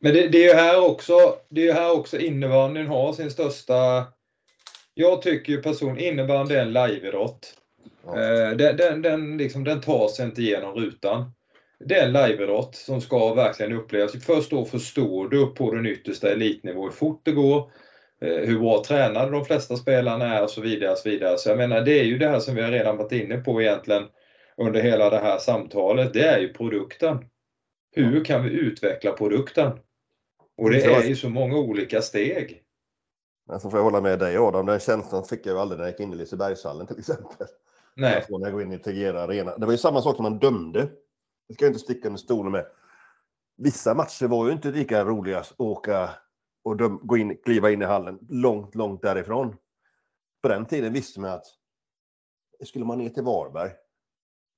Men 0.00 0.14
det, 0.14 0.28
det 0.28 0.38
är 0.38 0.48
ju 0.48 0.54
här 0.54 0.90
också, 0.90 1.38
det 1.48 1.68
är 1.68 1.74
här 1.74 1.92
också 1.92 2.18
innebandyn 2.18 2.86
har 2.86 3.12
sin 3.12 3.30
största... 3.30 4.06
Jag 4.94 5.22
tycker 5.22 5.52
ju 5.52 5.62
person 5.62 5.98
innebandy 5.98 6.54
är 6.54 6.62
en 6.62 6.72
liveidrott. 6.72 7.54
Ja. 8.04 8.20
Eh, 8.20 8.50
den, 8.50 8.76
den, 8.76 9.02
den, 9.02 9.36
liksom, 9.36 9.64
den 9.64 9.80
tar 9.80 10.08
sig 10.08 10.26
inte 10.26 10.42
igenom 10.42 10.74
rutan. 10.74 11.32
Det 11.78 11.94
är 11.94 12.06
liveidrott 12.06 12.74
som 12.74 13.00
ska 13.00 13.34
verkligen 13.34 13.72
upplevas. 13.72 14.24
Först 14.24 14.50
då 14.50 14.64
förstår 14.64 15.28
du 15.28 15.46
på 15.46 15.74
den 15.74 15.86
yttersta 15.86 16.30
elitnivå 16.30 16.84
hur 16.84 16.90
fort 16.90 17.20
det 17.24 17.32
går, 17.32 17.70
eh, 18.20 18.36
hur 18.36 18.58
bra 18.58 18.84
tränade 18.86 19.30
de 19.30 19.44
flesta 19.44 19.76
spelarna 19.76 20.38
är 20.38 20.42
och 20.42 20.50
så 20.50 20.60
vidare. 20.60 20.92
Och 20.92 20.98
så, 20.98 21.08
vidare. 21.08 21.38
så 21.38 21.48
jag 21.48 21.58
menar, 21.58 21.80
det 21.80 22.00
är 22.00 22.04
ju 22.04 22.18
det 22.18 22.28
här 22.28 22.40
som 22.40 22.54
vi 22.54 22.62
har 22.62 22.70
redan 22.70 22.96
varit 22.96 23.12
inne 23.12 23.36
på 23.36 23.62
egentligen 23.62 24.04
under 24.56 24.82
hela 24.82 25.10
det 25.10 25.18
här 25.18 25.38
samtalet. 25.38 26.12
Det 26.12 26.26
är 26.26 26.38
ju 26.38 26.52
produkten. 26.52 27.18
Hur 27.92 28.24
kan 28.24 28.44
vi 28.44 28.50
utveckla 28.50 29.12
produkten? 29.12 29.70
Och 30.56 30.70
det 30.70 30.84
är 30.84 31.02
ju 31.02 31.16
så 31.16 31.28
många 31.28 31.56
olika 31.56 32.02
steg. 32.02 32.62
Men 33.48 33.60
så 33.60 33.70
får 33.70 33.78
jag 33.78 33.84
hålla 33.84 34.00
med 34.00 34.18
dig 34.18 34.36
Adam, 34.36 34.66
den 34.66 34.80
känslan 34.80 35.24
fick 35.24 35.46
jag 35.46 35.58
aldrig 35.58 35.78
när 35.78 35.84
jag 35.86 35.92
gick 35.92 36.00
in 36.00 36.12
i 36.12 36.16
Lisebergshallen 36.16 36.86
till 36.86 36.98
exempel. 36.98 37.46
Nej. 37.96 38.24
När 38.28 38.40
jag 38.40 38.52
går 38.52 38.62
in 38.62 38.72
i 38.72 38.78
Tegera 38.78 39.22
Arena. 39.22 39.58
Det 39.58 39.66
var 39.66 39.72
ju 39.72 39.78
samma 39.78 40.02
sak 40.02 40.16
som 40.16 40.22
man 40.22 40.38
dömde. 40.38 40.88
Det 41.48 41.54
ska 41.54 41.64
jag 41.64 41.70
inte 41.70 41.84
sticka 41.84 42.08
under 42.08 42.20
stolen 42.20 42.52
med. 42.52 42.66
Vissa 43.56 43.94
matcher 43.94 44.26
var 44.26 44.46
ju 44.46 44.52
inte 44.52 44.70
lika 44.70 45.04
roliga 45.04 45.38
att 45.38 45.54
åka 45.58 46.10
och 46.64 46.76
döm, 46.76 47.00
gå 47.02 47.16
in, 47.16 47.36
kliva 47.44 47.70
in 47.70 47.82
i 47.82 47.84
hallen 47.84 48.18
långt, 48.28 48.74
långt 48.74 49.02
därifrån. 49.02 49.56
På 50.42 50.48
den 50.48 50.66
tiden 50.66 50.92
visste 50.92 51.20
man 51.20 51.30
att 51.30 51.46
skulle 52.64 52.84
man 52.84 52.98
ner 52.98 53.08
till 53.08 53.22
Varberg, 53.22 53.70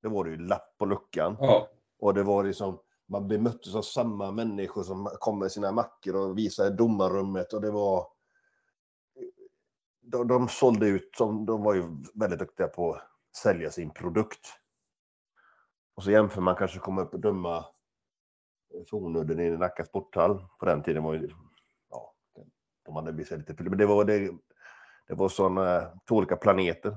då 0.02 0.08
var 0.08 0.24
det 0.24 0.30
ju 0.30 0.36
lapp 0.36 0.78
på 0.78 0.84
luckan. 0.86 1.36
Ja. 1.40 1.68
Och 1.98 2.14
det 2.14 2.22
var 2.22 2.44
liksom 2.44 2.78
man 3.08 3.28
bemöttes 3.28 3.74
av 3.74 3.82
samma 3.82 4.32
människor 4.32 4.82
som 4.82 5.08
kom 5.20 5.38
med 5.38 5.52
sina 5.52 5.72
mackor 5.72 6.16
och 6.16 6.38
visade 6.38 6.70
domarrummet 6.70 7.52
och 7.52 7.60
det 7.60 7.70
var 7.70 8.06
de, 10.00 10.28
de 10.28 10.48
sålde 10.48 10.86
ut, 10.86 11.10
som, 11.16 11.46
de 11.46 11.62
var 11.62 11.74
ju 11.74 11.82
väldigt 12.14 12.38
duktiga 12.38 12.68
på 12.68 12.94
att 12.94 13.02
sälja 13.36 13.70
sin 13.70 13.90
produkt. 13.90 14.46
Och 15.97 16.02
så 16.02 16.10
jämför 16.10 16.40
man 16.40 16.56
kanske 16.56 16.78
komma 16.78 17.02
upp 17.02 17.14
och 17.14 17.20
döma 17.20 17.64
Fornudden 18.90 19.40
i 19.40 19.51
Nacka 19.51 19.85
sporthall. 19.85 20.44
På 20.60 20.66
den 20.66 20.82
tiden 20.82 21.02
var 21.02 21.14
ju, 21.14 21.28
ja, 21.90 22.14
de 22.85 22.97
hade 22.97 23.12
visat 23.12 23.39
lite, 23.39 23.62
men 23.62 23.78
det 23.78 23.86
var, 23.86 24.05
det, 24.05 24.18
det 25.09 25.14
var 25.14 25.28
sådana, 25.28 25.90
två 26.09 26.14
olika 26.16 26.36
planeter. 26.36 26.97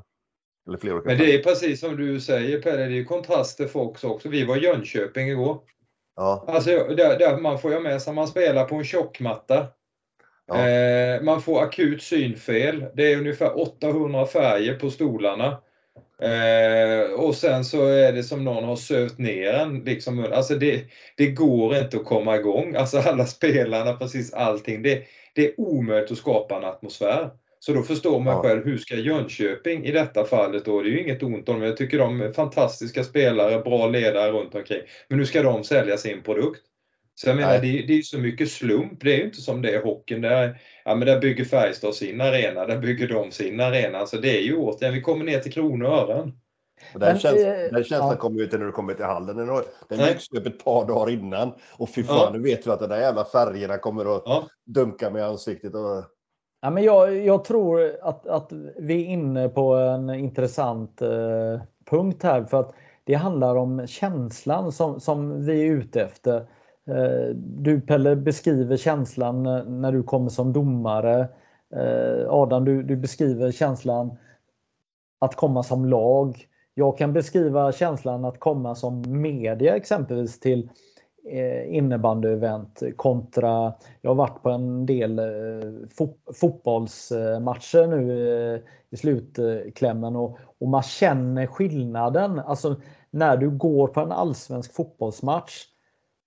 Eller 0.68 0.78
flera 0.78 0.96
olika 0.96 1.10
Men 1.10 1.18
det 1.18 1.36
är 1.36 1.44
precis 1.44 1.80
som 1.80 1.96
du 1.96 2.22
säger 2.22 2.62
Pelle, 2.62 2.86
det 2.86 3.00
är 3.00 3.04
kontraster 3.04 3.68
för 3.68 3.80
oss 3.80 4.04
också. 4.04 4.30
Vi 4.30 4.46
var 4.46 4.58
i 4.58 4.60
Jönköping 4.60 5.28
igår. 5.28 5.62
Ja, 6.16 6.46
Alltså, 6.48 6.70
där, 6.72 7.20
där 7.20 7.38
man 7.38 7.60
får 7.60 7.72
ju 7.72 7.80
med 7.80 8.02
sig, 8.02 8.14
man 8.14 8.28
spelar 8.28 8.66
på 8.66 8.76
en 8.76 8.84
tjockmatta. 8.84 9.68
Ja. 10.46 10.68
Eh, 10.68 11.22
man 11.22 11.42
får 11.42 11.62
akut 11.62 12.02
synfel. 12.02 12.86
Det 12.94 13.14
är 13.14 13.18
ungefär 13.18 13.60
800 13.60 14.26
färger 14.26 14.80
på 14.80 14.90
stolarna. 14.90 15.62
Eh, 16.22 17.12
och 17.14 17.36
sen 17.36 17.66
så 17.66 17.86
är 17.86 18.14
det 18.14 18.24
som 18.24 18.44
någon 18.46 18.64
har 18.64 18.76
sövt 18.76 19.18
ner 19.18 19.54
en. 19.54 19.80
Liksom, 19.80 20.26
alltså 20.34 20.56
det, 20.56 20.84
det 21.18 21.28
går 21.28 21.78
inte 21.78 21.98
att 21.98 22.06
komma 22.06 22.36
igång. 22.36 22.76
Alltså 22.76 22.98
alla 22.98 23.26
spelarna, 23.38 23.94
precis 23.94 24.34
allting. 24.34 24.84
Det, 24.84 25.04
det 25.36 25.46
är 25.48 25.60
omöjligt 25.60 26.12
att 26.12 26.18
skapa 26.18 26.58
en 26.58 26.64
atmosfär. 26.64 27.30
Så 27.60 27.74
då 27.74 27.82
förstår 27.82 28.20
man 28.20 28.34
Ja. 28.36 28.42
själv, 28.44 28.66
hur 28.66 28.78
ska 28.78 28.96
Jönköping 28.96 29.86
i 29.86 29.92
detta 29.92 30.24
fallet 30.26 30.66
då, 30.66 30.82
det 30.82 30.90
är 30.90 30.92
ju 30.92 31.02
inget 31.02 31.24
ont 31.24 31.50
om 31.50 31.56
dem, 31.60 31.64
jag 31.68 31.78
tycker 31.78 31.98
de 31.98 32.22
är 32.22 32.32
fantastiska 32.34 33.04
spelare, 33.04 33.60
bra 33.62 33.88
ledare 33.88 34.32
runt 34.32 34.56
omkring. 34.56 34.82
Men 35.08 35.18
nu 35.20 35.26
ska 35.26 35.42
de 35.42 35.64
sälja 35.64 35.98
sin 35.98 36.22
produkt. 36.22 36.62
Så 37.16 37.30
jag 37.30 37.36
menar, 37.36 37.54
det, 37.54 37.68
det 37.68 37.94
är 37.94 37.98
ju 37.98 38.04
så 38.04 38.18
mycket 38.18 38.52
slump. 38.52 39.00
Det 39.04 39.14
är 39.14 39.18
ju 39.18 39.24
inte 39.24 39.42
som 39.42 39.62
det 39.62 39.70
är 39.70 39.80
i 39.80 39.82
hockeyn. 39.84 40.22
Där, 40.22 40.60
ja, 40.90 40.96
men 40.96 41.08
där 41.08 41.20
bygger 41.20 41.46
Färjestad 41.46 41.96
sin 41.96 42.22
arena, 42.22 42.66
där 42.66 42.78
bygger 42.78 43.08
de 43.08 43.32
sin 43.32 43.60
arena. 43.60 44.06
Så 44.06 44.18
det 44.18 44.38
är 44.38 44.42
ju 44.42 44.58
återigen, 44.58 44.94
vi 44.94 45.02
kommer 45.02 45.26
ner 45.26 45.40
till 45.40 45.54
kronor 45.54 45.88
och 45.88 45.94
ören. 45.98 46.34
och 46.94 47.00
den, 47.00 47.10
Men, 47.10 47.20
käns 47.20 47.36
eh, 47.40 47.72
den 47.72 47.84
känslan 47.84 48.10
ja. 48.10 48.16
kommer 48.16 48.38
ju 48.38 48.44
inte 48.44 48.58
när 48.58 48.66
du 48.66 48.72
kommer 48.72 48.94
till 48.94 49.06
hallen. 49.06 49.38
Den, 49.38 49.48
den 49.90 49.98
byggs 50.08 50.32
upp 50.32 50.46
ett 50.48 50.64
par 50.64 50.88
dagar 50.88 51.10
innan. 51.14 51.52
Och 51.78 51.90
fy 51.90 52.04
fan, 52.04 52.18
Ja. 52.18 52.30
nu 52.34 52.40
vet 52.40 52.68
vi 52.68 52.72
att 52.72 52.80
de 52.80 52.90
där 52.90 53.00
jävla 53.00 53.26
färgerna 53.26 53.78
kommer 53.78 54.16
att 54.16 54.24
Ja. 54.26 54.44
dunka 54.66 55.10
med 55.10 55.26
ansiktet. 55.26 55.76
Och, 55.76 56.04
Ja, 56.62 56.70
men 56.70 56.84
jag, 56.84 57.18
jag 57.26 57.44
tror 57.44 57.92
att, 58.02 58.28
att 58.28 58.52
vi 58.78 59.02
är 59.02 59.06
inne 59.08 59.50
på 59.50 59.74
en 59.74 60.10
intressant 60.10 61.02
eh, 61.02 61.62
punkt 61.90 62.24
här. 62.24 62.44
För 62.44 62.60
att 62.60 62.74
det 63.04 63.14
handlar 63.14 63.56
om 63.56 63.88
känslan 63.88 64.72
som, 64.72 65.00
som 65.00 65.46
vi 65.46 65.68
är 65.68 65.72
ute 65.72 66.02
efter. 66.02 66.46
Eh, 66.88 67.36
du 67.36 67.82
Pelle 67.82 68.16
beskriver 68.16 68.78
känslan 68.78 69.46
eh, 69.46 69.64
när- 69.66 69.92
du 69.92 70.04
kommer 70.04 70.30
som 70.30 70.54
domare. 70.54 71.28
Eh, 71.76 72.30
Adam, 72.30 72.66
du, 72.66 72.84
du 72.84 72.96
beskriver 72.96 73.52
känslan 73.52 74.18
att 75.20 75.36
komma 75.36 75.64
som 75.64 75.86
lag. 75.86 76.46
Jag 76.74 76.98
kan 76.98 77.14
beskriva 77.14 77.72
känslan 77.72 78.26
att 78.26 78.40
komma 78.40 78.76
som 78.76 79.04
media 79.08 79.76
exempelvis 79.76 80.40
till 80.40 80.70
innebandyevent 81.68 82.84
kontra, 82.96 83.74
jag 84.02 84.10
har 84.10 84.16
varit 84.16 84.44
på 84.44 84.50
en 84.50 84.86
del 84.86 85.22
fot, 85.98 86.18
fotbollsmatcher 86.36 87.88
nu 87.88 88.14
i 88.90 88.98
slutklämmen 88.98 90.16
och, 90.16 90.38
och 90.60 90.68
man 90.68 90.84
känner 90.84 91.48
skillnaden. 91.48 92.40
Alltså 92.40 92.82
när 93.12 93.38
du 93.38 93.50
går 93.50 93.88
på 93.88 94.00
en 94.02 94.12
allsvensk 94.12 94.74
fotbollsmatch 94.74 95.66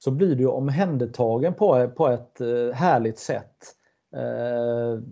så 0.04 0.10
blir 0.10 0.36
du 0.36 0.46
omhändertagen 0.46 1.54
på, 1.54 1.88
på 1.96 2.08
ett 2.08 2.40
eh, 2.40 2.74
härligt 2.74 3.18
sätt. 3.18 3.56
Eh, 4.16 5.02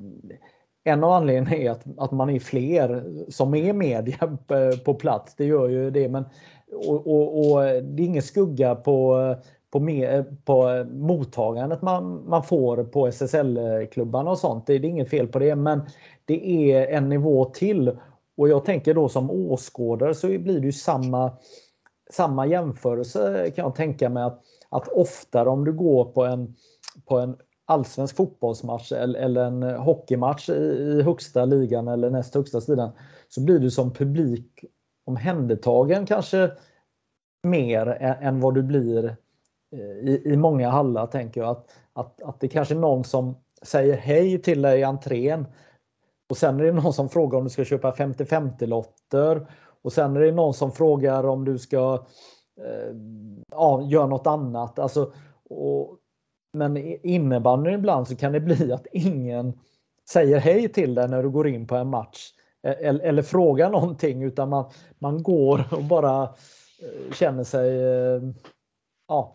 en 0.85 1.05
av 1.05 1.13
anledningarna 1.13 1.57
är 1.57 1.71
att, 1.71 1.85
att 1.99 2.11
man 2.11 2.31
är 2.31 2.39
fler 2.39 3.05
som 3.29 3.55
är 3.55 3.73
media 3.73 4.39
på- 4.85 4.95
plats. 4.95 5.35
Det 5.37 5.45
gör 5.45 5.69
ju 5.69 5.91
det. 5.91 6.09
Men, 6.09 6.25
och, 6.73 7.07
och, 7.07 7.53
och 7.53 7.61
det 7.63 8.03
är 8.03 8.07
ingen 8.07 8.23
skugga 8.23 8.75
på, 8.75 9.35
på, 9.73 9.81
med, 9.81 10.37
på 10.45 10.87
mottagandet 10.91 11.83
man, 11.83 12.29
man 12.29 12.43
får 12.43 12.85
på 12.85 13.07
SSL-klubbarna 13.07 14.31
och 14.31 14.39
sånt. 14.39 14.67
Det, 14.67 14.79
det 14.79 14.87
är 14.87 14.91
inget 14.91 15.11
fel 15.11 15.29
på 15.29 15.39
det. 15.39 15.57
Men 15.57 15.81
det 16.25 16.73
är 16.73 16.87
en 16.97 17.09
nivå 17.09 17.45
till. 17.45 17.99
Och 18.37 18.49
jag 18.49 18.65
tänker 18.65 18.95
då 18.95 19.09
som 19.09 19.31
åskådare 19.31 20.15
så 20.15 20.27
blir 20.27 20.61
det 20.61 20.67
ju 20.67 20.73
samma, 20.73 21.33
samma 22.11 22.47
jämförelse 22.47 23.51
kan 23.57 23.65
jag 23.65 23.75
tänka 23.75 24.09
mig. 24.09 24.23
Att, 24.23 24.43
att 24.71 24.89
oftare 24.89 25.49
om 25.49 25.65
du 25.65 25.73
går 25.73 26.05
på 26.05 26.25
en, 26.25 26.55
på 27.05 27.19
en 27.19 27.37
allsvensk 27.65 28.17
fotbollsmatch 28.17 28.93
eller, 28.93 29.45
en 29.45 29.63
hockeymatch 29.63 30.49
i, 30.49 31.03
högsta 31.03 31.45
ligan 31.45 31.89
eller 31.89 32.11
näst 32.11 32.35
högsta 32.35 32.61
sidan 32.61 32.91
så 33.29 33.41
blir 33.41 33.59
du 33.59 33.71
som 33.71 33.93
publik 33.93 34.65
omhändertagen 35.07 36.07
kanske 36.07 36.51
mer 37.43 37.87
än, 38.01 38.41
vad 38.41 38.55
du 38.55 38.63
blir 38.63 39.17
eh, 39.73 40.09
i, 40.09 40.23
i 40.25 40.37
många 40.37 40.71
hallar 40.71 41.07
tänker 41.07 41.41
jag. 41.41 41.51
Att, 41.51 41.71
att, 41.93 42.23
att 42.23 42.41
det 42.41 42.49
kanske 42.49 42.75
är 42.75 42.79
någon 42.79 43.05
som 43.05 43.37
säger 43.63 43.97
hej 43.97 44.43
till 44.43 44.63
dig 44.63 44.81
i 44.81 44.85
entrén 44.85 45.47
och 46.31 46.37
sen 46.37 46.61
är 46.61 46.65
det 46.65 46.73
någon 46.73 46.93
som 46.93 47.09
frågar 47.09 47.39
om 47.39 47.45
du 47.45 47.51
ska 47.51 47.65
köpa 47.65 47.91
50-50 47.91 48.67
lotter 48.67 49.47
och 49.83 49.93
sen 49.93 50.17
är 50.17 50.21
det 50.21 50.33
någon 50.33 50.55
som 50.55 50.73
frågar 50.73 51.25
om 51.25 51.45
du 51.45 51.59
ska 51.59 52.05
Eh, 52.65 52.95
ja, 53.51 53.83
gör 53.83 54.07
något 54.07 54.27
annat. 54.27 54.79
Alltså, 54.79 55.13
och, 55.51 55.97
men 56.53 56.77
i 56.77 57.01
innebandyn 57.03 57.75
ibland 57.75 58.09
så 58.09 58.17
kan 58.17 58.33
det 58.33 58.41
bli 58.41 58.73
att 58.73 58.87
ingen 58.93 59.53
säger 60.11 60.39
hej 60.39 60.69
till 60.69 60.95
dig 60.95 61.09
när 61.09 61.23
du 61.23 61.31
går 61.31 61.49
in 61.49 61.67
på 61.67 61.77
en 61.77 61.89
match. 61.89 62.33
E, 62.63 62.69
eller, 62.69 63.05
eller 63.05 63.23
frågar 63.23 63.71
någonting 63.71 64.23
utan 64.23 64.49
man, 64.49 64.71
man 64.99 65.23
går 65.23 65.65
och 65.71 65.85
bara 65.85 66.23
eh, 66.23 67.13
känner 67.13 67.45
sig 67.45 67.83
eh, 67.83 68.23
ja, 69.09 69.35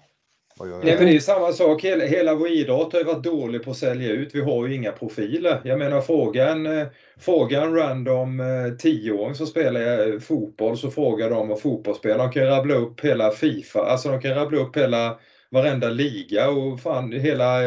ja, 0.60 0.66
vad 0.66 0.70
gör 0.70 0.84
Nej, 0.84 0.96
men 0.98 1.06
det 1.06 1.16
är 1.16 1.20
samma 1.20 1.52
sak. 1.52 1.84
Hela, 1.84 2.06
hela 2.06 2.36
vår 2.36 2.50
idrott 2.50 2.94
har 2.94 3.00
ju 3.00 3.06
varit 3.06 3.24
dålig 3.24 3.64
på 3.64 3.72
att 3.72 3.78
sälja 3.78 4.12
ut. 4.12 4.36
Vi 4.36 4.42
har 4.42 4.68
ju 4.68 4.76
inga 4.76 4.92
profiler. 4.92 5.62
Jag 5.64 5.80
menar 5.80 6.02
fråga 6.02 6.50
en, 6.50 6.66
eh, 6.66 6.88
fråga 7.20 7.62
en 7.62 7.76
random 7.76 8.40
eh, 8.40 8.78
tioåring 8.80 9.36
som 9.36 9.48
spelar 9.48 10.08
eh, 10.14 10.20
fotboll 10.20 10.78
så 10.78 10.92
frågar 10.92 11.30
de 11.30 11.48
vad 11.48 11.62
fotboll 11.62 11.96
spelar. 11.96 12.18
De 12.18 12.32
kan 12.32 12.46
rabbla 12.46 12.76
upp 12.76 13.06
hela 13.06 13.32
Fifa, 13.32 13.80
alltså 13.80 14.10
de 14.10 14.22
kan 14.22 14.36
rabbla 14.36 14.58
upp 14.58 14.78
hela 14.78 15.20
varenda 15.50 15.90
liga 15.90 16.50
och 16.50 16.82
fan 16.82 17.12
hela 17.12 17.60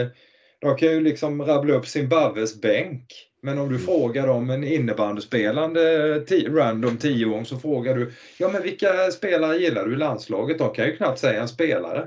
de 0.60 0.76
kan 0.76 0.88
ju 0.88 1.00
liksom 1.00 1.42
rabbla 1.42 1.74
upp 1.74 1.86
Zimbabwes 1.86 2.60
bänk. 2.60 3.04
Men 3.42 3.58
om 3.58 3.72
du 3.72 3.78
frågar 3.78 4.26
dem 4.26 4.50
en 4.50 4.64
innebandyspelande 4.64 6.14
random 6.48 6.96
tioåring 6.96 7.44
så 7.44 7.56
frågar 7.56 7.94
du 7.94 8.12
Ja 8.38 8.48
men 8.48 8.62
vilka 8.62 9.10
spelare 9.10 9.56
gillar 9.56 9.86
du 9.86 9.92
i 9.92 9.96
landslaget? 9.96 10.58
De 10.58 10.74
kan 10.74 10.86
ju 10.86 10.96
knappt 10.96 11.18
säga 11.18 11.40
en 11.40 11.48
spelare. 11.48 12.06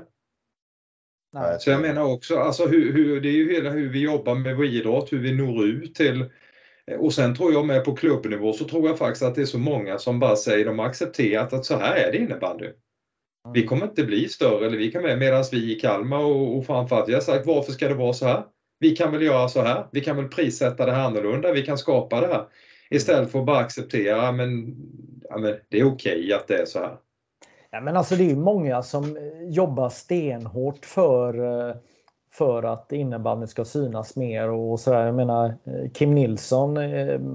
Nej. 1.32 1.60
Så 1.60 1.70
jag 1.70 1.80
menar 1.80 2.02
också, 2.02 2.38
alltså 2.38 2.66
hur, 2.66 2.92
hur, 2.92 3.20
det 3.20 3.28
är 3.28 3.32
ju 3.32 3.52
hela 3.52 3.70
hur 3.70 3.88
vi 3.88 4.00
jobbar 4.00 4.34
med 4.34 4.56
vår 4.56 4.66
idrott, 4.66 5.12
hur 5.12 5.18
vi 5.18 5.32
når 5.32 5.66
ut 5.66 5.94
till 5.94 6.24
och 6.98 7.14
sen 7.14 7.34
tror 7.34 7.52
jag 7.52 7.66
med 7.66 7.84
på 7.84 7.96
klubbnivå 7.96 8.52
så 8.52 8.64
tror 8.64 8.88
jag 8.88 8.98
faktiskt 8.98 9.22
att 9.22 9.34
det 9.34 9.40
är 9.40 9.46
så 9.46 9.58
många 9.58 9.98
som 9.98 10.20
bara 10.20 10.36
säger 10.36 10.64
de 10.64 10.78
har 10.78 10.86
accepterat 10.86 11.52
att 11.52 11.64
så 11.64 11.76
här 11.76 11.96
är 11.96 12.12
det 12.12 12.18
innebandy. 12.18 12.66
Vi 13.54 13.66
kommer 13.66 13.84
inte 13.84 14.04
bli 14.04 14.28
större, 14.28 14.66
eller 14.66 14.76
vi 14.76 14.92
kan 14.92 15.02
med 15.02 15.18
medan 15.18 15.44
vi 15.52 15.76
i 15.76 15.80
Kalmar 15.80 16.18
och, 16.18 16.58
och 16.58 16.66
framförallt 16.66 17.08
vi 17.08 17.14
har 17.14 17.20
sagt 17.20 17.46
varför 17.46 17.72
ska 17.72 17.88
det 17.88 17.94
vara 17.94 18.12
så 18.12 18.26
här? 18.26 18.44
Vi 18.78 18.96
kan 18.96 19.12
väl 19.12 19.22
göra 19.22 19.48
så 19.48 19.62
här. 19.62 19.86
Vi 19.92 20.00
kan 20.00 20.16
väl 20.16 20.28
prissätta 20.28 20.86
det 20.86 20.92
här 20.92 21.04
annorlunda. 21.04 21.52
Vi 21.52 21.62
kan 21.62 21.78
skapa 21.78 22.20
det 22.20 22.26
här. 22.26 22.46
Istället 22.90 23.30
för 23.30 23.38
att 23.38 23.46
bara 23.46 23.58
acceptera 23.58 24.32
men, 24.32 24.76
ja, 25.28 25.38
men 25.38 25.56
det 25.68 25.80
är 25.80 25.84
okej 25.84 26.32
att 26.32 26.48
det 26.48 26.56
är 26.56 26.64
så 26.64 26.78
här. 26.78 26.96
Ja, 27.74 27.80
men 27.80 27.96
alltså 27.96 28.16
det 28.16 28.30
är 28.30 28.36
många 28.36 28.82
som 28.82 29.16
eh, 29.16 29.48
jobbar 29.48 29.88
stenhårt 29.88 30.84
för, 30.84 31.38
eh, 31.68 31.74
för 32.32 32.62
att 32.62 32.92
innebandyn 32.92 33.48
ska 33.48 33.64
synas 33.64 34.16
mer 34.16 34.48
och 34.50 34.80
sådär. 34.80 35.06
Jag 35.06 35.14
menar 35.14 35.46
eh, 35.46 35.90
Kim 35.94 36.14
Nilsson, 36.14 36.78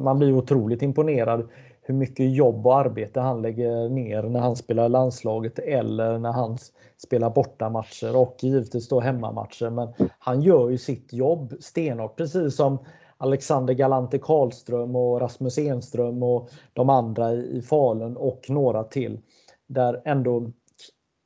man 0.04 0.20
blir 0.20 0.34
otroligt 0.34 0.82
imponerad 0.82 1.50
hur 1.82 1.94
mycket 1.94 2.36
jobb 2.36 2.68
och 2.68 2.78
arbete 2.78 3.20
han 3.20 3.42
lägger 3.42 3.90
ner 3.90 4.24
när 4.24 4.40
han 4.40 4.56
spelar 4.56 4.86
i 4.86 4.90
landslaget 4.90 5.60
eller 5.60 6.18
när 6.18 6.32
han 6.32 6.58
spelar 6.98 7.30
bortamatcher 7.30 8.16
och 8.16 8.38
givetvis 8.40 8.90
då 8.90 9.00
hemmamatcher. 9.00 9.70
Men 9.70 9.94
han 10.20 10.42
gör 10.42 10.70
ju 10.70 10.78
sitt 10.78 11.14
jobb 11.14 11.54
stenhårt 11.60 12.16
precis 12.16 12.56
som 12.56 12.78
Alexander 13.18 13.74
Galante 13.74 14.18
Karlström 14.18 14.96
och 14.96 15.22
Rasmus 15.22 15.58
Enström 15.58 16.24
och 16.24 16.50
de 16.74 16.90
andra 16.90 17.34
i 17.34 17.58
i 17.58 17.62
Falun 17.62 18.18
och 18.18 18.46
några 18.50 18.84
till 18.84 19.20
där 19.68 20.02
ändå 20.06 20.52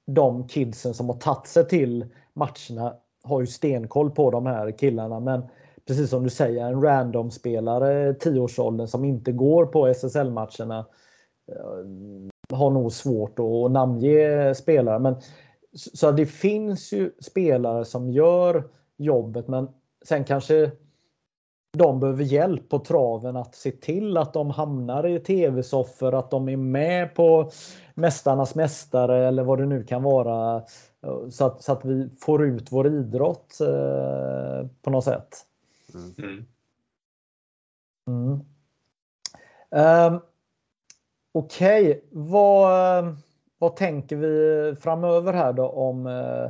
de 0.08 0.48
kidsen 0.48 0.94
som 0.94 1.10
har 1.10 1.18
tagit 1.18 1.48
sig 1.48 1.68
till 1.68 2.06
matcherna 2.34 2.96
har 3.24 3.42
ju 3.42 3.48
stenkoll 3.48 4.12
på 4.12 4.32
de 4.32 4.46
här 4.46 4.72
killarna. 4.72 5.20
Men 5.20 5.44
precis 5.88 6.10
som 6.10 6.24
du 6.24 6.30
säger, 6.30 6.66
en 6.66 6.82
random 6.82 7.32
spelare 7.32 8.10
i 8.10 8.14
10-årsåldern 8.14 8.88
som 8.88 9.06
inte 9.06 9.32
går 9.32 9.66
på 9.66 9.88
SSL-matcherna 9.88 10.86
eh, 11.52 12.58
har 12.58 12.70
nog 12.70 12.92
svårt 12.92 13.40
att 13.40 13.72
namnge 13.72 14.56
spelare. 14.56 15.00
Men, 15.00 15.16
så 15.74 16.12
det 16.12 16.26
finns 16.26 16.94
ju 16.94 17.12
spelare 17.22 17.86
som 17.86 18.10
gör 18.10 18.64
jobbet 18.98 19.48
men 19.48 19.68
sen 20.06 20.24
kanske 20.24 20.72
de 21.78 22.00
behöver 22.00 22.24
hjälp 22.24 22.70
på 22.70 22.80
traven 22.80 23.36
att 23.36 23.56
se 23.56 23.72
till 23.72 24.18
att 24.18 24.34
de 24.34 24.50
hamnar 24.50 25.08
i 25.08 25.20
tv-soffor, 25.20 26.14
att 26.14 26.32
de 26.32 26.50
är 26.50 26.58
med 26.58 27.16
på 27.16 27.52
Mästarnas 27.94 28.56
Mästare 28.56 29.28
eller 29.28 29.44
vad 29.44 29.60
det 29.60 29.66
nu 29.66 29.84
kan 29.84 30.04
vara. 30.04 30.64
Så 31.30 31.46
att, 31.46 31.64
så 31.64 31.72
att 31.72 31.86
vi 31.86 32.10
får 32.20 32.46
ut 32.46 32.72
vår 32.72 32.88
idrott 32.88 33.62
eh, 33.62 34.68
på 34.82 34.90
något 34.90 35.04
sätt. 35.04 35.38
Mm. 35.94 36.46
Mm. 38.08 38.40
Um, 40.14 40.22
Okej, 41.34 41.90
okay. 41.90 42.02
vad, 42.12 43.16
vad 43.58 43.76
tänker 43.76 44.16
vi 44.16 44.76
framöver 44.76 45.34
här 45.34 45.54
då 45.54 45.70
om, 45.70 46.08
eh, 46.08 46.50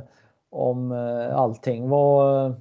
om 0.50 0.92
eh, 0.92 1.36
allting? 1.36 1.88
Vad, 1.88 2.46
eh, 2.46 2.54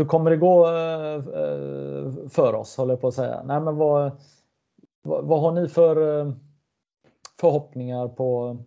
hur 0.00 0.06
kommer 0.06 0.30
det 0.30 0.36
gå 0.36 0.66
eh, 0.66 1.14
eh, 1.14 2.28
för 2.28 2.54
oss, 2.54 2.76
håller 2.76 2.92
jag 2.92 3.00
på 3.00 3.08
att 3.08 3.14
säga. 3.14 3.42
Nej, 3.44 3.60
men 3.60 3.76
vad, 3.76 4.10
vad, 5.02 5.24
vad 5.24 5.40
har 5.40 5.52
ni 5.52 5.68
för 5.68 6.20
eh, 6.20 6.32
förhoppningar 7.40 8.08
på 8.08 8.58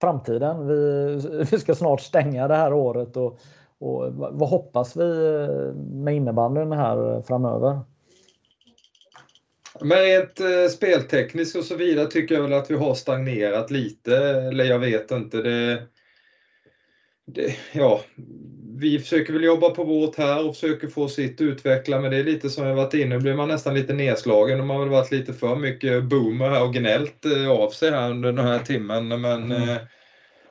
framtiden? 0.00 0.66
Vi, 0.66 1.44
vi 1.50 1.58
ska 1.58 1.74
snart 1.74 2.00
stänga 2.00 2.48
det 2.48 2.56
här 2.56 2.72
året 2.72 3.16
och, 3.16 3.38
och 3.78 4.12
vad 4.14 4.48
hoppas 4.48 4.96
vi 4.96 5.46
med 5.74 6.14
innebandyn 6.14 6.72
här 6.72 7.22
framöver? 7.22 7.80
Men 9.80 9.98
rent 9.98 10.40
eh, 10.40 10.68
speltekniskt 10.70 11.56
och 11.56 11.64
så 11.64 11.76
vidare 11.76 12.06
tycker 12.06 12.34
jag 12.34 12.42
väl 12.42 12.52
att 12.52 12.70
vi 12.70 12.76
har 12.76 12.94
stagnerat 12.94 13.70
lite, 13.70 14.16
eller 14.16 14.64
jag 14.64 14.78
vet 14.78 15.10
inte. 15.10 15.42
Det, 15.42 15.82
det, 17.26 17.56
ja, 17.72 18.00
vi 18.78 18.98
försöker 18.98 19.32
väl 19.32 19.44
jobba 19.44 19.70
på 19.70 19.84
vårt 19.84 20.16
här 20.16 20.48
och 20.48 20.54
försöker 20.54 20.88
få 20.88 21.08
sitt 21.08 21.40
utveckla, 21.40 22.00
men 22.00 22.10
det 22.10 22.16
är 22.16 22.24
lite 22.24 22.50
som 22.50 22.66
jag 22.66 22.74
varit 22.74 22.94
inne, 22.94 23.14
nu 23.14 23.20
blir 23.20 23.34
man 23.34 23.48
nästan 23.48 23.74
lite 23.74 23.92
nedslagen 23.92 24.60
och 24.60 24.66
man 24.66 24.76
har 24.76 24.84
väl 24.84 24.92
varit 24.92 25.12
lite 25.12 25.32
för 25.32 25.56
mycket 25.56 26.04
boomer 26.04 26.50
här 26.50 26.62
och 26.62 26.74
gnällt 26.74 27.24
eh, 27.24 27.50
av 27.50 27.70
sig 27.70 27.90
här 27.90 28.10
under 28.10 28.32
den 28.32 28.46
här 28.46 28.58
timmen. 28.58 29.08
Men 29.08 29.52
mm. 29.52 29.68
eh, 29.68 29.76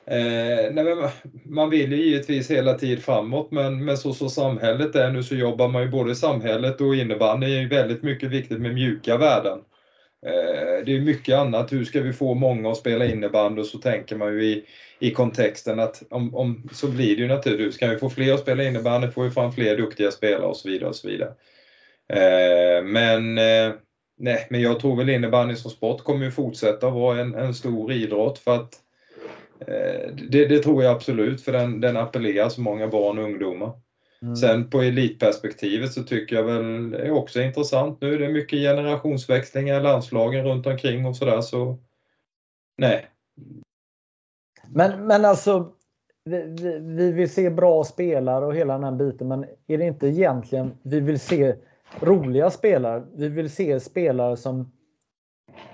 Eh, 0.06 0.72
nej, 0.72 0.84
man 1.44 1.70
vill 1.70 1.92
ju 1.92 2.04
givetvis 2.04 2.50
hela 2.50 2.74
tiden 2.74 3.02
framåt 3.02 3.50
men, 3.50 3.84
men 3.84 3.96
så 3.96 4.12
som 4.12 4.30
samhället 4.30 4.94
är 4.94 5.10
nu 5.10 5.22
så 5.22 5.34
jobbar 5.34 5.68
man 5.68 5.82
ju 5.82 5.88
både 5.88 6.12
i 6.12 6.14
samhället 6.14 6.80
och 6.80 6.94
innebandy 6.94 7.46
är 7.46 7.60
ju 7.60 7.68
väldigt 7.68 8.02
mycket 8.02 8.30
viktigt 8.30 8.60
med 8.60 8.74
mjuka 8.74 9.16
värden. 9.16 9.58
Eh, 10.26 10.84
det 10.84 10.96
är 10.96 11.00
mycket 11.00 11.34
annat, 11.34 11.72
hur 11.72 11.84
ska 11.84 12.00
vi 12.00 12.12
få 12.12 12.34
många 12.34 12.70
att 12.70 12.76
spela 12.76 13.06
innebandy 13.06 13.60
och 13.60 13.66
så 13.66 13.78
tänker 13.78 14.16
man 14.16 14.32
ju 14.32 14.44
i, 14.44 14.64
i 14.98 15.10
kontexten 15.10 15.80
att 15.80 16.02
om, 16.10 16.34
om, 16.34 16.68
så 16.72 16.88
blir 16.88 17.16
det 17.16 17.22
ju 17.22 17.28
naturligtvis, 17.28 17.76
kan 17.76 17.90
vi 17.90 17.98
få 17.98 18.10
fler 18.10 18.34
att 18.34 18.40
spela 18.40 18.64
innebandy 18.64 19.10
får 19.10 19.24
vi 19.24 19.30
fram 19.30 19.52
fler 19.52 19.76
duktiga 19.76 20.10
spelare 20.10 20.46
och 20.46 20.56
så 20.56 20.68
vidare. 20.68 20.88
Och 20.88 20.96
så 20.96 21.08
vidare. 21.08 21.32
Eh, 22.08 22.84
men 22.84 23.38
eh, 23.38 23.74
Nej, 24.18 24.46
men 24.50 24.60
jag 24.60 24.80
tror 24.80 24.96
väl 24.96 25.08
innebandy 25.08 25.56
som 25.56 25.70
sport 25.70 26.04
kommer 26.04 26.24
ju 26.24 26.30
fortsätta 26.30 26.90
vara 26.90 27.20
en, 27.20 27.34
en 27.34 27.54
stor 27.54 27.92
idrott 27.92 28.38
för 28.38 28.54
att 28.54 28.82
Eh, 29.68 30.14
det, 30.28 30.46
det, 30.46 30.58
tror 30.58 30.82
jag 30.82 30.94
absolut, 30.94 31.42
för 31.42 31.52
den, 31.52 31.80
den 31.80 31.96
appellerar 31.96 32.48
så 32.48 32.60
många 32.60 32.88
barn 32.88 33.18
och 33.18 33.24
ungdomar. 33.24 33.72
Mm. 34.22 34.36
Sen 34.36 34.70
på 34.70 34.80
elitperspektivet 34.80 35.92
så 35.92 36.02
tycker 36.02 36.36
jag 36.36 36.42
väl 36.42 36.90
det 36.90 36.98
är 36.98 37.10
också 37.10 37.40
intressant 37.40 38.00
nu. 38.00 38.18
Det 38.18 38.26
är 38.26 38.32
mycket 38.32 38.58
generationsväxlingar 38.58 39.80
i 39.80 39.82
landslagen 39.82 40.44
runt 40.44 40.66
omkring 40.66 41.06
och 41.06 41.16
sådär 41.16 41.40
så 41.40 41.78
nej. 42.78 43.06
Men, 44.68 45.06
men 45.06 45.24
alltså 45.24 45.72
vi, 46.24 46.42
vi, 46.42 46.78
vi, 46.78 47.12
vill 47.12 47.30
se 47.30 47.50
bra 47.50 47.84
spelare 47.84 48.46
och 48.46 48.54
hela 48.54 48.72
den 48.72 48.84
här 48.84 48.92
biten 48.92 49.28
men 49.28 49.44
är 49.66 49.78
det 49.78 49.84
inte 49.84 50.06
egentligen 50.06 50.72
vi 50.82 51.00
vill 51.00 51.20
se 51.20 51.54
roliga 52.00 52.50
spelare? 52.50 53.04
Vi 53.14 53.28
vill 53.28 53.50
se 53.50 53.80
spelare 53.80 54.36
som 54.36 54.72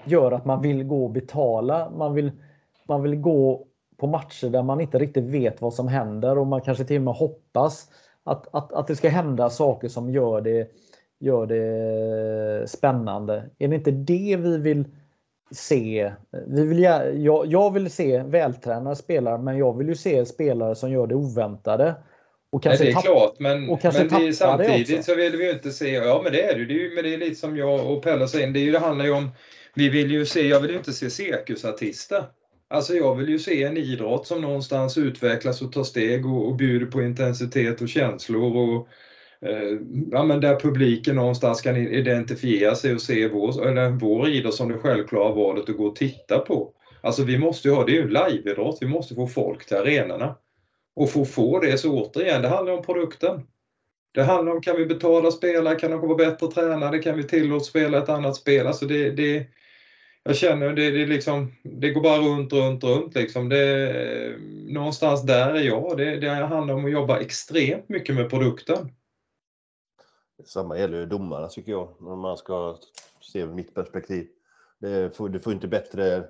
gör 0.05 0.33
att 0.33 0.45
man 0.45 0.63
vill 0.63 0.85
gå 0.85 1.05
och 1.05 1.11
betala. 1.11 1.91
Man 1.91 2.15
vill, 2.15 2.33
man 2.87 3.03
vill 3.03 3.17
gå 3.17 3.67
på 3.97 4.07
matcher 4.07 4.51
där 4.51 4.63
man 4.63 4.81
inte 4.81 4.99
riktigt 4.99 5.25
vet 5.25 5.61
vad 5.61 5.75
som 5.75 5.89
händer 5.89 6.39
och 6.39 6.47
man 6.47 6.61
kanske 6.61 6.85
till 6.85 6.97
och 6.97 7.03
med 7.03 7.15
hoppas 7.15 7.91
att, 8.29 8.55
att, 8.55 8.73
att 8.73 8.87
det 8.87 8.97
ska 8.97 9.09
hända 9.09 9.51
saker 9.51 9.89
som 9.89 10.11
gör 10.11 10.41
det, 10.41 10.71
gör 11.21 11.47
det 11.47 12.69
spännande. 12.71 13.51
Är 13.59 13.69
det 13.69 13.75
inte 13.75 13.91
det 13.91 14.37
vi 14.37 14.59
vill 14.59 14.85
se? 15.51 16.13
Vi 16.47 16.67
vill, 16.67 16.79
jag, 16.79 17.47
jag 17.47 17.73
vill 17.73 17.91
se 17.91 18.23
vältränade 18.23 18.97
spelare 18.97 19.39
men 19.39 19.59
jag 19.59 19.79
vill 19.79 19.89
ju 19.89 19.95
se 19.95 20.27
spelare 20.27 20.75
som 20.75 20.91
gör 20.91 21.07
det 21.07 21.15
oväntade. 21.15 21.95
Och 22.51 22.63
kanske 22.63 22.85
Nej, 22.85 22.93
det 22.93 22.99
är 22.99 23.03
klart, 23.03 23.35
men, 23.39 23.67
men 23.67 23.79
det 24.09 24.29
är 24.29 24.33
samtidigt 24.33 25.05
så 25.05 25.15
vill 25.15 25.37
vi 25.37 25.45
ju 25.45 25.53
inte 25.53 25.71
se, 25.71 25.93
ja 25.93 26.21
men 26.25 26.33
det 26.33 26.43
är 26.43 26.55
det 26.55 26.75
ju, 26.75 26.95
men 26.95 27.05
det 27.05 27.15
är 27.15 27.19
lite 27.19 27.35
som 27.35 27.57
jag 27.57 27.91
och 27.91 28.03
Pelle 28.03 28.29
säger, 28.29 28.47
det, 28.47 28.71
det 28.71 28.79
handlar 28.79 29.05
ju 29.05 29.13
om, 29.13 29.31
vi 29.75 29.89
vill 29.89 30.11
ju 30.11 30.27
se, 30.27 30.49
jag 30.49 30.61
vill 30.61 30.71
ju 30.71 30.77
inte 30.77 30.93
se 30.93 31.11
cirkusartister. 31.11 32.25
Alltså 32.71 32.95
jag 32.95 33.15
vill 33.15 33.29
ju 33.29 33.39
se 33.39 33.63
en 33.63 33.77
idrott 33.77 34.27
som 34.27 34.41
någonstans 34.41 34.99
utvecklas 34.99 35.63
och 35.63 35.73
tar 35.73 35.85
steg 35.85 36.27
och, 36.27 36.49
och 36.49 36.57
bjuder 36.57 36.87
på 36.87 37.03
intensitet 37.03 37.81
och 37.81 37.89
känslor 37.89 38.57
och 38.57 38.89
eh, 39.49 39.79
ja, 40.11 40.25
men 40.25 40.41
där 40.41 40.61
publiken 40.61 41.17
någonstans 41.17 41.61
kan 41.61 41.77
identifiera 41.77 42.75
sig 42.75 42.95
och 42.95 43.01
se 43.01 43.29
vår, 43.29 43.69
eller 43.69 43.91
vår 43.91 44.29
idrott 44.29 44.55
som 44.55 44.69
det 44.69 44.79
självklara 44.79 45.35
valet 45.35 45.69
att 45.69 45.77
gå 45.77 45.87
och 45.87 45.97
titta 45.97 46.39
på. 46.39 46.73
Alltså 47.01 47.25
vi 47.25 47.39
måste 47.39 47.69
ju 47.69 47.75
ha, 47.75 47.85
det 47.85 47.93
är 47.93 47.95
ju 47.95 48.03
en 48.03 48.09
liveidrott, 48.09 48.79
vi 48.81 48.87
måste 48.87 49.15
få 49.15 49.27
folk 49.27 49.67
till 49.67 49.77
arenorna. 49.77 50.37
Och 50.95 51.11
för 51.11 51.23
att 51.23 51.31
få 51.31 51.61
det 51.61 51.79
så 51.79 52.03
återigen, 52.03 52.43
det 52.43 52.49
handlar 52.49 52.73
om 52.73 52.83
produkten. 52.83 53.43
Det 54.13 54.23
handlar 54.23 54.53
om, 54.53 54.61
kan 54.61 54.77
vi 54.77 54.87
betala 54.87 55.31
spelare, 55.31 55.75
kan 55.75 55.91
de 55.91 56.01
vara 56.01 56.15
bättre 56.15 56.47
tränade, 56.47 56.99
kan 56.99 57.17
vi 57.17 57.23
tillåta 57.23 57.65
spela 57.65 57.99
ett 57.99 58.09
annat 58.09 58.37
spel? 58.37 58.67
Alltså 58.67 58.87
det, 58.87 59.11
det, 59.11 59.47
jag 60.29 60.37
känner 60.37 60.73
det, 60.73 60.91
det, 60.91 61.07
liksom, 61.07 61.53
det 61.63 61.91
går 61.91 62.03
bara 62.03 62.19
runt, 62.19 62.53
runt, 62.53 62.85
runt. 62.85 63.15
Liksom. 63.15 63.49
Det, 63.49 64.37
någonstans 64.69 65.23
där 65.23 65.55
är 65.55 65.63
jag. 65.63 65.97
Det, 65.97 66.17
det 66.17 66.29
handlar 66.29 66.75
om 66.75 66.85
att 66.85 66.91
jobba 66.91 67.21
extremt 67.21 67.89
mycket 67.89 68.15
med 68.15 68.31
produkten. 68.31 68.93
Samma 70.45 70.79
gäller 70.79 70.99
ju 70.99 71.07
domarna 71.07 71.49
tycker 71.49 71.73
jag, 71.73 72.03
om 72.03 72.21
man 72.21 72.37
ska 72.37 72.77
se 73.21 73.47
mitt 73.47 73.75
perspektiv. 73.75 74.29
Det 74.79 75.17
får, 75.17 75.29
det 75.29 75.41
får 75.41 75.53
inte 75.53 75.69
bättre 75.69 76.25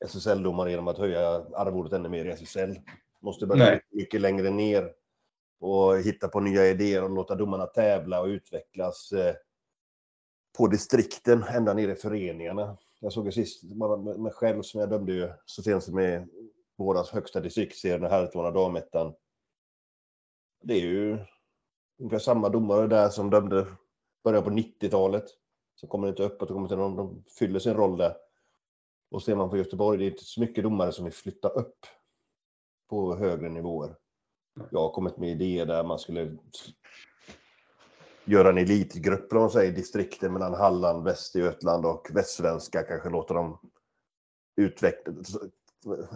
SSL-domare 0.00 0.70
genom 0.70 0.88
att 0.88 0.98
höja 0.98 1.28
arvodet 1.54 1.92
ännu 1.92 2.08
mer 2.08 2.24
i 2.24 2.30
SSL. 2.30 2.80
Måste 3.20 3.46
börja 3.46 3.64
Nej. 3.64 3.80
mycket 3.90 4.20
längre 4.20 4.50
ner 4.50 4.90
och 5.60 5.98
hitta 5.98 6.28
på 6.28 6.40
nya 6.40 6.66
idéer 6.66 7.04
och 7.04 7.10
låta 7.10 7.34
domarna 7.34 7.66
tävla 7.66 8.20
och 8.20 8.26
utvecklas 8.26 9.12
eh, 9.12 9.34
på 10.58 10.66
distrikten 10.66 11.42
ända 11.42 11.74
ner 11.74 11.88
i 11.88 11.94
föreningarna. 11.94 12.76
Jag 13.04 13.12
såg 13.12 13.26
ju 13.26 13.32
sist 13.32 13.62
mig 14.18 14.32
själv 14.32 14.62
som 14.62 14.80
jag 14.80 14.90
dömde 14.90 15.12
ju 15.12 15.32
så 15.44 15.62
sent 15.62 15.84
som 15.84 15.98
i 15.98 16.26
våras 16.76 17.10
högsta 17.10 17.40
distriktsserie, 17.40 17.98
den 17.98 18.10
herrtvåna 18.10 18.50
damettan. 18.50 19.14
Det 20.62 20.74
är 20.74 20.80
ju 20.80 21.18
ungefär 21.98 22.18
samma 22.18 22.48
domare 22.48 22.86
där 22.86 23.08
som 23.08 23.30
dömde 23.30 23.66
början 24.24 24.44
på 24.44 24.50
90-talet. 24.50 25.24
Så 25.74 25.86
kommer 25.86 26.06
det 26.06 26.10
inte 26.10 26.22
uppåt 26.22 26.50
och 26.50 26.56
kommer 26.56 26.68
till 26.68 26.76
någon, 26.76 26.96
de 26.96 27.24
fyller 27.38 27.58
sin 27.58 27.74
roll 27.74 27.96
där. 27.96 28.16
Och 29.10 29.22
ser 29.22 29.36
man 29.36 29.50
på 29.50 29.56
Göteborg, 29.56 29.98
det 29.98 30.04
är 30.04 30.10
inte 30.10 30.24
så 30.24 30.40
mycket 30.40 30.64
domare 30.64 30.92
som 30.92 31.04
vill 31.04 31.14
flytta 31.14 31.48
upp 31.48 31.78
på 32.90 33.16
högre 33.16 33.48
nivåer. 33.48 33.96
Jag 34.70 34.80
har 34.80 34.90
kommit 34.90 35.16
med 35.16 35.30
idéer 35.30 35.66
där 35.66 35.84
man 35.84 35.98
skulle 35.98 36.36
göra 38.24 38.48
en 38.48 38.58
elitgrupp, 38.58 39.32
om 39.32 39.38
man 39.38 39.50
säger, 39.50 39.72
distrikten 39.72 40.32
mellan 40.32 40.54
Halland, 40.54 41.04
Västergötland 41.04 41.86
och 41.86 42.08
Västsvenska. 42.14 42.82
Kanske 42.82 43.10
låta 43.10 43.34
dem 43.34 43.58
utveckla, 44.56 45.12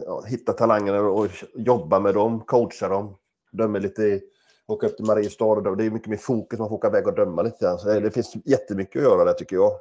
ja, 0.06 0.22
hitta 0.26 0.52
talangerna 0.52 1.00
och 1.00 1.28
jobba 1.54 2.00
med 2.00 2.14
dem, 2.14 2.40
coacha 2.40 2.88
dem. 2.88 3.16
Döma 3.52 3.78
lite, 3.78 4.20
åka 4.66 4.86
upp 4.86 4.96
till 4.96 5.06
Mariestad 5.06 5.44
och 5.44 5.76
det 5.76 5.84
är 5.84 5.90
mycket 5.90 6.08
mer 6.08 6.16
fokus, 6.16 6.58
man 6.58 6.68
får 6.68 6.76
åka 6.76 6.88
iväg 6.88 7.06
och 7.06 7.14
döma 7.14 7.42
lite. 7.42 7.78
Så 7.78 8.00
det 8.00 8.10
finns 8.10 8.36
jättemycket 8.44 8.96
att 8.96 9.02
göra 9.02 9.24
där 9.24 9.32
tycker 9.32 9.56
jag. 9.56 9.72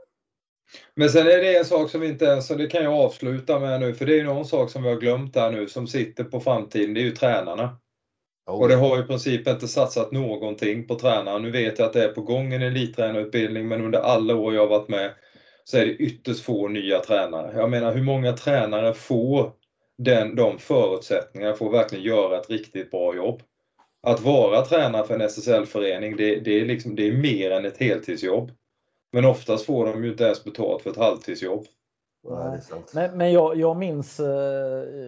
Men 0.96 1.10
sen 1.10 1.28
är 1.28 1.38
det 1.38 1.58
en 1.58 1.66
sak 1.66 1.90
som 1.90 2.02
vi 2.02 2.08
inte 2.08 2.26
ens, 2.26 2.52
och 2.52 2.58
det 2.58 2.68
kan 2.68 2.84
jag 2.84 2.94
avsluta 2.94 3.60
med 3.60 3.80
nu, 3.80 3.94
för 3.94 4.06
det 4.06 4.20
är 4.20 4.24
någon 4.24 4.46
sak 4.46 4.70
som 4.72 4.84
vi 4.84 4.90
har 4.90 4.96
glömt 4.96 5.34
där 5.34 5.52
nu 5.52 5.68
som 5.68 5.88
sitter 5.88 6.24
på 6.24 6.40
framtiden, 6.40 6.94
det 6.94 7.00
är 7.00 7.06
ju 7.06 7.12
tränarna. 7.12 7.78
Och 8.48 8.68
det 8.68 8.76
har 8.76 9.00
i 9.00 9.04
princip 9.04 9.48
inte 9.48 9.68
satsat 9.68 10.12
någonting 10.12 10.88
på 10.88 10.96
tränaren. 10.96 11.42
Nu 11.42 11.52
vet 11.52 11.80
jag 11.80 11.86
att 11.86 11.94
det 11.94 12.04
är 12.04 12.14
på 12.14 12.22
gång 12.22 12.54
en 12.54 12.62
elittränarutbildning 12.62 13.68
men 13.68 13.86
under 13.86 14.00
alla 14.00 14.36
år 14.36 14.54
jag 14.54 14.68
varit 14.68 14.90
med 14.90 15.12
så 15.64 15.78
är 15.78 15.86
det 15.86 15.92
ytterst 15.92 16.44
få 16.44 16.68
nya 16.68 17.00
tränare. 17.00 17.54
Jag 17.58 17.70
menar 17.70 17.94
hur 17.94 18.04
många 18.04 18.34
tränare 18.34 18.94
får 18.94 19.52
den, 19.98 20.36
de 20.36 20.58
förutsättningarna 20.58 21.54
för 21.54 21.66
att 21.66 21.74
verkligen 21.74 22.04
göra 22.04 22.40
ett 22.40 22.50
riktigt 22.50 22.92
bra 22.92 23.16
jobb? 23.16 23.42
Att 24.04 24.22
vara 24.22 24.62
tränare 24.62 25.08
för 25.08 25.16
en 25.16 25.22
SSL-förening 25.22 26.18
det, 26.18 26.40
det, 26.40 26.62
är 26.62 26.66
liksom, 26.66 26.96
det 26.96 27.08
är 27.08 27.12
mer 27.12 27.52
än 27.52 27.66
ett 27.66 27.78
heltidsjobb. 27.78 28.52
Men 29.14 29.26
oftast 29.26 29.66
får 29.66 29.86
de 29.86 30.04
ju 30.04 30.12
inte 30.12 30.24
ens 30.24 30.44
betalt 30.44 30.84
för 30.84 30.90
ett 30.90 30.98
halvtidsjobb. 30.98 31.66
Ja, 32.28 32.58
men, 32.94 33.18
men 33.18 33.32
jag, 33.32 33.58
jag 33.58 33.78
minns, 33.78 34.20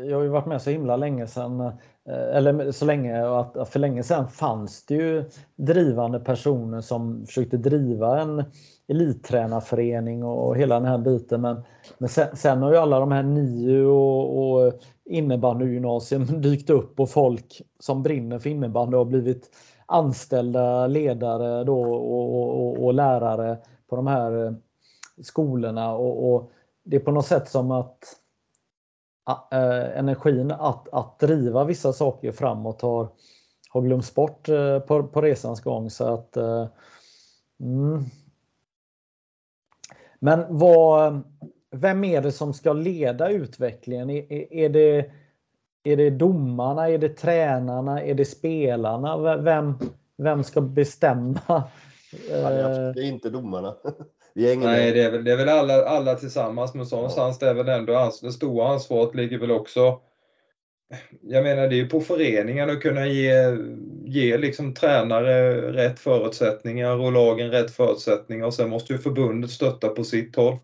jag 0.07 0.15
har 0.15 0.23
ju 0.23 0.29
varit 0.29 0.45
med 0.45 0.61
så 0.61 0.69
himla 0.69 0.97
länge 0.97 1.27
sedan 1.27 1.61
Eh, 1.61 1.73
Eh, 2.09 2.37
eller 2.37 2.71
så 2.71 2.85
länge 2.85 3.27
att 3.27 3.69
för 3.69 3.79
länge 3.79 4.03
sedan 4.03 4.27
fanns 4.27 4.85
det 4.85 4.95
ju 4.95 5.29
drivande 5.55 6.19
personer 6.19 6.81
som 6.81 7.25
försökte 7.25 7.57
driva 7.57 8.21
en 8.21 8.43
elittränarförening 8.87 10.23
och 10.23 10.57
hela 10.57 10.75
den 10.75 10.85
här 10.85 10.97
biten. 10.97 11.41
Men, 11.41 11.63
men 11.97 12.09
sen, 12.09 12.35
sen 12.35 12.61
har 12.61 12.71
ju 12.71 12.77
alla 12.77 12.99
de 12.99 13.11
här 13.11 13.23
NIU 13.23 13.85
och, 13.85 14.51
och 14.51 14.73
innebandygymnasium 15.05 16.25
dykt 16.41 16.69
upp 16.69 16.99
och 16.99 17.09
folk 17.09 17.61
som 17.79 18.03
brinner 18.03 18.39
för 18.39 18.49
innebandy 18.49 18.97
har 18.97 19.05
blivit 19.05 19.49
anställda 19.85 20.87
ledare 20.87 21.63
då 21.63 21.81
och, 21.81 22.59
och, 22.59 22.85
och 22.85 22.93
lärare 22.93 23.57
på 23.89 23.95
de 23.95 24.07
här 24.07 24.45
eh, 24.45 24.51
skolorna. 25.21 25.95
Och, 25.95 26.33
och 26.33 26.51
det 26.83 26.95
är 26.95 26.99
på 26.99 27.11
något 27.11 27.25
sätt 27.25 27.49
som 27.49 27.71
att 27.71 27.97
Eh, 28.03 28.28
energin 29.95 30.51
att, 30.51 30.89
att 30.91 31.19
driva 31.19 31.63
vissa 31.63 31.93
saker 31.93 32.31
framåt 32.31 32.81
har, 32.81 33.09
har 33.69 33.81
glömts 33.81 34.15
bort 34.15 34.49
eh, 34.49 34.79
på, 34.79 35.03
på 35.03 35.21
resans 35.21 35.61
gång. 35.61 35.89
Så 35.89 36.13
att, 36.13 36.37
eh, 36.37 36.67
mm. 37.59 38.03
Men 40.19 40.45
vad, 40.49 41.21
vem 41.71 42.03
är 42.03 42.21
det 42.21 42.31
som 42.31 42.53
ska 42.53 42.73
leda 42.73 43.29
utvecklingen? 43.29 44.09
Är, 44.09 44.53
är, 44.53 44.69
det, 44.69 45.11
är 45.83 45.97
det 45.97 46.09
domarna? 46.09 46.89
Är 46.89 46.97
det 46.97 47.09
tränarna? 47.09 48.03
Är 48.03 48.13
det 48.13 48.25
spelarna? 48.25 49.37
Vem, 49.37 49.79
vem 50.17 50.43
ska 50.43 50.61
bestämma? 50.61 51.63
det 52.93 53.01
är 53.01 53.07
inte 53.07 53.29
domarna. 53.29 53.75
Nej, 54.35 54.91
det 54.91 55.03
är 55.03 55.11
väl, 55.11 55.23
det 55.23 55.31
är 55.31 55.37
väl 55.37 55.49
alla, 55.49 55.85
alla 55.85 56.15
tillsammans, 56.15 56.73
men 56.73 56.87
någonstans 56.91 57.37
ja. 57.41 57.45
det 57.45 57.51
är 57.51 57.63
väl 57.63 57.79
ändå 57.79 57.95
ans 57.95 58.21
det 58.21 58.31
stora 58.31 58.67
ansvaret 58.67 59.15
ligger 59.15 59.37
väl 59.37 59.51
också 59.51 60.01
jag 61.21 61.43
menar 61.43 61.67
det 61.67 61.75
är 61.75 61.77
ju 61.77 61.89
på 61.89 62.01
föreningen 62.01 62.69
att 62.69 62.81
kunna 62.81 63.07
ge, 63.07 63.57
ge 64.05 64.37
liksom 64.37 64.73
tränare 64.73 65.61
rätt 65.71 65.99
förutsättningar 65.99 66.97
och 66.97 67.11
lagen 67.11 67.51
rätt 67.51 67.71
förutsättningar 67.71 68.45
och 68.45 68.53
sen 68.53 68.69
måste 68.69 68.93
ju 68.93 68.99
förbundet 68.99 69.49
stötta 69.49 69.89
på 69.89 70.03
sitt 70.03 70.35
håll. 70.35 70.57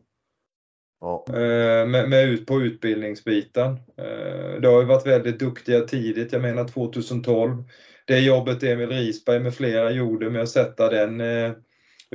Ja. 1.01 1.25
Eh, 1.27 1.85
med, 1.85 2.09
med, 2.09 2.25
ut 2.25 2.45
på 2.45 2.61
utbildningsbiten. 2.61 3.67
Eh, 3.97 4.61
det 4.61 4.67
har 4.67 4.81
ju 4.81 4.85
varit 4.85 5.07
väldigt 5.07 5.39
duktiga 5.39 5.81
tidigt, 5.81 6.33
jag 6.33 6.41
menar 6.41 6.67
2012. 6.67 7.63
Det 8.07 8.19
jobbet 8.19 8.63
Emil 8.63 8.89
Risberg 8.89 9.39
med 9.39 9.55
flera 9.55 9.91
gjorde 9.91 10.29
med 10.29 10.41
att 10.41 10.49
sätta 10.49 10.89
den 10.89 11.21
eh, 11.21 11.51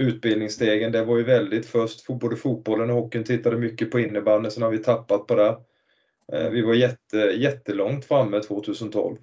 utbildningsstegen. 0.01 0.93
Det 0.93 1.05
var 1.05 1.17
ju 1.17 1.25
väldigt 1.25 1.67
först, 1.67 2.07
både 2.07 2.37
fotbollen 2.37 2.91
och 2.91 2.97
hockeyn 2.97 3.25
tittade 3.25 3.57
mycket 3.57 3.91
på 3.91 4.01
innebandy, 4.01 4.51
sen 4.51 4.63
har 4.63 4.71
vi 4.71 4.79
tappat 4.79 5.27
på 5.27 5.35
det. 5.35 5.59
Eh, 6.33 6.51
vi 6.51 6.63
var 6.63 6.75
jätte, 6.75 7.17
jättelångt 7.17 8.05
framme 8.05 8.41
2012. 8.41 9.17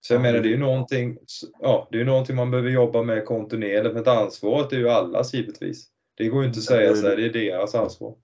Så 0.00 0.14
jag 0.14 0.22
menar, 0.22 0.38
det 0.38 0.48
är 0.48 0.50
ju 0.50 0.58
någonting, 0.58 1.18
ja, 1.60 1.88
det 1.92 2.00
är 2.00 2.04
någonting 2.04 2.36
man 2.36 2.50
behöver 2.50 2.70
jobba 2.70 3.02
med 3.02 3.24
kontinuerligt, 3.24 3.94
men 3.94 4.08
ansvaret 4.08 4.72
är 4.72 4.76
ju 4.76 4.88
allas 4.88 5.34
givetvis. 5.34 5.88
Det 6.16 6.28
går 6.28 6.42
ju 6.42 6.48
inte 6.48 6.58
att 6.58 6.64
säga 6.64 6.94
så 6.94 7.08
här, 7.08 7.16
det 7.16 7.24
är 7.24 7.32
deras 7.32 7.74
ansvar. 7.74 8.14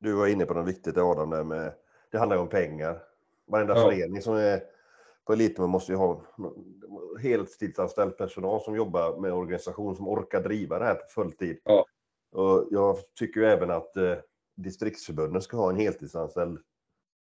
Du 0.00 0.12
var 0.12 0.26
inne 0.26 0.46
på 0.46 0.54
något 0.54 0.68
viktigt 0.68 0.96
Adam, 0.96 1.30
där 1.30 1.44
med, 1.44 1.72
det 2.12 2.18
handlar 2.18 2.36
om 2.36 2.48
pengar. 2.48 2.98
Varenda 3.46 3.74
ja. 3.74 3.90
förening 3.90 4.22
som 4.22 4.34
är 4.34 4.60
på 5.24 5.32
elitnivå 5.32 5.66
måste 5.66 5.92
ju 5.92 5.98
ha 5.98 6.20
heltidsanställd 7.22 8.16
personal 8.16 8.60
som 8.60 8.76
jobbar 8.76 9.20
med 9.20 9.32
organisation 9.32 9.96
som 9.96 10.08
orkar 10.08 10.42
driva 10.42 10.78
det 10.78 10.84
här 10.84 10.94
på 10.94 11.08
fulltid. 11.08 11.58
Ja. 11.64 11.86
Och 12.32 12.68
jag 12.70 12.96
tycker 13.18 13.40
ju 13.40 13.46
även 13.46 13.70
att 13.70 13.96
eh, 13.96 14.14
distriktsförbunden 14.54 15.42
ska 15.42 15.56
ha 15.56 15.70
en 15.70 15.76
heltidsanställd 15.76 16.58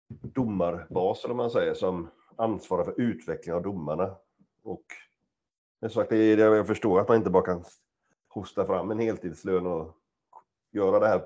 domarbas, 0.08 1.24
eller 1.24 1.34
man 1.34 1.50
säger, 1.50 1.74
som 1.74 2.08
ansvarar 2.36 2.84
för 2.84 3.00
utveckling 3.00 3.54
av 3.54 3.62
domarna. 3.62 4.16
Och 4.62 4.84
jag, 5.80 5.92
sagt, 5.92 6.12
jag 6.12 6.66
förstår 6.66 7.00
att 7.00 7.08
man 7.08 7.16
inte 7.16 7.30
bara 7.30 7.44
kan 7.44 7.64
hosta 8.28 8.66
fram 8.66 8.90
en 8.90 8.98
heltidslön 8.98 9.66
och 9.66 9.96
göra 10.72 10.98
det 10.98 11.06
här 11.06 11.24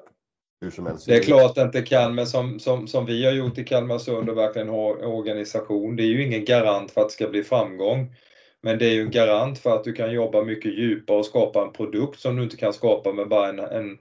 hur 0.60 0.70
som 0.70 0.86
helst. 0.86 1.06
Det 1.06 1.16
är 1.16 1.22
klart 1.22 1.44
att 1.44 1.54
det 1.54 1.62
inte 1.62 1.82
kan, 1.82 2.14
men 2.14 2.26
som, 2.26 2.58
som, 2.58 2.88
som 2.88 3.06
vi 3.06 3.24
har 3.24 3.32
gjort 3.32 3.58
i 3.58 3.64
Kalmarsund 3.64 4.30
och 4.30 4.38
verkligen 4.38 4.68
har 4.68 5.06
organisation, 5.06 5.96
det 5.96 6.02
är 6.02 6.06
ju 6.06 6.26
ingen 6.26 6.44
garant 6.44 6.90
för 6.90 7.00
att 7.00 7.08
det 7.08 7.14
ska 7.14 7.28
bli 7.28 7.42
framgång. 7.42 8.14
Men 8.60 8.78
det 8.78 8.86
är 8.86 8.92
ju 8.92 9.02
en 9.02 9.10
garant 9.10 9.58
för 9.58 9.76
att 9.76 9.84
du 9.84 9.92
kan 9.92 10.12
jobba 10.12 10.44
mycket 10.44 10.78
djupare 10.78 11.18
och 11.18 11.26
skapa 11.26 11.62
en 11.62 11.72
produkt 11.72 12.20
som 12.20 12.36
du 12.36 12.42
inte 12.42 12.56
kan 12.56 12.72
skapa 12.72 13.12
med 13.12 13.28
bara 13.28 13.48
en, 13.48 13.58
en, 13.58 13.98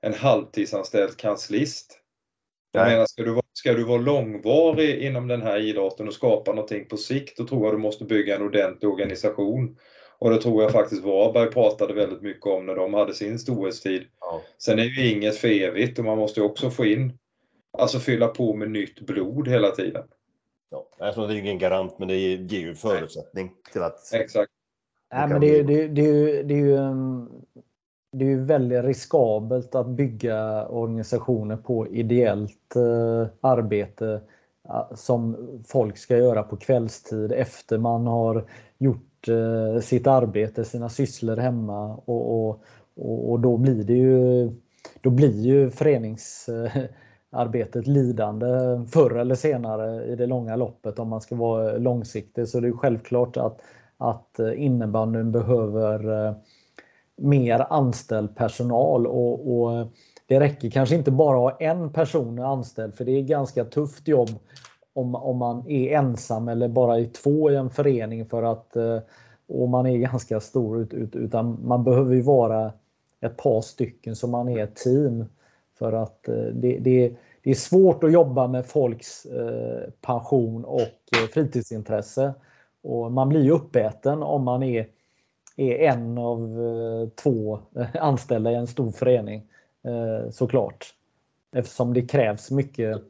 en 0.00 0.14
halvtidsanställd 0.14 1.16
kanslist. 1.16 1.96
Jag 2.72 2.88
menar, 2.88 3.06
ska 3.06 3.22
du, 3.22 3.30
vara, 3.30 3.42
ska 3.52 3.72
du 3.72 3.84
vara 3.84 4.00
långvarig 4.00 4.98
inom 4.98 5.28
den 5.28 5.42
här 5.42 5.58
idrotten 5.58 6.08
och 6.08 6.14
skapa 6.14 6.52
någonting 6.52 6.88
på 6.88 6.96
sikt, 6.96 7.38
då 7.38 7.46
tror 7.46 7.64
jag 7.64 7.74
du 7.74 7.78
måste 7.78 8.04
bygga 8.04 8.36
en 8.36 8.42
ordentlig 8.42 8.90
organisation. 8.90 9.76
Och 10.20 10.30
det 10.30 10.38
tror 10.38 10.62
jag 10.62 10.72
faktiskt 10.72 11.04
Varberg 11.04 11.50
pratade 11.50 11.94
väldigt 11.94 12.22
mycket 12.22 12.46
om 12.46 12.66
när 12.66 12.74
de 12.74 12.94
hade 12.94 13.14
sin 13.14 13.38
storhetstid. 13.38 14.02
Ja. 14.20 14.42
Sen 14.58 14.78
är 14.78 14.84
ju 14.84 15.10
inget 15.10 15.36
för 15.36 15.48
evigt 15.48 15.98
och 15.98 16.04
man 16.04 16.18
måste 16.18 16.42
också 16.42 16.70
få 16.70 16.84
in, 16.84 17.18
alltså 17.78 17.98
fylla 17.98 18.28
på 18.28 18.54
med 18.54 18.70
nytt 18.70 19.00
blod 19.00 19.48
hela 19.48 19.70
tiden. 19.70 20.04
Ja, 20.70 20.86
alltså 20.98 21.26
det 21.26 21.34
är 21.34 21.38
ingen 21.38 21.58
garant 21.58 21.98
men 21.98 22.08
det 22.08 22.16
ger 22.16 22.60
ju 22.60 22.74
förutsättning 22.74 23.52
till 23.72 23.82
att... 23.82 24.14
Exakt. 24.14 24.52
Nej, 25.12 25.28
men 25.28 25.40
det, 25.40 25.62
det, 25.62 25.88
det, 25.88 26.00
är 26.00 26.14
ju, 26.14 26.42
det 26.42 26.54
är 26.54 26.58
ju 26.58 26.78
det 28.12 28.24
är 28.24 28.28
ju 28.28 28.44
väldigt 28.44 28.84
riskabelt 28.84 29.74
att 29.74 29.86
bygga 29.86 30.66
organisationer 30.66 31.56
på 31.56 31.88
ideellt 31.88 32.76
eh, 32.76 33.26
arbete 33.40 34.20
som 34.94 35.48
folk 35.68 35.96
ska 35.98 36.16
göra 36.16 36.42
på 36.42 36.56
kvällstid 36.56 37.32
efter 37.32 37.78
man 37.78 38.06
har 38.06 38.48
gjort 38.78 39.09
eh, 39.28 39.80
sitt 39.80 40.06
arbete, 40.06 40.64
sina 40.64 40.88
sysslor 40.88 41.36
hemma 41.36 41.96
och, 42.04 42.48
och, 42.48 42.62
och, 43.30 43.40
då 43.40 43.56
blir 43.56 43.84
det 43.84 43.94
ju 43.94 44.50
då 45.00 45.10
blir 45.10 45.40
ju 45.40 45.70
föreningsarbetet 45.70 47.86
lidande 47.86 48.46
förr 48.88 49.16
eller 49.16 49.34
senare 49.34 50.04
i 50.04 50.16
det 50.16 50.26
långa 50.26 50.56
loppet 50.56 50.98
om 50.98 51.08
man 51.08 51.20
ska 51.20 51.36
vara 51.36 51.78
långsiktig. 51.78 52.48
Så 52.48 52.60
det 52.60 52.68
är 52.68 52.72
självklart 52.72 53.36
att, 53.36 53.60
att 53.98 54.38
innebandyn 54.56 55.32
behöver 55.32 56.26
eh, 56.26 56.34
mer 57.16 57.66
anställd 57.70 58.36
personal 58.36 59.06
och, 59.06 59.60
och 59.60 59.88
det 60.26 60.40
räcker 60.40 60.70
kanske 60.70 60.94
inte 60.94 61.10
bara 61.10 61.48
att 61.48 61.52
ha 61.52 61.60
en 61.60 61.92
person 61.92 62.38
anställd 62.38 62.94
för 62.94 63.04
det 63.04 63.12
är 63.12 63.22
ganska 63.22 63.64
tufft 63.64 64.08
jobb 64.08 64.30
om, 64.92 65.14
om 65.14 65.36
man 65.36 65.68
är 65.68 65.98
ensam 65.98 66.48
eller 66.48 66.68
bara 66.68 66.98
är 66.98 67.04
två 67.04 67.50
i 67.50 67.56
en 67.56 67.70
förening 67.70 68.26
för 68.26 68.42
att 68.42 68.76
eh, 68.76 68.98
och 69.46 69.68
man 69.68 69.86
är 69.86 69.96
ganska 69.96 70.40
stor 70.40 70.88
utan 71.12 71.58
man 71.66 71.84
behöver 71.84 72.14
ju 72.14 72.22
vara 72.22 72.72
ett 73.20 73.36
par 73.36 73.60
stycken 73.60 74.16
som 74.16 74.30
man 74.30 74.48
är 74.48 74.64
ett 74.64 74.76
team. 74.76 75.24
För 75.78 75.92
att 75.92 76.28
eh, 76.28 76.34
det, 76.34 76.78
det, 76.78 77.16
det 77.42 77.50
är 77.50 77.54
svårt 77.54 78.04
att 78.04 78.12
jobba 78.12 78.46
med 78.46 78.66
folks 78.66 79.26
eh, 79.26 79.90
pension 80.00 80.64
och 80.64 81.28
fritidsintresse. 81.34 82.34
Och 82.82 83.12
man 83.12 83.28
blir 83.28 83.42
ju 83.42 83.50
uppäten 83.50 84.22
om 84.22 84.44
man 84.44 84.62
är, 84.62 84.86
är 85.56 85.78
en 85.78 86.18
av 86.18 86.56
två 87.22 87.58
anställda 87.94 88.52
i 88.52 88.54
en 88.54 88.66
stor 88.66 88.90
förening 88.90 89.42
såklart. 90.30 90.94
Eftersom 91.52 91.94
det 91.94 92.02
krävs 92.02 92.50
mycket 92.50 93.02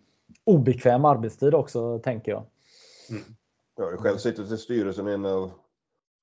obekväm 0.50 1.04
arbetstid 1.04 1.54
också, 1.54 1.98
tänker 1.98 2.32
jag. 2.32 2.44
Mm. 3.10 3.22
Jag 3.76 3.84
har 3.84 3.96
själv 3.96 4.16
suttit 4.16 4.50
i 4.50 4.56
styrelsen 4.56 5.08
i 5.08 5.12
en 5.12 5.26
av 5.26 5.50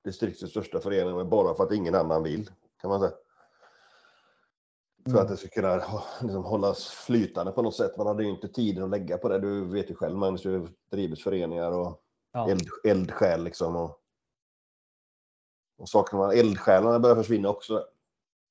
distriktets 0.03 0.51
största 0.51 0.79
föreningar 0.79 1.23
bara 1.23 1.55
för 1.55 1.63
att 1.63 1.71
ingen 1.71 1.95
annan 1.95 2.23
vill, 2.23 2.49
kan 2.81 2.89
man 2.89 2.99
säga. 2.99 3.11
För 5.03 5.11
mm. 5.11 5.23
att 5.23 5.29
det 5.29 5.37
ska 5.37 5.47
kunna 5.47 5.75
liksom, 6.21 6.43
hållas 6.43 6.87
flytande 6.87 7.51
på 7.51 7.61
något 7.61 7.75
sätt. 7.75 7.97
Man 7.97 8.07
hade 8.07 8.23
ju 8.23 8.29
inte 8.29 8.47
tiden 8.47 8.83
att 8.83 8.89
lägga 8.89 9.17
på 9.17 9.29
det. 9.29 9.39
Du 9.39 9.65
vet 9.65 9.89
ju 9.89 9.95
själv, 9.95 10.15
man 10.15 10.31
har 10.31 10.69
drivit 10.91 11.21
föreningar 11.21 11.71
och 11.71 12.01
ja. 12.33 12.49
eld, 12.49 12.67
eldsjäl 12.83 13.43
liksom. 13.43 13.75
Och, 13.75 13.99
och 15.77 15.89
saknar 15.89 16.33
eldsjälarna 16.33 16.99
börjar 16.99 17.15
försvinna 17.15 17.49
också. 17.49 17.83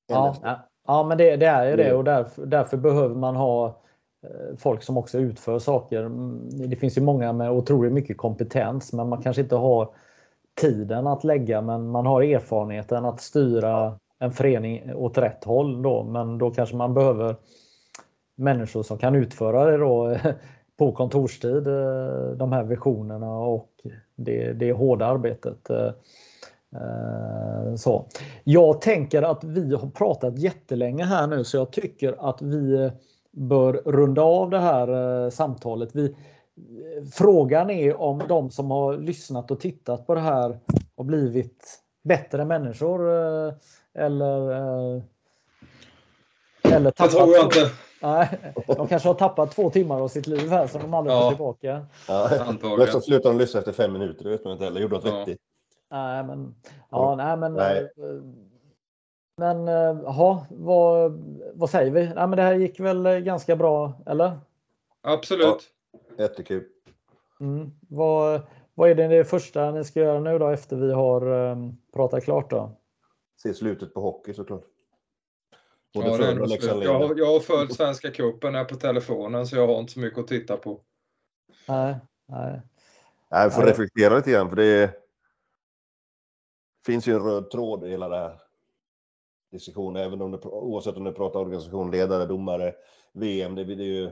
Ja, 0.07 0.37
ja, 0.43 0.69
ja, 0.87 1.05
men 1.05 1.19
det, 1.19 1.37
det 1.37 1.47
är 1.47 1.71
ju 1.71 1.77
det 1.77 1.95
och 1.95 2.05
därför, 2.05 2.47
därför 2.47 2.77
behöver 2.77 3.15
man 3.15 3.37
ha 3.37 3.83
Eh, 4.27 4.57
folk 4.57 4.83
som 4.83 4.97
också 4.97 5.19
utför 5.19 5.59
saker. 5.59 6.03
Mm, 6.03 6.71
det 6.71 6.77
finns 6.77 6.99
ju 6.99 7.03
många 7.03 7.33
med 7.33 7.51
otroligt 7.51 7.93
mycket 7.93 8.17
kompetens 8.17 8.93
men 8.93 9.09
man 9.09 9.23
kanske 9.23 9.43
inte 9.43 9.57
har 9.57 9.89
tiden 10.61 11.07
att 11.07 11.25
lägga 11.25 11.61
men 11.61 11.89
man 11.89 12.07
har 12.07 12.23
erfarenheten 12.23 13.05
att 13.05 13.21
styra 13.21 13.99
en 14.19 14.33
förening 14.33 14.95
åt 14.95 15.19
rätt 15.19 15.45
håll 15.45 15.83
då 15.83 16.03
men 16.03 16.39
då 16.39 16.51
kanske 16.51 16.77
man 16.77 16.95
behöver 16.95 17.37
människor 18.37 18.83
som 18.83 18.99
kan 18.99 19.15
utföra 19.15 19.71
det 19.71 19.77
då 19.77 20.17
på 20.79 20.93
kontorstid, 20.93 21.67
eh, 21.67 22.31
de 22.37 22.53
här 22.53 22.65
visionerna 22.65 23.39
och 23.39 23.71
det, 24.17 24.53
det 24.53 24.73
hårda 24.73 25.07
arbetet. 25.07 25.71
Eh, 25.71 25.91
så. 27.77 28.07
Jag 28.45 28.81
tänker 28.81 29.23
att 29.23 29.45
vi 29.45 29.75
har 29.75 29.91
pratat 29.91 30.39
jättelänge 30.39 31.05
här 31.05 31.27
nu 31.27 31.45
så 31.45 31.57
jag 31.57 31.73
tycker 31.73 32.29
att 32.31 32.43
vi 32.43 32.91
bör 33.37 33.73
runda 33.85 34.23
av 34.23 34.51
det 34.51 34.59
här 34.59 35.25
eh, 35.25 35.31
samtalet. 35.31 35.91
Vi, 35.93 36.17
frågan 37.15 37.71
är 37.71 38.01
om 38.01 38.23
de 38.29 38.51
som 38.51 38.71
har 38.71 38.97
lyssnat 38.99 39.51
och 39.51 39.61
tittat 39.61 40.07
på 40.07 40.15
det 40.15 40.21
här 40.21 40.59
har 40.97 41.05
blivit 41.05 41.81
bättre 42.03 42.45
människor 42.45 43.11
eh, 43.11 43.53
eller 43.95 44.51
eh, 44.53 45.03
eller 46.63 46.93
Det 46.97 47.09
tror 47.09 47.35
jag 47.37 47.45
inte. 47.45 47.71
Nej, 48.03 48.53
de 48.67 48.89
kanske 48.89 49.09
har 49.09 49.15
tappat 49.15 49.51
två 49.51 49.71
timmar 49.71 50.01
av 50.01 50.09
sitt 50.09 50.27
liv 50.27 50.49
här 50.51 50.67
som 50.67 50.81
de 50.83 50.95
aldrig 50.95 51.17
Ja. 51.17 51.21
får 51.23 51.29
tillbaka. 51.31 51.87
Ja, 52.09 52.31
Antagligen. 52.47 52.93
så 52.93 53.01
slutade 53.01 53.35
de 53.35 53.39
lyssna 53.39 53.59
efter 53.61 53.73
fem 53.73 53.93
minuter, 53.93 54.25
det 54.25 54.31
vet 54.31 54.45
man 54.45 54.53
inte 54.53 54.65
heller. 54.65 54.81
Gjorde 54.81 54.99
de 55.01 55.09
Ja. 55.09 55.25
30. 55.25 55.37
Nej, 55.91 56.25
men 56.25 56.55
ja, 56.91 57.15
nej, 57.15 57.37
men. 57.37 57.53
Nej. 57.55 57.89
Men 59.39 59.69
eh, 59.69 60.01
jaha, 60.05 60.47
vad, 60.51 61.13
vad 61.55 61.71
säger 61.71 61.91
vi? 61.91 62.05
Nej, 62.05 62.15
men 62.29 62.31
det 62.31 62.43
här 62.43 62.55
gick 62.55 62.81
väl 62.81 63.07
eh, 63.07 63.19
ganska 63.19 63.57
bra, 63.57 64.03
eller? 64.07 64.39
Absolut. 65.01 65.71
Jättekul. 66.19 66.65
Mm. 67.41 67.71
Vad, 67.89 68.41
vad 68.75 68.91
är 68.91 68.95
det, 68.95 69.09
det 69.09 69.25
första 69.25 69.71
ni 69.71 69.85
ska 69.85 70.01
göra 70.01 70.21
nu 70.21 70.39
då 70.39 70.49
efter 70.49 70.77
vi 70.77 70.93
har 70.93 71.51
eh, 71.51 71.57
pratat 71.93 72.25
klart 72.25 72.51
då? 72.51 72.77
Se 73.43 73.55
slutet 73.55 73.95
på 73.95 74.01
hockey 74.01 74.35
såklart. 74.35 74.65
Ja, 75.93 76.03
Både 76.03 76.17
slut. 76.17 76.51
Leksand 76.51 76.83
jag, 76.83 77.19
jag 77.19 77.27
har 77.27 77.41
följt 77.41 77.75
Svenska 77.75 78.11
cupen 78.11 78.55
här 78.55 78.65
på 78.65 78.75
telefonen 78.75 79.47
så 79.47 79.57
jag 79.57 79.67
har 79.67 79.81
inte 79.81 79.93
så 79.93 80.01
mycket 80.01 80.19
att 80.19 80.29
titta 80.29 80.57
på. 80.57 80.81
Nej, 81.69 81.97
nej. 82.27 82.63
Nej, 83.31 83.49
vi 83.49 83.51
får 83.51 83.63
Nej. 83.63 83.71
reflektera 83.71 84.17
lite 84.17 84.31
grann 84.31 84.49
för 84.49 84.57
det 84.57 84.91
finns 86.87 87.09
ju 87.09 87.13
en 87.13 87.23
röd 87.23 87.51
tråd 87.51 87.85
i 87.85 87.91
hela 87.91 88.09
det 88.09 88.17
här 88.17 88.46
diskussionen, 89.53 90.03
även 90.03 90.23
om 90.23 90.31
det, 90.31 90.39
oavsett 90.39 90.97
om 90.97 91.05
du 91.05 91.13
pratar 91.13 91.41
organisation, 91.41 91.91
ledare, 91.91 92.27
domare, 92.27 92.75
VM, 93.13 93.55
det, 93.55 93.65
det 93.65 93.73
är 93.73 93.87
ju... 93.87 94.11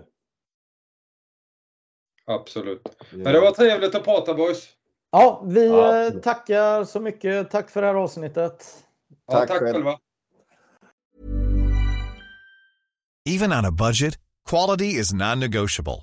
Absolut. 2.27 2.83
Men 3.13 3.33
det 3.33 3.41
var 3.41 3.51
trevligt 3.51 3.95
att 3.95 4.05
prata 4.05 4.35
boys. 4.35 4.69
Ja, 5.11 5.43
vi 5.47 5.67
Ja, 5.69 6.07
eh, 6.07 6.13
tackar 6.13 6.85
så 6.85 7.01
mycket. 7.01 7.51
Tack 7.51 7.71
för 7.71 7.81
det 7.81 7.87
här 7.87 7.95
avsnittet. 7.95 8.85
Ja, 9.27 9.33
Tack 9.39 9.49
tack 9.49 9.59
själv. 9.59 9.73
själva. 9.75 9.99
Even 13.29 13.53
on 13.53 13.65
a 13.65 13.71
budget, 13.71 14.15
quality 14.51 14.87
is 15.01 15.13
non-negotiable. 15.13 16.03